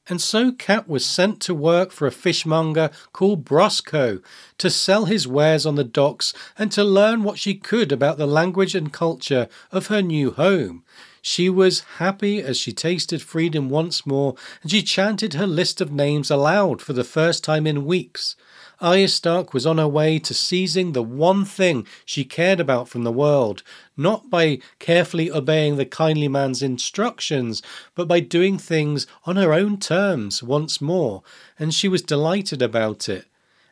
And 0.09 0.21
so 0.21 0.51
Cat 0.51 0.89
was 0.89 1.05
sent 1.05 1.39
to 1.41 1.55
work 1.55 1.91
for 1.91 2.05
a 2.05 2.11
fishmonger 2.11 2.91
called 3.13 3.45
Brusco 3.45 4.21
to 4.57 4.69
sell 4.69 5.05
his 5.05 5.27
wares 5.27 5.65
on 5.65 5.75
the 5.75 5.83
docks 5.85 6.33
and 6.57 6.71
to 6.73 6.83
learn 6.83 7.23
what 7.23 7.39
she 7.39 7.55
could 7.55 7.91
about 7.91 8.17
the 8.17 8.27
language 8.27 8.75
and 8.75 8.91
culture 8.91 9.47
of 9.71 9.87
her 9.87 10.01
new 10.01 10.31
home. 10.31 10.83
She 11.21 11.49
was 11.49 11.85
happy 11.99 12.41
as 12.41 12.57
she 12.57 12.73
tasted 12.73 13.21
freedom 13.21 13.69
once 13.69 14.05
more, 14.05 14.35
and 14.61 14.69
she 14.69 14.83
chanted 14.83 15.35
her 15.35 15.47
list 15.47 15.79
of 15.79 15.89
names 15.89 16.29
aloud 16.29 16.81
for 16.81 16.91
the 16.91 17.05
first 17.05 17.45
time 17.45 17.65
in 17.65 17.85
weeks. 17.85 18.35
Arya 18.83 19.07
Stark 19.07 19.53
was 19.53 19.65
on 19.65 19.77
her 19.77 19.87
way 19.87 20.19
to 20.19 20.33
seizing 20.33 20.91
the 20.91 21.01
one 21.01 21.45
thing 21.45 21.87
she 22.03 22.25
cared 22.25 22.59
about 22.59 22.89
from 22.89 23.05
the 23.05 23.13
world, 23.13 23.63
not 23.95 24.29
by 24.29 24.59
carefully 24.77 25.31
obeying 25.31 25.77
the 25.77 25.85
kindly 25.85 26.27
man's 26.27 26.61
instructions, 26.61 27.61
but 27.95 28.09
by 28.09 28.19
doing 28.19 28.57
things 28.57 29.07
on 29.23 29.37
her 29.37 29.53
own 29.53 29.77
terms 29.77 30.43
once 30.43 30.81
more, 30.81 31.23
and 31.57 31.73
she 31.73 31.87
was 31.87 32.01
delighted 32.01 32.61
about 32.61 33.07
it. 33.07 33.25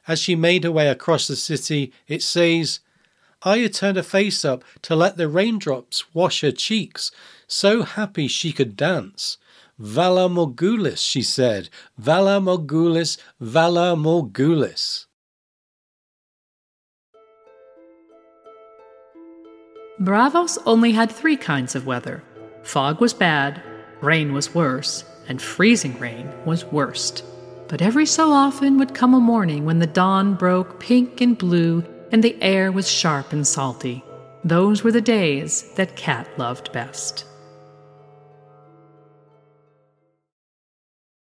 As 0.08 0.18
she 0.18 0.34
made 0.34 0.64
her 0.64 0.72
way 0.72 0.88
across 0.88 1.28
the 1.28 1.36
city, 1.36 1.92
it 2.08 2.24
says, 2.24 2.80
Arya 3.44 3.68
turned 3.68 3.98
her 3.98 4.04
face 4.04 4.46
up 4.46 4.64
to 4.84 4.96
let 4.96 5.18
the 5.18 5.28
raindrops 5.28 6.06
wash 6.14 6.40
her 6.40 6.54
cheeks, 6.54 7.12
so 7.48 7.84
happy 7.84 8.30
she 8.30 8.54
could 8.54 8.78
dance. 8.78 9.38
Valar 9.82 10.30
Morghulis, 10.30 11.00
she 11.00 11.24
said. 11.24 11.70
Valar 12.00 12.40
Morghulis, 12.40 13.18
Valar 13.42 13.96
Morghulis. 13.98 15.08
Braavos 20.00 20.58
only 20.66 20.92
had 20.94 21.12
three 21.12 21.38
kinds 21.38 21.76
of 21.76 21.86
weather 21.86 22.24
fog 22.64 23.02
was 23.02 23.14
bad, 23.14 23.62
rain 24.02 24.34
was 24.34 24.54
worse, 24.54 25.04
and 25.28 25.42
freezing 25.42 25.98
rain 26.00 26.32
was 26.46 26.66
worst. 26.66 27.24
But 27.68 27.82
every 27.82 28.06
so 28.06 28.32
often 28.32 28.78
would 28.78 28.94
come 28.94 29.14
a 29.14 29.20
morning 29.20 29.66
when 29.66 29.80
the 29.80 29.88
dawn 29.88 30.36
broke 30.36 30.80
pink 30.80 31.22
and 31.22 31.38
blue 31.38 31.84
and 32.12 32.24
the 32.24 32.36
air 32.42 32.72
was 32.72 32.90
sharp 32.90 33.32
and 33.32 33.48
salty. 33.48 34.04
Those 34.44 34.84
were 34.84 34.92
the 34.92 35.02
days 35.02 35.72
that 35.76 35.96
Cat 35.96 36.28
loved 36.38 36.72
best. 36.72 37.26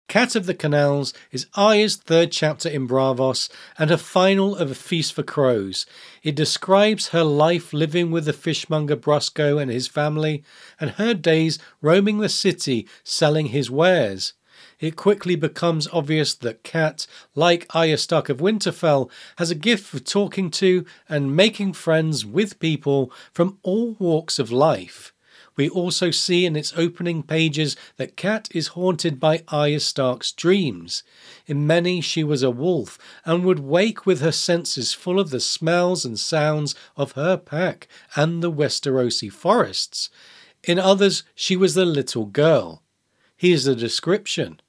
Cat 0.09 0.35
of 0.35 0.47
the 0.47 0.55
Canals 0.55 1.13
is 1.31 1.45
Arya's 1.53 1.95
third 1.95 2.31
chapter 2.31 2.67
in 2.67 2.87
Braavos 2.87 3.47
and 3.77 3.91
her 3.91 3.97
final 3.97 4.55
of 4.55 4.71
A 4.71 4.75
Feast 4.75 5.13
for 5.13 5.21
Crows. 5.21 5.85
It 6.23 6.33
describes 6.33 7.09
her 7.09 7.23
life 7.23 7.73
living 7.73 8.09
with 8.09 8.25
the 8.25 8.33
fishmonger 8.33 8.95
Brusco 8.95 9.61
and 9.61 9.69
his 9.69 9.87
family, 9.87 10.43
and 10.79 10.89
her 10.91 11.13
days 11.13 11.59
roaming 11.79 12.17
the 12.17 12.27
city 12.27 12.87
selling 13.03 13.47
his 13.49 13.69
wares. 13.69 14.33
It 14.79 14.95
quickly 14.95 15.35
becomes 15.35 15.87
obvious 15.93 16.33
that 16.33 16.63
Cat, 16.63 17.05
like 17.35 17.67
Arya 17.75 17.99
Stark 17.99 18.29
of 18.29 18.39
Winterfell, 18.39 19.11
has 19.37 19.51
a 19.51 19.55
gift 19.55 19.85
for 19.85 19.99
talking 19.99 20.49
to 20.51 20.85
and 21.07 21.35
making 21.35 21.73
friends 21.73 22.25
with 22.25 22.59
people 22.59 23.11
from 23.31 23.59
all 23.61 23.95
walks 23.99 24.39
of 24.39 24.51
life. 24.51 25.13
We 25.59 25.67
also 25.67 26.09
see 26.09 26.45
in 26.45 26.55
its 26.55 26.71
opening 26.77 27.21
pages 27.21 27.75
that 27.97 28.15
Cat 28.15 28.47
is 28.53 28.77
haunted 28.79 29.19
by 29.19 29.43
Arya 29.49 29.81
Stark's 29.81 30.31
dreams. 30.31 31.03
In 31.47 31.67
many, 31.67 31.99
she 31.99 32.23
was 32.23 32.43
a 32.43 32.49
wolf 32.49 32.97
and 33.25 33.43
would 33.43 33.59
wake 33.59 34.05
with 34.05 34.21
her 34.21 34.31
senses 34.31 34.93
full 34.93 35.19
of 35.19 35.31
the 35.31 35.41
smells 35.41 36.05
and 36.05 36.17
sounds 36.17 36.75
of 36.95 37.11
her 37.11 37.35
pack 37.35 37.89
and 38.15 38.41
the 38.41 38.49
Westerosi 38.49 39.29
forests. 39.29 40.09
In 40.63 40.79
others, 40.79 41.23
she 41.35 41.57
was 41.57 41.73
the 41.73 41.85
little 41.85 42.27
girl. 42.27 42.81
Here's 43.35 43.65
the 43.65 43.75
description. 43.75 44.61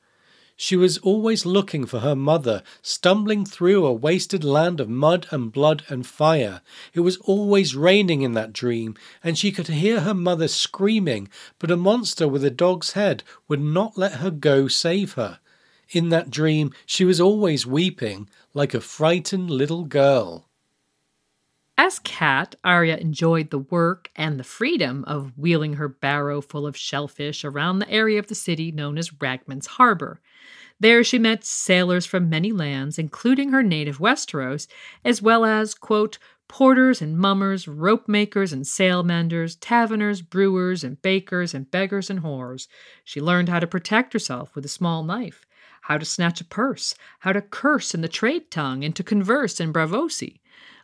She 0.63 0.77
was 0.77 0.99
always 0.99 1.47
looking 1.47 1.87
for 1.87 2.01
her 2.01 2.15
mother, 2.15 2.63
stumbling 2.83 3.47
through 3.47 3.87
a 3.87 3.95
wasted 3.95 4.45
land 4.45 4.79
of 4.79 4.91
mud 4.91 5.27
and 5.31 5.51
blood 5.51 5.85
and 5.89 6.07
fire. 6.07 6.61
It 6.93 7.01
was 7.01 7.17
always 7.17 7.75
raining 7.75 8.21
in 8.21 8.33
that 8.33 8.53
dream, 8.53 8.95
and 9.25 9.39
she 9.39 9.53
could 9.53 9.69
hear 9.69 10.01
her 10.01 10.13
mother 10.13 10.49
screaming, 10.49 11.31
but 11.59 11.71
a 11.71 11.79
monster 11.79 12.29
with 12.29 12.45
a 12.45 12.51
dog's 12.51 12.93
head 12.93 13.23
would 13.49 13.63
not 13.63 13.97
let 13.97 14.17
her 14.17 14.31
go 14.31 14.69
save 14.69 15.15
her. 15.15 15.41
In 15.93 16.11
that 16.11 16.29
dream, 16.29 16.75
she 16.85 17.07
was 17.07 17.23
always 17.23 17.67
weeping, 17.67 18.29
like 18.53 18.75
a 18.75 18.83
frightened 18.83 19.49
little 19.49 19.85
girl. 19.85 20.45
As 21.83 21.99
Cat, 22.01 22.57
Arya 22.63 22.99
enjoyed 22.99 23.49
the 23.49 23.59
work 23.59 24.11
and 24.15 24.39
the 24.39 24.45
freedom 24.45 25.03
of 25.07 25.33
wheeling 25.39 25.73
her 25.77 25.89
barrow 25.89 26.43
full 26.43 26.67
of 26.67 26.77
shellfish 26.77 27.43
around 27.43 27.79
the 27.79 27.89
area 27.89 28.19
of 28.19 28.27
the 28.27 28.35
city 28.35 28.71
known 28.71 28.99
as 28.99 29.19
Ragman's 29.19 29.67
Harbor. 29.67 30.21
There 30.79 31.03
she 31.03 31.19
met 31.19 31.43
sailors 31.43 32.05
from 32.05 32.29
many 32.29 32.53
lands, 32.53 32.99
including 32.99 33.49
her 33.49 33.63
native 33.63 33.97
Westeros, 33.97 34.67
as 35.07 35.23
well 35.23 35.47
as, 35.47 35.73
quote, 35.73 36.19
porters 36.49 37.01
and 37.01 37.17
mummers, 37.17 37.67
rope 37.67 38.07
makers 38.07 38.53
and 38.53 38.67
sail 38.67 39.03
menders, 39.03 39.57
taverners, 39.57 40.21
brewers 40.21 40.85
and 40.85 41.01
bakers 41.01 41.55
and 41.55 41.71
beggars 41.71 42.11
and 42.11 42.21
whores. 42.21 42.69
She 43.05 43.23
learned 43.23 43.49
how 43.49 43.59
to 43.59 43.67
protect 43.67 44.13
herself 44.13 44.55
with 44.55 44.67
a 44.67 44.69
small 44.69 45.03
knife, 45.03 45.47
how 45.81 45.97
to 45.97 46.05
snatch 46.05 46.43
a 46.43 46.45
purse, 46.45 46.95
how 47.21 47.33
to 47.33 47.41
curse 47.41 47.95
in 47.95 48.03
the 48.03 48.07
trade 48.07 48.51
tongue, 48.51 48.85
and 48.85 48.95
to 48.97 49.03
converse 49.03 49.61
in 49.61 49.73
Braavosi. 49.73 50.41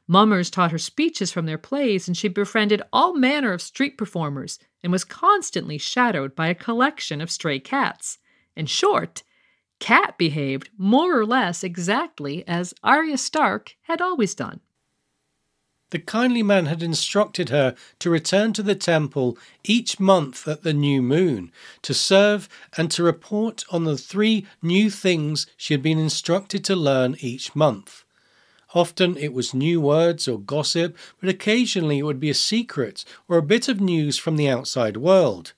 Mummers 0.09 0.51
taught 0.51 0.71
her 0.71 0.79
speeches 0.79 1.33
from 1.33 1.47
their 1.47 1.59
plays, 1.59 2.07
and 2.07 2.17
she 2.17 2.29
befriended 2.29 2.83
all 2.93 3.15
manner 3.15 3.53
of 3.53 3.61
street 3.61 3.99
performers 3.99 4.59
and 4.83 4.93
was 4.93 5.05
constantly 5.05 5.79
shadowed 5.79 6.37
by 6.37 6.47
a 6.47 6.55
collection 6.55 7.21
of 7.21 7.31
stray 7.31 7.59
cats. 7.59 8.19
In 8.55 8.67
short, 8.67 9.23
Cat 9.79 10.17
behaved 10.17 10.71
more 10.79 11.19
or 11.19 11.27
less 11.27 11.63
exactly 11.63 12.47
as 12.49 12.73
Arya 12.83 13.19
Stark 13.19 13.77
had 13.83 14.01
always 14.01 14.35
done. 14.35 14.61
The 15.91 15.99
kindly 16.01 16.43
man 16.43 16.67
had 16.67 16.83
instructed 16.83 17.51
her 17.51 17.77
to 18.01 18.11
return 18.11 18.53
to 18.55 18.63
the 18.63 18.75
temple 18.75 19.39
each 19.63 20.01
month 20.01 20.49
at 20.49 20.63
the 20.63 20.73
new 20.73 21.01
moon, 21.01 21.53
to 21.83 21.95
serve 21.95 22.49
and 22.77 22.91
to 22.91 23.05
report 23.05 23.65
on 23.71 23.85
the 23.85 23.97
three 23.97 24.47
new 24.63 24.91
things 24.91 25.47
she 25.57 25.75
had 25.75 25.83
been 25.83 25.99
instructed 25.99 26.65
to 26.65 26.75
learn 26.75 27.17
each 27.21 27.55
month. 27.55 28.05
Often 28.75 29.17
it 29.17 29.33
was 29.33 29.55
new 29.55 29.81
words 29.81 30.27
or 30.27 30.39
gossip, 30.39 30.97
but 31.21 31.29
occasionally 31.29 31.99
it 31.99 32.05
would 32.05 32.21
be 32.21 32.31
a 32.31 32.35
secret 32.35 33.05
or 33.29 33.37
a 33.39 33.43
bit 33.43 33.69
of 33.69 33.81
news 33.81 34.19
from 34.19 34.37
the 34.37 34.49
outside 34.49 34.97
world. 34.97 35.53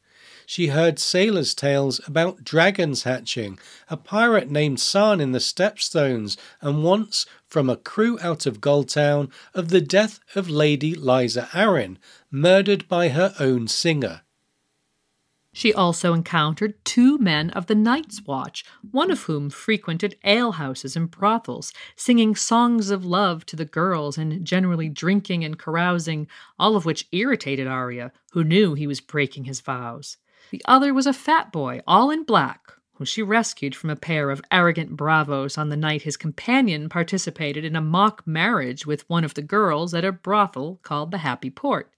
She 0.46 0.68
heard 0.68 0.98
sailors' 0.98 1.52
tales 1.52 2.00
about 2.06 2.42
dragons 2.42 3.02
hatching, 3.02 3.58
a 3.90 3.98
pirate 3.98 4.50
named 4.50 4.78
Saan 4.78 5.20
in 5.20 5.32
the 5.32 5.40
Stepstones, 5.40 6.38
and 6.62 6.82
once, 6.82 7.26
from 7.46 7.68
a 7.68 7.76
crew 7.76 8.18
out 8.22 8.46
of 8.46 8.60
Gulltown, 8.60 9.30
of 9.52 9.68
the 9.68 9.82
death 9.82 10.20
of 10.34 10.48
Lady 10.48 10.94
Lysa 10.94 11.48
Arryn, 11.50 11.98
murdered 12.30 12.88
by 12.88 13.10
her 13.10 13.34
own 13.38 13.68
singer. 13.68 14.22
She 15.52 15.72
also 15.72 16.14
encountered 16.14 16.84
two 16.84 17.18
men 17.18 17.50
of 17.50 17.66
the 17.66 17.74
Night's 17.74 18.22
Watch, 18.24 18.64
one 18.90 19.10
of 19.10 19.22
whom 19.22 19.50
frequented 19.50 20.16
alehouses 20.24 20.94
and 20.94 21.10
brothels, 21.10 21.72
singing 21.96 22.36
songs 22.36 22.90
of 22.90 23.04
love 23.04 23.44
to 23.46 23.56
the 23.56 23.64
girls 23.64 24.18
and 24.18 24.44
generally 24.44 24.88
drinking 24.88 25.44
and 25.44 25.58
carousing, 25.58 26.28
all 26.58 26.76
of 26.76 26.84
which 26.84 27.08
irritated 27.12 27.66
Arya, 27.66 28.12
who 28.32 28.44
knew 28.44 28.74
he 28.74 28.86
was 28.86 29.00
breaking 29.00 29.44
his 29.44 29.60
vows. 29.60 30.18
The 30.50 30.62
other 30.66 30.94
was 30.94 31.06
a 31.06 31.12
fat 31.12 31.50
boy, 31.50 31.80
all 31.86 32.10
in 32.10 32.24
black, 32.24 32.72
whom 32.94 33.06
she 33.06 33.22
rescued 33.22 33.74
from 33.74 33.90
a 33.90 33.96
pair 33.96 34.30
of 34.30 34.42
arrogant 34.50 34.96
bravos 34.96 35.56
on 35.56 35.68
the 35.68 35.76
night 35.76 36.02
his 36.02 36.16
companion 36.16 36.88
participated 36.88 37.64
in 37.64 37.74
a 37.76 37.80
mock 37.80 38.26
marriage 38.26 38.86
with 38.86 39.08
one 39.08 39.24
of 39.24 39.34
the 39.34 39.42
girls 39.42 39.94
at 39.94 40.04
a 40.04 40.12
brothel 40.12 40.78
called 40.82 41.10
the 41.10 41.18
Happy 41.18 41.50
Port. 41.50 41.90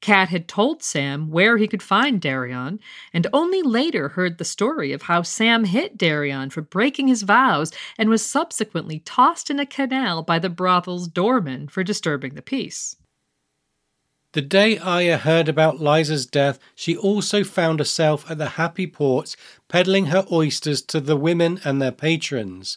Cat 0.00 0.28
had 0.28 0.48
told 0.48 0.82
Sam 0.82 1.30
where 1.30 1.56
he 1.56 1.66
could 1.66 1.82
find 1.82 2.20
Dareon, 2.20 2.78
and 3.12 3.26
only 3.32 3.62
later 3.62 4.10
heard 4.10 4.38
the 4.38 4.44
story 4.44 4.92
of 4.92 5.02
how 5.02 5.22
Sam 5.22 5.64
hit 5.64 5.98
Dareon 5.98 6.50
for 6.50 6.62
breaking 6.62 7.08
his 7.08 7.22
vows 7.22 7.72
and 7.98 8.08
was 8.08 8.24
subsequently 8.24 9.00
tossed 9.00 9.50
in 9.50 9.58
a 9.58 9.66
canal 9.66 10.22
by 10.22 10.38
the 10.38 10.50
brothel's 10.50 11.08
doorman 11.08 11.68
for 11.68 11.82
disturbing 11.82 12.34
the 12.34 12.42
peace. 12.42 12.96
The 14.32 14.42
day 14.42 14.76
Arya 14.76 15.16
heard 15.16 15.48
about 15.48 15.80
Lysa's 15.80 16.26
death, 16.26 16.58
she 16.74 16.94
also 16.94 17.42
found 17.42 17.78
herself 17.78 18.30
at 18.30 18.36
the 18.36 18.50
Happy 18.50 18.86
Ports 18.86 19.34
peddling 19.66 20.06
her 20.06 20.26
oysters 20.30 20.82
to 20.82 21.00
the 21.00 21.16
women 21.16 21.58
and 21.64 21.80
their 21.80 21.90
patrons. 21.90 22.76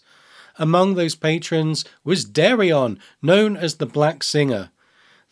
Among 0.58 0.96
those 0.96 1.16
patrons 1.16 1.84
was 2.04 2.26
Dareon, 2.26 2.98
known 3.22 3.58
as 3.58 3.76
the 3.76 3.86
Black 3.86 4.24
Singer. 4.24 4.72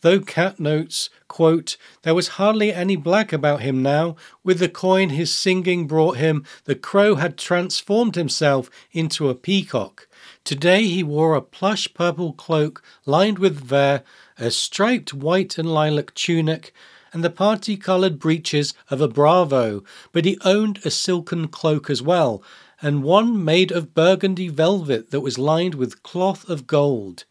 Though 0.01 0.19
Cat 0.19 0.59
notes, 0.59 1.09
quote, 1.27 1.75
there 2.03 2.13
was 2.13 2.37
hardly 2.37 2.71
any 2.71 2.95
black 2.95 3.33
about 3.33 3.61
him 3.61 3.81
now. 3.81 4.15
With 4.43 4.59
the 4.59 4.69
coin 4.69 5.09
his 5.09 5.33
singing 5.33 5.87
brought 5.87 6.17
him, 6.17 6.45
the 6.65 6.75
crow 6.75 7.15
had 7.15 7.35
transformed 7.35 8.13
himself 8.13 8.69
into 8.91 9.27
a 9.27 9.33
peacock. 9.33 10.07
Today 10.43 10.83
he 10.83 11.01
wore 11.01 11.33
a 11.33 11.41
plush 11.41 11.91
purple 11.95 12.33
cloak 12.33 12.83
lined 13.07 13.39
with 13.39 13.59
vair, 13.59 14.03
a 14.37 14.51
striped 14.51 15.15
white 15.15 15.57
and 15.57 15.73
lilac 15.73 16.13
tunic, 16.13 16.75
and 17.11 17.23
the 17.23 17.31
party 17.31 17.75
coloured 17.75 18.19
breeches 18.19 18.75
of 18.91 19.01
a 19.01 19.07
bravo, 19.07 19.83
but 20.11 20.25
he 20.25 20.37
owned 20.45 20.79
a 20.85 20.91
silken 20.91 21.47
cloak 21.47 21.89
as 21.89 22.03
well, 22.03 22.43
and 22.83 23.01
one 23.01 23.43
made 23.43 23.71
of 23.71 23.95
burgundy 23.95 24.47
velvet 24.47 25.09
that 25.09 25.21
was 25.21 25.39
lined 25.39 25.73
with 25.73 26.03
cloth 26.03 26.47
of 26.47 26.67
gold. 26.67 27.25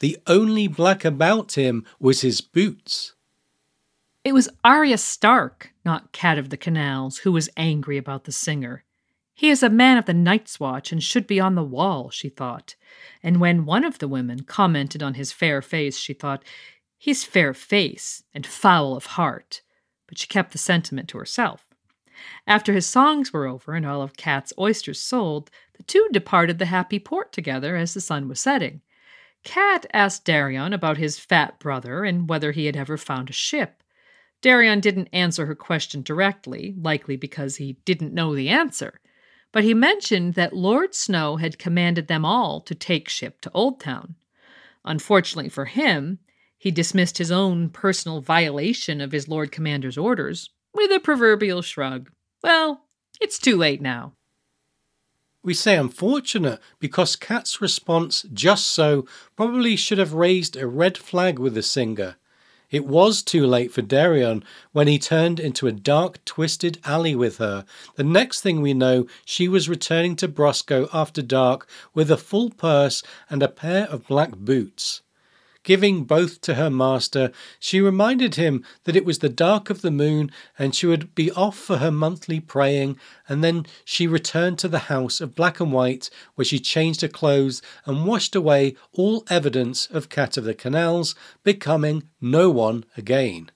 The 0.00 0.18
only 0.26 0.68
black 0.68 1.04
about 1.04 1.52
him 1.52 1.84
was 1.98 2.20
his 2.20 2.40
boots. 2.40 3.14
It 4.24 4.32
was 4.32 4.48
Arya 4.62 4.98
Stark, 4.98 5.72
not 5.84 6.12
Cat 6.12 6.38
of 6.38 6.50
the 6.50 6.56
Canals, 6.56 7.18
who 7.18 7.32
was 7.32 7.48
angry 7.56 7.96
about 7.96 8.24
the 8.24 8.32
singer. 8.32 8.84
He 9.34 9.50
is 9.50 9.62
a 9.62 9.70
man 9.70 9.98
of 9.98 10.06
the 10.06 10.14
Night's 10.14 10.58
Watch 10.58 10.92
and 10.92 11.02
should 11.02 11.26
be 11.26 11.40
on 11.40 11.54
the 11.54 11.64
wall, 11.64 12.10
she 12.10 12.28
thought. 12.28 12.74
And 13.22 13.40
when 13.40 13.64
one 13.64 13.84
of 13.84 13.98
the 13.98 14.08
women 14.08 14.42
commented 14.42 15.02
on 15.02 15.14
his 15.14 15.32
fair 15.32 15.62
face, 15.62 15.96
she 15.96 16.12
thought, 16.12 16.44
He's 16.96 17.22
fair 17.22 17.54
face 17.54 18.24
and 18.34 18.44
foul 18.44 18.96
of 18.96 19.06
heart. 19.06 19.62
But 20.08 20.18
she 20.18 20.26
kept 20.26 20.50
the 20.52 20.58
sentiment 20.58 21.08
to 21.10 21.18
herself. 21.18 21.64
After 22.46 22.72
his 22.72 22.86
songs 22.86 23.32
were 23.32 23.46
over 23.46 23.74
and 23.74 23.86
all 23.86 24.02
of 24.02 24.16
Cat's 24.16 24.52
oysters 24.58 25.00
sold, 25.00 25.50
the 25.74 25.84
two 25.84 26.08
departed 26.12 26.58
the 26.58 26.66
happy 26.66 26.98
port 26.98 27.32
together 27.32 27.76
as 27.76 27.94
the 27.94 28.00
sun 28.00 28.28
was 28.28 28.40
setting. 28.40 28.80
Cat 29.48 29.86
asked 29.94 30.26
Dareon 30.26 30.74
about 30.74 30.98
his 30.98 31.18
fat 31.18 31.58
brother 31.58 32.04
and 32.04 32.28
whether 32.28 32.52
he 32.52 32.66
had 32.66 32.76
ever 32.76 32.98
found 32.98 33.30
a 33.30 33.32
ship. 33.32 33.82
Dareon 34.42 34.82
didn't 34.82 35.08
answer 35.10 35.46
her 35.46 35.54
question 35.54 36.02
directly, 36.02 36.74
likely 36.78 37.16
because 37.16 37.56
he 37.56 37.78
didn't 37.86 38.12
know 38.12 38.34
the 38.34 38.50
answer. 38.50 39.00
But 39.50 39.64
he 39.64 39.72
mentioned 39.72 40.34
that 40.34 40.52
Lord 40.52 40.94
Snow 40.94 41.36
had 41.36 41.58
commanded 41.58 42.08
them 42.08 42.26
all 42.26 42.60
to 42.60 42.74
take 42.74 43.08
ship 43.08 43.40
to 43.40 43.50
Oldtown. 43.54 44.16
Unfortunately 44.84 45.48
for 45.48 45.64
him, 45.64 46.18
he 46.58 46.70
dismissed 46.70 47.16
his 47.16 47.32
own 47.32 47.70
personal 47.70 48.20
violation 48.20 49.00
of 49.00 49.12
his 49.12 49.28
Lord 49.28 49.50
Commander's 49.50 49.96
orders 49.96 50.50
with 50.74 50.92
a 50.92 51.00
proverbial 51.00 51.62
shrug. 51.62 52.10
Well, 52.42 52.84
it's 53.18 53.38
too 53.38 53.56
late 53.56 53.80
now. 53.80 54.12
We 55.42 55.54
say 55.54 55.76
unfortunate 55.76 56.60
because 56.80 57.14
Cat's 57.14 57.60
response, 57.60 58.26
just 58.32 58.66
so, 58.66 59.06
probably 59.36 59.76
should 59.76 59.98
have 59.98 60.12
raised 60.12 60.56
a 60.56 60.66
red 60.66 60.98
flag 60.98 61.38
with 61.38 61.54
the 61.54 61.62
singer. 61.62 62.16
It 62.70 62.84
was 62.84 63.22
too 63.22 63.46
late 63.46 63.72
for 63.72 63.80
Dareon 63.80 64.42
when 64.72 64.88
he 64.88 64.98
turned 64.98 65.40
into 65.40 65.66
a 65.66 65.72
dark, 65.72 66.22
twisted 66.26 66.78
alley 66.84 67.14
with 67.14 67.38
her. 67.38 67.64
The 67.94 68.04
next 68.04 68.42
thing 68.42 68.60
we 68.60 68.74
know, 68.74 69.06
she 69.24 69.48
was 69.48 69.70
returning 69.70 70.16
to 70.16 70.28
Brusco 70.28 70.88
after 70.92 71.22
dark 71.22 71.66
with 71.94 72.10
a 72.10 72.18
full 72.18 72.50
purse 72.50 73.02
and 73.30 73.42
a 73.42 73.48
pair 73.48 73.84
of 73.84 74.06
black 74.06 74.32
boots. 74.32 75.00
Giving 75.68 76.04
both 76.04 76.40
to 76.40 76.54
her 76.54 76.70
master, 76.70 77.30
she 77.60 77.82
reminded 77.82 78.36
him 78.36 78.64
that 78.84 78.96
it 78.96 79.04
was 79.04 79.18
the 79.18 79.28
dark 79.28 79.68
of 79.68 79.82
the 79.82 79.90
moon 79.90 80.30
and 80.58 80.74
she 80.74 80.86
would 80.86 81.14
be 81.14 81.30
off 81.32 81.58
for 81.58 81.76
her 81.76 81.90
monthly 81.90 82.40
praying, 82.40 82.96
and 83.28 83.44
then 83.44 83.66
she 83.84 84.06
returned 84.06 84.58
to 84.60 84.68
the 84.68 84.88
house 84.88 85.20
of 85.20 85.34
black 85.34 85.60
and 85.60 85.70
white, 85.70 86.08
where 86.36 86.44
she 86.46 86.58
changed 86.58 87.02
her 87.02 87.08
clothes 87.08 87.60
and 87.84 88.06
washed 88.06 88.34
away 88.34 88.76
all 88.94 89.24
evidence 89.28 89.84
of 89.88 90.08
Cat 90.08 90.38
of 90.38 90.44
the 90.44 90.54
Canals, 90.54 91.14
becoming 91.44 92.04
no 92.18 92.48
one 92.48 92.86
again. 92.96 93.50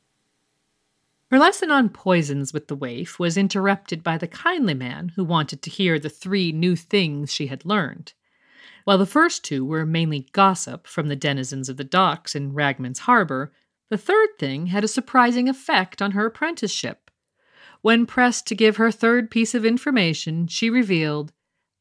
Her 1.31 1.39
lesson 1.39 1.71
on 1.71 1.89
poisons 1.89 2.53
with 2.53 2.69
the 2.69 2.77
waif 2.77 3.19
was 3.19 3.39
interrupted 3.39 4.03
by 4.03 4.19
the 4.19 4.29
kindly 4.29 4.75
man 4.75 5.13
who 5.17 5.25
wanted 5.25 5.63
to 5.63 5.71
hear 5.71 5.99
the 5.99 6.11
three 6.11 6.53
new 6.53 6.77
things 6.77 7.33
she 7.33 7.47
had 7.47 7.65
learned. 7.65 8.13
While 8.85 8.99
the 8.99 9.07
first 9.07 9.45
two 9.45 9.65
were 9.65 9.87
mainly 9.87 10.27
gossip 10.33 10.87
from 10.87 11.09
the 11.09 11.17
denizens 11.17 11.69
of 11.69 11.77
the 11.77 11.85
docks 11.85 12.35
in 12.35 12.53
Ragman's 12.53 13.01
Harbor, 13.01 13.53
the 13.91 13.99
third 13.99 14.31
thing 14.39 14.67
had 14.67 14.85
a 14.85 14.89
surprising 14.89 15.49
effect 15.49 16.03
on 16.03 16.13
her 16.13 16.27
apprenticeship. 16.27 17.11
When 17.83 18.07
pressed 18.07 18.47
to 18.47 18.55
give 18.55 18.77
her 18.77 18.91
third 18.91 19.31
piece 19.31 19.55
of 19.55 19.65
information, 19.65 20.47
she 20.47 20.71
revealed 20.71 21.33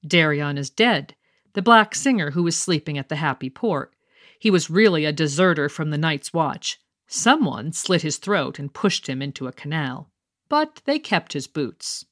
Dareon 0.05 0.57
is 0.57 0.69
dead, 0.69 1.15
the 1.53 1.61
black 1.61 1.95
singer 1.95 2.31
who 2.31 2.43
was 2.43 2.57
sleeping 2.57 2.97
at 2.97 3.09
the 3.09 3.17
Happy 3.17 3.49
Port. 3.49 3.93
He 4.39 4.51
was 4.51 4.69
really 4.69 5.05
a 5.05 5.11
deserter 5.11 5.69
from 5.69 5.91
the 5.91 5.97
Night's 5.97 6.33
Watch. 6.33 6.79
Someone 7.07 7.71
slit 7.71 8.01
his 8.01 8.17
throat 8.17 8.57
and 8.57 8.73
pushed 8.73 9.07
him 9.07 9.21
into 9.21 9.47
a 9.47 9.51
canal. 9.51 10.09
But 10.49 10.81
they 10.85 10.97
kept 10.97 11.33
his 11.33 11.47
boots. 11.47 12.05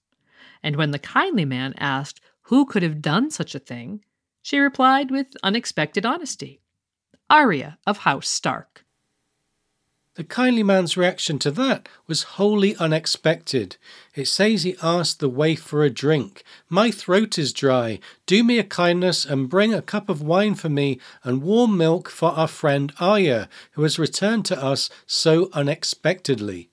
And 0.62 0.76
when 0.76 0.92
the 0.92 1.00
kindly 1.00 1.46
man 1.46 1.74
asked 1.78 2.22
who 2.44 2.66
could 2.66 2.84
have 2.84 3.02
done 3.02 3.32
such 3.32 3.56
a 3.56 3.60
thing, 3.60 4.04
she 4.42 4.60
replied 4.60 5.12
with 5.12 5.28
unexpected 5.44 6.06
honesty 6.06 6.62
Arya 7.30 7.78
of 7.86 8.00
House 8.00 8.28
Stark. 8.28 8.86
The 10.16 10.24
kindly 10.26 10.64
man's 10.64 10.98
reaction 10.98 11.40
to 11.40 11.52
that 11.52 11.88
was 12.06 12.36
wholly 12.36 12.76
unexpected. 12.76 13.78
It 14.16 14.26
says 14.26 14.64
he 14.64 14.76
asked 14.84 15.22
the 15.22 15.30
waif 15.30 15.62
for 15.62 15.84
a 15.84 15.90
drink. 15.90 16.44
My 16.68 16.92
throat 16.92 17.38
is 17.38 17.54
dry. 17.54 18.00
Do 18.26 18.44
me 18.44 18.60
a 18.60 18.66
kindness 18.66 19.24
and 19.24 19.48
bring 19.48 19.74
a 19.74 19.82
cup 19.82 20.10
of 20.10 20.22
wine 20.22 20.56
for 20.56 20.68
me 20.68 21.00
and 21.24 21.42
warm 21.42 21.78
milk 21.78 22.10
for 22.10 22.32
our 22.32 22.50
friend 22.50 22.92
Arya, 23.00 23.48
who 23.72 23.84
has 23.84 23.98
returned 23.98 24.44
to 24.48 24.62
us 24.62 24.90
so 25.06 25.50
unexpectedly. 25.54 26.70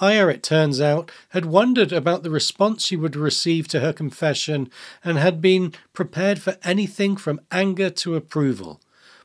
Arya, 0.00 0.28
it 0.28 0.42
turns 0.42 0.80
out, 0.80 1.10
had 1.30 1.46
wondered 1.46 1.92
about 1.92 2.22
the 2.22 2.30
response 2.30 2.84
she 2.84 2.96
would 2.96 3.16
receive 3.16 3.66
to 3.68 3.80
her 3.80 3.92
confession 3.92 4.70
and 5.02 5.18
had 5.18 5.40
been 5.40 5.74
prepared 5.92 6.40
for 6.40 6.56
anything 6.62 7.16
from 7.16 7.40
anger 7.50 7.90
to 7.90 8.14
approval. 8.14 8.80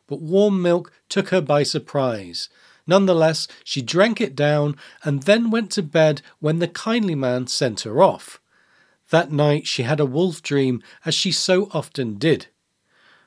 But 0.07 0.21
warm 0.21 0.61
milk 0.61 0.91
took 1.07 1.29
her 1.29 1.41
by 1.41 1.63
surprise. 1.63 2.49
Nonetheless, 2.87 3.47
she 3.63 3.81
drank 3.81 4.21
it 4.21 4.35
down 4.35 4.75
and 5.03 5.23
then 5.23 5.49
went 5.51 5.71
to 5.71 5.83
bed 5.83 6.21
when 6.39 6.59
the 6.59 6.67
kindly 6.67 7.15
man 7.15 7.47
sent 7.47 7.81
her 7.81 8.01
off. 8.01 8.39
That 9.09 9.31
night 9.31 9.67
she 9.67 9.83
had 9.83 9.99
a 9.99 10.05
wolf 10.05 10.41
dream, 10.41 10.81
as 11.05 11.13
she 11.13 11.31
so 11.31 11.69
often 11.71 12.15
did. 12.15 12.47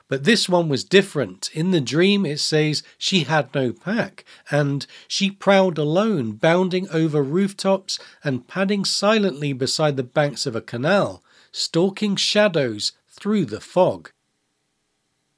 But 0.09 0.23
this 0.23 0.49
one 0.49 0.67
was 0.67 0.83
different. 0.83 1.49
In 1.53 1.69
the 1.69 1.79
dream, 1.79 2.25
it 2.25 2.39
says 2.39 2.81
she 2.97 3.25
had 3.25 3.53
no 3.53 3.71
pack, 3.71 4.25
and 4.49 4.85
she 5.07 5.29
prowled 5.29 5.77
alone, 5.77 6.31
bounding 6.31 6.89
over 6.89 7.23
rooftops 7.23 7.99
and 8.23 8.47
padding 8.47 8.83
silently 8.85 9.53
beside 9.53 9.97
the 9.97 10.03
banks 10.03 10.47
of 10.47 10.55
a 10.55 10.61
canal, 10.61 11.23
stalking 11.51 12.15
shadows 12.15 12.93
through 13.07 13.45
the 13.45 13.61
fog. 13.61 14.11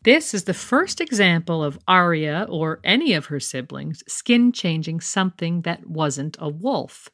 This 0.03 0.33
is 0.33 0.45
the 0.45 0.53
first 0.53 1.01
example 1.01 1.61
of 1.63 1.77
Arya 1.85 2.47
or 2.49 2.79
any 2.83 3.13
of 3.13 3.25
her 3.25 3.41
siblings 3.41 4.03
skin 4.07 4.53
changing 4.53 5.01
something 5.01 5.61
that 5.63 5.85
wasn't 5.85 6.37
a 6.39 6.47
wolf, 6.47 7.09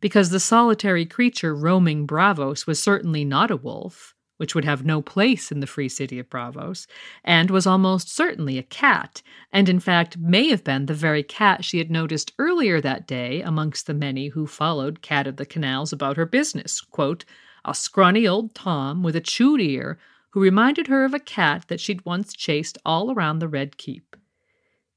because 0.00 0.30
the 0.30 0.40
solitary 0.40 1.06
creature 1.06 1.54
roaming 1.54 2.04
Braavos 2.04 2.66
was 2.66 2.82
certainly 2.82 3.24
not 3.24 3.52
a 3.52 3.56
wolf, 3.56 4.15
which 4.36 4.54
would 4.54 4.64
have 4.64 4.84
no 4.84 5.00
place 5.00 5.50
in 5.50 5.60
the 5.60 5.66
free 5.66 5.88
city 5.88 6.18
of 6.18 6.28
Braavos, 6.28 6.86
and 7.24 7.50
was 7.50 7.66
almost 7.66 8.08
certainly 8.08 8.58
a 8.58 8.62
cat, 8.62 9.22
and 9.52 9.68
in 9.68 9.80
fact 9.80 10.18
may 10.18 10.48
have 10.48 10.64
been 10.64 10.86
the 10.86 10.94
very 10.94 11.22
cat 11.22 11.64
she 11.64 11.78
had 11.78 11.90
noticed 11.90 12.32
earlier 12.38 12.80
that 12.80 13.06
day 13.06 13.42
amongst 13.42 13.86
the 13.86 13.94
many 13.94 14.28
who 14.28 14.46
followed 14.46 15.02
Cat 15.02 15.26
of 15.26 15.36
the 15.36 15.46
Canals 15.46 15.92
about 15.92 16.16
her 16.16 16.26
business. 16.26 16.80
Quote, 16.80 17.24
a 17.64 17.74
scrawny 17.74 18.26
old 18.26 18.54
Tom 18.54 19.02
with 19.02 19.16
a 19.16 19.20
chewed 19.20 19.60
ear 19.60 19.98
who 20.30 20.40
reminded 20.40 20.86
her 20.86 21.04
of 21.04 21.14
a 21.14 21.18
cat 21.18 21.64
that 21.68 21.80
she'd 21.80 22.04
once 22.04 22.32
chased 22.32 22.78
all 22.84 23.12
around 23.12 23.38
the 23.38 23.48
Red 23.48 23.76
Keep. 23.76 24.15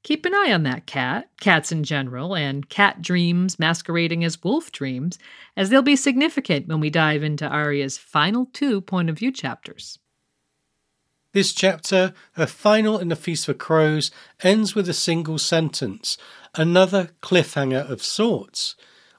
Keep 0.02 0.24
an 0.24 0.34
eye 0.34 0.52
on 0.52 0.62
that 0.62 0.86
cat, 0.86 1.28
cats 1.40 1.70
in 1.70 1.84
general, 1.84 2.34
and 2.34 2.68
cat 2.68 3.02
dreams 3.02 3.58
masquerading 3.58 4.24
as 4.24 4.42
wolf 4.42 4.72
dreams, 4.72 5.18
as 5.56 5.68
they'll 5.68 5.82
be 5.82 5.96
significant 5.96 6.66
when 6.68 6.80
we 6.80 6.88
dive 6.88 7.22
into 7.22 7.46
Arya's 7.46 7.98
final 7.98 8.46
two 8.46 8.80
point 8.80 9.10
of 9.10 9.18
view 9.18 9.30
chapters. 9.30 9.98
This 11.32 11.52
chapter, 11.52 12.14
her 12.32 12.46
final 12.46 12.98
in 12.98 13.08
the 13.08 13.14
Feast 13.14 13.46
for 13.46 13.54
Crows, 13.54 14.10
ends 14.42 14.74
with 14.74 14.88
a 14.88 14.94
single 14.94 15.38
sentence, 15.38 16.16
another 16.54 17.10
cliffhanger 17.22 17.88
of 17.88 18.02
sorts. 18.02 18.74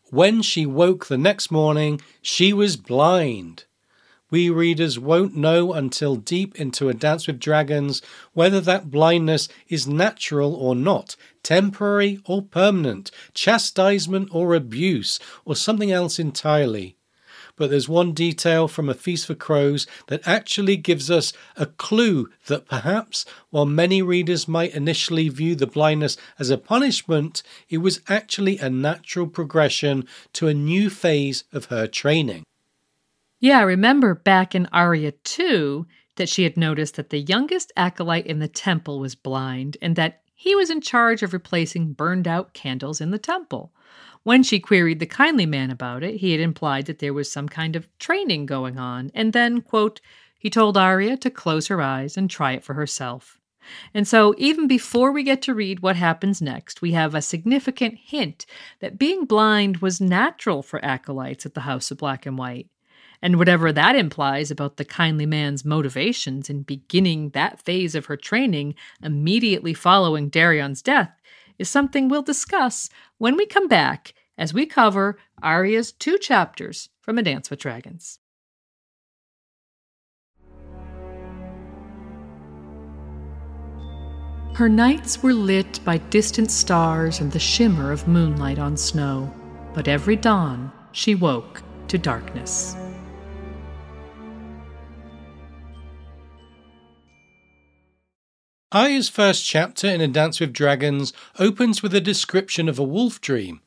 When 0.09 0.41
she 0.41 0.65
woke 0.65 1.05
the 1.05 1.17
next 1.17 1.51
morning, 1.51 2.01
she 2.21 2.51
was 2.51 2.75
blind 2.75 3.65
we 4.31 4.49
readers 4.49 4.97
won't 4.97 5.35
know 5.35 5.73
until 5.73 6.15
deep 6.15 6.55
into 6.55 6.87
A 6.87 6.93
Dance 6.93 7.27
with 7.27 7.39
Dragons 7.39 8.01
whether 8.33 8.61
that 8.61 8.89
blindness 8.89 9.49
is 9.67 9.85
natural 9.85 10.55
or 10.55 10.73
not, 10.73 11.17
temporary 11.43 12.19
or 12.25 12.41
permanent, 12.41 13.11
chastisement 13.33 14.29
or 14.31 14.55
abuse, 14.55 15.19
or 15.43 15.55
something 15.55 15.91
else 15.91 16.17
entirely. 16.17 16.95
But 17.57 17.69
there's 17.69 17.89
one 17.89 18.13
detail 18.13 18.69
from 18.69 18.89
A 18.89 18.93
Feast 18.93 19.27
for 19.27 19.35
Crows 19.35 19.85
that 20.07 20.25
actually 20.25 20.77
gives 20.77 21.11
us 21.11 21.33
a 21.57 21.65
clue 21.65 22.29
that 22.47 22.65
perhaps, 22.65 23.25
while 23.49 23.65
many 23.65 24.01
readers 24.01 24.47
might 24.47 24.73
initially 24.73 25.27
view 25.27 25.55
the 25.55 25.67
blindness 25.67 26.15
as 26.39 26.49
a 26.49 26.57
punishment, 26.57 27.43
it 27.69 27.79
was 27.79 27.99
actually 28.07 28.57
a 28.57 28.69
natural 28.69 29.27
progression 29.27 30.07
to 30.33 30.47
a 30.47 30.53
new 30.53 30.89
phase 30.89 31.43
of 31.51 31.65
her 31.65 31.85
training. 31.85 32.43
Yeah, 33.41 33.63
remember 33.63 34.13
back 34.13 34.53
in 34.53 34.67
Arya 34.71 35.13
2 35.13 35.87
that 36.15 36.29
she 36.29 36.43
had 36.43 36.57
noticed 36.57 36.95
that 36.95 37.09
the 37.09 37.19
youngest 37.19 37.71
acolyte 37.75 38.27
in 38.27 38.37
the 38.37 38.47
temple 38.47 38.99
was 38.99 39.15
blind 39.15 39.77
and 39.81 39.95
that 39.95 40.21
he 40.35 40.53
was 40.55 40.69
in 40.69 40.79
charge 40.79 41.23
of 41.23 41.33
replacing 41.33 41.93
burned 41.93 42.27
out 42.27 42.53
candles 42.53 43.01
in 43.01 43.09
the 43.09 43.17
temple. 43.17 43.73
When 44.21 44.43
she 44.43 44.59
queried 44.59 44.99
the 44.99 45.07
kindly 45.07 45.47
man 45.47 45.71
about 45.71 46.03
it, 46.03 46.17
he 46.17 46.33
had 46.33 46.39
implied 46.39 46.85
that 46.85 46.99
there 46.99 47.15
was 47.15 47.31
some 47.31 47.49
kind 47.49 47.75
of 47.75 47.87
training 47.97 48.45
going 48.45 48.77
on, 48.77 49.09
and 49.15 49.33
then, 49.33 49.61
quote, 49.61 50.01
he 50.37 50.51
told 50.51 50.77
Arya 50.77 51.17
to 51.17 51.31
close 51.31 51.67
her 51.67 51.81
eyes 51.81 52.17
and 52.17 52.29
try 52.29 52.51
it 52.51 52.63
for 52.63 52.75
herself. 52.75 53.39
And 53.91 54.07
so, 54.07 54.35
even 54.37 54.67
before 54.67 55.11
we 55.11 55.23
get 55.23 55.41
to 55.43 55.55
read 55.55 55.79
what 55.79 55.95
happens 55.95 56.43
next, 56.43 56.83
we 56.83 56.91
have 56.91 57.15
a 57.15 57.21
significant 57.23 57.97
hint 57.97 58.45
that 58.81 58.99
being 58.99 59.25
blind 59.25 59.77
was 59.77 59.99
natural 59.99 60.61
for 60.61 60.83
acolytes 60.85 61.47
at 61.47 61.55
the 61.55 61.61
House 61.61 61.89
of 61.89 61.97
Black 61.97 62.27
and 62.27 62.37
White. 62.37 62.67
And 63.21 63.37
whatever 63.37 63.71
that 63.71 63.95
implies 63.95 64.49
about 64.49 64.77
the 64.77 64.85
kindly 64.85 65.25
man's 65.25 65.63
motivations 65.63 66.49
in 66.49 66.63
beginning 66.63 67.29
that 67.29 67.61
phase 67.61 67.93
of 67.93 68.07
her 68.07 68.17
training 68.17 68.75
immediately 69.03 69.73
following 69.73 70.29
Dareon's 70.29 70.81
death 70.81 71.21
is 71.59 71.69
something 71.69 72.09
we'll 72.09 72.23
discuss 72.23 72.89
when 73.19 73.37
we 73.37 73.45
come 73.45 73.67
back 73.67 74.13
as 74.37 74.53
we 74.53 74.65
cover 74.65 75.19
Arya's 75.43 75.91
two 75.91 76.17
chapters 76.17 76.89
from 76.99 77.19
A 77.19 77.23
Dance 77.23 77.51
with 77.51 77.59
Dragons. 77.59 78.17
Her 84.55 84.67
nights 84.67 85.23
were 85.23 85.33
lit 85.33 85.79
by 85.85 85.97
distant 85.97 86.51
stars 86.51 87.19
and 87.19 87.31
the 87.31 87.39
shimmer 87.39 87.91
of 87.91 88.07
moonlight 88.07 88.59
on 88.59 88.75
snow, 88.75 89.33
but 89.73 89.87
every 89.87 90.15
dawn 90.15 90.71
she 90.91 91.15
woke 91.15 91.63
to 91.87 91.97
darkness. 91.97 92.75
Arya's 98.73 99.09
first 99.09 99.43
chapter 99.43 99.87
in 99.87 99.99
A 99.99 100.07
Dance 100.07 100.39
with 100.39 100.53
Dragons 100.53 101.11
opens 101.37 101.83
with 101.83 101.93
a 101.93 101.99
description 101.99 102.69
of 102.69 102.79
a 102.79 102.83
wolf 102.83 103.19
dream. 103.19 103.59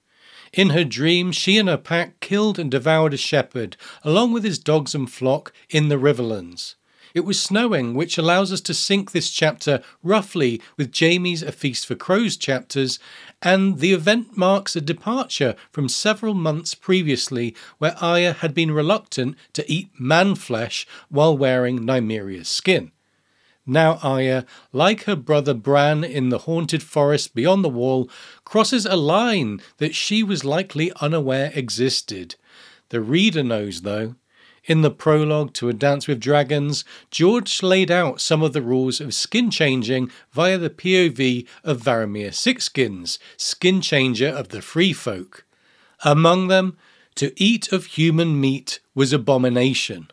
In 0.51 0.71
her 0.71 0.83
dream, 0.83 1.31
she 1.31 1.59
and 1.59 1.69
her 1.69 1.77
pack 1.77 2.21
killed 2.21 2.59
and 2.59 2.71
devoured 2.71 3.13
a 3.13 3.19
shepherd, 3.19 3.77
along 4.03 4.33
with 4.33 4.45
his 4.45 4.59
dogs 4.59 4.95
and 4.95 5.13
flock, 5.13 5.53
in 5.69 5.89
the 5.89 5.99
Riverlands. 5.99 6.77
It 7.13 7.27
was 7.27 7.39
snowing, 7.39 7.93
which 7.93 8.17
allows 8.17 8.51
us 8.51 8.63
to 8.63 8.73
sync 8.73 9.13
this 9.13 9.29
chapter 9.29 9.83
roughly 10.03 10.63
with 10.79 10.99
Jaime's 10.99 11.43
A 11.43 11.53
Feast 11.53 11.87
for 11.87 11.97
Crows 11.97 12.39
chapters, 12.39 12.99
and 13.43 13.81
the 13.81 13.93
event 13.93 14.39
marks 14.39 14.75
a 14.75 14.81
departure 14.81 15.55
from 15.71 15.87
several 15.87 16.33
months 16.33 16.75
previously 16.75 17.55
where 17.77 17.95
Arya 18.03 18.33
had 18.33 18.55
been 18.55 18.71
reluctant 18.71 19.37
to 19.53 19.71
eat 19.71 19.91
man 20.01 20.35
flesh 20.35 20.87
while 21.11 21.37
wearing 21.37 21.85
Nymeria's 21.85 22.49
skin. 22.49 22.91
Now 23.66 23.99
Arya, 24.03 24.45
like 24.73 25.05
her 25.05 25.16
brother 25.16 25.55
Bran 25.55 26.05
in 26.05 26.28
the 26.28 26.39
haunted 26.39 26.82
forest 26.82 27.35
beyond 27.35 27.65
the 27.65 27.70
wall, 27.70 28.11
crosses 28.45 28.85
a 28.85 28.97
line 28.97 29.61
that 29.78 29.95
she 29.95 30.23
was 30.23 30.45
likely 30.45 30.93
unaware 31.01 31.51
existed. 31.55 32.35
The 32.91 33.01
reader 33.01 33.43
knows, 33.43 33.82
though. 33.82 34.16
In 34.66 34.81
the 34.81 34.91
prologue 34.91 35.53
to 35.55 35.69
A 35.69 35.73
Dance 35.74 36.07
with 36.07 36.20
Dragons, 36.20 36.85
George 37.11 37.62
laid 37.62 37.91
out 37.91 38.20
some 38.20 38.43
of 38.43 38.55
the 38.55 38.62
rules 38.62 39.01
of 39.01 39.12
skin 39.12 39.51
changing 39.51 40.11
via 40.32 40.57
the 40.57 40.70
POV 40.70 41.47
of 41.62 41.82
Varamir 41.82 42.31
Sixskins, 42.31 43.19
skin 43.36 43.82
changer 43.82 44.28
of 44.28 44.49
the 44.49 44.62
free 44.62 44.95
folk. 44.95 45.45
Among 46.03 46.49
them, 46.49 46.77
to 47.16 47.32
eat 47.36 47.73
of 47.73 47.85
human 47.86 48.41
meat 48.41 48.81
was 48.95 49.12
abomination. 49.12 50.09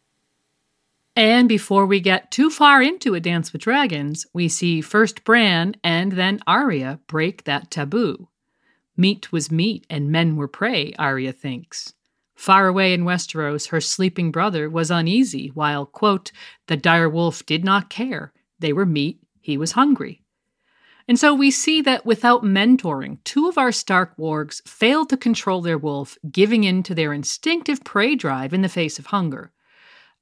And 1.16 1.50
before 1.50 1.86
we 1.86 2.00
get 2.00 2.32
too 2.32 2.50
far 2.50 2.82
into 2.82 3.16
A 3.16 3.20
Dance 3.20 3.52
with 3.52 3.64
Dragons, 3.64 4.26
we 4.34 4.48
see 4.48 4.80
first 4.80 5.26
Bran 5.26 5.76
and 5.84 6.14
then 6.14 6.40
Arya 6.48 7.00
break 7.08 7.44
that 7.44 7.70
taboo. 7.70 8.30
Meat 8.96 9.32
was 9.32 9.52
meat 9.52 9.86
and 9.90 10.12
men 10.12 10.38
were 10.38 10.48
prey, 10.48 10.94
Arya 10.98 11.34
thinks. 11.34 11.94
Far 12.34 12.68
away 12.68 12.94
in 12.94 13.04
Westeros, 13.04 13.70
her 13.70 13.82
sleeping 13.82 14.32
brother 14.32 14.70
was 14.70 14.90
uneasy, 14.90 15.50
while, 15.54 15.86
quote, 15.86 16.32
the 16.68 16.78
dire 16.78 17.10
wolf 17.10 17.46
did 17.46 17.64
not 17.64 17.90
care. 17.90 18.32
They 18.60 18.74
were 18.74 18.86
meat, 18.86 19.22
he 19.42 19.58
was 19.58 19.74
hungry. 19.74 20.24
And 21.08 21.20
so 21.20 21.34
we 21.34 21.52
see 21.52 21.82
that 21.82 22.06
without 22.06 22.44
mentoring, 22.44 23.18
two 23.26 23.48
of 23.50 23.58
our 23.58 23.72
Stark 23.72 24.16
wargs 24.18 24.66
failed 24.68 25.10
to 25.10 25.18
control 25.18 25.62
their 25.62 25.78
wolf, 25.78 26.18
giving 26.32 26.64
in 26.64 26.84
to 26.84 26.96
their 26.96 27.12
instinctive 27.12 27.84
prey 27.84 28.16
drive 28.16 28.54
in 28.54 28.62
the 28.62 28.70
face 28.70 28.98
of 28.98 29.08
hunger. 29.08 29.52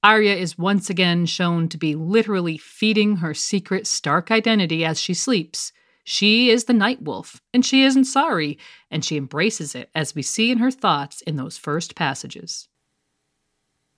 Arya 0.01 0.33
is 0.33 0.57
once 0.57 0.89
again 0.89 1.25
shown 1.25 1.67
to 1.67 1.77
be 1.77 1.93
literally 1.93 2.57
feeding 2.57 3.17
her 3.17 3.33
secret 3.33 3.85
Stark 3.85 4.31
identity 4.31 4.85
as 4.85 4.99
she 4.99 5.13
sleeps. 5.13 5.73
She 6.05 6.49
is 6.49 6.63
the 6.63 6.73
night 6.73 7.01
wolf, 7.01 7.41
and 7.53 7.65
she 7.65 7.83
isn't 7.83 8.05
sorry, 8.05 8.57
and 8.89 9.03
she 9.03 9.17
embraces 9.17 9.75
it, 9.75 9.89
as 9.93 10.15
we 10.15 10.21
see 10.21 10.51
in 10.51 10.59
her 10.59 10.71
thoughts 10.71 11.21
in 11.21 11.35
those 11.35 11.57
first 11.57 11.95
passages. 11.95 12.69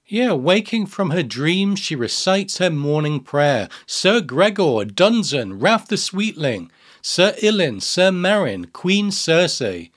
Yeah, 0.07 0.33
waking 0.33 0.87
from 0.87 1.11
her 1.11 1.23
dreams, 1.23 1.79
she 1.79 1.95
recites 1.95 2.57
her 2.57 2.71
morning 2.71 3.19
prayer. 3.19 3.69
Sir 3.85 4.21
Gregor, 4.21 4.85
Dunsen, 4.85 5.61
Raff 5.61 5.87
the 5.87 5.97
Sweetling, 5.97 6.71
Sir 7.03 7.35
Ilyn, 7.41 7.79
Sir 7.79 8.09
Meryn, 8.09 8.73
Queen 8.73 9.09
Cersei. 9.09 9.91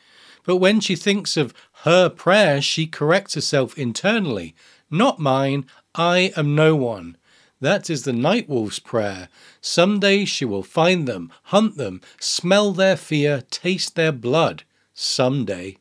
But 0.45 0.59
when 0.59 0.81
she 0.81 0.95
thinks 0.97 1.39
of 1.39 1.55
her 1.83 2.11
prayer, 2.11 2.61
she 2.61 2.87
corrects 2.87 3.35
herself 3.35 3.77
internally. 3.79 4.55
Not 4.91 5.19
mine, 5.19 5.65
I 5.95 6.33
am 6.37 6.57
no 6.57 6.75
one. 6.75 7.17
That 7.61 7.89
is 7.89 8.03
the 8.03 8.13
night 8.13 8.49
wolf's 8.49 8.81
prayer. 8.81 9.29
Some 9.61 10.01
day 10.01 10.25
she 10.25 10.45
will 10.45 10.65
find 10.65 11.07
them, 11.07 11.33
hunt 11.45 11.77
them, 11.77 12.01
smell 12.19 12.73
their 12.73 12.97
fear, 12.97 13.43
taste 13.51 13.95
their 13.95 14.11
blood. 14.11 14.65
Some 14.93 15.45
day. 15.45 15.79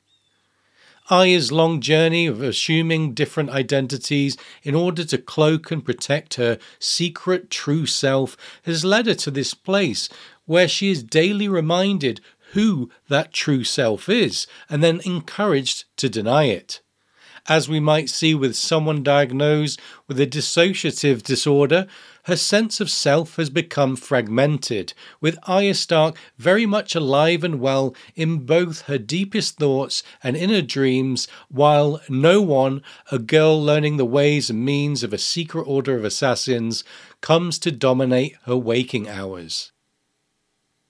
Arya's 1.10 1.52
long 1.52 1.81
journey 1.81 2.27
of 2.27 2.41
assuming 2.41 3.14
different 3.14 3.49
identities 3.49 4.38
in 4.61 4.76
order 4.76 5.03
to 5.03 5.18
cloak 5.18 5.72
and 5.72 5.84
protect 5.84 6.35
her 6.35 6.57
secret 6.80 7.49
true 7.49 7.85
self 7.85 8.38
has 8.64 8.85
led 8.85 9.07
her 9.07 9.15
to 9.15 9.31
this 9.31 9.53
place 9.53 10.07
where 10.45 10.68
she 10.68 10.90
is 10.90 11.03
daily 11.03 11.48
reminded 11.48 12.22
who 12.53 12.90
that 13.10 13.34
true 13.34 13.64
self 13.64 14.07
is 14.07 14.48
and 14.69 14.84
then 14.84 15.02
encouraged 15.06 15.85
to 15.98 16.07
deny 16.07 16.45
it 16.45 16.81
as 17.48 17.68
we 17.68 17.80
might 17.80 18.10
see 18.10 18.34
with 18.34 18.56
someone 18.56 19.03
diagnosed 19.03 19.80
with 20.07 20.20
a 20.20 20.26
dissociative 20.26 21.22
disorder, 21.24 21.88
her 22.24 22.38
sense 22.38 22.80
of 22.80 22.90
self 22.90 23.36
has 23.36 23.49
become 23.49 23.98
fragmented, 23.98 24.94
with 25.20 25.38
Arya 25.44 25.74
Stark 25.74 26.15
very 26.38 26.65
much 26.65 26.95
alive 26.95 27.44
and 27.44 27.60
well 27.60 27.94
in 28.15 28.45
both 28.45 28.84
her 28.84 28.98
deepest 28.98 29.57
thoughts 29.57 30.03
and 30.24 30.38
inner 30.38 30.61
dreams, 30.61 31.28
while 31.49 32.02
no 32.07 32.41
one, 32.41 32.82
a 33.11 33.20
girl 33.20 33.61
learning 33.61 33.98
the 33.98 34.06
ways 34.06 34.49
and 34.49 34.64
means 34.64 35.03
of 35.03 35.11
a 35.11 35.18
secret 35.18 35.64
order 35.64 35.98
of 35.98 36.06
assassins, 36.06 36.86
comes 37.20 37.60
to 37.60 37.72
dominate 37.72 38.38
her 38.45 38.56
waking 38.56 39.10
hours. 39.10 39.72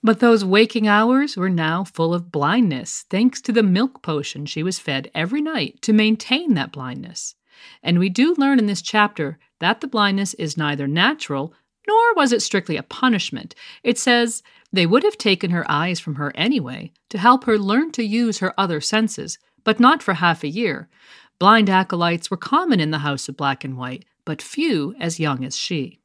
But 0.04 0.20
those 0.20 0.44
waking 0.44 0.86
hours 0.86 1.34
were 1.34 1.48
now 1.48 1.82
full 1.82 2.12
of 2.12 2.30
blindness, 2.30 3.06
thanks 3.08 3.40
to 3.40 3.52
the 3.52 3.62
milk 3.62 4.02
potion 4.02 4.44
she 4.44 4.62
was 4.62 4.78
fed 4.78 5.10
every 5.14 5.40
night 5.40 5.80
to 5.80 5.94
maintain 5.94 6.52
that 6.54 6.72
blindness. 6.72 7.36
And 7.82 7.98
we 7.98 8.10
do 8.10 8.34
learn 8.36 8.58
in 8.58 8.66
this 8.66 8.82
chapter 8.82 9.38
that 9.60 9.80
the 9.80 9.86
blindness 9.86 10.34
is 10.34 10.58
neither 10.58 10.86
natural 10.86 11.54
nor 11.88 12.14
was 12.16 12.32
it 12.32 12.42
strictly 12.42 12.76
a 12.76 12.82
punishment. 12.82 13.54
It 13.82 13.98
says 13.98 14.42
they 14.70 14.84
would 14.84 15.04
have 15.04 15.16
taken 15.16 15.50
her 15.52 15.64
eyes 15.70 16.00
from 16.00 16.16
her 16.16 16.32
anyway 16.34 16.92
to 17.08 17.16
help 17.16 17.44
her 17.44 17.58
learn 17.58 17.90
to 17.92 18.04
use 18.04 18.40
her 18.40 18.52
other 18.60 18.82
senses, 18.82 19.38
but 19.64 19.80
not 19.80 20.02
for 20.02 20.14
half 20.14 20.44
a 20.44 20.48
year. 20.48 20.90
Blind 21.38 21.70
acolytes 21.70 22.30
were 22.30 22.36
common 22.36 22.78
in 22.78 22.90
the 22.90 22.98
House 22.98 23.26
of 23.28 23.38
Black 23.38 23.64
and 23.64 23.78
White, 23.78 24.04
but 24.26 24.42
few 24.42 24.94
as 25.00 25.18
young 25.18 25.44
as 25.44 25.56
she. 25.56 26.00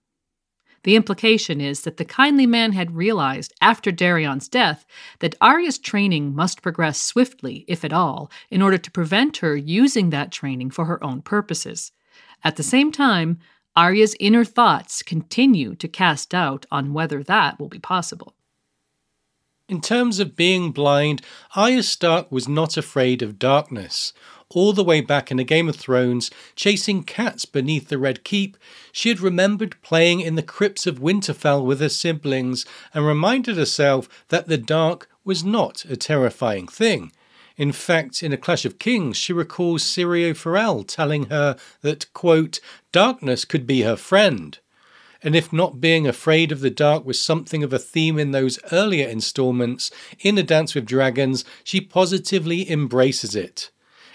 The 0.83 0.95
implication 0.95 1.59
is 1.59 1.81
that 1.81 1.97
the 1.97 2.05
kindly 2.05 2.45
man 2.45 2.71
had 2.71 2.95
realized 2.95 3.53
after 3.61 3.91
Dareon's 3.91 4.47
death 4.47 4.85
that 5.19 5.35
Arya's 5.41 5.77
training 5.77 6.33
must 6.33 6.61
progress 6.61 7.01
swiftly, 7.01 7.65
if 7.67 7.83
at 7.83 7.93
all, 7.93 8.31
in 8.49 8.61
order 8.61 8.77
to 8.77 8.91
prevent 8.91 9.37
her 9.37 9.55
using 9.55 10.09
that 10.09 10.31
training 10.31 10.71
for 10.71 10.85
her 10.85 11.03
own 11.03 11.21
purposes. 11.21 11.91
At 12.43 12.55
the 12.55 12.63
same 12.63 12.91
time, 12.91 13.39
Arya's 13.75 14.15
inner 14.19 14.45
thoughts 14.45 15.03
continue 15.03 15.75
to 15.75 15.87
cast 15.87 16.29
doubt 16.29 16.65
on 16.71 16.93
whether 16.93 17.23
that 17.23 17.59
will 17.59 17.69
be 17.69 17.79
possible. 17.79 18.33
In 19.67 19.81
terms 19.81 20.19
of 20.19 20.35
being 20.35 20.71
blind, 20.71 21.21
Arya 21.55 21.83
Stark 21.83 22.31
was 22.31 22.47
not 22.47 22.75
afraid 22.75 23.21
of 23.21 23.37
darkness 23.37 24.13
all 24.51 24.73
the 24.73 24.83
way 24.83 24.99
back 24.99 25.29
in 25.29 25.37
A 25.37 25.43
Game 25.43 25.69
of 25.69 25.75
Thrones, 25.75 26.31
chasing 26.55 27.03
cats 27.03 27.45
beneath 27.45 27.89
the 27.89 27.99
Red 27.99 28.23
Keep, 28.23 28.57
she 28.91 29.09
had 29.09 29.19
remembered 29.19 29.79
playing 29.83 30.21
in 30.21 30.33
the 30.33 30.41
crypts 30.41 30.87
of 30.87 30.99
Winterfell 30.99 31.63
with 31.63 31.79
her 31.79 31.89
siblings 31.89 32.65
and 32.91 33.05
reminded 33.05 33.57
herself 33.57 34.09
that 34.29 34.47
the 34.47 34.57
dark 34.57 35.07
was 35.23 35.43
not 35.43 35.85
a 35.85 35.95
terrifying 35.95 36.67
thing. 36.67 37.11
In 37.57 37.71
fact, 37.71 38.23
in 38.23 38.33
A 38.33 38.37
Clash 38.37 38.65
of 38.65 38.79
Kings, 38.79 39.17
she 39.17 39.33
recalls 39.33 39.83
Syrio 39.83 40.35
Forel 40.35 40.83
telling 40.83 41.25
her 41.25 41.55
that, 41.81 42.11
quote, 42.13 42.59
darkness 42.91 43.45
could 43.45 43.67
be 43.67 43.81
her 43.81 43.97
friend. 43.97 44.57
And 45.21 45.35
if 45.35 45.53
not 45.53 45.81
being 45.81 46.07
afraid 46.07 46.51
of 46.51 46.61
the 46.61 46.69
dark 46.71 47.05
was 47.05 47.21
something 47.21 47.61
of 47.61 47.73
a 47.73 47.77
theme 47.77 48.17
in 48.17 48.31
those 48.31 48.57
earlier 48.71 49.07
installments, 49.07 49.91
in 50.21 50.37
A 50.39 50.43
Dance 50.43 50.73
with 50.73 50.85
Dragons, 50.85 51.45
she 51.63 51.81
positively 51.81 52.71
embraces 52.71 53.35
it. 53.35 53.69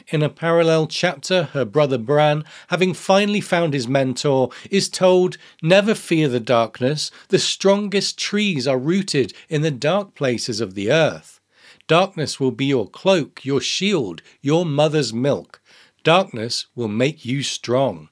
In 0.09 0.23
a 0.23 0.29
parallel 0.29 0.87
chapter, 0.87 1.45
her 1.55 1.65
brother 1.65 1.97
Bran, 1.97 2.45
having 2.69 2.93
finally 2.93 3.41
found 3.41 3.73
his 3.73 3.89
mentor, 3.89 4.51
is 4.71 4.91
told, 4.91 5.39
Never 5.63 5.95
fear 5.95 6.29
the 6.29 6.41
darkness. 6.41 7.11
The 7.29 7.39
strongest 7.39 8.19
trees 8.19 8.69
are 8.69 8.79
rooted 8.79 9.33
in 9.49 9.63
the 9.63 9.71
dark 9.71 10.15
places 10.15 10.61
of 10.61 10.75
the 10.75 10.93
earth. 10.93 11.41
Darkness 11.87 12.39
will 12.39 12.51
be 12.51 12.67
your 12.67 12.89
cloak, 12.89 13.45
your 13.45 13.63
shield, 13.63 14.21
your 14.43 14.67
mother's 14.67 15.15
milk. 15.15 15.63
Darkness 16.03 16.67
will 16.75 16.89
make 16.89 17.25
you 17.25 17.43
strong. 17.43 18.11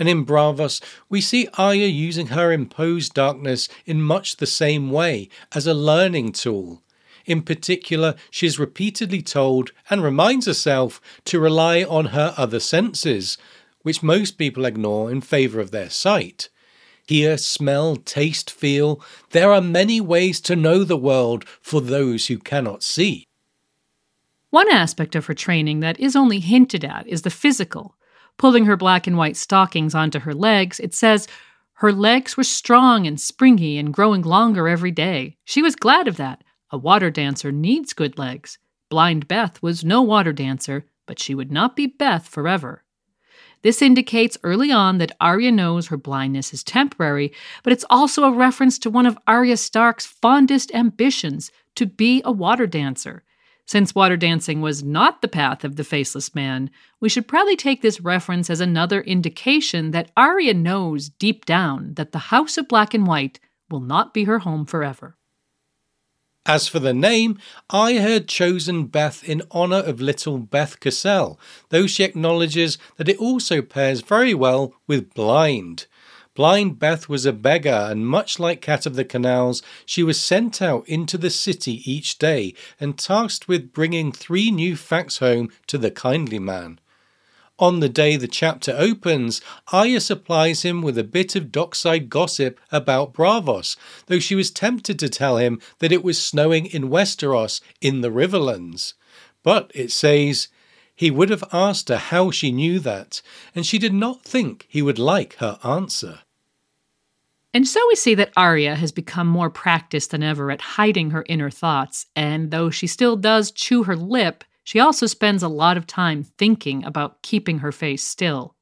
And 0.00 0.08
in 0.08 0.24
Braavos, 0.24 0.80
we 1.08 1.20
see 1.20 1.48
Arya 1.56 1.86
using 1.86 2.28
her 2.28 2.52
imposed 2.52 3.14
darkness 3.14 3.68
in 3.86 4.02
much 4.02 4.36
the 4.36 4.46
same 4.46 4.90
way 4.90 5.28
as 5.52 5.66
a 5.66 5.74
learning 5.74 6.32
tool. 6.32 6.82
In 7.28 7.42
particular, 7.42 8.14
she 8.30 8.46
is 8.46 8.58
repeatedly 8.58 9.20
told 9.20 9.72
and 9.90 10.02
reminds 10.02 10.46
herself 10.46 10.98
to 11.26 11.38
rely 11.38 11.84
on 11.84 12.06
her 12.06 12.32
other 12.38 12.58
senses, 12.58 13.36
which 13.82 14.02
most 14.02 14.38
people 14.38 14.64
ignore 14.64 15.10
in 15.10 15.20
favour 15.20 15.60
of 15.60 15.70
their 15.70 15.90
sight. 15.90 16.48
Hear, 17.06 17.36
smell, 17.36 17.96
taste, 17.96 18.50
feel. 18.50 19.02
There 19.30 19.52
are 19.52 19.60
many 19.60 20.00
ways 20.00 20.40
to 20.42 20.56
know 20.56 20.84
the 20.84 20.96
world 20.96 21.46
for 21.60 21.82
those 21.82 22.28
who 22.28 22.38
cannot 22.38 22.82
see. 22.82 23.26
One 24.48 24.70
aspect 24.72 25.14
of 25.14 25.26
her 25.26 25.34
training 25.34 25.80
that 25.80 26.00
is 26.00 26.16
only 26.16 26.40
hinted 26.40 26.82
at 26.82 27.06
is 27.06 27.22
the 27.22 27.30
physical. 27.30 27.94
Pulling 28.38 28.64
her 28.64 28.76
black 28.76 29.06
and 29.06 29.18
white 29.18 29.36
stockings 29.36 29.94
onto 29.94 30.20
her 30.20 30.32
legs, 30.32 30.80
it 30.80 30.94
says 30.94 31.28
her 31.74 31.92
legs 31.92 32.38
were 32.38 32.44
strong 32.44 33.06
and 33.06 33.20
springy 33.20 33.76
and 33.76 33.92
growing 33.92 34.22
longer 34.22 34.66
every 34.66 34.92
day. 34.92 35.36
She 35.44 35.60
was 35.60 35.76
glad 35.76 36.08
of 36.08 36.16
that, 36.16 36.42
a 36.70 36.78
water 36.78 37.10
dancer 37.10 37.52
needs 37.52 37.92
good 37.92 38.18
legs. 38.18 38.58
Blind 38.88 39.28
Beth 39.28 39.62
was 39.62 39.84
no 39.84 40.02
water 40.02 40.32
dancer, 40.32 40.84
but 41.06 41.18
she 41.18 41.34
would 41.34 41.52
not 41.52 41.76
be 41.76 41.86
Beth 41.86 42.26
forever. 42.26 42.84
This 43.62 43.82
indicates 43.82 44.38
early 44.44 44.70
on 44.70 44.98
that 44.98 45.16
Arya 45.20 45.50
knows 45.50 45.88
her 45.88 45.96
blindness 45.96 46.54
is 46.54 46.62
temporary, 46.62 47.32
but 47.64 47.72
it's 47.72 47.84
also 47.90 48.24
a 48.24 48.32
reference 48.32 48.78
to 48.80 48.90
one 48.90 49.06
of 49.06 49.18
Arya 49.26 49.56
Stark's 49.56 50.06
fondest 50.06 50.72
ambitions 50.74 51.50
to 51.74 51.86
be 51.86 52.22
a 52.24 52.32
water 52.32 52.66
dancer. 52.66 53.24
Since 53.66 53.94
water 53.94 54.16
dancing 54.16 54.62
was 54.62 54.82
not 54.82 55.20
the 55.20 55.28
path 55.28 55.62
of 55.64 55.76
the 55.76 55.84
faceless 55.84 56.34
man, 56.34 56.70
we 57.00 57.10
should 57.10 57.28
probably 57.28 57.56
take 57.56 57.82
this 57.82 58.00
reference 58.00 58.48
as 58.48 58.60
another 58.60 59.02
indication 59.02 59.90
that 59.90 60.10
Arya 60.16 60.54
knows 60.54 61.10
deep 61.10 61.44
down 61.44 61.92
that 61.94 62.12
the 62.12 62.18
House 62.18 62.56
of 62.56 62.68
Black 62.68 62.94
and 62.94 63.06
White 63.06 63.40
will 63.68 63.80
not 63.80 64.14
be 64.14 64.24
her 64.24 64.38
home 64.38 64.64
forever. 64.64 65.17
As 66.48 66.66
for 66.66 66.78
the 66.78 66.94
name, 66.94 67.38
I 67.68 67.92
had 67.92 68.26
chosen 68.26 68.86
Beth 68.86 69.22
in 69.22 69.42
honour 69.52 69.80
of 69.80 70.00
little 70.00 70.38
Beth 70.38 70.80
Cassell, 70.80 71.38
though 71.68 71.86
she 71.86 72.04
acknowledges 72.04 72.78
that 72.96 73.10
it 73.10 73.18
also 73.18 73.60
pairs 73.60 74.00
very 74.00 74.32
well 74.32 74.72
with 74.86 75.12
blind. 75.12 75.84
Blind 76.34 76.78
Beth 76.78 77.06
was 77.06 77.26
a 77.26 77.34
beggar, 77.34 77.88
and 77.90 78.06
much 78.06 78.38
like 78.38 78.62
Cat 78.62 78.86
of 78.86 78.96
the 78.96 79.04
Canals, 79.04 79.62
she 79.84 80.02
was 80.02 80.18
sent 80.18 80.62
out 80.62 80.88
into 80.88 81.18
the 81.18 81.28
city 81.28 81.82
each 81.84 82.16
day 82.16 82.54
and 82.80 82.96
tasked 82.96 83.46
with 83.46 83.74
bringing 83.74 84.10
three 84.10 84.50
new 84.50 84.74
facts 84.74 85.18
home 85.18 85.50
to 85.66 85.76
the 85.76 85.90
kindly 85.90 86.38
man. 86.38 86.80
On 87.58 87.80
the 87.80 87.88
day 87.88 88.16
the 88.16 88.28
chapter 88.28 88.72
opens, 88.78 89.40
Arya 89.72 90.00
supplies 90.00 90.62
him 90.62 90.80
with 90.80 90.96
a 90.96 91.02
bit 91.02 91.34
of 91.34 91.50
dockside 91.50 92.08
gossip 92.08 92.60
about 92.70 93.12
Braavos, 93.12 93.76
though 94.06 94.20
she 94.20 94.36
was 94.36 94.52
tempted 94.52 94.98
to 95.00 95.08
tell 95.08 95.38
him 95.38 95.60
that 95.80 95.90
it 95.90 96.04
was 96.04 96.22
snowing 96.22 96.66
in 96.66 96.88
Westeros 96.88 97.60
in 97.80 98.00
the 98.00 98.10
Riverlands. 98.10 98.94
But 99.42 99.72
it 99.74 99.90
says, 99.90 100.48
he 100.94 101.10
would 101.10 101.30
have 101.30 101.44
asked 101.52 101.88
her 101.88 101.96
how 101.96 102.30
she 102.30 102.52
knew 102.52 102.78
that, 102.80 103.22
and 103.54 103.66
she 103.66 103.78
did 103.78 103.94
not 103.94 104.22
think 104.22 104.66
he 104.68 104.82
would 104.82 104.98
like 104.98 105.34
her 105.36 105.58
answer. 105.64 106.20
And 107.54 107.66
so 107.66 107.80
we 107.88 107.96
see 107.96 108.14
that 108.14 108.32
Arya 108.36 108.76
has 108.76 108.92
become 108.92 109.26
more 109.26 109.50
practiced 109.50 110.10
than 110.10 110.22
ever 110.22 110.50
at 110.50 110.60
hiding 110.60 111.10
her 111.10 111.24
inner 111.28 111.50
thoughts, 111.50 112.06
and 112.14 112.50
though 112.50 112.70
she 112.70 112.86
still 112.86 113.16
does 113.16 113.50
chew 113.50 113.84
her 113.84 113.96
lip, 113.96 114.44
she 114.68 114.80
also 114.80 115.06
spends 115.06 115.42
a 115.42 115.48
lot 115.48 115.78
of 115.78 115.86
time 115.86 116.22
thinking 116.22 116.84
about 116.84 117.22
keeping 117.22 117.60
her 117.60 117.72
face 117.72 118.04
still. 118.04 118.54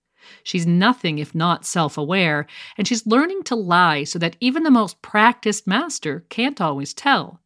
She's 0.44 0.64
nothing 0.64 1.18
if 1.18 1.34
not 1.34 1.66
self 1.66 1.98
aware, 1.98 2.46
and 2.78 2.86
she's 2.86 3.08
learning 3.08 3.42
to 3.46 3.56
lie 3.56 4.04
so 4.04 4.16
that 4.20 4.36
even 4.38 4.62
the 4.62 4.70
most 4.70 5.02
practiced 5.02 5.66
master 5.66 6.24
can't 6.28 6.60
always 6.60 6.94
tell. 6.94 7.40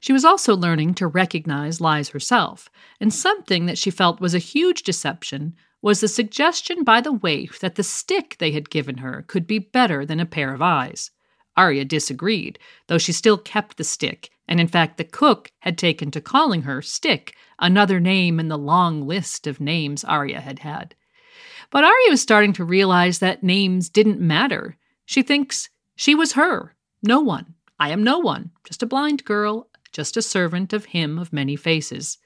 She 0.00 0.12
was 0.12 0.24
also 0.24 0.56
learning 0.56 0.94
to 0.94 1.06
recognize 1.06 1.80
lies 1.80 2.08
herself, 2.08 2.68
and 2.98 3.14
something 3.14 3.66
that 3.66 3.78
she 3.78 3.92
felt 3.92 4.20
was 4.20 4.34
a 4.34 4.38
huge 4.38 4.82
deception 4.82 5.54
was 5.80 6.00
the 6.00 6.08
suggestion 6.08 6.82
by 6.82 7.00
the 7.00 7.12
waif 7.12 7.60
that 7.60 7.76
the 7.76 7.84
stick 7.84 8.34
they 8.40 8.50
had 8.50 8.70
given 8.70 8.96
her 8.96 9.22
could 9.28 9.46
be 9.46 9.60
better 9.60 10.04
than 10.04 10.18
a 10.18 10.26
pair 10.26 10.52
of 10.52 10.60
eyes. 10.60 11.12
Arya 11.56 11.84
disagreed, 11.84 12.58
though 12.88 12.98
she 12.98 13.12
still 13.12 13.38
kept 13.38 13.76
the 13.76 13.84
stick, 13.84 14.30
and 14.46 14.60
in 14.60 14.68
fact 14.68 14.96
the 14.96 15.04
cook 15.04 15.50
had 15.60 15.78
taken 15.78 16.10
to 16.10 16.20
calling 16.20 16.62
her 16.62 16.82
Stick, 16.82 17.34
another 17.58 18.00
name 18.00 18.38
in 18.38 18.48
the 18.48 18.58
long 18.58 19.06
list 19.06 19.46
of 19.46 19.60
names 19.60 20.04
Arya 20.04 20.40
had 20.40 20.60
had. 20.60 20.94
But 21.70 21.84
Arya 21.84 22.10
was 22.10 22.22
starting 22.22 22.52
to 22.54 22.64
realize 22.64 23.18
that 23.18 23.42
names 23.42 23.88
didn't 23.88 24.20
matter. 24.20 24.76
She 25.06 25.22
thinks 25.22 25.70
she 25.96 26.14
was 26.14 26.32
her, 26.32 26.74
no 27.02 27.20
one. 27.20 27.54
I 27.78 27.90
am 27.90 28.04
no 28.04 28.18
one, 28.18 28.50
just 28.64 28.82
a 28.82 28.86
blind 28.86 29.24
girl, 29.24 29.68
just 29.92 30.16
a 30.16 30.22
servant 30.22 30.72
of 30.72 30.86
him 30.86 31.18
of 31.18 31.32
many 31.32 31.56
faces 31.56 32.18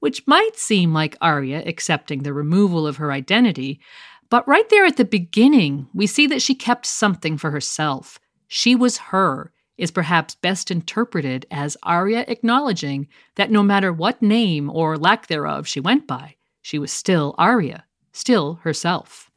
which 0.00 0.26
might 0.26 0.56
seem 0.56 0.92
like 0.92 1.16
Arya 1.20 1.62
accepting 1.66 2.22
the 2.22 2.32
removal 2.32 2.86
of 2.86 2.96
her 2.96 3.12
identity, 3.12 3.80
but 4.28 4.46
right 4.46 4.68
there 4.68 4.84
at 4.84 4.96
the 4.96 5.04
beginning, 5.04 5.88
we 5.92 6.06
see 6.06 6.26
that 6.28 6.42
she 6.42 6.54
kept 6.54 6.86
something 6.86 7.36
for 7.36 7.50
herself. 7.50 8.20
She 8.46 8.74
was 8.74 8.98
her, 8.98 9.52
is 9.80 9.90
perhaps 9.90 10.34
best 10.34 10.70
interpreted 10.70 11.46
as 11.50 11.76
Arya 11.82 12.24
acknowledging 12.28 13.08
that 13.36 13.50
no 13.50 13.62
matter 13.62 13.92
what 13.92 14.20
name 14.20 14.70
or 14.70 14.96
lack 14.98 15.26
thereof 15.26 15.66
she 15.66 15.80
went 15.80 16.06
by, 16.06 16.36
she 16.60 16.78
was 16.78 16.92
still 16.92 17.34
Arya, 17.38 17.84
still 18.12 18.60
herself. 18.62 19.30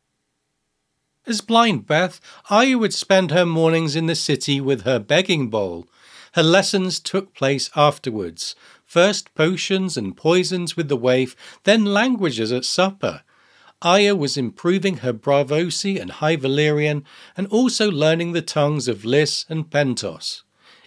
As 1.25 1.39
blind 1.39 1.87
Beth, 1.87 2.19
Arya 2.49 2.77
would 2.77 2.93
spend 2.93 3.31
her 3.31 3.45
mornings 3.45 3.95
in 3.95 4.07
the 4.07 4.15
city 4.15 4.59
with 4.59 4.81
her 4.81 4.99
begging 4.99 5.49
bowl. 5.49 5.87
Her 6.33 6.43
lessons 6.43 6.99
took 6.99 7.33
place 7.33 7.69
afterwards, 7.75 8.55
First 8.85 9.33
potions 9.33 9.97
and 9.97 10.15
poisons 10.15 10.77
with 10.77 10.87
the 10.87 10.97
waif, 10.97 11.35
then 11.63 11.83
languages 11.83 12.51
at 12.51 12.63
supper. 12.63 13.23
Arya 13.83 14.15
was 14.15 14.37
improving 14.37 14.97
her 14.97 15.11
Braavosi 15.11 15.99
and 15.99 16.09
High 16.09 16.37
Valyrian, 16.37 17.03
and 17.35 17.47
also 17.47 17.91
learning 17.91 18.31
the 18.31 18.41
tongues 18.41 18.87
of 18.87 19.03
Lys 19.03 19.45
and 19.49 19.69
Pentos. 19.69 20.43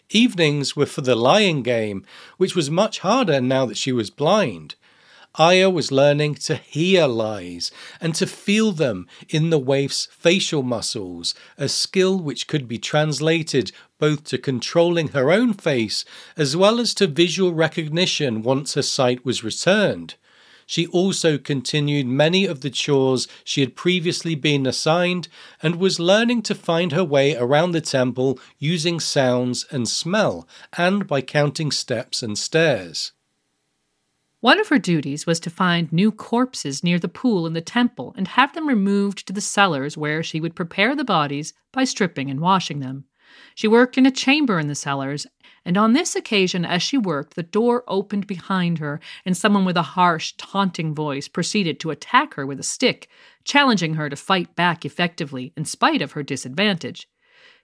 Evenings 0.08 0.74
were 0.74 0.86
for 0.86 1.02
the 1.02 1.14
lying 1.14 1.62
game, 1.62 2.06
which 2.38 2.56
was 2.56 2.70
much 2.70 3.00
harder 3.00 3.38
now 3.38 3.66
that 3.66 3.76
she 3.76 3.92
was 3.92 4.08
blind. 4.08 4.76
Arya 5.34 5.68
was 5.68 5.92
learning 5.92 6.36
to 6.36 6.56
hear 6.56 7.06
lies 7.06 7.70
and 8.00 8.14
to 8.14 8.26
feel 8.26 8.72
them 8.72 9.06
in 9.28 9.50
the 9.50 9.58
waif's 9.58 10.06
facial 10.06 10.62
muscles, 10.62 11.34
a 11.58 11.68
skill 11.68 12.18
which 12.18 12.46
could 12.46 12.66
be 12.66 12.78
translated 12.78 13.72
both 13.98 14.24
to 14.24 14.38
controlling 14.38 15.08
her 15.08 15.30
own 15.30 15.52
face 15.52 16.06
as 16.38 16.56
well 16.56 16.80
as 16.80 16.94
to 16.94 17.06
visual 17.06 17.52
recognition 17.52 18.42
once 18.42 18.72
her 18.72 18.80
sight 18.82 19.22
was 19.22 19.44
returned. 19.44 20.14
She 20.66 20.88
also 20.88 21.38
continued 21.38 22.06
many 22.06 22.44
of 22.44 22.60
the 22.60 22.70
chores 22.70 23.28
she 23.44 23.60
had 23.60 23.76
previously 23.76 24.34
been 24.34 24.66
assigned 24.66 25.28
and 25.62 25.76
was 25.76 26.00
learning 26.00 26.42
to 26.42 26.56
find 26.56 26.90
her 26.90 27.04
way 27.04 27.36
around 27.36 27.70
the 27.70 27.80
temple 27.80 28.40
using 28.58 28.98
sounds 28.98 29.64
and 29.70 29.88
smell, 29.88 30.48
and 30.76 31.06
by 31.06 31.20
counting 31.22 31.70
steps 31.70 32.20
and 32.20 32.36
stairs. 32.36 33.12
One 34.40 34.60
of 34.60 34.68
her 34.68 34.78
duties 34.78 35.24
was 35.24 35.40
to 35.40 35.50
find 35.50 35.92
new 35.92 36.10
corpses 36.10 36.84
near 36.84 36.98
the 36.98 37.08
pool 37.08 37.46
in 37.46 37.52
the 37.52 37.60
temple 37.60 38.12
and 38.16 38.28
have 38.28 38.52
them 38.52 38.68
removed 38.68 39.26
to 39.26 39.32
the 39.32 39.40
cellars 39.40 39.96
where 39.96 40.22
she 40.22 40.40
would 40.40 40.56
prepare 40.56 40.96
the 40.96 41.04
bodies 41.04 41.54
by 41.72 41.84
stripping 41.84 42.28
and 42.28 42.40
washing 42.40 42.80
them. 42.80 43.04
She 43.54 43.68
worked 43.68 43.96
in 43.96 44.06
a 44.06 44.10
chamber 44.10 44.58
in 44.58 44.66
the 44.66 44.74
cellars, 44.74 45.26
and 45.66 45.76
on 45.76 45.94
this 45.94 46.14
occasion, 46.14 46.64
as 46.64 46.80
she 46.80 46.96
worked, 46.96 47.34
the 47.34 47.42
door 47.42 47.82
opened 47.88 48.28
behind 48.28 48.78
her, 48.78 49.00
and 49.24 49.36
someone 49.36 49.64
with 49.64 49.76
a 49.76 49.82
harsh, 49.82 50.32
taunting 50.38 50.94
voice 50.94 51.26
proceeded 51.26 51.80
to 51.80 51.90
attack 51.90 52.34
her 52.34 52.46
with 52.46 52.60
a 52.60 52.62
stick, 52.62 53.08
challenging 53.42 53.94
her 53.94 54.08
to 54.08 54.14
fight 54.14 54.54
back 54.54 54.84
effectively 54.84 55.52
in 55.56 55.64
spite 55.64 56.00
of 56.00 56.12
her 56.12 56.22
disadvantage. 56.22 57.08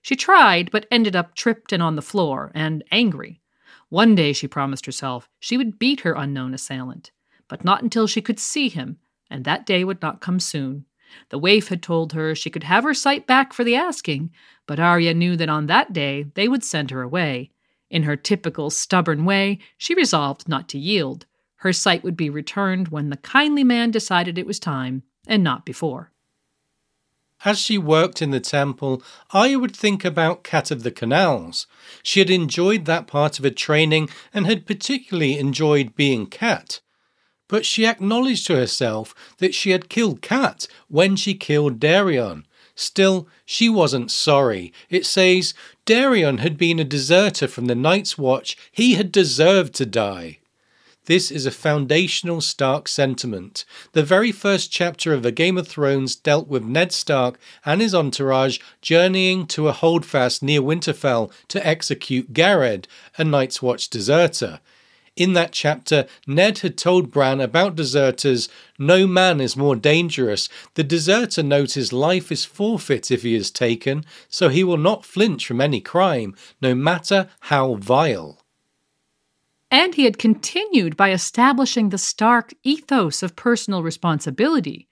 She 0.02 0.16
tried, 0.16 0.72
but 0.72 0.86
ended 0.90 1.14
up 1.14 1.36
tripped 1.36 1.72
and 1.72 1.80
on 1.80 1.94
the 1.94 2.02
floor, 2.02 2.50
and 2.56 2.82
angry. 2.90 3.40
One 3.88 4.16
day, 4.16 4.32
she 4.32 4.48
promised 4.48 4.84
herself, 4.84 5.28
she 5.38 5.56
would 5.56 5.78
beat 5.78 6.00
her 6.00 6.14
unknown 6.14 6.54
assailant, 6.54 7.12
but 7.46 7.64
not 7.64 7.82
until 7.82 8.08
she 8.08 8.20
could 8.20 8.40
see 8.40 8.68
him, 8.68 8.98
and 9.30 9.44
that 9.44 9.64
day 9.64 9.84
would 9.84 10.02
not 10.02 10.20
come 10.20 10.40
soon. 10.40 10.86
The 11.28 11.38
waif 11.38 11.68
had 11.68 11.84
told 11.84 12.14
her 12.14 12.34
she 12.34 12.50
could 12.50 12.64
have 12.64 12.82
her 12.82 12.94
sight 12.94 13.28
back 13.28 13.52
for 13.52 13.62
the 13.62 13.76
asking, 13.76 14.32
but 14.66 14.80
Arya 14.80 15.14
knew 15.14 15.36
that 15.36 15.48
on 15.48 15.66
that 15.66 15.92
day 15.92 16.24
they 16.34 16.48
would 16.48 16.64
send 16.64 16.90
her 16.90 17.02
away. 17.02 17.52
In 17.92 18.04
her 18.04 18.16
typical 18.16 18.70
stubborn 18.70 19.26
way, 19.26 19.58
she 19.76 19.94
resolved 19.94 20.48
not 20.48 20.66
to 20.70 20.78
yield. 20.78 21.26
Her 21.56 21.74
sight 21.74 22.02
would 22.02 22.16
be 22.16 22.30
returned 22.30 22.88
when 22.88 23.10
the 23.10 23.18
kindly 23.18 23.62
man 23.62 23.90
decided 23.90 24.38
it 24.38 24.46
was 24.46 24.58
time, 24.58 25.02
and 25.26 25.44
not 25.44 25.66
before. 25.66 26.10
As 27.44 27.58
she 27.58 27.76
worked 27.76 28.22
in 28.22 28.30
the 28.30 28.40
temple, 28.40 29.02
Arya 29.32 29.58
would 29.58 29.76
think 29.76 30.06
about 30.06 30.42
Cat 30.42 30.70
of 30.70 30.84
the 30.84 30.90
Canals. 30.90 31.66
She 32.02 32.20
had 32.20 32.30
enjoyed 32.30 32.86
that 32.86 33.06
part 33.06 33.38
of 33.38 33.44
her 33.44 33.50
training 33.50 34.08
and 34.32 34.46
had 34.46 34.64
particularly 34.66 35.38
enjoyed 35.38 35.94
being 35.94 36.26
Cat. 36.26 36.80
But 37.46 37.66
she 37.66 37.84
acknowledged 37.84 38.46
to 38.46 38.56
herself 38.56 39.14
that 39.36 39.54
she 39.54 39.70
had 39.70 39.90
killed 39.90 40.22
Cat 40.22 40.66
when 40.88 41.14
she 41.14 41.34
killed 41.34 41.78
Dareon. 41.78 42.46
Still, 42.82 43.28
she 43.44 43.68
wasn't 43.68 44.10
sorry. 44.10 44.72
It 44.90 45.06
says, 45.06 45.54
Dareon 45.86 46.40
had 46.40 46.58
been 46.58 46.80
a 46.80 46.84
deserter 46.84 47.46
from 47.46 47.66
the 47.66 47.76
Night's 47.76 48.18
Watch. 48.18 48.56
He 48.72 48.94
had 48.94 49.12
deserved 49.12 49.72
to 49.74 49.86
die. 49.86 50.40
This 51.06 51.30
is 51.30 51.46
a 51.46 51.52
foundational 51.52 52.40
Stark 52.40 52.88
sentiment. 52.88 53.64
The 53.92 54.02
very 54.02 54.32
first 54.32 54.70
chapter 54.70 55.12
of 55.12 55.24
A 55.24 55.32
Game 55.32 55.58
of 55.58 55.66
Thrones 55.68 56.16
dealt 56.16 56.48
with 56.48 56.64
Ned 56.64 56.92
Stark 56.92 57.38
and 57.64 57.80
his 57.80 57.94
entourage 57.94 58.58
journeying 58.80 59.46
to 59.48 59.68
a 59.68 59.72
holdfast 59.72 60.42
near 60.42 60.60
Winterfell 60.60 61.32
to 61.48 61.66
execute 61.66 62.32
Gared, 62.32 62.88
a 63.16 63.24
Night's 63.24 63.62
Watch 63.62 63.90
deserter. 63.90 64.60
In 65.14 65.34
that 65.34 65.52
chapter, 65.52 66.06
Ned 66.26 66.58
had 66.58 66.78
told 66.78 67.10
Bran 67.10 67.40
about 67.40 67.76
deserters 67.76 68.48
no 68.78 69.06
man 69.06 69.42
is 69.42 69.56
more 69.56 69.76
dangerous. 69.76 70.48
The 70.74 70.84
deserter 70.84 71.42
knows 71.42 71.74
his 71.74 71.92
life 71.92 72.32
is 72.32 72.46
forfeit 72.46 73.10
if 73.10 73.22
he 73.22 73.34
is 73.34 73.50
taken, 73.50 74.04
so 74.28 74.48
he 74.48 74.64
will 74.64 74.78
not 74.78 75.04
flinch 75.04 75.46
from 75.46 75.60
any 75.60 75.82
crime, 75.82 76.34
no 76.62 76.74
matter 76.74 77.28
how 77.40 77.74
vile. 77.74 78.40
And 79.70 79.94
he 79.94 80.04
had 80.04 80.18
continued 80.18 80.96
by 80.96 81.12
establishing 81.12 81.90
the 81.90 81.98
stark 81.98 82.54
ethos 82.62 83.22
of 83.22 83.36
personal 83.36 83.82
responsibility. 83.82 84.88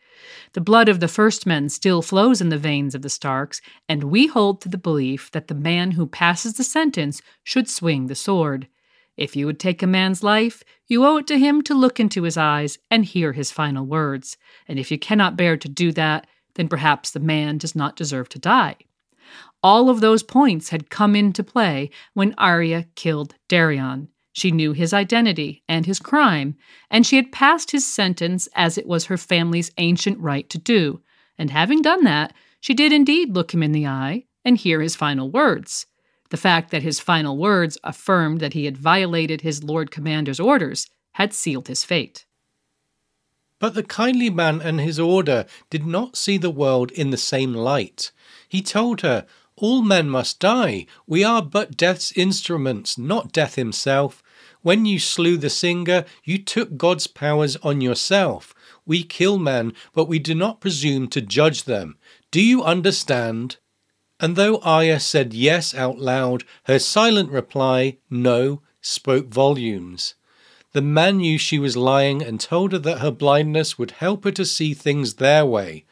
The 0.53 0.61
blood 0.61 0.91
of 0.91 1.01
the 1.01 1.09
first 1.09 1.47
men 1.47 1.71
still 1.71 2.03
flows 2.03 2.43
in 2.43 2.51
the 2.51 2.59
veins 2.59 2.95
of 2.95 3.01
the 3.01 3.09
Starks, 3.09 3.63
and 3.89 4.05
we 4.05 4.27
hold 4.27 4.61
to 4.61 4.69
the 4.69 4.77
belief 4.77 5.31
that 5.31 5.49
the 5.49 5.55
man 5.55 5.93
who 5.93 6.07
passes 6.07 6.55
the 6.55 6.65
sentence 6.65 7.23
should 7.43 7.71
swing 7.71 8.07
the 8.07 8.15
sword. 8.15 8.69
If 9.17 9.37
you 9.37 9.47
would 9.47 9.61
take 9.61 9.83
a 9.83 9.87
man's 9.87 10.23
life, 10.23 10.63
you 10.87 11.05
owe 11.05 11.19
it 11.19 11.27
to 11.29 11.39
him 11.39 11.63
to 11.63 11.75
look 11.75 12.01
into 12.01 12.23
his 12.23 12.37
eyes 12.37 12.79
and 12.91 13.05
hear 13.05 13.33
his 13.33 13.51
final 13.51 13.85
words. 13.85 14.37
And 14.67 14.79
if 14.79 14.91
you 14.91 14.99
cannot 14.99 15.37
bear 15.37 15.57
to 15.57 15.69
do 15.69 15.93
that, 15.93 16.27
then 16.55 16.69
perhaps 16.69 17.11
the 17.11 17.21
man 17.21 17.59
does 17.59 17.77
not 17.77 17.97
deserve 17.97 18.29
to 18.31 18.39
die. 18.39 18.77
All 19.63 19.91
of 19.91 20.01
those 20.01 20.23
points 20.23 20.71
had 20.71 20.91
come 20.91 21.15
into 21.15 21.45
play 21.45 21.91
when 22.15 22.35
Arya 22.39 22.87
killed 22.95 23.35
Dareon. 23.49 24.09
She 24.33 24.51
knew 24.51 24.73
his 24.73 24.93
identity 24.93 25.63
and 25.69 25.87
his 25.87 25.99
crime, 25.99 26.57
and 26.91 27.07
she 27.07 27.17
had 27.17 27.33
passed 27.33 27.73
his 27.73 27.87
sentence 27.87 28.49
as 28.55 28.79
it 28.79 28.87
was 28.87 29.07
her 29.07 29.17
family's 29.17 29.71
ancient 29.77 30.19
right 30.19 30.49
to 30.51 30.59
do. 30.59 31.03
And 31.37 31.51
having 31.51 31.83
done 31.83 32.05
that, 32.05 32.33
she 32.61 32.75
did 32.75 32.93
indeed 32.93 33.35
look 33.35 33.53
him 33.53 33.63
in 33.63 33.73
the 33.73 33.87
eye 33.87 34.25
and 34.45 34.57
hear 34.57 34.81
his 34.81 34.97
final 34.97 35.31
words. 35.31 35.87
The 36.31 36.37
fact 36.37 36.71
that 36.71 36.83
his 36.83 37.01
final 37.01 37.37
words 37.37 37.77
affirmed 37.85 38.41
that 38.41 38.55
he 38.55 38.65
had 38.65 38.79
violated 38.79 39.43
his 39.43 39.63
Lord 39.63 39.91
Commander's 39.91 40.41
orders 40.41 40.89
had 41.13 41.35
sealed 41.35 41.69
his 41.69 41.85
fate. 41.85 42.25
But 43.59 43.75
the 43.75 43.83
kindly 43.83 44.31
man 44.31 44.63
and 44.63 44.81
his 44.81 44.99
order 44.99 45.45
did 45.69 45.85
not 45.85 46.17
see 46.17 46.39
the 46.39 46.51
world 46.51 46.91
in 46.93 47.11
the 47.11 47.17
same 47.17 47.53
light. 47.53 48.11
He 48.49 48.63
told 48.63 49.03
her, 49.03 49.27
all 49.57 49.83
men 49.83 50.09
must 50.09 50.41
die. 50.41 50.87
We 51.07 51.23
are 51.23 51.43
but 51.43 51.77
death's 51.77 52.13
instruments, 52.13 52.97
not 52.97 53.31
death 53.31 53.57
himself. 53.57 54.23
When 54.63 54.87
you 54.87 54.99
slew 54.99 55.37
the 55.37 55.51
singer, 55.51 56.07
you 56.25 56.39
took 56.39 56.79
God's 56.79 57.07
powers 57.07 57.57
on 57.57 57.83
yourself. 57.83 58.55
We 58.87 59.03
kill 59.03 59.39
men, 59.39 59.75
but 59.93 60.09
we 60.09 60.19
do 60.19 60.35
not 60.35 60.61
presume 60.61 61.09
to 61.09 61.21
judge 61.21 61.65
them. 61.65 61.99
Do 62.31 62.41
you 62.41 62.63
understand? 62.65 63.59
And 64.21 64.37
though 64.37 64.59
Arya 64.59 65.01
said 65.01 65.33
yes 65.33 65.75
out 65.75 65.99
loud, 65.99 66.45
her 66.65 66.79
silent 66.79 67.31
reply, 67.31 67.97
no, 68.11 68.61
spoke 68.83 69.29
volumes. 69.29 70.15
The 70.73 70.83
man 70.83 71.17
knew 71.17 71.39
she 71.39 71.59
was 71.59 71.77
lying 71.77 72.23
and 72.23 72.39
told 72.39 72.73
her 72.73 72.79
that 72.79 72.99
her 73.01 73.11
blindness 73.11 73.79
would 73.79 73.93
help 73.93 74.25
her 74.25 74.31
to 74.33 74.45
see 74.45 74.75
things 74.75 75.15
their 75.15 75.45
way. 75.47 75.85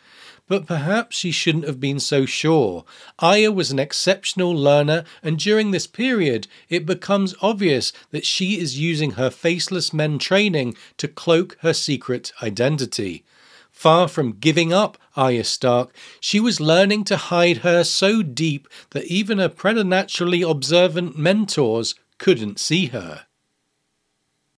but 0.48 0.66
perhaps 0.66 1.16
she 1.16 1.30
shouldn't 1.30 1.66
have 1.66 1.78
been 1.78 2.00
so 2.00 2.24
sure. 2.24 2.84
Arya 3.18 3.52
was 3.52 3.70
an 3.70 3.78
exceptional 3.78 4.52
learner, 4.56 5.04
and 5.22 5.38
during 5.38 5.70
this 5.70 5.86
period, 5.86 6.48
it 6.70 6.86
becomes 6.86 7.34
obvious 7.42 7.92
that 8.10 8.24
she 8.24 8.58
is 8.58 8.78
using 8.78 9.12
her 9.12 9.30
faceless 9.30 9.92
men 9.92 10.18
training 10.18 10.74
to 10.96 11.06
cloak 11.06 11.56
her 11.60 11.74
secret 11.74 12.32
identity. 12.42 13.24
Far 13.70 14.08
from 14.08 14.32
giving 14.32 14.72
up 14.72 14.98
Arya 15.18 15.42
Stark, 15.42 15.94
she 16.20 16.38
was 16.38 16.60
learning 16.60 17.02
to 17.04 17.16
hide 17.16 17.58
her 17.58 17.82
so 17.82 18.22
deep 18.22 18.68
that 18.90 19.04
even 19.06 19.38
her 19.38 19.48
preternaturally 19.48 20.42
observant 20.42 21.18
mentors 21.18 21.96
couldn't 22.18 22.60
see 22.60 22.86
her. 22.86 23.26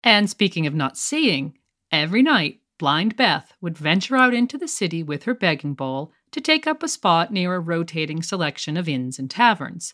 And 0.04 0.30
speaking 0.30 0.68
of 0.68 0.76
not 0.76 0.98
seeing, 0.98 1.58
every 1.92 2.22
night 2.22 2.60
Blind 2.78 3.16
Beth 3.16 3.54
would 3.62 3.78
venture 3.78 4.18
out 4.18 4.34
into 4.34 4.58
the 4.58 4.68
city 4.68 5.02
with 5.02 5.24
her 5.24 5.34
begging 5.34 5.74
bowl 5.74 6.12
to 6.32 6.42
take 6.42 6.68
up 6.68 6.84
a 6.84 6.88
spot 6.88 7.32
near 7.32 7.56
a 7.56 7.60
rotating 7.60 8.22
selection 8.22 8.78
of 8.78 8.88
inns 8.88 9.18
and 9.18 9.30
taverns. 9.30 9.94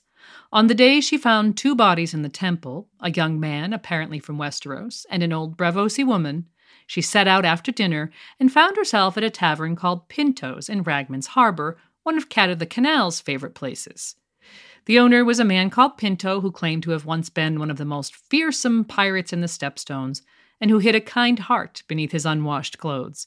On 0.52 0.68
the 0.68 0.76
day 0.76 1.00
she 1.02 1.18
found 1.18 1.58
two 1.58 1.76
bodies 1.76 2.14
in 2.14 2.24
the 2.24 2.30
temple, 2.30 2.88
a 3.00 3.12
young 3.12 3.40
man 3.40 3.74
apparently 3.74 4.20
from 4.20 4.38
Westeros 4.38 5.06
and 5.10 5.22
an 5.22 5.32
old 5.32 5.58
Braavosi 5.58 6.06
woman, 6.06 6.48
she 6.86 7.02
set 7.02 7.28
out 7.28 7.46
after 7.46 7.72
dinner 7.72 8.12
and 8.40 8.52
found 8.52 8.78
herself 8.78 9.18
at 9.18 9.24
a 9.24 9.30
tavern 9.30 9.76
called 9.76 10.08
Pinto's 10.08 10.70
in 10.70 10.84
Ragman's 10.84 11.28
Harbor, 11.28 11.78
one 12.04 12.18
of 12.18 12.30
Cat 12.30 12.50
of 12.50 12.60
the 12.60 12.66
Canal's 12.66 13.20
favorite 13.20 13.56
places. 13.56 14.16
The 14.86 15.00
owner 15.00 15.26
was 15.26 15.40
a 15.40 15.46
man 15.46 15.72
called 15.72 15.98
Pinto 15.98 16.42
who 16.42 16.52
claimed 16.52 16.84
to 16.84 16.92
have 16.92 17.06
once 17.06 17.30
been 17.30 17.60
one 17.60 17.72
of 17.72 17.78
the 17.78 17.86
most 17.86 18.16
fearsome 18.16 18.86
pirates 18.86 19.34
in 19.34 19.42
the 19.42 19.48
Stepstones 19.48 20.22
and 20.62 20.70
who 20.70 20.78
hid 20.78 20.96
a 20.96 21.02
kind 21.02 21.40
heart 21.40 21.82
beneath 21.88 22.12
his 22.12 22.26
unwashed 22.26 22.78
clothes. 22.78 23.26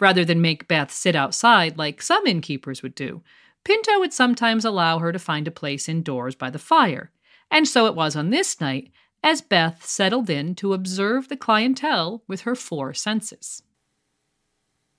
Rather 0.00 0.24
than 0.24 0.40
make 0.40 0.66
Beth 0.66 0.90
sit 0.90 1.14
outside 1.14 1.76
like 1.76 2.00
some 2.00 2.26
innkeepers 2.26 2.82
would 2.82 2.94
do, 2.94 3.22
Pinto 3.64 3.98
would 4.00 4.12
sometimes 4.12 4.64
allow 4.64 4.98
her 4.98 5.12
to 5.12 5.18
find 5.18 5.46
a 5.46 5.52
place 5.52 5.88
indoors 5.88 6.34
by 6.34 6.50
the 6.50 6.58
fire. 6.58 7.10
And 7.50 7.68
so 7.68 7.86
it 7.86 7.94
was 7.94 8.16
on 8.16 8.30
this 8.30 8.60
night 8.60 8.90
as 9.24 9.40
Beth 9.40 9.84
settled 9.86 10.28
in 10.28 10.54
to 10.54 10.74
observe 10.74 11.28
the 11.28 11.36
clientele 11.36 12.22
with 12.28 12.42
her 12.42 12.54
four 12.54 12.92
senses. 12.92 13.62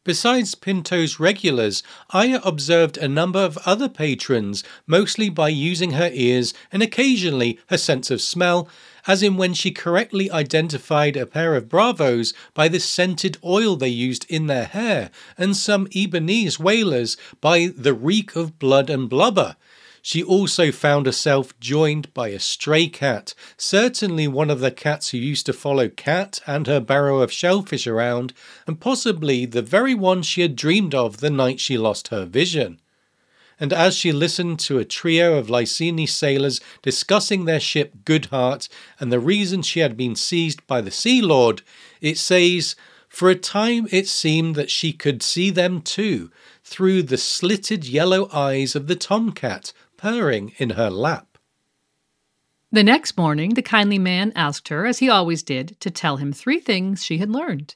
Besides 0.03 0.55
Pinto's 0.55 1.19
regulars, 1.19 1.83
Arya 2.11 2.41
observed 2.43 2.97
a 2.97 3.07
number 3.07 3.39
of 3.39 3.57
other 3.65 3.87
patrons, 3.87 4.63
mostly 4.85 5.29
by 5.29 5.49
using 5.49 5.91
her 5.91 6.09
ears 6.11 6.53
and 6.71 6.81
occasionally 6.81 7.59
her 7.67 7.77
sense 7.77 8.09
of 8.09 8.21
smell, 8.21 8.67
as 9.07 9.21
in 9.21 9.37
when 9.37 9.53
she 9.53 9.71
correctly 9.71 10.29
identified 10.31 11.15
a 11.15 11.25
pair 11.25 11.55
of 11.55 11.69
Braavos 11.69 12.33
by 12.55 12.67
the 12.67 12.79
scented 12.79 13.37
oil 13.43 13.75
they 13.75 13.89
used 13.89 14.25
in 14.29 14.47
their 14.47 14.65
hair, 14.65 15.11
and 15.37 15.55
some 15.55 15.87
Ibbenese 15.87 16.59
whalers 16.59 17.15
by 17.41 17.71
the 17.75 17.93
reek 17.93 18.35
of 18.35 18.57
blood 18.57 18.89
and 18.89 19.07
blubber. 19.07 19.55
She 20.07 20.21
also 20.21 20.71
found 20.71 21.07
herself 21.07 21.59
joined 21.59 22.13
by 22.13 22.27
a 22.27 22.39
stray 22.39 22.89
cat, 22.89 23.33
certainly 23.57 24.27
one 24.27 24.51
of 24.51 24.59
the 24.59 24.69
cats 24.69 25.09
who 25.09 25.17
used 25.17 25.47
to 25.47 25.51
follow 25.51 25.89
Cat 25.89 26.41
and 26.45 26.67
her 26.67 26.79
barrow 26.79 27.21
of 27.21 27.31
shellfish 27.31 27.87
around, 27.87 28.31
and 28.67 28.79
possibly 28.79 29.47
the 29.47 29.63
very 29.63 29.95
one 29.95 30.21
she 30.21 30.41
had 30.41 30.55
dreamed 30.55 30.93
of 30.93 31.21
the 31.21 31.31
night 31.31 31.59
she 31.59 31.75
lost 31.75 32.09
her 32.09 32.23
vision. 32.23 32.79
And 33.59 33.73
as 33.73 33.95
she 33.95 34.11
listened 34.11 34.59
to 34.59 34.77
a 34.77 34.85
trio 34.85 35.39
of 35.39 35.49
Lyseni 35.49 36.07
sailors 36.07 36.61
discussing 36.83 37.45
their 37.45 37.59
ship 37.59 38.05
Goodheart 38.05 38.69
and 38.99 39.11
the 39.11 39.19
reason 39.19 39.63
she 39.63 39.79
had 39.79 39.97
been 39.97 40.15
seized 40.15 40.67
by 40.67 40.81
the 40.81 40.91
Sea 40.91 41.23
Lord, 41.23 41.63
it 41.99 42.19
says, 42.19 42.75
For 43.09 43.31
a 43.31 43.35
time 43.35 43.87
it 43.89 44.07
seemed 44.07 44.53
that 44.53 44.69
she 44.69 44.93
could 44.93 45.23
see 45.23 45.49
them 45.49 45.81
too, 45.81 46.29
through 46.63 47.01
the 47.01 47.17
slitted 47.17 47.85
yellow 47.85 48.29
eyes 48.31 48.75
of 48.75 48.85
the 48.85 48.95
tomcat 48.95 49.73
purring 50.05 50.53
in 50.59 50.69
her 50.69 50.91
lap. 50.91 51.35
The 52.71 52.83
next 52.83 53.17
morning, 53.17 53.55
the 53.55 53.63
kindly 53.63 53.97
man 53.97 54.31
asked 54.35 54.67
her, 54.67 54.85
as 54.85 54.99
he 54.99 55.09
always 55.09 55.41
did, 55.41 55.79
to 55.79 55.89
tell 55.89 56.17
him 56.17 56.31
three 56.31 56.59
things 56.59 57.03
she 57.03 57.17
had 57.17 57.31
learned. 57.31 57.73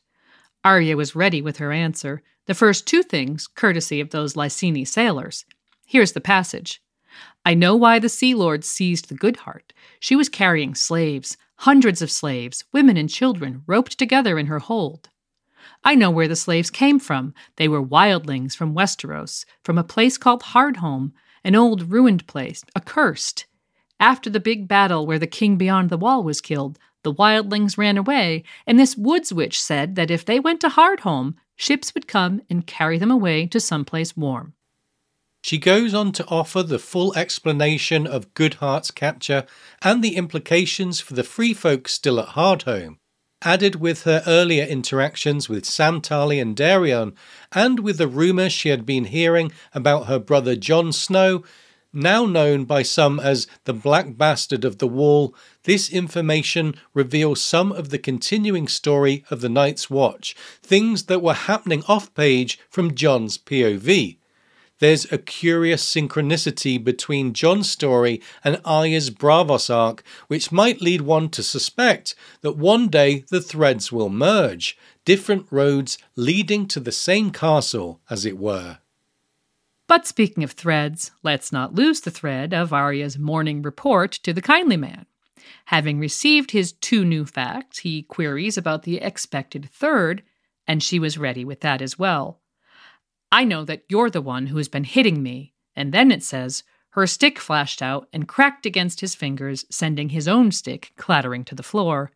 Arya 0.64 0.96
was 0.96 1.16
ready 1.16 1.42
with 1.42 1.58
her 1.58 1.72
answer, 1.72 2.22
the 2.46 2.54
first 2.54 2.86
two 2.86 3.02
things 3.02 3.48
courtesy 3.48 4.00
of 4.00 4.12
those 4.12 4.36
Lyseni 4.36 4.88
sailors. 4.88 5.44
Here's 5.88 6.12
the 6.12 6.22
passage 6.22 6.84
I 7.44 7.56
know 7.56 7.76
why 7.76 7.98
the 7.98 8.10
Sea 8.10 8.36
Lord 8.36 8.64
seized 8.64 9.10
the 9.10 9.18
Goodheart. 9.18 9.72
She 10.00 10.16
was 10.16 10.30
carrying 10.30 10.76
slaves, 10.76 11.36
hundreds 11.56 12.00
of 12.00 12.12
slaves, 12.12 12.64
women 12.72 12.96
and 12.96 13.10
children, 13.10 13.64
roped 13.66 13.98
together 13.98 14.38
in 14.38 14.46
her 14.46 14.60
hold. 14.60 15.10
I 15.84 15.96
know 15.96 16.12
where 16.12 16.28
the 16.28 16.36
slaves 16.36 16.70
came 16.70 17.00
from. 17.00 17.34
They 17.56 17.68
were 17.68 17.84
wildlings 17.84 18.56
from 18.56 18.76
Westeros, 18.76 19.46
from 19.64 19.80
a 19.80 19.84
place 19.84 20.20
called 20.20 20.44
Hardhome, 20.44 21.14
an 21.44 21.56
old 21.56 21.92
ruined 21.92 22.28
place, 22.28 22.64
accursed. 22.76 23.46
After 24.00 24.30
the 24.30 24.40
big 24.40 24.68
battle 24.68 25.06
where 25.06 25.20
the 25.20 25.28
king 25.28 25.58
beyond 25.58 25.90
the 25.90 25.98
wall 25.98 26.24
was 26.24 26.42
killed, 26.42 26.80
the 27.04 27.14
wildlings 27.14 27.78
ran 27.78 27.98
away, 27.98 28.44
and 28.68 28.80
this 28.80 28.98
woods 28.98 29.34
witch 29.34 29.62
said 29.62 29.96
that 29.96 30.12
if 30.12 30.24
they 30.24 30.40
went 30.40 30.62
to 30.62 30.70
Hardhome, 30.70 31.36
ships 31.56 31.94
would 31.94 32.08
come 32.08 32.42
and 32.50 32.68
carry 32.68 32.98
them 32.98 33.12
away 33.12 33.46
to 33.48 33.60
some 33.60 33.84
place 33.84 34.16
warm. 34.16 34.54
She 35.42 35.58
goes 35.58 35.94
on 35.94 36.12
to 36.14 36.28
offer 36.28 36.64
the 36.64 36.80
full 36.80 37.16
explanation 37.16 38.06
of 38.06 38.34
Goodheart's 38.34 38.92
capture 38.92 39.46
and 39.82 40.04
the 40.04 40.16
implications 40.16 41.00
for 41.00 41.14
the 41.14 41.24
free 41.24 41.54
folk 41.54 41.88
still 41.88 42.20
at 42.20 42.30
Hardhome 42.30 42.99
added 43.42 43.76
with 43.76 44.04
her 44.04 44.24
earlier 44.28 44.66
interactions 44.66 45.48
with 45.48 45.66
Sam 45.66 46.02
Tarly 46.02 46.42
and 46.42 46.56
Dareon, 46.56 47.14
and 47.52 47.80
with 47.80 47.98
the 47.98 48.08
rumour 48.08 48.50
she 48.50 48.70
had 48.70 48.86
been 48.86 49.06
hearing 49.06 49.52
about 49.74 50.08
her 50.08 50.20
brother 50.20 50.56
Jon 50.56 50.92
Snow, 50.92 51.44
now 51.92 52.26
known 52.26 52.66
by 52.66 52.84
some 52.84 53.20
as 53.20 53.48
the 53.64 53.74
Black 53.74 54.16
Bastard 54.16 54.64
of 54.64 54.78
the 54.78 54.88
Wall, 54.88 55.34
this 55.64 55.90
information 55.90 56.76
reveals 56.94 57.42
some 57.42 57.72
of 57.72 57.90
the 57.90 57.98
continuing 57.98 58.68
story 58.68 59.24
of 59.32 59.42
the 59.42 59.50
Night's 59.50 59.90
Watch, 59.90 60.36
things 60.62 61.06
that 61.06 61.22
were 61.22 61.34
happening 61.34 61.84
off 61.88 62.14
page 62.14 62.60
from 62.70 62.94
Jon's 62.94 63.38
POV 63.38 64.19
there's 64.80 65.12
a 65.12 65.18
curious 65.18 65.86
synchronicity 65.86 66.84
between 66.84 67.34
Jon's 67.34 67.70
story 67.70 68.22
and 68.44 68.62
Arya's 68.66 69.10
Braavos 69.10 69.74
arc, 69.74 70.04
which 70.28 70.52
might 70.52 70.82
lead 70.82 71.02
one 71.02 71.30
to 71.30 71.44
suspect 71.44 72.16
that 72.42 72.58
one 72.58 72.88
day 72.88 73.26
the 73.30 73.42
threads 73.42 73.92
will 73.92 74.10
merge, 74.10 74.78
different 75.06 75.48
roads 75.52 75.98
leading 76.16 76.68
to 76.68 76.80
the 76.80 76.92
same 76.92 77.32
castle, 77.32 78.00
as 78.10 78.26
it 78.26 78.38
were. 78.38 78.80
But 79.88 80.06
speaking 80.06 80.44
of 80.44 80.52
threads, 80.52 81.12
let's 81.24 81.52
not 81.52 81.74
lose 81.74 82.02
the 82.02 82.12
thread 82.12 82.54
of 82.54 82.72
Arya's 82.72 83.18
morning 83.18 83.62
report 83.62 84.12
to 84.24 84.34
the 84.34 84.42
kindly 84.42 84.78
man. 84.78 85.06
Having 85.66 86.00
received 86.00 86.52
his 86.52 86.74
two 86.74 87.04
new 87.04 87.26
facts, 87.26 87.80
he 87.80 88.04
queries 88.04 88.58
about 88.58 88.84
the 88.84 88.98
expected 88.98 89.70
third, 89.72 90.22
and 90.68 90.84
she 90.84 91.00
was 91.00 91.18
ready 91.18 91.44
with 91.44 91.62
that 91.62 91.82
as 91.82 91.98
well. 91.98 92.40
I 93.32 93.44
know 93.44 93.64
that 93.66 93.84
you're 93.90 94.10
the 94.10 94.22
one 94.22 94.48
who 94.48 94.58
has 94.58 94.68
been 94.68 94.84
hitting 94.84 95.22
me. 95.22 95.54
And 95.76 95.94
then 95.94 96.12
it 96.12 96.24
says, 96.24 96.64
her 96.92 97.06
stick 97.06 97.38
flashed 97.38 97.82
out 97.82 98.10
and 98.12 98.28
cracked 98.28 98.66
against 98.66 99.02
his 99.02 99.14
fingers, 99.14 99.66
sending 99.70 100.10
his 100.10 100.28
own 100.28 100.52
stick 100.52 100.92
clattering 100.98 101.46
to 101.46 101.56
the 101.56 101.64
floor. 101.64 102.12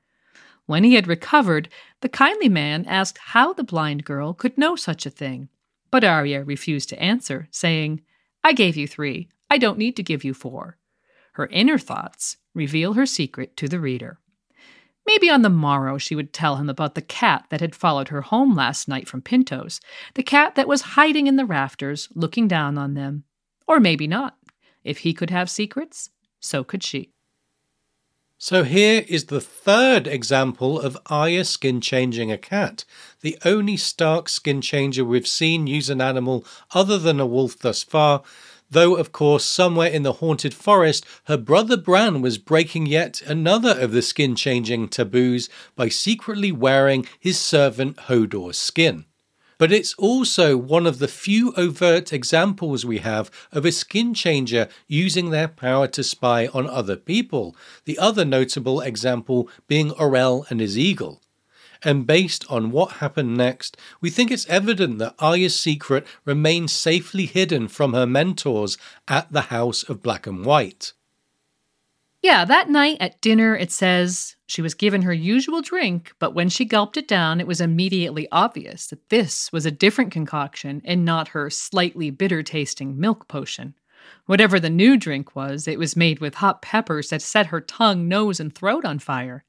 When 0.65 0.83
he 0.83 0.95
had 0.95 1.07
recovered, 1.07 1.69
the 2.01 2.09
kindly 2.09 2.49
man 2.49 2.85
asked 2.85 3.19
how 3.19 3.53
the 3.53 3.63
blind 3.63 4.03
girl 4.05 4.33
could 4.33 4.57
know 4.57 4.75
such 4.75 5.05
a 5.05 5.11
thing. 5.11 5.49
But 5.91 6.03
Arya 6.03 6.43
refused 6.43 6.89
to 6.89 7.01
answer, 7.01 7.47
saying, 7.51 8.01
I 8.43 8.53
gave 8.53 8.75
you 8.75 8.87
three. 8.87 9.29
I 9.51 9.59
don't 9.59 9.77
need 9.77 9.95
to 9.97 10.03
give 10.03 10.23
you 10.23 10.33
four. 10.33 10.77
Her 11.33 11.47
inner 11.47 11.77
thoughts 11.77 12.37
reveal 12.55 12.93
her 12.93 13.05
secret 13.05 13.55
to 13.57 13.67
the 13.67 13.79
reader. 13.79 14.19
Maybe 15.05 15.29
on 15.29 15.41
the 15.41 15.49
morrow 15.49 15.97
she 15.97 16.15
would 16.15 16.33
tell 16.33 16.55
him 16.55 16.69
about 16.69 16.95
the 16.95 17.01
cat 17.01 17.45
that 17.49 17.61
had 17.61 17.75
followed 17.75 18.07
her 18.07 18.21
home 18.21 18.55
last 18.55 18.87
night 18.87 19.07
from 19.07 19.21
Pinto's, 19.21 19.81
the 20.15 20.23
cat 20.23 20.55
that 20.55 20.67
was 20.67 20.81
hiding 20.81 21.27
in 21.27 21.35
the 21.35 21.45
rafters, 21.45 22.07
looking 22.15 22.47
down 22.47 22.77
on 22.77 22.93
them. 22.93 23.23
Or 23.67 23.79
maybe 23.79 24.07
not. 24.07 24.37
If 24.83 24.99
he 24.99 25.13
could 25.13 25.29
have 25.29 25.49
secrets, 25.49 26.09
so 26.39 26.63
could 26.63 26.83
she. 26.83 27.11
So 28.37 28.63
here 28.63 29.05
is 29.07 29.25
the 29.25 29.39
third 29.39 30.05
example 30.05 30.77
of 30.77 30.97
Arya 31.05 31.45
skin 31.45 31.79
changing 31.79 32.29
a 32.29 32.37
cat, 32.37 32.83
the 33.21 33.37
only 33.45 33.77
Stark 33.77 34.27
skin 34.27 34.59
changer 34.59 35.05
we've 35.05 35.27
seen 35.27 35.65
use 35.65 35.89
an 35.89 36.01
animal 36.01 36.45
other 36.73 36.97
than 36.97 37.21
a 37.21 37.25
wolf 37.25 37.57
thus 37.57 37.83
far, 37.83 38.21
though, 38.73 38.95
of 38.95 39.11
course, 39.11 39.45
somewhere 39.45 39.89
in 39.89 40.03
the 40.03 40.13
haunted 40.13 40.53
forest, 40.53 41.05
her 41.25 41.37
brother 41.37 41.77
Bran 41.77 42.21
was 42.21 42.37
breaking 42.37 42.85
yet 42.85 43.21
another 43.21 43.79
of 43.79 43.91
the 43.91 44.01
skin 44.01 44.35
changing 44.35 44.89
taboos 44.89 45.49
by 45.75 45.89
secretly 45.89 46.51
wearing 46.51 47.07
his 47.19 47.39
servant 47.39 47.97
Hodor's 47.97 48.57
skin. 48.57 49.05
But 49.57 49.71
it's 49.71 49.93
also 49.93 50.57
one 50.57 50.85
of 50.85 50.99
the 50.99 51.07
few 51.07 51.53
overt 51.55 52.11
examples 52.11 52.85
we 52.85 52.97
have 52.97 53.31
of 53.51 53.65
a 53.65 53.71
skin 53.71 54.13
changer 54.13 54.67
using 54.87 55.29
their 55.29 55.47
power 55.47 55.87
to 55.87 56.03
spy 56.03 56.47
on 56.47 56.67
other 56.67 56.97
people, 56.97 57.55
the 57.85 57.97
other 57.97 58.25
notable 58.25 58.81
example 58.81 59.49
being 59.67 59.91
Orell 59.91 60.45
and 60.49 60.59
his 60.59 60.77
eagle. 60.77 61.22
And 61.83 62.07
based 62.07 62.45
on 62.49 62.71
what 62.71 62.93
happened 62.93 63.35
next, 63.35 63.77
we 64.01 64.09
think 64.09 64.31
it's 64.31 64.47
evident 64.47 64.99
that 64.99 65.15
Arya's 65.19 65.59
secret 65.59 66.05
remained 66.25 66.71
safely 66.71 67.25
hidden 67.25 67.67
from 67.67 67.93
her 67.93 68.05
mentors 68.05 68.77
at 69.07 69.31
the 69.31 69.41
House 69.41 69.83
of 69.83 70.01
Black 70.01 70.27
and 70.27 70.45
White. 70.45 70.93
Yeah, 72.23 72.45
that 72.45 72.69
night 72.69 72.97
at 73.01 73.19
dinner, 73.19 73.53
it 73.53 73.69
says 73.69 74.37
she 74.45 74.61
was 74.61 74.73
given 74.73 75.01
her 75.01 75.11
usual 75.11 75.61
drink, 75.61 76.13
but 76.19 76.33
when 76.33 76.47
she 76.47 76.63
gulped 76.63 76.95
it 76.95 77.05
down, 77.05 77.41
it 77.41 77.47
was 77.47 77.59
immediately 77.59 78.29
obvious 78.31 78.87
that 78.87 79.09
this 79.09 79.51
was 79.51 79.65
a 79.65 79.71
different 79.71 80.13
concoction 80.13 80.81
and 80.85 81.03
not 81.03 81.27
her 81.29 81.49
slightly 81.49 82.11
bitter 82.11 82.41
tasting 82.41 82.97
milk 82.97 83.27
potion. 83.27 83.75
Whatever 84.25 84.57
the 84.57 84.69
new 84.69 84.95
drink 84.95 85.35
was, 85.35 85.67
it 85.67 85.77
was 85.77 85.97
made 85.97 86.19
with 86.19 86.35
hot 86.35 86.61
peppers 86.61 87.09
that 87.09 87.21
set 87.21 87.47
her 87.47 87.59
tongue, 87.59 88.07
nose, 88.07 88.39
and 88.39 88.55
throat 88.55 88.85
on 88.85 88.99
fire. 88.99 89.43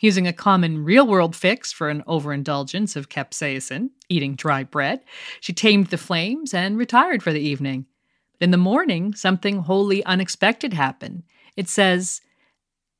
Using 0.00 0.26
a 0.26 0.32
common 0.32 0.82
real 0.82 1.06
world 1.06 1.36
fix 1.36 1.72
for 1.72 1.90
an 1.90 2.02
overindulgence 2.06 2.96
of 2.96 3.10
capsaicin, 3.10 3.90
eating 4.08 4.34
dry 4.34 4.64
bread, 4.64 5.04
she 5.40 5.52
tamed 5.52 5.88
the 5.88 5.98
flames 5.98 6.54
and 6.54 6.78
retired 6.78 7.22
for 7.22 7.34
the 7.34 7.40
evening. 7.40 7.84
In 8.40 8.50
the 8.50 8.56
morning, 8.56 9.14
something 9.14 9.58
wholly 9.58 10.02
unexpected 10.06 10.72
happened. 10.72 11.24
It 11.54 11.68
says, 11.68 12.22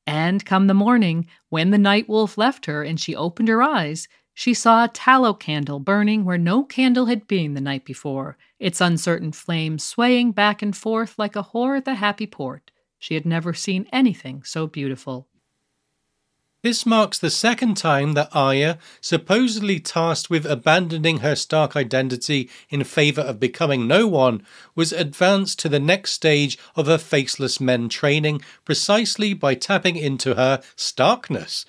And 0.07 0.45
come 0.45 0.67
the 0.67 0.75
morning, 0.75 1.27
when 1.49 1.71
the 1.71 1.79
night 1.79 2.07
wolf 2.07 2.37
left 2.37 2.67
her 2.67 2.83
and 2.83 3.01
she 3.01 3.17
opened 3.17 3.49
her 3.49 3.63
eyes, 3.63 4.07
she 4.35 4.53
saw 4.53 4.85
a 4.85 4.89
tallow 4.89 5.33
candle 5.33 5.81
burning 5.81 6.27
where 6.27 6.37
no 6.37 6.65
candle 6.65 7.07
had 7.07 7.27
been 7.27 7.55
the 7.55 7.63
night 7.63 7.87
before, 7.87 8.37
its 8.59 8.79
uncertain 8.79 9.33
flame 9.33 9.79
swaying 9.79 10.33
back 10.33 10.61
and 10.61 10.77
forth 10.77 11.19
like 11.19 11.35
a 11.35 11.45
whore 11.45 11.79
at 11.79 11.87
the 11.87 11.95
happy 11.95 12.27
port. 12.27 12.71
She 12.99 13.15
had 13.15 13.25
never 13.25 13.55
seen 13.55 13.89
anything 13.91 14.43
so 14.43 14.67
beautiful. 14.67 15.30
This 16.63 16.85
marks 16.85 17.19
the 17.19 17.31
second 17.31 17.79
time 17.79 18.13
that 18.13 18.29
Arya, 18.35 18.79
supposedly 19.01 19.81
tasked 19.81 20.29
with 20.29 20.45
abandoning 20.45 21.21
her 21.21 21.35
Stark 21.35 21.75
identity 21.75 22.51
in 22.69 22.85
favour 22.85 23.23
of 23.23 23.41
becoming 23.41 23.87
no 23.87 24.07
one, 24.07 24.45
was 24.75 24.93
advanced 24.93 25.59
to 25.61 25.71
the 25.71 25.81
next 25.81 26.13
stage 26.13 26.59
of 26.77 26.87
her 26.87 26.99
faceless 26.99 27.61
men 27.63 27.89
training 27.89 28.43
precisely 28.67 29.33
by 29.33 29.55
tapping 29.55 29.97
into 29.97 30.35
her 30.35 30.61
Starkness. 30.77 31.65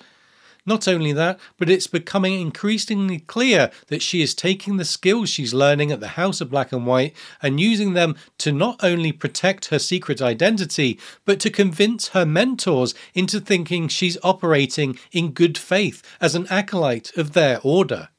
Not 0.64 0.86
only 0.86 1.12
that, 1.12 1.40
but 1.58 1.68
it's 1.68 1.88
becoming 1.88 2.40
increasingly 2.40 3.18
clear 3.18 3.72
that 3.88 4.00
she 4.00 4.22
is 4.22 4.32
taking 4.32 4.76
the 4.76 4.84
skills 4.84 5.28
she's 5.28 5.52
learning 5.52 5.90
at 5.90 5.98
the 5.98 6.08
House 6.08 6.40
of 6.40 6.50
Black 6.50 6.70
and 6.72 6.86
White 6.86 7.16
and 7.42 7.58
using 7.58 7.94
them 7.94 8.14
to 8.38 8.52
not 8.52 8.78
only 8.80 9.10
protect 9.10 9.66
her 9.66 9.80
secret 9.80 10.22
identity, 10.22 11.00
but 11.24 11.40
to 11.40 11.50
convince 11.50 12.08
her 12.08 12.24
mentors 12.24 12.94
into 13.12 13.40
thinking 13.40 13.88
she's 13.88 14.18
operating 14.22 14.96
in 15.10 15.32
good 15.32 15.58
faith 15.58 16.00
as 16.20 16.36
an 16.36 16.46
acolyte 16.48 17.16
of 17.16 17.32
their 17.32 17.58
order. 17.64 18.10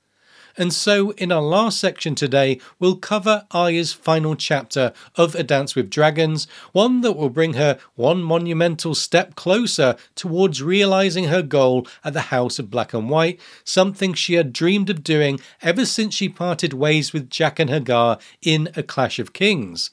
And 0.55 0.71
so, 0.71 1.11
in 1.11 1.31
our 1.31 1.41
last 1.41 1.80
section 1.80 2.13
today, 2.13 2.59
we'll 2.80 2.97
cover 2.97 3.47
Arya's 3.51 3.91
final 3.91 4.35
chapter 4.35 4.93
of 5.15 5.34
A 5.34 5.41
Dance 5.41 5.75
with 5.75 5.89
Dragons, 5.89 6.47
one 6.73 7.01
that 7.01 7.13
will 7.13 7.30
bring 7.30 7.53
her 7.53 7.80
one 7.95 8.21
monumental 8.21 8.93
step 8.93 9.34
closer 9.35 9.95
towards 10.13 10.61
realizing 10.61 11.25
her 11.25 11.41
goal 11.41 11.88
at 12.03 12.13
the 12.13 12.21
House 12.34 12.59
of 12.59 12.69
Black 12.69 12.93
and 12.93 13.09
White, 13.09 13.39
something 13.63 14.13
she 14.13 14.35
had 14.35 14.53
dreamed 14.53 14.91
of 14.91 15.03
doing 15.03 15.39
ever 15.63 15.85
since 15.85 16.13
she 16.13 16.30
parted 16.30 16.73
ways 16.73 17.13
with 17.13 17.31
Jaqen 17.31 17.69
H'ghar 17.69 18.21
in 18.43 18.69
A 18.75 18.84
Clash 18.84 19.17
of 19.17 19.34
Kings. 19.34 19.89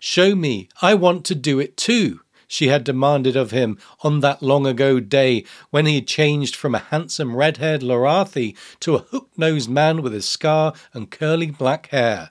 Show 0.00 0.34
me, 0.34 0.68
I 0.80 0.94
want 0.94 1.24
to 1.26 1.36
do 1.36 1.60
it 1.60 1.76
too 1.76 2.22
she 2.52 2.68
had 2.68 2.84
demanded 2.84 3.34
of 3.34 3.50
him 3.50 3.78
on 4.02 4.20
that 4.20 4.42
long 4.42 4.66
ago 4.66 5.00
day 5.00 5.42
when 5.70 5.86
he 5.86 5.94
had 5.94 6.06
changed 6.06 6.54
from 6.54 6.74
a 6.74 6.80
handsome 6.90 7.34
red 7.34 7.56
haired 7.56 7.80
Lorathi 7.80 8.54
to 8.80 8.94
a 8.94 8.98
hook 8.98 9.30
nosed 9.38 9.70
man 9.70 10.02
with 10.02 10.14
a 10.14 10.20
scar 10.20 10.74
and 10.92 11.10
curly 11.10 11.50
black 11.50 11.86
hair. 11.86 12.30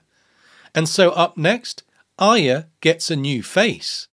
And 0.76 0.88
so 0.88 1.10
up 1.10 1.36
next, 1.36 1.82
Arya 2.20 2.68
gets 2.80 3.10
a 3.10 3.16
new 3.16 3.42
face. 3.42 4.06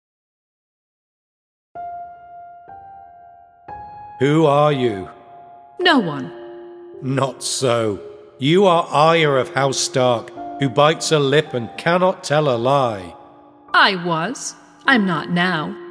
Who 4.20 4.46
are 4.46 4.72
you? 4.72 5.10
No 5.80 5.98
one. 5.98 6.30
Not 7.02 7.42
so. 7.42 8.00
You 8.38 8.64
are 8.66 8.84
Arya 8.84 9.30
of 9.32 9.54
House 9.54 9.78
Stark, 9.78 10.30
who 10.60 10.68
bites 10.68 11.10
a 11.10 11.18
lip 11.18 11.52
and 11.52 11.68
cannot 11.76 12.22
tell 12.22 12.48
a 12.48 12.56
lie. 12.56 13.16
I 13.74 13.96
was. 14.04 14.54
I'm 14.86 15.04
not 15.04 15.30
now. 15.30 15.85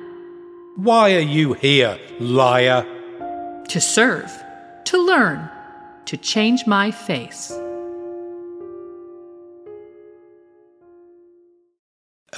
Why 0.76 1.16
are 1.16 1.20
you 1.20 1.54
here, 1.54 1.98
liar? 2.20 2.86
To 3.70 3.80
serve, 3.80 4.30
to 4.84 4.98
learn, 4.98 5.50
to 6.06 6.18
change 6.18 6.68
my 6.68 6.92
face. 6.92 7.50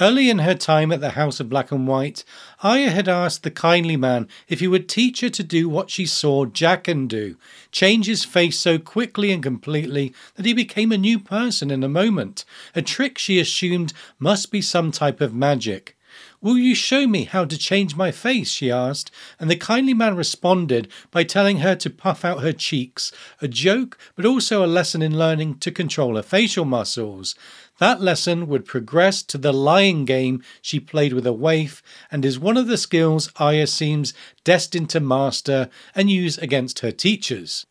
Early 0.00 0.30
in 0.30 0.38
her 0.38 0.54
time 0.54 0.92
at 0.92 1.00
the 1.00 1.10
House 1.10 1.40
of 1.40 1.48
Black 1.48 1.72
and 1.72 1.88
White, 1.88 2.24
Arya 2.62 2.90
had 2.90 3.08
asked 3.08 3.42
the 3.42 3.50
kindly 3.50 3.96
man 3.96 4.28
if 4.46 4.60
he 4.60 4.68
would 4.68 4.88
teach 4.88 5.20
her 5.22 5.30
to 5.30 5.42
do 5.42 5.68
what 5.68 5.90
she 5.90 6.06
saw 6.06 6.46
Jaqen 6.46 7.08
do, 7.08 7.36
change 7.72 8.06
his 8.06 8.24
face 8.24 8.56
so 8.56 8.78
quickly 8.78 9.32
and 9.32 9.42
completely 9.42 10.14
that 10.36 10.46
he 10.46 10.52
became 10.52 10.92
a 10.92 10.96
new 10.96 11.18
person 11.18 11.72
in 11.72 11.82
a 11.82 11.88
moment, 11.88 12.44
a 12.76 12.82
trick 12.82 13.18
she 13.18 13.40
assumed 13.40 13.92
must 14.20 14.52
be 14.52 14.62
some 14.62 14.92
type 14.92 15.20
of 15.20 15.34
magic. 15.34 15.97
Will 16.40 16.56
you 16.56 16.76
show 16.76 17.08
me 17.08 17.24
how 17.24 17.44
to 17.44 17.58
change 17.58 17.96
my 17.96 18.12
face? 18.12 18.50
she 18.52 18.70
asked, 18.70 19.10
and 19.40 19.50
the 19.50 19.56
kindly 19.56 19.92
man 19.92 20.14
responded 20.14 20.86
by 21.10 21.24
telling 21.24 21.58
her 21.58 21.74
to 21.74 21.90
puff 21.90 22.24
out 22.24 22.42
her 22.42 22.52
cheeks, 22.52 23.10
a 23.42 23.48
joke, 23.48 23.98
but 24.14 24.24
also 24.24 24.64
a 24.64 24.66
lesson 24.66 25.02
in 25.02 25.18
learning 25.18 25.58
to 25.58 25.72
control 25.72 26.14
her 26.14 26.22
facial 26.22 26.64
muscles. 26.64 27.34
That 27.78 28.00
lesson 28.00 28.46
would 28.46 28.66
progress 28.66 29.22
to 29.24 29.38
the 29.38 29.52
lying 29.52 30.04
game 30.04 30.44
she 30.62 30.78
played 30.78 31.12
with 31.12 31.26
a 31.26 31.32
waif, 31.32 31.82
and 32.10 32.24
is 32.24 32.38
one 32.38 32.56
of 32.56 32.68
the 32.68 32.78
skills 32.78 33.32
Arya 33.36 33.66
seems 33.66 34.14
destined 34.44 34.90
to 34.90 35.00
master 35.00 35.68
and 35.92 36.08
use 36.08 36.38
against 36.38 36.80
her 36.80 36.92
teachers. 36.92 37.66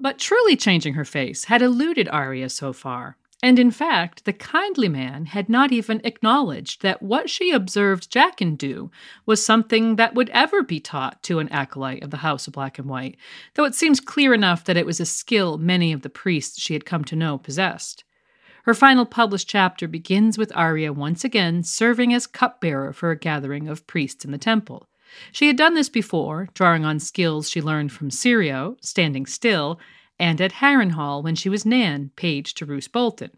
But 0.00 0.18
truly 0.18 0.56
changing 0.56 0.94
her 0.94 1.04
face 1.04 1.44
had 1.44 1.62
eluded 1.62 2.08
Arya 2.08 2.50
so 2.50 2.72
far. 2.72 3.16
And 3.42 3.58
in 3.58 3.70
fact, 3.70 4.24
the 4.24 4.32
kindly 4.32 4.88
man 4.88 5.26
had 5.26 5.48
not 5.48 5.70
even 5.70 6.00
acknowledged 6.04 6.80
that 6.82 7.02
what 7.02 7.28
she 7.28 7.50
observed 7.52 8.10
Jaqen 8.10 8.56
do 8.56 8.90
was 9.26 9.44
something 9.44 9.96
that 9.96 10.14
would 10.14 10.30
ever 10.30 10.62
be 10.62 10.80
taught 10.80 11.22
to 11.24 11.38
an 11.38 11.50
acolyte 11.50 12.02
of 12.02 12.10
the 12.10 12.18
House 12.18 12.46
of 12.46 12.54
Black 12.54 12.78
and 12.78 12.88
White, 12.88 13.16
though 13.54 13.64
it 13.64 13.74
seems 13.74 14.00
clear 14.00 14.32
enough 14.32 14.64
that 14.64 14.78
it 14.78 14.86
was 14.86 15.00
a 15.00 15.06
skill 15.06 15.58
many 15.58 15.92
of 15.92 16.00
the 16.00 16.08
priests 16.08 16.58
she 16.58 16.72
had 16.72 16.86
come 16.86 17.04
to 17.04 17.16
know 17.16 17.36
possessed. 17.36 18.04
Her 18.64 18.74
final 18.74 19.06
published 19.06 19.48
chapter 19.48 19.86
begins 19.86 20.38
with 20.38 20.50
Arya 20.56 20.92
once 20.92 21.22
again 21.22 21.62
serving 21.62 22.12
as 22.14 22.26
cupbearer 22.26 22.92
for 22.92 23.10
a 23.10 23.18
gathering 23.18 23.68
of 23.68 23.86
priests 23.86 24.24
in 24.24 24.32
the 24.32 24.38
temple. 24.38 24.88
She 25.30 25.46
had 25.46 25.56
done 25.56 25.74
this 25.74 25.88
before, 25.88 26.48
drawing 26.52 26.84
on 26.84 26.98
skills 26.98 27.48
she 27.48 27.62
learned 27.62 27.92
from 27.92 28.10
Syrio, 28.10 28.76
standing 28.80 29.24
still, 29.24 29.78
and 30.18 30.40
at 30.40 30.54
Harrenhal 30.54 31.22
when 31.22 31.34
she 31.34 31.48
was 31.48 31.66
Nan, 31.66 32.10
page 32.16 32.54
to 32.54 32.66
Roose 32.66 32.88
Bolton. 32.88 33.30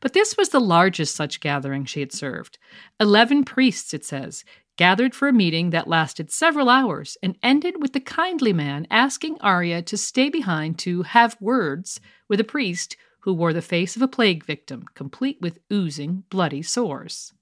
But 0.00 0.12
this 0.12 0.36
was 0.36 0.50
the 0.50 0.60
largest 0.60 1.14
such 1.14 1.40
gathering 1.40 1.84
she 1.84 2.00
had 2.00 2.12
served. 2.12 2.58
Eleven 3.00 3.44
priests, 3.44 3.94
it 3.94 4.04
says, 4.04 4.44
gathered 4.76 5.14
for 5.14 5.28
a 5.28 5.32
meeting 5.32 5.70
that 5.70 5.88
lasted 5.88 6.30
several 6.30 6.68
hours 6.68 7.16
and 7.22 7.38
ended 7.42 7.80
with 7.80 7.92
the 7.92 8.00
kindly 8.00 8.52
man 8.52 8.86
asking 8.90 9.38
Arya 9.40 9.82
to 9.82 9.96
stay 9.96 10.28
behind 10.28 10.78
to 10.80 11.02
have 11.02 11.40
words 11.40 12.00
with 12.28 12.40
a 12.40 12.44
priest 12.44 12.96
who 13.20 13.32
wore 13.32 13.52
the 13.52 13.62
face 13.62 13.96
of 13.96 14.02
a 14.02 14.08
plague 14.08 14.44
victim, 14.44 14.84
complete 14.94 15.38
with 15.40 15.58
oozing, 15.72 16.24
bloody 16.30 16.62
sores. 16.62 17.32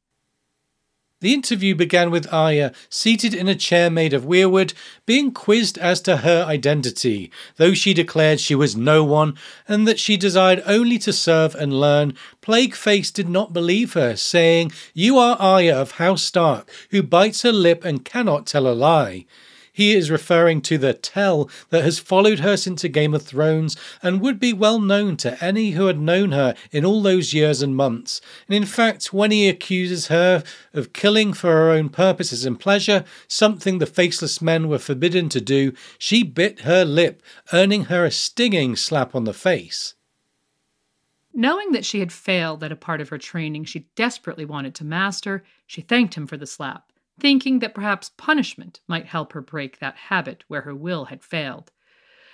The 1.24 1.32
interview 1.32 1.74
began 1.74 2.10
with 2.10 2.30
Arya, 2.30 2.74
seated 2.90 3.32
in 3.32 3.48
a 3.48 3.54
chair 3.54 3.88
made 3.88 4.12
of 4.12 4.26
weirwood, 4.26 4.74
being 5.06 5.32
quizzed 5.32 5.78
as 5.78 6.02
to 6.02 6.18
her 6.18 6.44
identity, 6.44 7.30
though 7.56 7.72
she 7.72 7.94
declared 7.94 8.40
she 8.40 8.54
was 8.54 8.76
no 8.76 9.02
one 9.02 9.38
and 9.66 9.88
that 9.88 9.98
she 9.98 10.18
desired 10.18 10.62
only 10.66 10.98
to 10.98 11.14
serve 11.14 11.54
and 11.54 11.80
learn. 11.80 12.12
Plagueface 12.42 13.10
did 13.10 13.30
not 13.30 13.54
believe 13.54 13.94
her, 13.94 14.16
saying, 14.16 14.72
You 14.92 15.16
are 15.16 15.38
Arya 15.40 15.74
of 15.74 15.92
House 15.92 16.22
Stark, 16.22 16.70
who 16.90 17.02
bites 17.02 17.40
her 17.40 17.52
lip 17.52 17.86
and 17.86 18.04
cannot 18.04 18.44
tell 18.44 18.68
a 18.68 18.74
lie. 18.76 19.24
He 19.76 19.92
is 19.92 20.08
referring 20.08 20.60
to 20.62 20.78
the 20.78 20.94
tell 20.94 21.50
that 21.70 21.82
has 21.82 21.98
followed 21.98 22.38
her 22.38 22.56
since 22.56 22.84
Game 22.84 23.12
of 23.12 23.24
Thrones 23.24 23.76
and 24.04 24.20
would 24.20 24.38
be 24.38 24.52
well 24.52 24.78
known 24.78 25.16
to 25.16 25.44
any 25.44 25.72
who 25.72 25.86
had 25.86 25.98
known 25.98 26.30
her 26.30 26.54
in 26.70 26.84
all 26.84 27.02
those 27.02 27.34
years 27.34 27.60
and 27.60 27.74
months. 27.74 28.20
And 28.46 28.54
in 28.54 28.66
fact, 28.66 29.12
when 29.12 29.32
he 29.32 29.48
accuses 29.48 30.06
her 30.06 30.44
of 30.72 30.92
killing 30.92 31.32
for 31.32 31.50
her 31.50 31.70
own 31.70 31.88
purposes 31.88 32.44
and 32.44 32.58
pleasure, 32.58 33.04
something 33.26 33.78
the 33.78 33.86
faceless 33.86 34.40
men 34.40 34.68
were 34.68 34.78
forbidden 34.78 35.28
to 35.30 35.40
do, 35.40 35.72
she 35.98 36.22
bit 36.22 36.60
her 36.60 36.84
lip, 36.84 37.20
earning 37.52 37.86
her 37.86 38.04
a 38.04 38.12
stinging 38.12 38.76
slap 38.76 39.12
on 39.12 39.24
the 39.24 39.34
face. 39.34 39.96
Knowing 41.32 41.72
that 41.72 41.84
she 41.84 41.98
had 41.98 42.12
failed 42.12 42.62
at 42.62 42.70
a 42.70 42.76
part 42.76 43.00
of 43.00 43.08
her 43.08 43.18
training 43.18 43.64
she 43.64 43.88
desperately 43.96 44.44
wanted 44.44 44.72
to 44.76 44.84
master, 44.84 45.42
she 45.66 45.80
thanked 45.80 46.14
him 46.14 46.28
for 46.28 46.36
the 46.36 46.46
slap 46.46 46.92
thinking 47.18 47.60
that 47.60 47.74
perhaps 47.74 48.10
punishment 48.16 48.80
might 48.88 49.06
help 49.06 49.32
her 49.32 49.40
break 49.40 49.78
that 49.78 49.96
habit 49.96 50.44
where 50.48 50.62
her 50.62 50.74
will 50.74 51.06
had 51.06 51.22
failed. 51.22 51.70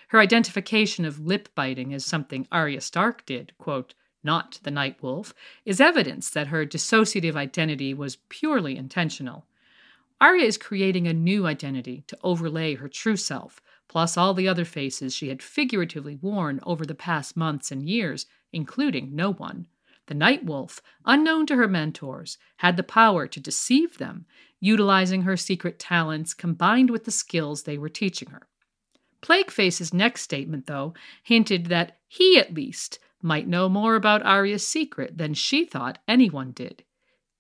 Her 0.09 0.19
identification 0.19 1.05
of 1.05 1.21
lip 1.21 1.49
biting 1.55 1.95
as 1.95 2.05
something 2.05 2.49
Arya 2.51 2.81
Stark 2.81 3.25
did, 3.27 3.53
quote, 3.59 3.95
not 4.23 4.59
the 4.63 4.71
Night 4.71 5.03
Wolf, 5.03 5.33
is 5.65 5.81
evidence 5.81 6.31
that 6.31 6.49
her 6.49 6.67
dissociative 6.67 7.37
identity 7.37 7.95
was 7.95 8.19
purely 8.29 8.77
intentional. 8.77 9.47
Arya 10.21 10.45
is 10.45 10.59
creating 10.59 11.07
a 11.07 11.15
new 11.15 11.47
identity 11.47 12.05
to 12.07 12.19
overlay 12.23 12.75
her 12.75 12.89
true 12.89 13.17
self, 13.17 13.63
plus 13.89 14.17
all 14.17 14.35
the 14.35 14.49
other 14.49 14.65
faces 14.65 15.15
she 15.15 15.29
had 15.29 15.43
figuratively 15.43 16.17
worn 16.17 16.61
over 16.65 16.85
the 16.85 16.95
past 16.95 17.37
months 17.37 17.71
and 17.71 17.89
years, 17.89 18.27
including 18.53 19.15
no 19.15 19.33
one. 19.33 19.67
The 20.11 20.17
Night 20.17 20.45
Wolf, 20.45 20.83
unknown 21.05 21.47
to 21.47 21.55
her 21.55 21.69
mentors, 21.69 22.37
had 22.57 22.77
the 22.77 22.83
power 22.83 23.29
to 23.29 23.39
deceive 23.39 23.99
them, 23.99 24.27
utilizing 24.59 25.23
her 25.23 25.37
secret 25.37 25.79
talents 25.79 26.35
combined 26.35 26.91
with 26.91 27.05
the 27.05 27.13
skills 27.13 27.63
they 27.63 27.79
were 27.79 27.89
teaching 27.89 28.31
her. 28.31 28.49
Plagueface's 29.21 29.95
next 29.95 30.23
statement, 30.23 30.67
though, 30.67 30.95
hinted 31.23 31.67
that 31.67 32.01
he, 32.09 32.37
at 32.41 32.53
least, 32.53 32.99
might 33.23 33.47
know 33.47 33.69
more 33.69 33.95
about 33.95 34.27
Arya's 34.27 34.67
secret 34.67 35.17
than 35.17 35.33
she 35.33 35.65
thought 35.65 36.03
anyone 36.09 36.51
did. 36.51 36.83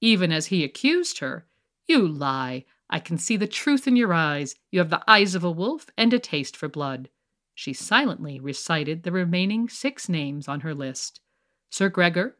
Even 0.00 0.30
as 0.30 0.46
he 0.46 0.62
accused 0.62 1.18
her, 1.18 1.48
You 1.88 2.06
lie. 2.06 2.66
I 2.88 3.00
can 3.00 3.18
see 3.18 3.36
the 3.36 3.48
truth 3.48 3.88
in 3.88 3.96
your 3.96 4.14
eyes. 4.14 4.54
You 4.70 4.78
have 4.78 4.90
the 4.90 5.02
eyes 5.10 5.34
of 5.34 5.42
a 5.42 5.50
wolf 5.50 5.86
and 5.98 6.14
a 6.14 6.20
taste 6.20 6.56
for 6.56 6.68
blood. 6.68 7.08
She 7.52 7.72
silently 7.72 8.38
recited 8.38 9.02
the 9.02 9.10
remaining 9.10 9.68
six 9.68 10.08
names 10.08 10.46
on 10.46 10.60
her 10.60 10.72
list 10.72 11.20
Sir 11.68 11.88
Gregor, 11.88 12.36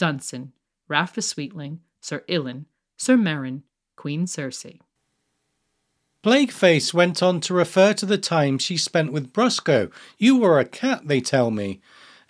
Dunsen, 0.00 0.52
Raff 0.88 1.14
the 1.14 1.20
Sweetling, 1.20 1.80
Sir 2.00 2.24
Ilyn, 2.26 2.64
Sir 2.96 3.16
Meryn, 3.16 3.62
Queen 3.96 4.24
Cersei. 4.24 4.80
Plagueface 6.22 6.94
went 6.94 7.22
on 7.22 7.40
to 7.40 7.54
refer 7.54 7.92
to 7.92 8.06
the 8.06 8.18
time 8.18 8.58
she 8.58 8.76
spent 8.78 9.12
with 9.12 9.32
Brusco. 9.32 9.92
You 10.16 10.38
were 10.38 10.58
a 10.58 10.64
cat, 10.64 11.06
they 11.06 11.20
tell 11.20 11.50
me 11.50 11.80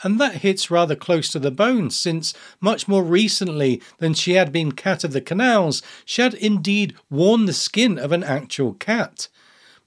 and 0.03 0.21
that 0.21 0.37
hits 0.37 0.71
rather 0.71 0.97
close 0.97 1.29
to 1.31 1.39
the 1.39 1.51
bone, 1.51 1.91
since 1.91 2.35
much 2.61 2.89
more 2.89 3.03
recently 3.03 3.83
than 3.99 4.15
she 4.15 4.33
had 4.33 4.53
been 4.53 4.73
cat 4.73 5.05
of 5.05 5.13
the 5.13 5.21
canals, 5.21 5.83
she 6.05 6.23
had 6.23 6.35
indeed 6.35 6.95
worn 7.11 7.45
the 7.45 7.53
skin 7.53 7.99
of 7.99 8.13
an 8.13 8.25
actual 8.25 8.75
cat. 8.75 9.29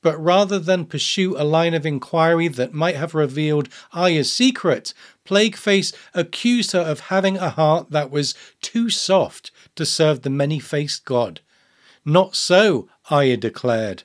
But 0.03 0.23
rather 0.23 0.59
than 0.59 0.85
pursue 0.85 1.35
a 1.35 1.43
line 1.43 1.73
of 1.73 1.85
inquiry 1.85 2.49
that 2.49 2.73
might 2.73 2.97
have 2.97 3.15
revealed 3.15 3.69
Arya's 3.93 4.31
secret, 4.31 4.93
Plagueface 5.25 5.93
accused 6.13 6.73
her 6.73 6.81
of 6.81 6.99
having 6.99 7.38
a 7.38 7.49
heart 7.49 7.89
that 7.89 8.11
was 8.11 8.35
too 8.61 8.91
soft 8.91 9.49
to 9.75 9.85
serve 9.85 10.21
the 10.21 10.30
many 10.30 10.59
faced 10.59 11.05
god. 11.05 11.39
Not 12.05 12.35
so, 12.35 12.88
Arya 13.09 13.38
declared 13.38 14.03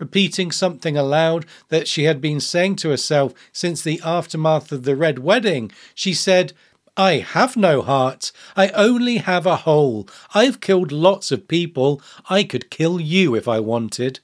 repeating 0.00 0.50
something 0.50 0.96
aloud 0.96 1.44
that 1.68 1.86
she 1.86 2.04
had 2.04 2.20
been 2.20 2.40
saying 2.40 2.74
to 2.74 2.88
herself 2.88 3.34
since 3.52 3.82
the 3.82 4.00
aftermath 4.02 4.72
of 4.72 4.84
the 4.84 4.96
Red 4.96 5.18
Wedding, 5.18 5.70
she 5.94 6.14
said, 6.14 6.54
I 6.96 7.18
have 7.18 7.56
no 7.56 7.82
heart. 7.82 8.32
I 8.56 8.68
only 8.70 9.18
have 9.18 9.46
a 9.46 9.56
hole. 9.56 10.08
I've 10.34 10.60
killed 10.60 10.90
lots 10.90 11.30
of 11.30 11.46
people. 11.46 12.02
I 12.28 12.42
could 12.42 12.70
kill 12.70 12.98
you 12.98 13.34
if 13.34 13.46
I 13.46 13.60
wanted. 13.60 14.20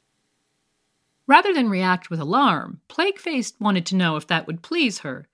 Rather 1.26 1.52
than 1.52 1.68
react 1.68 2.08
with 2.08 2.20
alarm, 2.20 2.80
Plagueface 2.88 3.54
wanted 3.60 3.84
to 3.86 3.96
know 3.96 4.16
if 4.16 4.26
that 4.26 4.46
would 4.46 4.62
please 4.62 5.00
her. 5.00 5.28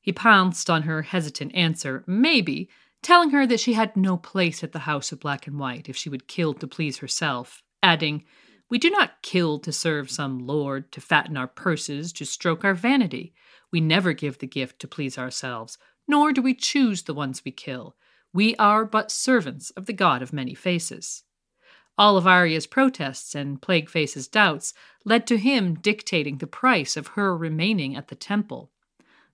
He 0.00 0.12
pounced 0.12 0.68
on 0.68 0.82
her 0.82 1.02
hesitant 1.02 1.54
answer, 1.54 2.02
maybe, 2.06 2.68
telling 3.02 3.30
her 3.30 3.46
that 3.46 3.60
she 3.60 3.74
had 3.74 3.96
no 3.96 4.16
place 4.16 4.64
at 4.64 4.72
the 4.72 4.80
House 4.80 5.12
of 5.12 5.20
Black 5.20 5.46
and 5.46 5.58
White 5.58 5.88
if 5.88 5.96
she 5.96 6.08
would 6.08 6.28
kill 6.28 6.54
to 6.54 6.66
please 6.66 6.98
herself, 6.98 7.62
adding, 7.82 8.24
we 8.70 8.78
do 8.78 8.90
not 8.90 9.22
kill 9.22 9.58
to 9.60 9.72
serve 9.72 10.10
some 10.10 10.46
lord, 10.46 10.92
to 10.92 11.00
fatten 11.00 11.36
our 11.36 11.46
purses, 11.46 12.12
to 12.14 12.26
stroke 12.26 12.64
our 12.64 12.74
vanity. 12.74 13.32
We 13.70 13.80
never 13.80 14.12
give 14.12 14.38
the 14.38 14.46
gift 14.46 14.78
to 14.80 14.88
please 14.88 15.16
ourselves, 15.16 15.78
nor 16.06 16.32
do 16.32 16.42
we 16.42 16.54
choose 16.54 17.02
the 17.02 17.14
ones 17.14 17.44
we 17.44 17.52
kill. 17.52 17.96
We 18.32 18.56
are 18.56 18.84
but 18.84 19.10
servants 19.10 19.70
of 19.70 19.86
the 19.86 19.92
God 19.94 20.20
of 20.20 20.32
many 20.32 20.54
faces. 20.54 21.24
Arya's 21.98 22.66
protests 22.66 23.34
and 23.34 23.60
Plagueface's 23.60 24.28
doubts 24.28 24.72
led 25.04 25.26
to 25.26 25.36
him 25.36 25.74
dictating 25.74 26.38
the 26.38 26.46
price 26.46 26.96
of 26.96 27.08
her 27.08 27.36
remaining 27.36 27.96
at 27.96 28.08
the 28.08 28.14
temple. 28.14 28.70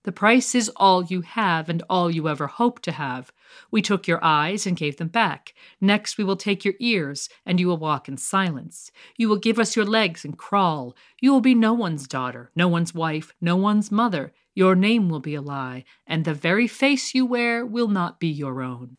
The 0.03 0.11
price 0.11 0.53
is 0.53 0.69
all 0.75 1.03
you 1.03 1.21
have 1.21 1.67
and 1.67 1.81
all 1.89 2.11
you 2.11 2.29
ever 2.29 2.45
hope 2.45 2.79
to 2.81 2.91
have. 2.91 3.31
We 3.71 3.81
took 3.81 4.07
your 4.07 4.23
eyes 4.23 4.67
and 4.67 4.77
gave 4.77 4.97
them 4.97 5.07
back. 5.07 5.55
Next, 5.81 6.17
we 6.17 6.23
will 6.23 6.35
take 6.35 6.63
your 6.63 6.75
ears, 6.79 7.27
and 7.43 7.59
you 7.59 7.67
will 7.67 7.77
walk 7.77 8.07
in 8.07 8.17
silence. 8.17 8.91
You 9.17 9.29
will 9.29 9.37
give 9.37 9.57
us 9.57 9.75
your 9.75 9.85
legs 9.85 10.23
and 10.23 10.37
crawl. 10.37 10.95
You 11.19 11.31
will 11.31 11.41
be 11.41 11.55
no 11.55 11.73
one's 11.73 12.07
daughter, 12.07 12.51
no 12.55 12.67
one's 12.67 12.93
wife, 12.93 13.33
no 13.41 13.55
one's 13.55 13.91
mother. 13.91 14.31
Your 14.53 14.75
name 14.75 15.09
will 15.09 15.19
be 15.19 15.33
a 15.33 15.41
lie, 15.41 15.85
and 16.05 16.23
the 16.23 16.35
very 16.35 16.67
face 16.67 17.15
you 17.15 17.25
wear 17.25 17.65
will 17.65 17.87
not 17.87 18.19
be 18.19 18.27
your 18.27 18.61
own. 18.61 18.97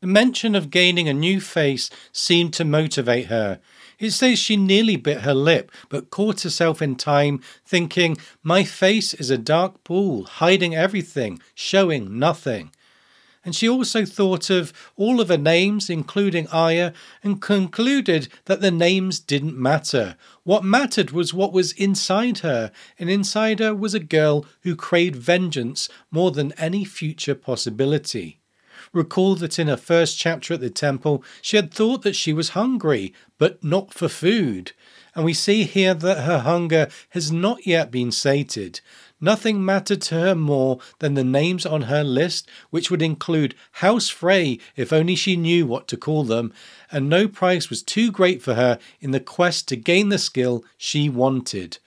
The 0.00 0.06
mention 0.06 0.54
of 0.54 0.70
gaining 0.70 1.08
a 1.08 1.12
new 1.12 1.40
face 1.40 1.90
seemed 2.12 2.52
to 2.54 2.64
motivate 2.64 3.26
her. 3.26 3.58
It 3.98 4.12
says 4.12 4.38
she 4.38 4.56
nearly 4.56 4.94
bit 4.94 5.22
her 5.22 5.34
lip, 5.34 5.72
but 5.88 6.10
caught 6.10 6.42
herself 6.42 6.80
in 6.80 6.94
time, 6.94 7.40
thinking, 7.66 8.16
My 8.44 8.62
face 8.62 9.12
is 9.12 9.28
a 9.28 9.36
dark 9.36 9.82
pool, 9.82 10.22
hiding 10.22 10.72
everything, 10.72 11.40
showing 11.52 12.16
nothing. 12.16 12.70
And 13.44 13.56
she 13.56 13.68
also 13.68 14.04
thought 14.04 14.50
of 14.50 14.72
all 14.94 15.20
of 15.20 15.30
her 15.30 15.38
names, 15.38 15.90
including 15.90 16.46
Arya, 16.48 16.92
and 17.24 17.42
concluded 17.42 18.28
that 18.44 18.60
the 18.60 18.70
names 18.70 19.18
didn't 19.18 19.58
matter. 19.58 20.16
What 20.44 20.62
mattered 20.62 21.10
was 21.10 21.34
what 21.34 21.52
was 21.52 21.72
inside 21.72 22.38
her, 22.38 22.70
and 23.00 23.10
inside 23.10 23.58
her 23.58 23.74
was 23.74 23.94
a 23.94 24.00
girl 24.00 24.46
who 24.62 24.76
craved 24.76 25.16
vengeance 25.16 25.88
more 26.12 26.30
than 26.30 26.52
any 26.52 26.84
future 26.84 27.34
possibility. 27.34 28.38
Recall 28.92 29.34
that 29.36 29.58
in 29.58 29.68
her 29.68 29.76
first 29.76 30.18
chapter 30.18 30.54
at 30.54 30.60
the 30.60 30.70
temple, 30.70 31.22
she 31.42 31.56
had 31.56 31.72
thought 31.72 32.02
that 32.02 32.16
she 32.16 32.32
was 32.32 32.50
hungry, 32.50 33.12
but 33.38 33.62
not 33.62 33.92
for 33.92 34.08
food. 34.08 34.72
And 35.14 35.24
we 35.24 35.34
see 35.34 35.64
here 35.64 35.94
that 35.94 36.24
her 36.24 36.40
hunger 36.40 36.88
has 37.10 37.32
not 37.32 37.66
yet 37.66 37.90
been 37.90 38.12
sated. 38.12 38.80
Nothing 39.20 39.64
mattered 39.64 40.00
to 40.02 40.14
her 40.14 40.34
more 40.34 40.78
than 41.00 41.14
the 41.14 41.24
names 41.24 41.66
on 41.66 41.82
her 41.82 42.04
list, 42.04 42.48
which 42.70 42.90
would 42.90 43.02
include 43.02 43.56
House 43.72 44.08
Frey 44.08 44.60
if 44.76 44.92
only 44.92 45.16
she 45.16 45.36
knew 45.36 45.66
what 45.66 45.88
to 45.88 45.96
call 45.96 46.22
them, 46.22 46.52
and 46.90 47.08
no 47.08 47.26
price 47.26 47.68
was 47.68 47.82
too 47.82 48.12
great 48.12 48.42
for 48.42 48.54
her 48.54 48.78
in 49.00 49.10
the 49.10 49.20
quest 49.20 49.66
to 49.68 49.76
gain 49.76 50.08
the 50.08 50.18
skill 50.18 50.64
she 50.76 51.08
wanted. 51.08 51.78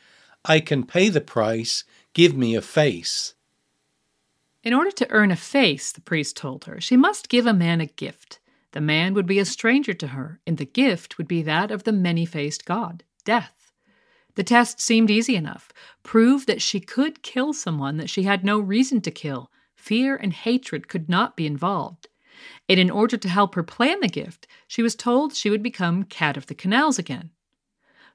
I 0.43 0.59
can 0.59 0.85
pay 0.85 1.07
the 1.07 1.21
price, 1.21 1.85
give 2.13 2.35
me 2.35 2.55
a 2.55 2.61
face. 2.61 3.33
In 4.63 4.73
order 4.73 4.91
to 4.91 5.09
earn 5.09 5.31
a 5.31 5.35
face, 5.35 5.91
the 5.91 6.01
priest 6.01 6.37
told 6.37 6.65
her, 6.65 6.79
she 6.79 6.95
must 6.95 7.29
give 7.29 7.47
a 7.47 7.53
man 7.53 7.81
a 7.81 7.87
gift. 7.87 8.39
The 8.73 8.81
man 8.81 9.13
would 9.15 9.25
be 9.25 9.39
a 9.39 9.45
stranger 9.45 9.93
to 9.93 10.07
her, 10.07 10.39
and 10.45 10.57
the 10.57 10.65
gift 10.65 11.17
would 11.17 11.27
be 11.27 11.41
that 11.41 11.71
of 11.71 11.83
the 11.83 11.91
many 11.91 12.25
faced 12.25 12.65
god, 12.65 13.03
death. 13.25 13.71
The 14.35 14.43
test 14.43 14.79
seemed 14.79 15.09
easy 15.09 15.35
enough 15.35 15.73
prove 16.03 16.45
that 16.45 16.61
she 16.61 16.79
could 16.79 17.23
kill 17.23 17.53
someone 17.53 17.97
that 17.97 18.09
she 18.09 18.23
had 18.23 18.45
no 18.45 18.59
reason 18.59 19.01
to 19.01 19.11
kill. 19.11 19.51
Fear 19.75 20.15
and 20.15 20.31
hatred 20.31 20.87
could 20.87 21.09
not 21.09 21.35
be 21.35 21.45
involved. 21.45 22.07
And 22.69 22.79
in 22.79 22.89
order 22.89 23.17
to 23.17 23.29
help 23.29 23.55
her 23.55 23.63
plan 23.63 23.99
the 23.99 24.07
gift, 24.07 24.47
she 24.67 24.81
was 24.81 24.95
told 24.95 25.33
she 25.33 25.49
would 25.49 25.63
become 25.63 26.03
Cat 26.03 26.37
of 26.37 26.45
the 26.45 26.55
Canals 26.55 26.97
again. 26.97 27.31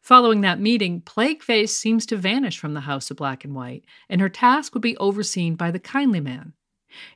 Following 0.06 0.42
that 0.42 0.60
meeting, 0.60 1.00
Plagueface 1.00 1.70
seems 1.70 2.06
to 2.06 2.16
vanish 2.16 2.60
from 2.60 2.74
the 2.74 2.82
House 2.82 3.10
of 3.10 3.16
Black 3.16 3.44
and 3.44 3.56
White, 3.56 3.84
and 4.08 4.20
her 4.20 4.28
task 4.28 4.72
would 4.72 4.80
be 4.80 4.96
overseen 4.98 5.56
by 5.56 5.72
the 5.72 5.80
Kindly 5.80 6.20
Man. 6.20 6.52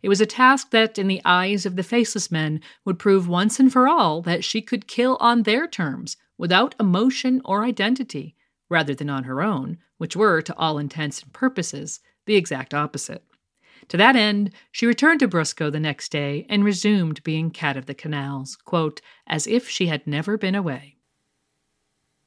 It 0.03 0.09
was 0.09 0.21
a 0.21 0.27
task 0.27 0.73
that, 0.73 0.99
in 0.99 1.07
the 1.07 1.23
eyes 1.25 1.65
of 1.65 1.77
the 1.77 1.85
faceless 1.85 2.33
men, 2.33 2.61
would 2.85 2.99
prove 2.99 3.29
once 3.29 3.61
and 3.61 3.73
for 3.73 3.87
all 3.87 4.23
that 4.23 4.43
she 4.43 4.61
could 4.61 4.89
kill 4.89 5.17
on 5.21 5.45
their 5.45 5.69
terms, 5.69 6.17
without 6.37 6.75
emotion 6.81 7.41
or 7.45 7.63
identity, 7.63 8.35
rather 8.69 8.93
than 8.93 9.09
on 9.09 9.23
her 9.23 9.41
own, 9.41 9.79
which 9.99 10.17
were, 10.17 10.43
to 10.43 10.57
all 10.57 10.77
intents 10.77 11.23
and 11.23 11.33
purposes, 11.33 12.01
the 12.27 12.35
exact 12.35 12.75
opposite. 12.75 13.23
To 13.87 13.99
that 13.99 14.17
end, 14.17 14.51
she 14.73 14.87
returned 14.87 15.21
to 15.21 15.29
Brusco 15.29 15.71
the 15.71 15.79
next 15.79 16.11
day 16.11 16.45
and 16.49 16.65
resumed 16.65 17.23
being 17.23 17.53
Cat 17.53 17.77
of 17.77 17.87
the 17.87 17.95
Canals, 17.95 18.57
quote, 18.57 19.01
as 19.29 19.47
if 19.47 19.69
she 19.69 19.87
had 19.87 20.09
never 20.09 20.37
been 20.37 20.57
away. 20.57 20.97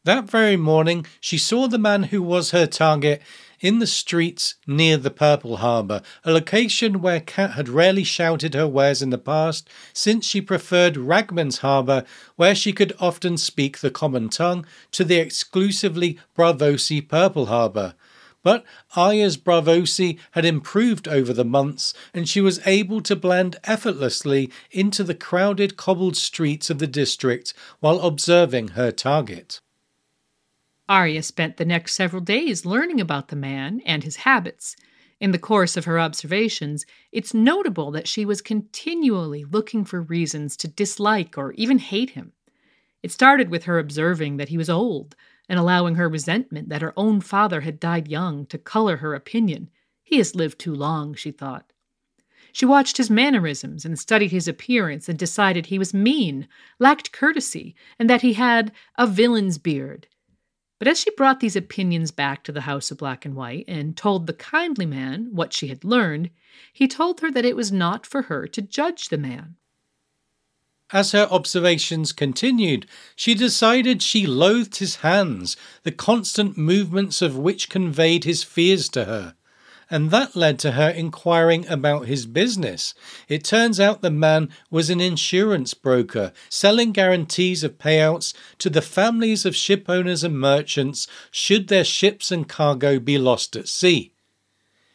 That 0.05 0.29
very 0.29 0.57
morning, 0.57 1.05
she 1.21 1.37
saw 1.37 1.69
the 1.69 1.77
man 1.77 2.03
who 2.03 2.21
was 2.21 2.51
her 2.51 2.67
target 2.67 3.21
in 3.61 3.79
the 3.79 3.87
streets 3.87 4.55
near 4.67 4.97
the 4.97 5.09
Purple 5.09 5.57
Harbour, 5.57 6.01
a 6.25 6.31
location 6.33 7.01
where 7.01 7.21
Cat 7.21 7.51
had 7.51 7.69
rarely 7.69 8.03
shouted 8.03 8.53
her 8.53 8.67
wares 8.67 9.01
in 9.01 9.11
the 9.11 9.17
past, 9.17 9.69
since 9.93 10.25
she 10.25 10.41
preferred 10.41 10.97
Ragman's 10.97 11.59
Harbour, 11.59 12.03
where 12.35 12.53
she 12.53 12.73
could 12.73 12.91
often 12.99 13.37
speak 13.37 13.77
the 13.77 13.89
common 13.89 14.27
tongue, 14.27 14.65
to 14.91 15.05
the 15.05 15.15
exclusively 15.15 16.19
Braavosi 16.37 17.07
Purple 17.07 17.45
Harbour. 17.45 17.95
But 18.43 18.65
Arya's 18.97 19.37
Braavosi 19.37 20.19
had 20.31 20.43
improved 20.43 21.07
over 21.07 21.31
the 21.31 21.45
months, 21.45 21.93
and 22.13 22.27
she 22.27 22.41
was 22.41 22.59
able 22.67 22.99
to 23.03 23.15
blend 23.15 23.55
effortlessly 23.63 24.51
into 24.69 25.05
the 25.05 25.15
crowded 25.15 25.77
cobbled 25.77 26.17
streets 26.17 26.69
of 26.69 26.79
the 26.79 26.87
district 26.87 27.53
while 27.79 28.01
observing 28.01 28.69
her 28.69 28.91
target. 28.91 29.61
Arya 30.89 31.23
spent 31.23 31.57
the 31.57 31.65
next 31.65 31.95
several 31.95 32.21
days 32.21 32.65
learning 32.65 32.99
about 32.99 33.29
the 33.29 33.35
man 33.35 33.81
and 33.85 34.03
his 34.03 34.17
habits. 34.17 34.75
In 35.19 35.31
the 35.31 35.39
course 35.39 35.77
of 35.77 35.85
her 35.85 35.99
observations, 35.99 36.85
it's 37.11 37.33
notable 37.33 37.91
that 37.91 38.07
she 38.07 38.25
was 38.25 38.41
continually 38.41 39.45
looking 39.45 39.85
for 39.85 40.01
reasons 40.01 40.57
to 40.57 40.67
dislike 40.67 41.37
or 41.37 41.53
even 41.53 41.77
hate 41.77 42.09
him. 42.11 42.33
It 43.01 43.11
started 43.11 43.49
with 43.49 43.63
her 43.63 43.79
observing 43.79 44.37
that 44.37 44.49
he 44.49 44.57
was 44.57 44.69
old 44.69 45.15
and 45.47 45.57
allowing 45.57 45.95
her 45.95 46.09
resentment 46.09 46.69
that 46.69 46.81
her 46.81 46.93
own 46.97 47.21
father 47.21 47.61
had 47.61 47.79
died 47.79 48.07
young 48.07 48.45
to 48.47 48.57
color 48.57 48.97
her 48.97 49.13
opinion. 49.13 49.69
He 50.03 50.17
has 50.17 50.35
lived 50.35 50.59
too 50.59 50.75
long, 50.75 51.13
she 51.13 51.31
thought. 51.31 51.71
She 52.51 52.65
watched 52.65 52.97
his 52.97 53.09
mannerisms 53.09 53.83
and 53.83 53.97
studied 53.97 54.31
his 54.31 54.47
appearance 54.47 55.09
and 55.09 55.17
decided 55.17 55.65
he 55.65 55.79
was 55.79 55.93
mean, 55.93 56.47
lacked 56.79 57.11
courtesy, 57.11 57.75
and 57.97 58.09
that 58.09 58.21
he 58.21 58.33
had 58.33 58.71
a 58.97 59.07
villain's 59.07 59.57
beard. 59.57 60.07
But 60.83 60.91
as 60.91 60.99
she 60.99 61.11
brought 61.11 61.39
these 61.39 61.55
opinions 61.55 62.11
back 62.11 62.43
to 62.43 62.51
the 62.51 62.67
House 62.67 62.91
of 62.91 62.97
Black 62.97 63.23
and 63.23 63.35
White 63.35 63.63
and 63.69 63.95
told 63.95 64.27
the 64.27 64.33
kindly 64.33 64.85
man 64.85 65.29
what 65.31 65.53
she 65.53 65.69
had 65.69 65.85
learned, 65.85 66.29
he 66.73 66.89
told 66.89 67.21
her 67.21 67.31
that 67.31 67.45
it 67.45 67.55
was 67.55 67.71
not 67.71 68.05
for 68.05 68.23
her 68.23 68.47
to 68.47 68.61
judge 68.61 69.07
the 69.07 69.17
man. 69.17 69.55
As 70.91 71.13
her 71.13 71.25
observations 71.31 72.11
continued, 72.11 72.85
she 73.15 73.33
decided 73.33 74.01
she 74.01 74.27
loathed 74.27 74.79
his 74.79 74.97
hands, 74.97 75.55
the 75.83 75.91
constant 75.93 76.57
movements 76.57 77.21
of 77.21 77.37
which 77.37 77.69
conveyed 77.69 78.25
his 78.25 78.43
fears 78.43 78.89
to 78.89 79.05
her. 79.05 79.35
And 79.93 80.09
that 80.09 80.35
led 80.35 80.57
to 80.57 80.71
her 80.71 80.89
inquiring 80.89 81.67
about 81.67 82.07
his 82.07 82.25
business. 82.25 82.95
It 83.29 83.43
turns 83.43 83.79
out 83.79 84.01
the 84.01 84.09
man 84.09 84.49
was 84.71 84.89
an 84.89 84.99
insurance 84.99 85.75
broker, 85.75 86.33
selling 86.49 86.93
guarantees 86.93 87.63
of 87.63 87.77
payouts 87.77 88.33
to 88.57 88.71
the 88.71 88.81
families 88.81 89.45
of 89.45 89.55
ship 89.55 89.85
owners 89.87 90.23
and 90.23 90.39
merchants 90.39 91.07
should 91.29 91.67
their 91.67 91.83
ships 91.83 92.31
and 92.31 92.49
cargo 92.49 92.97
be 92.97 93.19
lost 93.19 93.55
at 93.55 93.67
sea. 93.67 94.13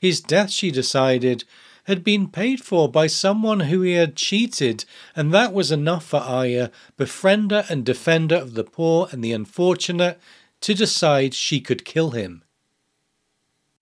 His 0.01 0.21
death, 0.21 0.51
she 0.51 0.73
decided, 0.73 1.45
had 1.85 2.03
been 2.03 2.27
paid 2.27 2.61
for 2.61 2.91
by 2.91 3.07
someone 3.07 3.61
who 3.61 3.83
he 3.83 3.93
had 3.93 4.17
cheated, 4.17 4.85
and 5.15 5.33
that 5.33 5.53
was 5.53 5.71
enough 5.71 6.07
for 6.07 6.19
Arya, 6.19 6.73
befriender 6.99 7.71
and 7.71 7.87
defender 7.87 8.35
of 8.35 8.55
the 8.55 8.65
poor 8.65 9.07
and 9.13 9.23
the 9.23 9.33
unfortunate, 9.33 10.19
to 10.63 10.75
decide 10.75 11.35
she 11.35 11.61
could 11.61 11.85
kill 11.85 12.11
him. 12.11 12.43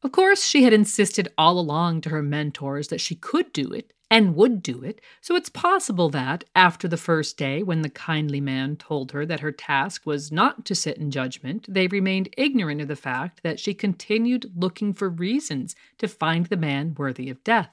Of 0.06 0.12
course, 0.12 0.44
she 0.44 0.62
had 0.62 0.72
insisted 0.72 1.32
all 1.36 1.58
along 1.58 2.02
to 2.02 2.10
her 2.10 2.22
mentors 2.22 2.86
that 2.88 3.00
she 3.00 3.16
could 3.16 3.52
do 3.52 3.72
it 3.72 3.92
and 4.08 4.36
would 4.36 4.62
do 4.62 4.84
it, 4.84 5.00
so 5.20 5.34
it's 5.34 5.48
possible 5.48 6.10
that, 6.10 6.44
after 6.54 6.86
the 6.86 6.96
first 6.96 7.36
day 7.36 7.60
when 7.64 7.82
the 7.82 7.90
kindly 7.90 8.40
man 8.40 8.76
told 8.76 9.10
her 9.10 9.26
that 9.26 9.40
her 9.40 9.50
task 9.50 10.06
was 10.06 10.30
not 10.30 10.64
to 10.66 10.76
sit 10.76 10.98
in 10.98 11.10
judgment, 11.10 11.66
they 11.68 11.88
remained 11.88 12.32
ignorant 12.38 12.80
of 12.80 12.86
the 12.86 12.94
fact 12.94 13.42
that 13.42 13.58
she 13.58 13.74
continued 13.74 14.52
looking 14.54 14.94
for 14.94 15.08
reasons 15.10 15.74
to 15.98 16.06
find 16.06 16.46
the 16.46 16.56
man 16.56 16.94
worthy 16.96 17.28
of 17.28 17.42
death. 17.42 17.70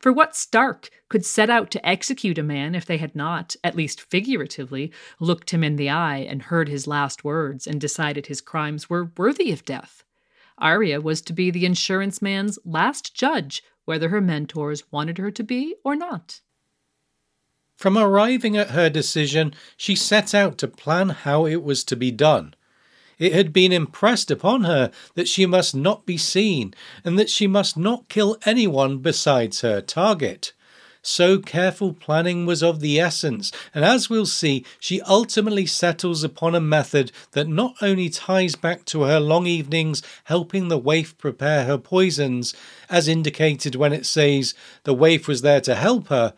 For 0.00 0.12
what 0.12 0.34
Stark 0.34 0.90
could 1.08 1.24
set 1.24 1.48
out 1.48 1.70
to 1.70 1.88
execute 1.88 2.38
a 2.38 2.42
man 2.42 2.74
if 2.74 2.86
they 2.86 2.96
had 2.96 3.14
not, 3.14 3.54
at 3.62 3.76
least 3.76 4.00
figuratively, 4.00 4.90
looked 5.20 5.50
him 5.50 5.62
in 5.62 5.76
the 5.76 5.90
eye 5.90 6.26
and 6.28 6.42
heard 6.42 6.68
his 6.68 6.88
last 6.88 7.22
words 7.22 7.68
and 7.68 7.80
decided 7.80 8.26
his 8.26 8.40
crimes 8.40 8.90
were 8.90 9.12
worthy 9.16 9.52
of 9.52 9.64
death? 9.64 10.02
Arya 10.62 11.00
was 11.00 11.20
to 11.22 11.32
be 11.32 11.50
the 11.50 11.66
insurance 11.66 12.22
man's 12.22 12.58
last 12.64 13.14
judge, 13.14 13.62
whether 13.84 14.08
her 14.08 14.20
mentors 14.20 14.84
wanted 14.90 15.18
her 15.18 15.30
to 15.32 15.42
be 15.42 15.74
or 15.84 15.96
not. 15.96 16.40
From 17.76 17.98
arriving 17.98 18.56
at 18.56 18.70
her 18.70 18.88
decision, 18.88 19.54
she 19.76 19.96
set 19.96 20.34
out 20.34 20.56
to 20.58 20.68
plan 20.68 21.08
how 21.08 21.46
it 21.46 21.64
was 21.64 21.82
to 21.84 21.96
be 21.96 22.12
done. 22.12 22.54
It 23.18 23.32
had 23.32 23.52
been 23.52 23.72
impressed 23.72 24.30
upon 24.30 24.64
her 24.64 24.92
that 25.14 25.28
she 25.28 25.46
must 25.46 25.74
not 25.74 26.06
be 26.06 26.16
seen, 26.16 26.74
and 27.04 27.18
that 27.18 27.28
she 27.28 27.46
must 27.46 27.76
not 27.76 28.08
kill 28.08 28.38
anyone 28.46 28.98
besides 28.98 29.62
her 29.62 29.80
target. 29.80 30.52
So 31.04 31.40
careful 31.40 31.92
planning 31.92 32.46
was 32.46 32.62
of 32.62 32.78
the 32.78 33.00
essence, 33.00 33.50
and 33.74 33.84
as 33.84 34.08
we'll 34.08 34.24
see, 34.24 34.64
she 34.78 35.00
ultimately 35.02 35.66
settles 35.66 36.22
upon 36.22 36.54
a 36.54 36.60
method 36.60 37.10
that 37.32 37.48
not 37.48 37.74
only 37.82 38.08
ties 38.08 38.54
back 38.54 38.84
to 38.86 39.02
her 39.02 39.18
long 39.18 39.46
evenings 39.46 40.00
helping 40.24 40.68
the 40.68 40.78
waif 40.78 41.18
prepare 41.18 41.64
her 41.64 41.76
poisons, 41.76 42.54
as 42.88 43.08
indicated 43.08 43.74
when 43.74 43.92
it 43.92 44.06
says 44.06 44.54
the 44.84 44.94
waif 44.94 45.26
was 45.26 45.42
there 45.42 45.60
to 45.62 45.74
help 45.74 46.06
her, 46.06 46.34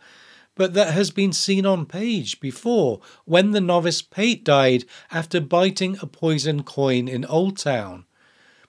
but 0.55 0.73
that 0.73 0.93
has 0.93 1.11
been 1.11 1.33
seen 1.33 1.65
on 1.67 1.85
page 1.85 2.39
before 2.39 3.01
when 3.25 3.51
the 3.51 3.61
novice 3.61 4.01
Pate 4.01 4.43
died 4.43 4.85
after 5.11 5.39
biting 5.39 5.97
a 6.01 6.07
poison 6.07 6.63
coin 6.63 7.07
in 7.07 7.23
Oldtown. 7.25 8.05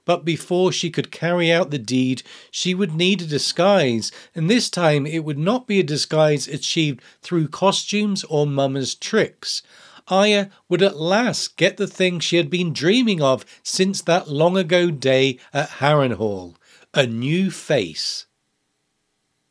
But 0.07 0.25
before 0.25 0.73
she 0.73 0.89
could 0.89 1.11
carry 1.11 1.53
out 1.53 1.71
the 1.71 1.79
deed, 1.79 2.23
she 2.51 2.75
would 2.75 2.95
need 2.95 3.21
a 3.21 3.27
disguise, 3.27 4.11
and 4.35 4.49
this 4.49 4.71
time 4.71 5.05
it 5.05 5.25
would 5.25 5.39
not 5.39 5.67
be 5.67 5.81
a 5.81 5.83
disguise 5.83 6.49
achieved 6.49 7.03
through 7.21 7.49
costumes 7.49 8.25
or 8.25 8.47
mummer's 8.47 8.95
tricks. 8.95 9.61
Arya 10.09 10.51
would 10.69 10.83
at 10.83 10.97
last 10.97 11.57
get 11.57 11.77
the 11.77 11.89
thing 11.89 12.21
she 12.21 12.37
had 12.37 12.49
been 12.49 12.73
dreaming 12.73 13.21
of 13.21 13.45
since 13.63 14.01
that 14.03 14.31
long 14.31 14.57
ago 14.57 14.91
day 14.91 15.39
at 15.53 15.69
Harrenhal 15.69 16.55
a 16.95 17.07
new 17.07 17.51
face. 17.51 18.27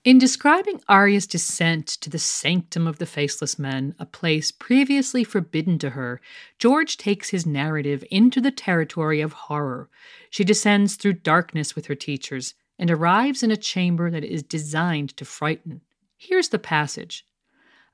In 0.06 0.20
describing 0.20 0.82
Arya's 0.88 1.26
descent 1.26 1.88
to 1.88 2.12
the 2.12 2.20
sanctum 2.20 2.86
of 2.86 3.00
the 3.00 3.08
Faceless 3.08 3.58
Men, 3.58 3.96
a 3.98 4.06
place 4.06 4.52
previously 4.52 5.24
forbidden 5.24 5.80
to 5.80 5.90
her, 5.90 6.22
George 6.60 6.96
takes 6.96 7.30
his 7.30 7.48
narrative 7.48 8.04
into 8.12 8.40
the 8.40 8.52
territory 8.52 9.20
of 9.20 9.34
horror. 9.34 9.90
She 10.30 10.44
descends 10.44 10.96
through 10.96 11.14
darkness 11.14 11.76
with 11.76 11.88
her 11.88 11.96
teachers 11.96 12.54
and 12.78 12.92
arrives 12.92 13.42
in 13.42 13.50
a 13.50 13.58
chamber 13.58 14.12
that 14.12 14.24
is 14.24 14.44
designed 14.44 15.18
to 15.18 15.26
frighten. 15.26 15.82
Here's 16.16 16.50
the 16.50 16.60
passage 16.60 17.26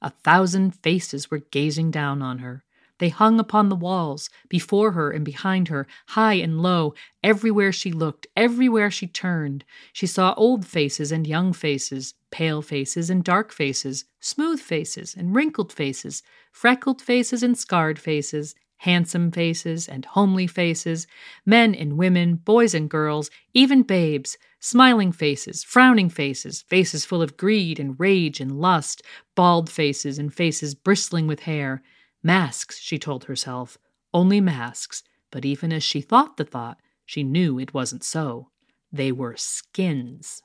A 0.02 0.10
thousand 0.10 0.72
faces 0.72 1.32
were 1.32 1.40
gazing 1.40 1.92
down 1.92 2.22
on 2.22 2.40
her. 2.40 2.66
They 3.02 3.10
hung 3.10 3.40
upon 3.40 3.70
the 3.70 3.76
walls, 3.76 4.30
before 4.48 4.92
her 4.92 5.10
and 5.10 5.26
behind 5.26 5.70
her, 5.70 5.88
high 6.10 6.36
and 6.36 6.62
low, 6.62 6.94
everywhere 7.24 7.72
she 7.72 7.92
looked, 7.92 8.28
everywhere 8.38 8.92
she 8.92 9.08
turned. 9.08 9.66
She 9.92 10.06
saw 10.06 10.36
old 10.38 10.68
faces 10.68 11.12
and 11.12 11.26
young 11.26 11.52
faces, 11.52 12.14
pale 12.30 12.62
faces 12.62 13.10
and 13.10 13.24
dark 13.24 13.52
faces, 13.52 14.06
smooth 14.20 14.60
faces 14.60 15.16
and 15.16 15.34
wrinkled 15.34 15.74
faces, 15.74 16.22
freckled 16.52 17.02
faces 17.02 17.42
and 17.42 17.58
scarred 17.58 17.98
faces, 17.98 18.54
handsome 18.78 19.32
faces 19.32 19.88
and 19.88 20.06
homely 20.06 20.46
faces, 20.46 21.08
men 21.44 21.74
and 21.74 21.98
women, 21.98 22.36
boys 22.36 22.76
and 22.76 22.88
girls, 22.88 23.32
even 23.56 23.82
babes, 23.82 24.38
smiling 24.60 25.12
faces, 25.12 25.64
frowning 25.64 26.08
faces, 26.08 26.62
faces 26.70 27.04
full 27.04 27.24
of 27.24 27.36
greed 27.36 27.80
and 27.80 28.00
rage 28.00 28.40
and 28.40 28.62
lust, 28.62 29.02
bald 29.34 29.72
faces 29.72 30.20
and 30.20 30.36
faces 30.36 30.76
bristling 30.76 31.26
with 31.26 31.40
hair. 31.40 31.82
Masks, 32.24 32.80
she 32.80 33.00
told 33.00 33.26
herself, 33.26 33.78
only 34.14 34.42
masks, 34.42 35.04
but 35.32 35.46
even 35.46 35.72
as 35.72 35.84
she 35.84 36.02
thought 36.02 36.38
the 36.38 36.44
thought, 36.44 36.80
she 37.06 37.24
knew 37.24 37.58
it 37.58 37.74
wasn't 37.74 38.04
so. 38.04 38.50
They 38.92 39.12
were 39.12 39.36
skins. 39.38 40.44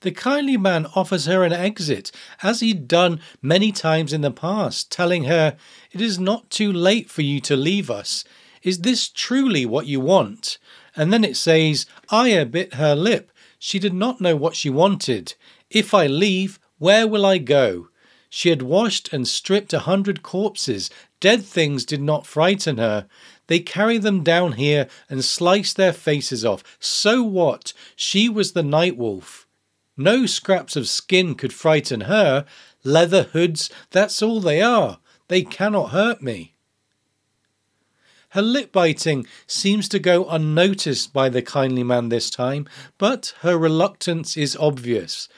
The 0.00 0.10
kindly 0.10 0.58
man 0.58 0.86
offers 0.94 1.24
her 1.24 1.44
an 1.44 1.52
exit, 1.52 2.12
as 2.42 2.60
he'd 2.60 2.86
done 2.86 3.20
many 3.40 3.72
times 3.72 4.12
in 4.12 4.20
the 4.20 4.30
past, 4.30 4.92
telling 4.92 5.24
her, 5.24 5.56
It 5.92 6.02
is 6.02 6.18
not 6.18 6.50
too 6.50 6.70
late 6.70 7.08
for 7.08 7.22
you 7.22 7.40
to 7.40 7.56
leave 7.56 7.90
us. 7.90 8.22
Is 8.62 8.80
this 8.80 9.08
truly 9.08 9.64
what 9.64 9.86
you 9.86 10.00
want? 10.00 10.58
And 10.94 11.10
then 11.10 11.24
it 11.24 11.36
says, 11.36 11.86
Arya 12.10 12.44
bit 12.46 12.74
her 12.74 12.94
lip. 12.94 13.32
She 13.58 13.78
did 13.78 13.94
not 13.94 14.20
know 14.20 14.36
what 14.36 14.56
she 14.56 14.68
wanted. 14.68 15.34
If 15.70 15.94
I 15.94 16.06
leave, 16.06 16.58
where 16.78 17.08
will 17.08 17.24
I 17.24 17.38
go? 17.38 17.88
She 18.36 18.48
had 18.48 18.62
washed 18.62 19.12
and 19.12 19.28
stripped 19.28 19.72
a 19.72 19.86
hundred 19.86 20.24
corpses. 20.24 20.90
Dead 21.20 21.44
things 21.44 21.84
did 21.84 22.02
not 22.02 22.26
frighten 22.26 22.78
her. 22.78 23.06
They 23.46 23.60
carry 23.60 23.96
them 23.96 24.24
down 24.24 24.54
here 24.54 24.88
and 25.08 25.24
slice 25.24 25.72
their 25.72 25.92
faces 25.92 26.44
off. 26.44 26.64
So 26.80 27.22
what? 27.22 27.72
She 27.94 28.28
was 28.28 28.50
the 28.50 28.64
night 28.64 28.96
wolf. 28.96 29.46
No 29.96 30.26
scraps 30.26 30.74
of 30.74 30.88
skin 30.88 31.36
could 31.36 31.52
frighten 31.52 32.02
her. 32.02 32.44
Leather 32.82 33.22
hoods, 33.22 33.70
that's 33.92 34.20
all 34.20 34.40
they 34.40 34.60
are. 34.60 34.98
They 35.28 35.42
cannot 35.42 35.90
hurt 35.90 36.20
me. 36.20 36.56
Her 38.30 38.42
lip 38.42 38.72
biting 38.72 39.28
seems 39.46 39.88
to 39.90 40.00
go 40.00 40.28
unnoticed 40.28 41.12
by 41.12 41.28
the 41.28 41.40
kindly 41.40 41.84
man 41.84 42.08
this 42.08 42.30
time, 42.30 42.66
but 42.98 43.32
her 43.42 43.56
reluctance 43.56 44.36
is 44.36 44.56
obvious 44.56 45.28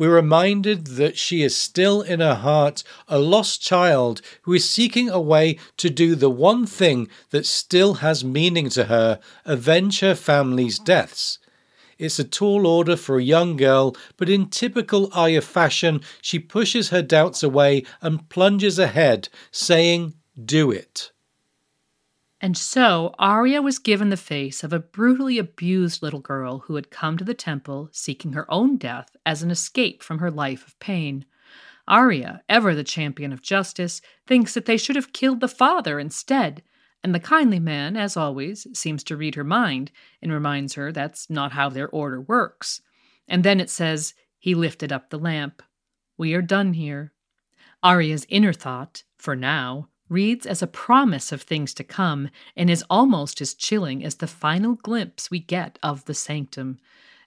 we're 0.00 0.14
reminded 0.14 0.86
that 0.86 1.18
she 1.18 1.42
is 1.42 1.54
still 1.54 2.00
in 2.00 2.20
her 2.20 2.36
heart 2.36 2.82
a 3.06 3.18
lost 3.18 3.60
child 3.60 4.22
who 4.42 4.54
is 4.54 4.66
seeking 4.66 5.10
a 5.10 5.20
way 5.20 5.58
to 5.76 5.90
do 5.90 6.14
the 6.14 6.30
one 6.30 6.64
thing 6.64 7.06
that 7.32 7.44
still 7.44 7.94
has 7.96 8.24
meaning 8.24 8.70
to 8.70 8.84
her 8.84 9.20
avenge 9.44 10.00
her 10.00 10.14
family's 10.14 10.78
deaths. 10.78 11.38
It's 11.98 12.18
a 12.18 12.24
tall 12.24 12.66
order 12.66 12.96
for 12.96 13.18
a 13.18 13.22
young 13.22 13.58
girl, 13.58 13.94
but 14.16 14.30
in 14.30 14.48
typical 14.48 15.10
Arya 15.12 15.42
fashion, 15.42 16.00
she 16.22 16.38
pushes 16.38 16.88
her 16.88 17.02
doubts 17.02 17.42
away 17.42 17.84
and 18.00 18.26
plunges 18.30 18.78
ahead, 18.78 19.28
saying, 19.50 20.14
Do 20.42 20.70
it. 20.70 21.10
And 22.40 22.56
so 22.56 23.14
Arya 23.18 23.60
was 23.60 23.78
given 23.78 24.08
the 24.08 24.16
face 24.16 24.64
of 24.64 24.72
a 24.72 24.78
brutally 24.78 25.38
abused 25.38 26.02
little 26.02 26.20
girl 26.20 26.60
who 26.60 26.76
had 26.76 26.90
come 26.90 27.18
to 27.18 27.24
the 27.24 27.34
temple 27.34 27.90
seeking 27.92 28.32
her 28.32 28.50
own 28.50 28.78
death 28.78 29.14
as 29.26 29.42
an 29.42 29.50
escape 29.50 30.02
from 30.02 30.20
her 30.20 30.30
life 30.30 30.66
of 30.66 30.78
pain. 30.78 31.26
Arya, 31.86 32.42
ever 32.48 32.74
the 32.74 32.84
champion 32.84 33.32
of 33.32 33.42
justice, 33.42 34.00
thinks 34.26 34.54
that 34.54 34.64
they 34.64 34.78
should 34.78 34.96
have 34.96 35.12
killed 35.12 35.40
the 35.40 35.48
father 35.48 36.00
instead, 36.00 36.62
and 37.04 37.14
the 37.14 37.20
kindly 37.20 37.60
man, 37.60 37.96
as 37.96 38.16
always, 38.16 38.66
seems 38.72 39.04
to 39.04 39.16
read 39.16 39.34
her 39.34 39.44
mind 39.44 39.90
and 40.22 40.32
reminds 40.32 40.74
her 40.74 40.92
that's 40.92 41.28
not 41.28 41.52
how 41.52 41.68
their 41.68 41.88
order 41.88 42.20
works. 42.20 42.80
And 43.28 43.44
then 43.44 43.60
it 43.60 43.68
says, 43.68 44.14
he 44.38 44.54
lifted 44.54 44.92
up 44.92 45.10
the 45.10 45.18
lamp. 45.18 45.62
We 46.16 46.32
are 46.32 46.42
done 46.42 46.72
here. 46.72 47.12
Arya's 47.82 48.26
inner 48.30 48.54
thought, 48.54 49.04
for 49.18 49.36
now, 49.36 49.89
reads 50.10 50.44
as 50.44 50.60
a 50.60 50.66
promise 50.66 51.32
of 51.32 51.40
things 51.40 51.72
to 51.72 51.84
come 51.84 52.28
and 52.56 52.68
is 52.68 52.84
almost 52.90 53.40
as 53.40 53.54
chilling 53.54 54.04
as 54.04 54.16
the 54.16 54.26
final 54.26 54.74
glimpse 54.74 55.30
we 55.30 55.38
get 55.38 55.78
of 55.82 56.04
the 56.04 56.12
sanctum. 56.12 56.78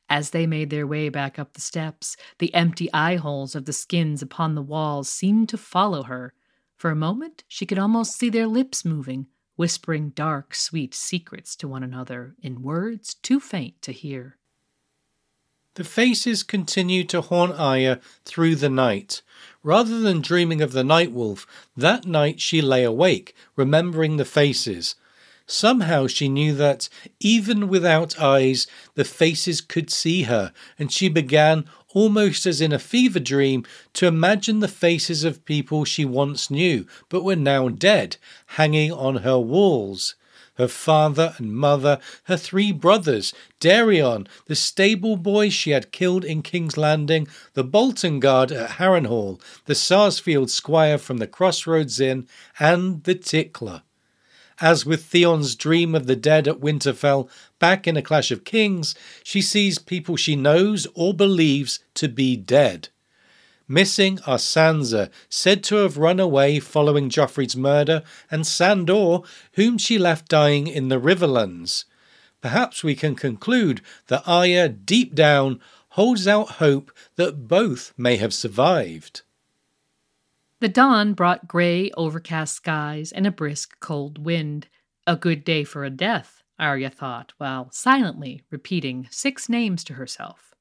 As 0.10 0.30
they 0.30 0.46
made 0.46 0.70
their 0.70 0.86
way 0.86 1.10
back 1.10 1.40
up 1.40 1.54
the 1.54 1.62
steps, 1.62 2.18
the 2.38 2.54
empty 2.54 2.92
eye 2.94 3.16
holes 3.16 3.56
of 3.56 3.66
the 3.66 3.74
skins 3.74 4.22
upon 4.22 4.54
the 4.54 4.62
walls 4.62 5.10
seemed 5.10 5.50
to 5.50 5.58
follow 5.58 6.04
her. 6.04 6.34
For 6.76 6.92
a 6.92 6.96
moment, 6.96 7.44
she 7.48 7.66
could 7.66 7.80
almost 7.80 8.20
see 8.20 8.30
their 8.30 8.48
lips 8.48 8.84
moving, 8.84 9.28
whispering 9.56 10.10
dark, 10.10 10.54
sweet 10.54 10.94
secrets 10.94 11.56
to 11.56 11.68
one 11.68 11.84
another 11.84 12.36
in 12.42 12.62
words 12.62 13.14
too 13.14 13.40
faint 13.40 13.82
to 13.84 13.94
hear. 13.94 14.38
The 15.76 15.84
faces 15.84 16.44
continued 16.44 17.10
to 17.10 17.22
haunt 17.22 17.60
Arya 17.60 18.00
through 18.26 18.58
the 18.58 18.70
night. 18.70 19.24
Rather 19.64 20.00
than 20.00 20.22
dreaming 20.22 20.62
of 20.62 20.72
the 20.72 20.84
night 20.84 21.12
wolf, 21.12 21.48
that 21.76 22.06
night 22.06 22.40
she 22.40 22.62
lay 22.62 22.84
awake, 22.84 23.36
remembering 23.56 24.18
the 24.18 24.26
faces. 24.26 24.94
Somehow 25.48 26.06
she 26.06 26.30
knew 26.30 26.54
that, 26.54 26.90
even 27.20 27.70
without 27.70 28.20
eyes, 28.20 28.68
the 28.94 29.04
faces 29.04 29.62
could 29.62 29.90
see 29.91 30.24
her, 30.24 30.54
and 30.78 30.91
she 30.91 31.10
began, 31.10 31.66
almost 31.95 32.45
as 32.45 32.62
in 32.62 32.72
a 32.72 32.78
fever 32.78 33.20
dream, 33.20 33.66
to 33.94 34.06
imagine 34.06 34.60
the 34.60 34.68
faces 34.68 35.24
of 35.24 35.44
people 35.44 35.86
she 35.86 36.06
once 36.06 36.52
knew, 36.52 36.86
but 37.10 37.24
were 37.24 37.36
now 37.36 37.68
dead, 37.68 38.18
hanging 38.45 38.91
on 38.91 39.18
her 39.18 39.40
walls 39.40 40.14
her 40.56 40.68
father 40.68 41.34
and 41.38 41.56
mother, 41.56 42.00
her 42.26 42.38
three 42.38 42.72
brothers, 42.72 43.34
Dareon, 43.60 44.28
the 44.46 44.56
stable 44.56 45.18
boy 45.18 45.50
she 45.50 45.72
had 45.72 45.92
killed 45.92 46.24
in 46.24 46.42
King's 46.42 46.78
Landing, 46.78 47.28
the 47.54 47.64
Bolton 47.64 48.20
guard 48.20 48.52
at 48.52 48.72
Harrenhal, 48.72 49.42
the 49.66 49.76
Sarsfield 49.76 50.50
squire 50.50 50.98
from 50.98 51.18
the 51.18 51.28
Crossroads 51.28 52.00
Inn, 52.00 52.28
and 52.60 53.04
the 53.04 53.16
Tickler. 53.16 53.84
As 54.62 54.86
with 54.86 55.04
Theon's 55.04 55.56
dream 55.56 55.96
of 55.96 56.06
the 56.06 56.16
dead 56.16 56.48
at 56.48 56.60
Winterfell, 56.60 57.28
back 57.58 57.88
in 57.88 57.98
A 57.98 58.02
Clash 58.02 58.30
of 58.30 58.46
Kings, 58.46 58.94
she 59.24 59.42
sees 59.42 59.80
people 59.80 60.16
she 60.16 60.36
knows 60.36 60.88
or 60.94 61.14
believes 61.14 61.80
to 61.96 62.08
be 62.08 62.36
dead. 62.38 62.90
Missing 63.68 64.19
are 64.27 64.38
Sansa, 64.38 65.10
said 65.30 65.64
to 65.65 65.76
have 65.76 65.98
run 65.98 66.19
away 66.19 66.60
following 66.60 67.10
Joffrey's 67.10 67.56
murder, 67.56 68.03
and 68.30 68.45
Sandor, 68.45 69.19
whom 69.53 69.77
she 69.77 69.98
left 69.98 70.27
dying 70.27 70.68
in 70.68 70.90
the 70.90 70.99
Riverlands. 70.99 71.85
Perhaps 72.41 72.84
we 72.84 72.94
can 72.94 73.15
conclude 73.15 73.81
that 74.07 74.23
Arya, 74.27 74.68
deep 74.68 75.15
down, 75.15 75.61
holds 75.90 76.27
out 76.27 76.52
hope 76.52 76.91
that 77.15 77.48
both 77.48 77.94
may 77.98 78.18
have 78.18 78.34
survived. 78.34 79.22
The 80.60 80.68
dawn 80.68 81.14
brought 81.14 81.48
grey, 81.48 81.91
overcast 81.91 82.56
skies 82.56 83.11
and 83.11 83.27
a 83.27 83.31
brisk, 83.31 83.80
cold 83.80 84.23
wind. 84.23 84.68
A 85.06 85.15
good 85.15 85.44
day 85.44 85.64
for 85.64 85.84
a 85.84 85.90
death, 85.90 86.41
Arya 86.57 86.90
thought, 86.90 87.34
while 87.38 87.69
silently 87.72 88.44
repeating 88.49 89.07
six 89.11 89.49
names 89.49 89.84
to 89.85 89.94
herself. 89.94 90.53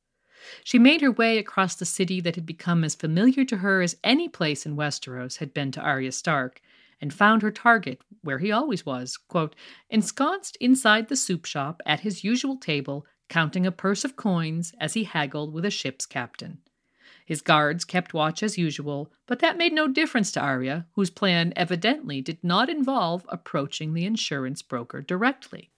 She 0.65 0.79
made 0.79 1.01
her 1.01 1.11
way 1.11 1.39
across 1.39 1.75
the 1.75 1.85
city 1.85 2.21
that 2.21 2.35
had 2.35 2.47
become 2.47 2.85
as 2.85 2.95
familiar 2.95 3.45
to 3.45 3.59
her 3.59 3.83
as 3.83 3.97
any 4.03 4.29
place 4.29 4.65
in 4.65 4.77
Westeros 4.77 5.39
had 5.39 5.53
been 5.53 5.73
to 5.73 5.81
Arya 5.81 6.13
Stark, 6.13 6.61
and 7.01 7.13
found 7.13 7.43
her 7.43 7.51
target 7.51 8.01
where 8.23 8.39
he 8.39 8.53
always 8.53 8.87
was, 8.87 9.17
quote, 9.17 9.57
ensconced 9.91 10.57
inside 10.61 11.09
the 11.09 11.17
soup 11.17 11.45
shop 11.45 11.83
at 11.85 12.01
his 12.01 12.23
usual 12.23 12.57
table, 12.57 13.05
counting 13.29 13.67
a 13.67 13.73
purse 13.73 14.05
of 14.05 14.15
coins 14.15 14.73
as 14.79 14.95
he 14.95 15.05
haggled 15.05 15.53
with 15.53 15.65
a 15.65 15.71
ship's 15.71 16.07
captain. 16.07 16.59
His 17.25 17.43
guards 17.43 17.85
kept 17.85 18.15
watch 18.15 18.43
as 18.43 18.59
usual, 18.59 19.13
but 19.27 19.41
that 19.41 19.59
made 19.59 19.73
no 19.73 19.89
difference 19.89 20.31
to 20.33 20.41
Arya, 20.41 20.87
whose 20.93 21.11
plan 21.11 21.53
evidently 21.57 22.21
did 22.21 22.39
not 22.45 22.69
involve 22.69 23.27
approaching 23.29 23.95
the 23.95 24.05
insurance 24.05 24.63
broker 24.63 25.01
directly. 25.01 25.72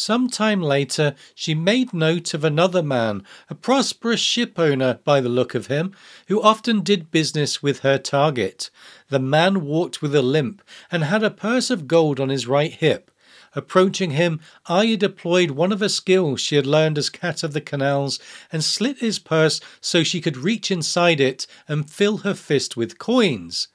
Some 0.00 0.30
time 0.30 0.62
later, 0.62 1.16
she 1.34 1.56
made 1.56 1.92
note 1.92 2.32
of 2.32 2.44
another 2.44 2.84
man, 2.84 3.24
a 3.50 3.54
prosperous 3.56 4.20
ship 4.20 4.56
owner 4.56 5.00
by 5.02 5.20
the 5.20 5.28
look 5.28 5.56
of 5.56 5.66
him, 5.66 5.92
who 6.28 6.40
often 6.40 6.82
did 6.82 7.10
business 7.10 7.64
with 7.64 7.80
her 7.80 7.98
target. 7.98 8.70
The 9.08 9.18
man 9.18 9.64
walked 9.64 10.00
with 10.00 10.14
a 10.14 10.22
limp 10.22 10.62
and 10.88 11.02
had 11.02 11.24
a 11.24 11.32
purse 11.32 11.68
of 11.68 11.88
gold 11.88 12.20
on 12.20 12.28
his 12.28 12.46
right 12.46 12.72
hip. 12.72 13.10
Approaching 13.56 14.12
him, 14.12 14.38
Arya 14.66 14.98
deployed 14.98 15.50
one 15.50 15.72
of 15.72 15.80
her 15.80 15.88
skills 15.88 16.40
she 16.40 16.54
had 16.54 16.64
learned 16.64 16.96
as 16.96 17.10
Cat 17.10 17.42
of 17.42 17.52
the 17.52 17.60
Canals 17.60 18.20
and 18.52 18.62
slit 18.62 18.98
his 18.98 19.18
purse 19.18 19.60
so 19.80 20.04
she 20.04 20.20
could 20.20 20.36
reach 20.36 20.70
inside 20.70 21.18
it 21.18 21.44
and 21.66 21.90
fill 21.90 22.18
her 22.18 22.34
fist 22.34 22.76
with 22.76 23.00
coins. 23.00 23.66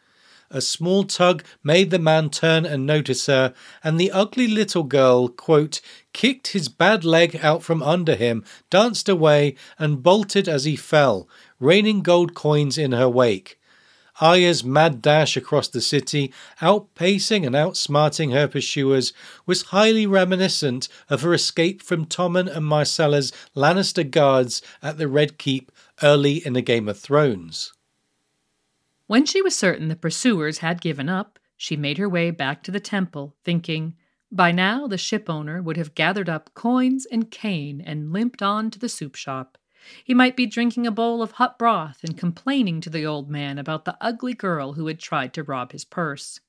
A 0.55 0.61
small 0.61 1.03
tug 1.03 1.43
made 1.63 1.89
the 1.89 1.97
man 1.97 2.29
turn 2.29 2.63
and 2.63 2.85
notice 2.85 3.25
her, 3.25 3.55
and 3.83 3.99
the 3.99 4.11
ugly 4.11 4.47
little 4.47 4.83
girl, 4.83 5.27
quote, 5.27 5.81
kicked 6.13 6.49
his 6.49 6.69
bad 6.69 7.03
leg 7.03 7.39
out 7.41 7.63
from 7.63 7.81
under 7.81 8.13
him, 8.13 8.45
danced 8.69 9.09
away, 9.09 9.55
and 9.79 10.03
bolted 10.03 10.47
as 10.47 10.65
he 10.65 10.75
fell, 10.75 11.27
raining 11.59 12.01
gold 12.03 12.35
coins 12.35 12.77
in 12.77 12.91
her 12.91 13.09
wake. 13.09 13.59
Arya's 14.21 14.63
mad 14.63 15.01
dash 15.01 15.35
across 15.35 15.67
the 15.67 15.81
city, 15.81 16.31
outpacing 16.61 17.47
and 17.47 17.55
outsmarting 17.55 18.31
her 18.31 18.47
pursuers, 18.47 19.11
was 19.47 19.63
highly 19.63 20.05
reminiscent 20.05 20.87
of 21.09 21.23
her 21.23 21.33
escape 21.33 21.81
from 21.81 22.05
Tommen 22.05 22.47
and 22.47 22.67
Myrcella's 22.67 23.33
Lannister 23.55 24.03
guards 24.03 24.61
at 24.83 24.99
the 24.99 25.07
Red 25.07 25.39
Keep 25.39 25.71
early 26.03 26.45
in 26.45 26.53
the 26.53 26.61
Game 26.61 26.87
of 26.87 26.99
Thrones. 26.99 27.72
When 29.07 29.25
she 29.25 29.41
was 29.41 29.55
certain 29.55 29.89
the 29.89 29.95
pursuers 29.95 30.59
had 30.59 30.81
given 30.81 31.09
up, 31.09 31.37
she 31.57 31.75
made 31.75 31.97
her 31.97 32.07
way 32.07 32.31
back 32.31 32.63
to 32.63 32.71
the 32.71 32.79
temple, 32.79 33.35
thinking, 33.43 33.95
by 34.31 34.51
now 34.51 34.87
the 34.87 34.97
shipowner 34.97 35.61
would 35.61 35.77
have 35.77 35.93
gathered 35.93 36.29
up 36.29 36.53
coins 36.53 37.05
and 37.05 37.29
cane 37.29 37.81
and 37.81 38.11
limped 38.11 38.41
on 38.41 38.71
to 38.71 38.79
the 38.79 38.89
soup 38.89 39.15
shop. 39.15 39.57
He 40.03 40.13
might 40.13 40.37
be 40.37 40.45
drinking 40.45 40.87
a 40.87 40.91
bowl 40.91 41.21
of 41.21 41.33
hot 41.33 41.59
broth 41.59 42.03
and 42.03 42.17
complaining 42.17 42.79
to 42.81 42.89
the 42.89 43.05
old 43.05 43.29
man 43.29 43.59
about 43.59 43.85
the 43.85 43.97
ugly 43.99 44.33
girl 44.33 44.73
who 44.73 44.87
had 44.87 44.99
tried 44.99 45.33
to 45.33 45.43
rob 45.43 45.73
his 45.73 45.85
purse. 45.85 46.39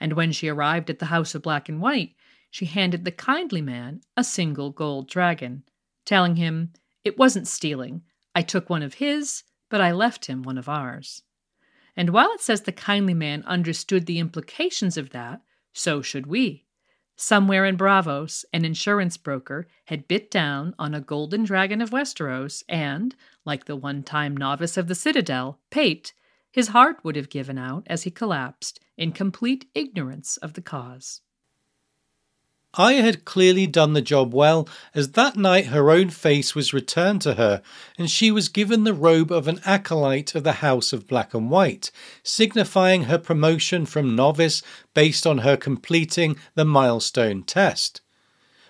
And 0.00 0.14
when 0.14 0.32
she 0.32 0.48
arrived 0.48 0.88
at 0.90 0.98
the 0.98 1.06
house 1.06 1.34
of 1.34 1.42
black 1.42 1.68
and 1.68 1.80
white, 1.80 2.14
she 2.50 2.64
handed 2.64 3.04
the 3.04 3.12
kindly 3.12 3.60
man 3.60 4.00
a 4.16 4.24
single 4.24 4.70
gold 4.70 5.08
dragon, 5.08 5.64
telling 6.04 6.36
him, 6.36 6.72
It 7.04 7.18
wasn't 7.18 7.46
stealing. 7.46 8.02
I 8.34 8.42
took 8.42 8.70
one 8.70 8.82
of 8.82 8.94
his, 8.94 9.44
but 9.68 9.80
I 9.80 9.92
left 9.92 10.26
him 10.26 10.42
one 10.42 10.58
of 10.58 10.68
ours. 10.68 11.22
And 11.96 12.10
while 12.10 12.30
it 12.32 12.40
says 12.40 12.62
the 12.62 12.72
kindly 12.72 13.14
man 13.14 13.44
understood 13.44 14.06
the 14.06 14.18
implications 14.18 14.96
of 14.96 15.10
that, 15.10 15.42
so 15.72 16.02
should 16.02 16.26
we. 16.26 16.64
Somewhere 17.16 17.64
in 17.64 17.76
Braavos, 17.76 18.44
an 18.52 18.64
insurance 18.64 19.16
broker 19.16 19.68
had 19.84 20.08
bit 20.08 20.30
down 20.30 20.74
on 20.78 20.94
a 20.94 21.00
golden 21.00 21.44
dragon 21.44 21.80
of 21.80 21.90
Westeros, 21.90 22.64
and, 22.68 23.14
like 23.44 23.66
the 23.66 23.76
one 23.76 24.02
time 24.02 24.36
novice 24.36 24.76
of 24.76 24.88
the 24.88 24.96
Citadel, 24.96 25.60
Pate, 25.70 26.12
his 26.50 26.68
heart 26.68 27.04
would 27.04 27.14
have 27.14 27.30
given 27.30 27.58
out 27.58 27.84
as 27.86 28.02
he 28.02 28.10
collapsed 28.10 28.80
in 28.96 29.12
complete 29.12 29.68
ignorance 29.74 30.36
of 30.38 30.54
the 30.54 30.62
cause. 30.62 31.20
Arya 32.76 33.02
had 33.02 33.24
clearly 33.24 33.66
done 33.66 33.92
the 33.92 34.02
job 34.02 34.34
well, 34.34 34.68
as 34.94 35.12
that 35.12 35.36
night 35.36 35.66
her 35.66 35.90
own 35.90 36.10
face 36.10 36.54
was 36.54 36.72
returned 36.72 37.22
to 37.22 37.34
her, 37.34 37.62
and 37.96 38.10
she 38.10 38.30
was 38.30 38.48
given 38.48 38.84
the 38.84 38.94
robe 38.94 39.30
of 39.30 39.46
an 39.46 39.60
acolyte 39.64 40.34
of 40.34 40.44
the 40.44 40.54
House 40.54 40.92
of 40.92 41.06
Black 41.06 41.34
and 41.34 41.50
White, 41.50 41.90
signifying 42.22 43.04
her 43.04 43.18
promotion 43.18 43.86
from 43.86 44.16
novice 44.16 44.62
based 44.92 45.26
on 45.26 45.38
her 45.38 45.56
completing 45.56 46.36
the 46.54 46.64
milestone 46.64 47.42
test. 47.42 48.00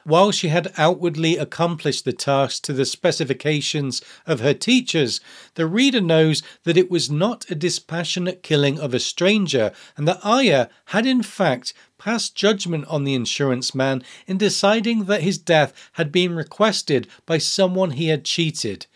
While 0.07 0.33
she 0.33 0.49
had 0.49 0.71
outwardly 0.77 1.39
accomplished 1.39 2.05
the 2.05 2.13
task 2.13 2.63
to 2.65 2.75
the 2.75 2.85
specifications 2.85 4.03
of 4.27 4.41
her 4.41 4.53
teachers, 4.53 5.23
the 5.55 5.67
reader 5.67 6.03
knows 6.03 6.43
that 6.65 6.77
it 6.77 6.91
was 6.91 7.11
not 7.11 7.51
a 7.51 7.55
dispassionate 7.55 8.43
killing 8.43 8.79
of 8.79 8.93
a 8.93 9.01
stranger, 9.01 9.73
and 9.97 10.07
that 10.07 10.21
Arya 10.23 10.69
had 10.87 11.07
in 11.07 11.23
fact 11.23 11.73
passed 11.97 12.35
judgment 12.35 12.85
on 12.87 13.05
the 13.05 13.15
insurance 13.15 13.75
man 13.75 14.03
in 14.27 14.37
deciding 14.37 15.05
that 15.05 15.23
his 15.23 15.39
death 15.39 15.73
had 15.93 16.13
been 16.13 16.35
requested 16.35 17.09
by 17.25 17.39
someone 17.39 17.93
he 17.93 18.09
had 18.09 18.27
cheated. 18.27 18.87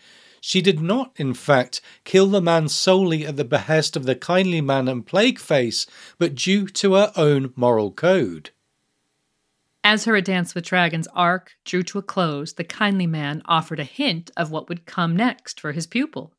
She 0.41 0.61
did 0.61 0.79
not, 0.79 1.13
in 1.15 1.33
fact, 1.33 1.81
kill 2.05 2.27
the 2.27 2.39
man 2.39 2.69
solely 2.69 3.25
at 3.25 3.35
the 3.35 3.43
behest 3.43 3.95
of 3.95 4.05
the 4.05 4.15
kindly 4.15 4.61
man 4.61 4.87
and 4.87 5.03
plague 5.03 5.39
face, 5.39 5.87
but 6.19 6.35
due 6.35 6.67
to 6.67 6.93
her 6.93 7.11
own 7.15 7.51
moral 7.55 7.91
code. 7.91 8.51
As 9.91 10.05
her 10.05 10.15
A 10.15 10.21
Dance 10.21 10.53
with 10.53 10.65
Dragons 10.65 11.07
arc 11.15 11.57
drew 11.65 11.81
to 11.81 11.97
a 11.97 12.03
close, 12.03 12.53
the 12.53 12.63
kindly 12.63 13.07
man 13.07 13.41
offered 13.45 13.79
a 13.79 13.83
hint 13.83 14.29
of 14.37 14.51
what 14.51 14.69
would 14.69 14.85
come 14.85 15.15
next 15.15 15.59
for 15.59 15.71
his 15.71 15.87
pupil. 15.87 16.35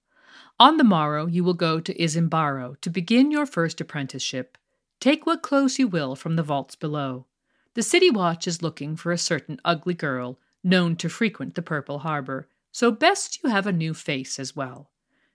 On 0.61 0.77
the 0.77 0.85
morrow 0.85 1.27
you 1.27 1.43
will 1.43 1.55
go 1.55 1.81
to 1.81 2.01
Izembaro 2.01 2.81
to 2.81 2.91
begin 2.91 3.33
your 3.33 3.47
first 3.47 3.81
apprenticeship. 3.81 4.57
Take 5.01 5.27
what 5.27 5.43
clothes 5.43 5.81
you 5.81 5.89
will 5.89 6.15
from 6.15 6.37
the 6.37 6.45
vaults 6.45 6.77
below. 6.77 7.27
The 7.75 7.83
city 7.83 8.09
watch 8.09 8.47
is 8.47 8.63
looking 8.63 8.95
for 8.95 9.11
a 9.11 9.19
certain 9.19 9.59
ugly 9.65 9.95
girl 9.95 10.39
known 10.63 10.95
to 10.99 11.09
frequent 11.09 11.57
the 11.57 11.63
Purple 11.63 11.99
Harbor, 11.99 12.47
so 12.71 12.93
best 12.93 13.43
you 13.43 13.51
have 13.51 13.67
a 13.67 13.73
new 13.73 13.95
face 13.95 14.39
as 14.39 14.55
well. 14.55 14.93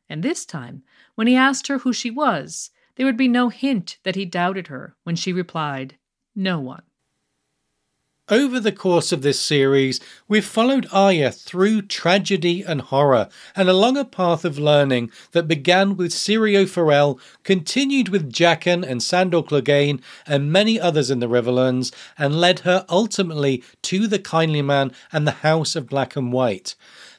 And 0.08 0.24
this 0.24 0.46
time, 0.46 0.84
when 1.16 1.28
he 1.28 1.36
asked 1.36 1.68
her 1.68 1.80
who 1.80 1.92
she 1.92 2.12
was, 2.12 2.72
there 2.96 3.06
would 3.06 3.18
be 3.18 3.28
no 3.28 3.50
hint 3.50 3.98
that 4.04 4.16
he 4.16 4.24
doubted 4.24 4.68
her 4.68 4.96
when 5.04 5.18
she 5.18 5.34
replied, 5.34 5.98
No 6.34 6.62
one. 6.62 6.84
Over 8.30 8.60
the 8.60 8.72
course 8.72 9.12
of 9.12 9.22
this 9.22 9.40
series, 9.40 10.00
we've 10.28 10.44
followed 10.44 10.88
Arya 10.92 11.32
through 11.32 11.84
tragedy 11.84 12.64
and 12.64 12.82
horror 12.82 13.30
and 13.56 13.70
along 13.70 13.98
a 13.98 14.04
path 14.04 14.44
of 14.44 14.58
learning 14.58 15.12
that 15.34 15.48
began 15.48 15.96
with 15.96 16.12
Syrio 16.12 16.68
Forel, 16.68 17.20
continued 17.44 18.10
with 18.10 18.34
Jaqen 18.34 18.84
and 18.84 19.04
Sandor 19.04 19.44
Clegane 19.44 20.02
and 20.26 20.52
many 20.52 20.80
others 20.80 21.12
in 21.12 21.20
the 21.20 21.30
Riverlands, 21.30 21.94
and 22.18 22.42
led 22.42 22.62
her 22.62 22.84
ultimately 22.90 23.64
to 23.84 24.08
the 24.08 24.18
Kindly 24.18 24.64
Man 24.64 24.92
and 25.12 25.28
the 25.28 25.46
House 25.46 25.76
of 25.76 25.88
Black 25.88 26.16
and 26.16 26.34
White. 26.34 26.74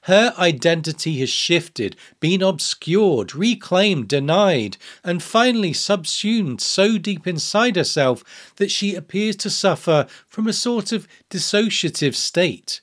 Her 0.07 0.33
identity 0.39 1.19
has 1.19 1.31
shifted, 1.31 1.97
been 2.21 2.41
obscured, 2.41 3.35
reclaimed, 3.35 4.07
denied, 4.07 4.77
and 5.03 5.21
finally 5.21 5.73
subsumed 5.73 6.61
so 6.61 6.97
deep 6.97 7.27
inside 7.27 7.75
herself 7.75 8.23
that 8.55 8.71
she 8.71 8.95
appears 8.95 9.35
to 9.39 9.51
suffer 9.51 10.07
from 10.29 10.47
a 10.47 10.53
sort 10.53 10.93
of 10.93 11.09
dissociative 11.29 12.15
state. 12.15 12.83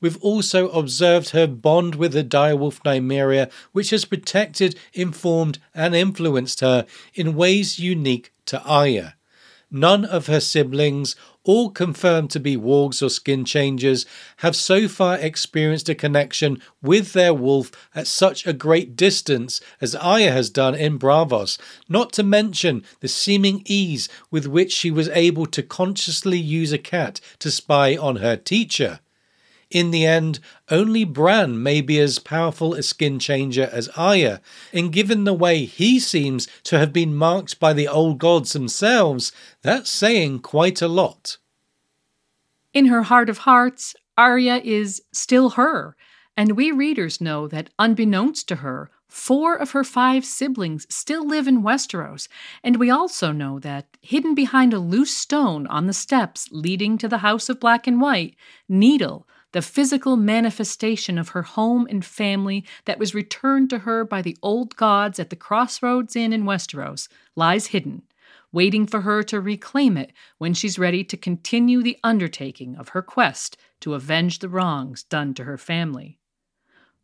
We've 0.00 0.16
also 0.22 0.70
observed 0.70 1.30
her 1.30 1.46
bond 1.46 1.96
with 1.96 2.14
the 2.14 2.24
direwolf 2.24 2.80
Nymeria, 2.82 3.52
which 3.72 3.90
has 3.90 4.06
protected, 4.06 4.74
informed, 4.94 5.58
and 5.74 5.94
influenced 5.94 6.60
her 6.60 6.86
in 7.12 7.36
ways 7.36 7.78
unique 7.78 8.32
to 8.46 8.62
Arya. 8.62 9.16
None 9.70 10.06
of 10.06 10.28
her 10.28 10.40
siblings 10.40 11.14
all 11.44 11.70
confirmed 11.70 12.30
to 12.30 12.40
be 12.40 12.56
wargs 12.56 13.02
or 13.02 13.08
skin 13.08 13.44
changers, 13.44 14.06
have 14.38 14.56
so 14.56 14.88
far 14.88 15.16
experienced 15.18 15.88
a 15.88 15.94
connection 15.94 16.60
with 16.82 17.12
their 17.12 17.32
wolf 17.32 17.70
at 17.94 18.06
such 18.06 18.46
a 18.46 18.52
great 18.52 18.96
distance 18.96 19.60
as 19.80 19.94
Arya 19.94 20.32
has 20.32 20.50
done 20.50 20.74
in 20.74 20.98
Braavos, 20.98 21.58
not 21.88 22.12
to 22.14 22.22
mention 22.22 22.82
the 23.00 23.08
seeming 23.08 23.62
ease 23.66 24.08
with 24.30 24.46
which 24.46 24.72
she 24.72 24.90
was 24.90 25.08
able 25.10 25.46
to 25.46 25.62
consciously 25.62 26.38
use 26.38 26.72
a 26.72 26.78
cat 26.78 27.20
to 27.38 27.50
spy 27.50 27.96
on 27.96 28.16
her 28.16 28.36
teacher. 28.36 29.00
In 29.74 29.90
the 29.90 30.06
end, 30.06 30.38
only 30.70 31.02
Bran 31.02 31.60
may 31.60 31.80
be 31.80 31.98
as 31.98 32.20
powerful 32.20 32.74
a 32.74 32.82
skin 32.84 33.18
changer 33.18 33.68
as 33.72 33.88
Arya, 33.96 34.40
and 34.72 34.92
given 34.92 35.24
the 35.24 35.34
way 35.34 35.64
he 35.64 35.98
seems 35.98 36.46
to 36.62 36.78
have 36.78 36.92
been 36.92 37.12
marked 37.12 37.58
by 37.58 37.72
the 37.72 37.88
old 37.88 38.18
gods 38.18 38.52
themselves, 38.52 39.32
that's 39.62 39.90
saying 39.90 40.38
quite 40.38 40.80
a 40.80 40.86
lot. 40.86 41.38
In 42.72 42.86
her 42.86 43.02
heart 43.02 43.28
of 43.28 43.38
hearts, 43.38 43.96
Arya 44.16 44.60
is 44.62 45.02
still 45.12 45.50
her, 45.50 45.96
and 46.36 46.52
we 46.52 46.70
readers 46.70 47.20
know 47.20 47.48
that 47.48 47.70
unbeknownst 47.76 48.46
to 48.46 48.56
her, 48.56 48.92
four 49.08 49.56
of 49.56 49.72
her 49.72 49.82
five 49.82 50.24
siblings 50.24 50.86
still 50.88 51.26
live 51.26 51.48
in 51.48 51.64
Westeros, 51.64 52.28
and 52.62 52.76
we 52.76 52.90
also 52.90 53.32
know 53.32 53.58
that, 53.58 53.88
hidden 54.00 54.36
behind 54.36 54.72
a 54.72 54.78
loose 54.78 55.16
stone 55.16 55.66
on 55.66 55.88
the 55.88 55.92
steps 55.92 56.48
leading 56.52 56.96
to 56.96 57.08
the 57.08 57.18
House 57.18 57.48
of 57.48 57.58
Black 57.58 57.88
and 57.88 58.00
White, 58.00 58.36
Needle, 58.68 59.26
the 59.54 59.62
physical 59.62 60.16
manifestation 60.16 61.16
of 61.16 61.28
her 61.28 61.42
home 61.42 61.86
and 61.88 62.04
family 62.04 62.64
that 62.86 62.98
was 62.98 63.14
returned 63.14 63.70
to 63.70 63.78
her 63.78 64.04
by 64.04 64.20
the 64.20 64.36
old 64.42 64.74
gods 64.74 65.20
at 65.20 65.30
the 65.30 65.36
Crossroads 65.36 66.16
Inn 66.16 66.32
in 66.32 66.42
Westeros, 66.42 67.06
lies 67.36 67.68
hidden, 67.68 68.02
waiting 68.50 68.84
for 68.84 69.02
her 69.02 69.22
to 69.22 69.40
reclaim 69.40 69.96
it 69.96 70.12
when 70.38 70.54
she's 70.54 70.76
ready 70.76 71.04
to 71.04 71.16
continue 71.16 71.82
the 71.82 71.96
undertaking 72.02 72.74
of 72.74 72.88
her 72.88 73.00
quest 73.00 73.56
to 73.78 73.94
avenge 73.94 74.40
the 74.40 74.48
wrongs 74.48 75.04
done 75.04 75.32
to 75.34 75.44
her 75.44 75.56
family. 75.56 76.18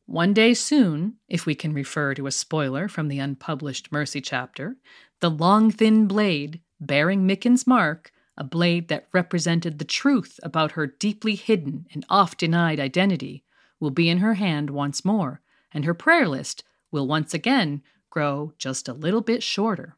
One 0.07 0.35
day 0.35 0.53
soon, 0.53 1.19
if 1.29 1.47
we 1.47 1.55
can 1.55 1.73
refer 1.73 2.15
to 2.15 2.27
a 2.27 2.33
spoiler 2.33 2.89
from 2.89 3.07
the 3.07 3.21
unpublished 3.21 3.93
Mercy 3.93 4.21
chapter, 4.21 4.75
the 5.21 5.31
long 5.31 5.71
thin 5.71 6.09
blade, 6.09 6.61
bearing 6.81 7.29
Mikken's 7.29 7.65
mark, 7.65 8.11
a 8.41 8.45
blade 8.45 8.89
that 8.89 9.07
represented 9.13 9.79
the 9.79 9.85
truth 9.85 10.41
about 10.43 10.73
her 10.73 10.87
deeply 10.87 11.35
hidden 11.35 11.87
and 11.93 12.07
oft 12.09 12.39
denied 12.39 12.81
identity, 12.81 13.45
will 13.79 13.91
be 13.91 14.09
in 14.09 14.19
her 14.19 14.35
hand 14.35 14.71
once 14.71 15.05
more, 15.05 15.43
and 15.73 15.85
her 15.85 15.93
prayer 15.93 16.27
list 16.27 16.65
will 16.91 17.07
once 17.07 17.35
again 17.35 17.83
grow 18.09 18.55
just 18.57 18.89
a 18.89 18.95
little 18.95 19.21
bit 19.21 19.43
shorter. 19.43 19.95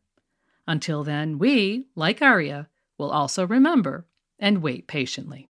Until 0.66 1.04
then, 1.04 1.38
we, 1.38 1.86
like 1.94 2.20
Arya, 2.20 2.68
will 2.98 3.12
also 3.12 3.46
remember 3.46 4.06
and 4.40 4.60
wait 4.60 4.88
patiently. 4.88 5.48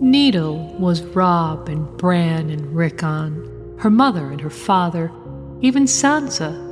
Needle 0.00 0.74
was 0.80 1.02
Robb 1.02 1.68
and 1.68 1.96
Bran 1.96 2.50
and 2.50 2.74
Rickon, 2.74 3.76
her 3.78 3.90
mother 3.90 4.32
and 4.32 4.40
her 4.40 4.50
father, 4.50 5.12
even 5.60 5.84
Sansa 5.84 6.71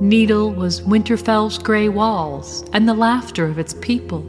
Needle 0.00 0.52
was 0.52 0.82
Winterfell's 0.82 1.56
gray 1.56 1.88
walls 1.88 2.68
and 2.74 2.86
the 2.86 2.94
laughter 2.94 3.46
of 3.46 3.58
its 3.58 3.72
people. 3.74 4.24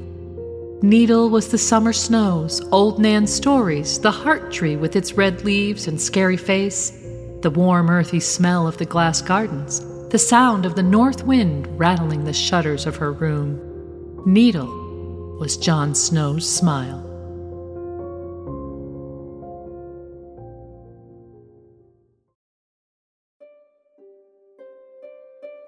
Needle 0.82 1.30
was 1.30 1.50
the 1.50 1.58
summer 1.58 1.92
snows, 1.92 2.62
old 2.72 3.00
Nan's 3.00 3.34
stories, 3.34 4.00
the 4.00 4.12
heart 4.12 4.50
tree 4.50 4.78
with 4.78 4.96
its 4.96 5.14
red 5.14 5.44
leaves 5.44 5.88
and 5.88 6.00
scary 6.00 6.38
face, 6.38 6.92
the 7.42 7.50
warm, 7.50 7.90
earthy 7.90 8.22
smell 8.22 8.66
of 8.66 8.78
the 8.78 8.86
glass 8.86 9.22
gardens, 9.22 9.82
the 10.10 10.18
sound 10.18 10.66
of 10.66 10.76
the 10.76 10.84
north 10.84 11.24
wind 11.26 11.68
rattling 11.78 12.24
the 12.24 12.32
shutters 12.32 12.86
of 12.86 12.96
her 12.96 13.12
room. 13.12 13.60
Needle 14.26 15.38
was 15.38 15.58
Jon 15.58 15.94
Snow's 15.94 16.48
smile. 16.48 17.07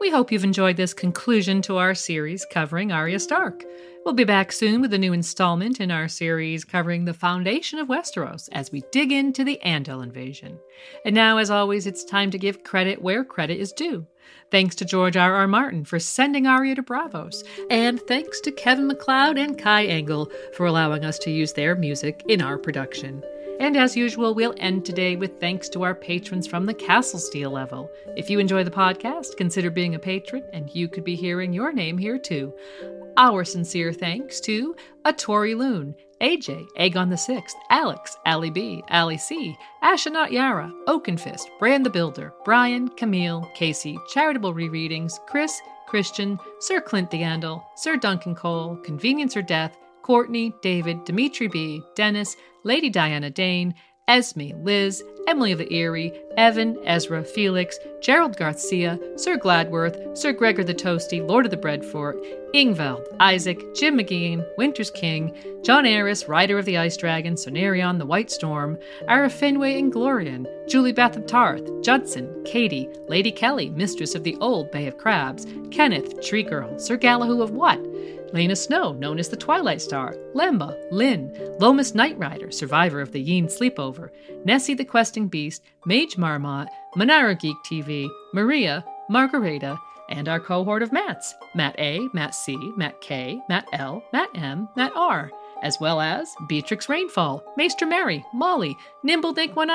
We 0.10 0.16
hope 0.16 0.32
you've 0.32 0.44
enjoyed 0.44 0.76
this 0.76 0.96
conclusion 0.96 1.62
to 1.62 1.78
our 1.78 1.94
series 1.94 2.44
covering 2.52 2.92
Arya 2.92 3.20
Stark. 3.20 3.64
We'll 4.04 4.16
be 4.16 4.24
back 4.24 4.52
soon 4.52 4.82
with 4.82 4.92
a 4.96 4.98
new 4.98 5.14
installment 5.14 5.80
in 5.80 5.92
our 5.92 6.08
series 6.08 6.66
covering 6.66 7.06
the 7.06 7.14
foundation 7.14 7.78
of 7.78 7.90
Westeros 7.90 8.50
as 8.52 8.72
we 8.72 8.82
dig 8.92 9.12
into 9.12 9.44
the 9.44 9.60
Andal 9.64 10.02
invasion. 10.02 10.58
And 11.06 11.14
now, 11.14 11.38
as 11.38 11.52
always, 11.52 11.86
it's 11.86 12.04
time 12.04 12.32
to 12.32 12.40
give 12.40 12.64
credit 12.64 13.04
where 13.04 13.24
credit 13.24 13.60
is 13.60 13.72
due. 13.72 14.08
Thanks 14.50 14.74
to 14.78 14.86
George 14.86 15.16
R. 15.16 15.36
R. 15.36 15.48
Martin 15.48 15.86
for 15.86 16.00
sending 16.00 16.48
Arya 16.48 16.74
to 16.74 16.82
Braavos, 16.82 17.44
and 17.70 18.02
thanks 18.02 18.40
to 18.42 18.52
Kevin 18.52 18.88
MacLeod 18.88 19.38
and 19.38 19.60
Kai 19.60 19.86
Engel 19.86 20.32
for 20.58 20.66
allowing 20.66 21.06
us 21.06 21.20
to 21.20 21.30
use 21.30 21.54
their 21.54 21.76
music 21.76 22.24
in 22.28 22.42
our 22.42 22.58
production. 22.58 23.24
And 23.60 23.76
as 23.76 23.98
usual, 23.98 24.34
we'll 24.34 24.56
end 24.58 24.86
today 24.86 25.18
with 25.18 25.40
thanks 25.42 25.68
to 25.70 25.84
our 25.84 25.94
patrons 25.94 26.48
from 26.48 26.66
the 26.66 26.74
Castle 26.74 27.20
Steel 27.20 27.52
level. 27.52 27.92
If 28.16 28.30
you 28.30 28.40
enjoy 28.40 28.64
the 28.64 28.72
podcast, 28.72 29.36
consider 29.36 29.70
being 29.70 29.96
a 29.96 30.00
patron, 30.00 30.44
and 30.54 30.74
you 30.74 30.88
could 30.88 31.04
be 31.04 31.16
hearing 31.16 31.52
your 31.52 31.74
name 31.74 31.98
here 31.98 32.18
too. 32.18 32.54
Our 33.18 33.44
sincere 33.44 33.92
thanks 33.92 34.40
to 34.42 34.78
Atori 35.04 35.58
Loon, 35.58 35.94
AJ, 36.22 36.68
Aegon 36.80 37.10
the 37.10 37.18
Sixth, 37.18 37.58
Alex, 37.70 38.16
Ali 38.26 38.50
B, 38.50 38.82
Ali 38.90 39.18
C, 39.18 39.58
Astronaut 39.82 40.32
Yara, 40.32 40.72
Oakenfist, 40.88 41.48
Brand 41.60 41.86
the 41.86 41.90
Builder, 41.90 42.34
Brian, 42.46 42.88
Camille, 42.88 43.52
Casey, 43.56 44.00
Charitable 44.08 44.54
Rereadings, 44.54 45.20
Chris, 45.28 45.60
Christian, 45.86 46.40
Sir 46.60 46.80
Clint 46.80 47.12
the 47.12 47.24
Andal, 47.24 47.62
Sir 47.76 47.98
Duncan 47.98 48.36
Cole, 48.36 48.78
Convenience 48.86 49.36
or 49.36 49.42
Death, 49.42 49.76
Courtney, 50.02 50.54
David, 50.62 51.04
Dimitri 51.04 51.48
B, 51.48 51.84
Dennis, 51.96 52.36
Lady 52.64 52.90
Diana 52.90 53.30
Dane, 53.30 53.74
Esme, 54.10 54.52
Liz, 54.64 55.04
Emily 55.28 55.52
of 55.52 55.60
the 55.60 55.72
Eyrie, 55.72 56.12
Evan, 56.36 56.76
Ezra, 56.84 57.24
Felix, 57.24 57.78
Gerald 58.02 58.36
Garcia, 58.38 59.00
Sir 59.16 59.38
Gladworth, 59.38 60.18
Sir 60.18 60.34
Gregor 60.34 60.64
the 60.64 60.74
Toasty, 60.74 61.26
Lord 61.26 61.46
of 61.46 61.52
the 61.52 61.58
Breadfort, 61.58 62.18
Ingveld, 62.56 63.06
Isaac, 63.20 63.76
Jim 63.76 64.00
McGean, 64.00 64.44
Winter's 64.58 64.90
King, 64.90 65.36
John 65.64 65.86
Aris, 65.86 66.28
Rider 66.28 66.58
of 66.58 66.66
the 66.66 66.80
Ice 66.80 66.98
Dragon, 66.98 67.36
Sonarion 67.36 68.00
the 68.00 68.06
White 68.06 68.32
Storm, 68.32 68.80
Ara 69.08 69.30
Finway 69.30 69.78
and 69.78 69.94
Glorian, 69.94 70.48
Julie 70.68 70.92
Beth 70.92 71.16
of 71.16 71.28
Tarth, 71.28 71.70
Judson, 71.84 72.34
Katie, 72.46 72.90
Lady 73.08 73.32
Kelly, 73.32 73.70
Mistress 73.70 74.16
of 74.16 74.24
the 74.24 74.36
Old 74.38 74.72
Bay 74.72 74.88
of 74.88 74.98
Crabs, 74.98 75.46
Kenneth, 75.70 76.20
Tree 76.28 76.42
Girl, 76.44 76.80
Sir 76.80 76.98
Galahoo 76.98 77.44
of 77.44 77.52
What, 77.52 77.80
Lena 78.34 78.56
Snow, 78.56 78.94
known 78.94 79.20
as 79.20 79.30
the 79.30 79.38
Twilight 79.38 79.82
Star, 79.82 80.16
Lemba, 80.34 80.78
Lynn, 80.92 81.34
Lomas 81.60 81.96
Night 81.96 82.18
Rider, 82.18 82.52
survivor 82.52 83.02
of 83.02 83.12
the 83.12 83.22
Yeen 83.22 83.48
sleepover, 83.48 84.10
Nessie 84.46 84.74
the 84.74 84.86
Questing 84.86 85.28
Beast, 85.28 85.64
Mage 85.86 86.18
Marmot, 86.18 86.68
Monara 86.96 87.38
Geek 87.40 87.58
TV, 87.66 88.08
Maria, 88.34 88.84
Margareta, 89.10 89.78
and 90.10 90.28
our 90.28 90.40
cohort 90.40 90.82
of 90.82 90.92
Matts 90.92 91.34
Matt 91.56 91.76
A, 91.80 92.08
Matt 92.14 92.36
C, 92.36 92.58
Matt 92.76 93.00
K, 93.02 93.40
Matt 93.48 93.68
L, 93.74 94.04
Matt 94.12 94.30
M, 94.36 94.68
Matt 94.76 94.92
R, 94.96 95.32
as 95.62 95.80
well 95.80 96.02
as 96.02 96.36
Beatrix 96.48 96.90
Rainfall, 96.90 97.44
Maester 97.58 97.86
Mary, 97.86 98.26
Molly, 98.34 98.76
Nimble 99.04 99.34
Nick 99.34 99.56
One 99.56 99.70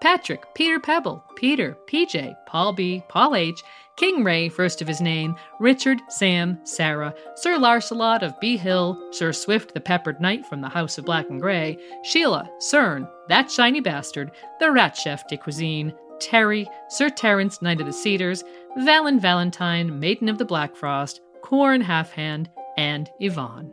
Patrick, 0.00 0.54
Peter 0.54 0.80
Pebble, 0.80 1.22
Peter, 1.36 1.76
PJ, 1.86 2.34
Paul 2.46 2.72
B, 2.72 3.02
Paul 3.08 3.34
H, 3.34 3.62
King 4.00 4.24
Ray, 4.24 4.48
first 4.48 4.80
of 4.80 4.88
his 4.88 5.02
name, 5.02 5.36
Richard, 5.58 6.00
Sam, 6.08 6.58
Sarah, 6.64 7.14
Sir 7.34 7.58
Larcelot 7.58 8.22
of 8.22 8.40
Bee 8.40 8.56
Hill, 8.56 8.98
Sir 9.10 9.30
Swift 9.30 9.74
the 9.74 9.80
Peppered 9.80 10.22
Knight 10.22 10.46
from 10.46 10.62
the 10.62 10.70
House 10.70 10.96
of 10.96 11.04
Black 11.04 11.28
and 11.28 11.38
Grey, 11.38 11.76
Sheila, 12.02 12.48
Cern, 12.62 13.06
That 13.28 13.50
Shiny 13.50 13.80
Bastard, 13.80 14.30
the 14.58 14.72
Rat 14.72 14.96
Chef 14.96 15.28
de 15.28 15.36
Cuisine, 15.36 15.92
Terry, 16.18 16.66
Sir 16.88 17.10
Terence, 17.10 17.60
Knight 17.60 17.82
of 17.82 17.86
the 17.86 17.92
Cedars, 17.92 18.42
Valen 18.78 19.20
Valentine, 19.20 20.00
Maiden 20.00 20.30
of 20.30 20.38
the 20.38 20.46
Black 20.46 20.74
Frost, 20.76 21.20
Corn 21.42 21.82
Halfhand, 21.82 22.46
and 22.78 23.10
Yvonne. 23.20 23.70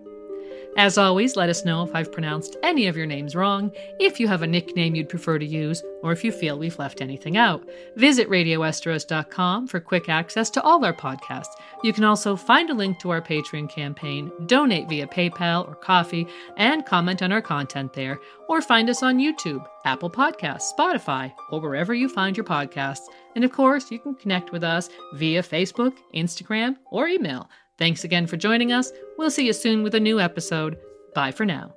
As 0.77 0.99
always, 0.99 1.35
let 1.35 1.49
us 1.49 1.65
know 1.65 1.81
if 1.81 1.95
I've 1.95 2.11
pronounced 2.11 2.55
any 2.61 2.85
of 2.85 2.95
your 2.95 3.07
names 3.07 3.35
wrong, 3.35 3.71
if 3.99 4.19
you 4.19 4.27
have 4.27 4.43
a 4.43 4.47
nickname 4.47 4.93
you'd 4.93 5.09
prefer 5.09 5.39
to 5.39 5.45
use, 5.45 5.83
or 6.03 6.11
if 6.11 6.23
you 6.23 6.31
feel 6.31 6.59
we've 6.59 6.77
left 6.77 7.01
anything 7.01 7.35
out. 7.35 7.67
Visit 7.95 8.29
RadioWesteros.com 8.29 9.65
for 9.65 9.79
quick 9.79 10.07
access 10.07 10.51
to 10.51 10.61
all 10.61 10.85
our 10.85 10.93
podcasts. 10.93 11.55
You 11.83 11.93
can 11.93 12.03
also 12.03 12.35
find 12.35 12.69
a 12.69 12.75
link 12.75 12.99
to 12.99 13.09
our 13.09 13.23
Patreon 13.23 13.67
campaign, 13.71 14.31
donate 14.45 14.87
via 14.87 15.07
PayPal 15.07 15.67
or 15.67 15.73
Ko-fi, 15.73 16.27
and 16.57 16.85
comment 16.85 17.23
on 17.23 17.31
our 17.31 17.41
content 17.41 17.93
there, 17.93 18.19
or 18.47 18.61
find 18.61 18.87
us 18.87 19.01
on 19.01 19.17
YouTube, 19.17 19.65
Apple 19.83 20.11
Podcasts, 20.11 20.71
Spotify, 20.77 21.33
or 21.49 21.59
wherever 21.59 21.95
you 21.95 22.07
find 22.07 22.37
your 22.37 22.45
podcasts. 22.45 23.07
And 23.35 23.43
of 23.43 23.51
course, 23.51 23.89
you 23.89 23.97
can 23.97 24.13
connect 24.13 24.51
with 24.51 24.63
us 24.63 24.89
via 25.15 25.41
Facebook, 25.41 25.97
Instagram, 26.13 26.75
or 26.91 27.07
email. 27.07 27.49
Thanks 27.77 28.03
again 28.03 28.27
for 28.27 28.37
joining 28.37 28.71
us. 28.71 28.91
We'll 29.17 29.31
see 29.31 29.45
you 29.45 29.53
soon 29.53 29.83
with 29.83 29.95
a 29.95 29.99
new 29.99 30.19
episode. 30.19 30.77
Bye 31.13 31.31
for 31.31 31.45
now. 31.45 31.76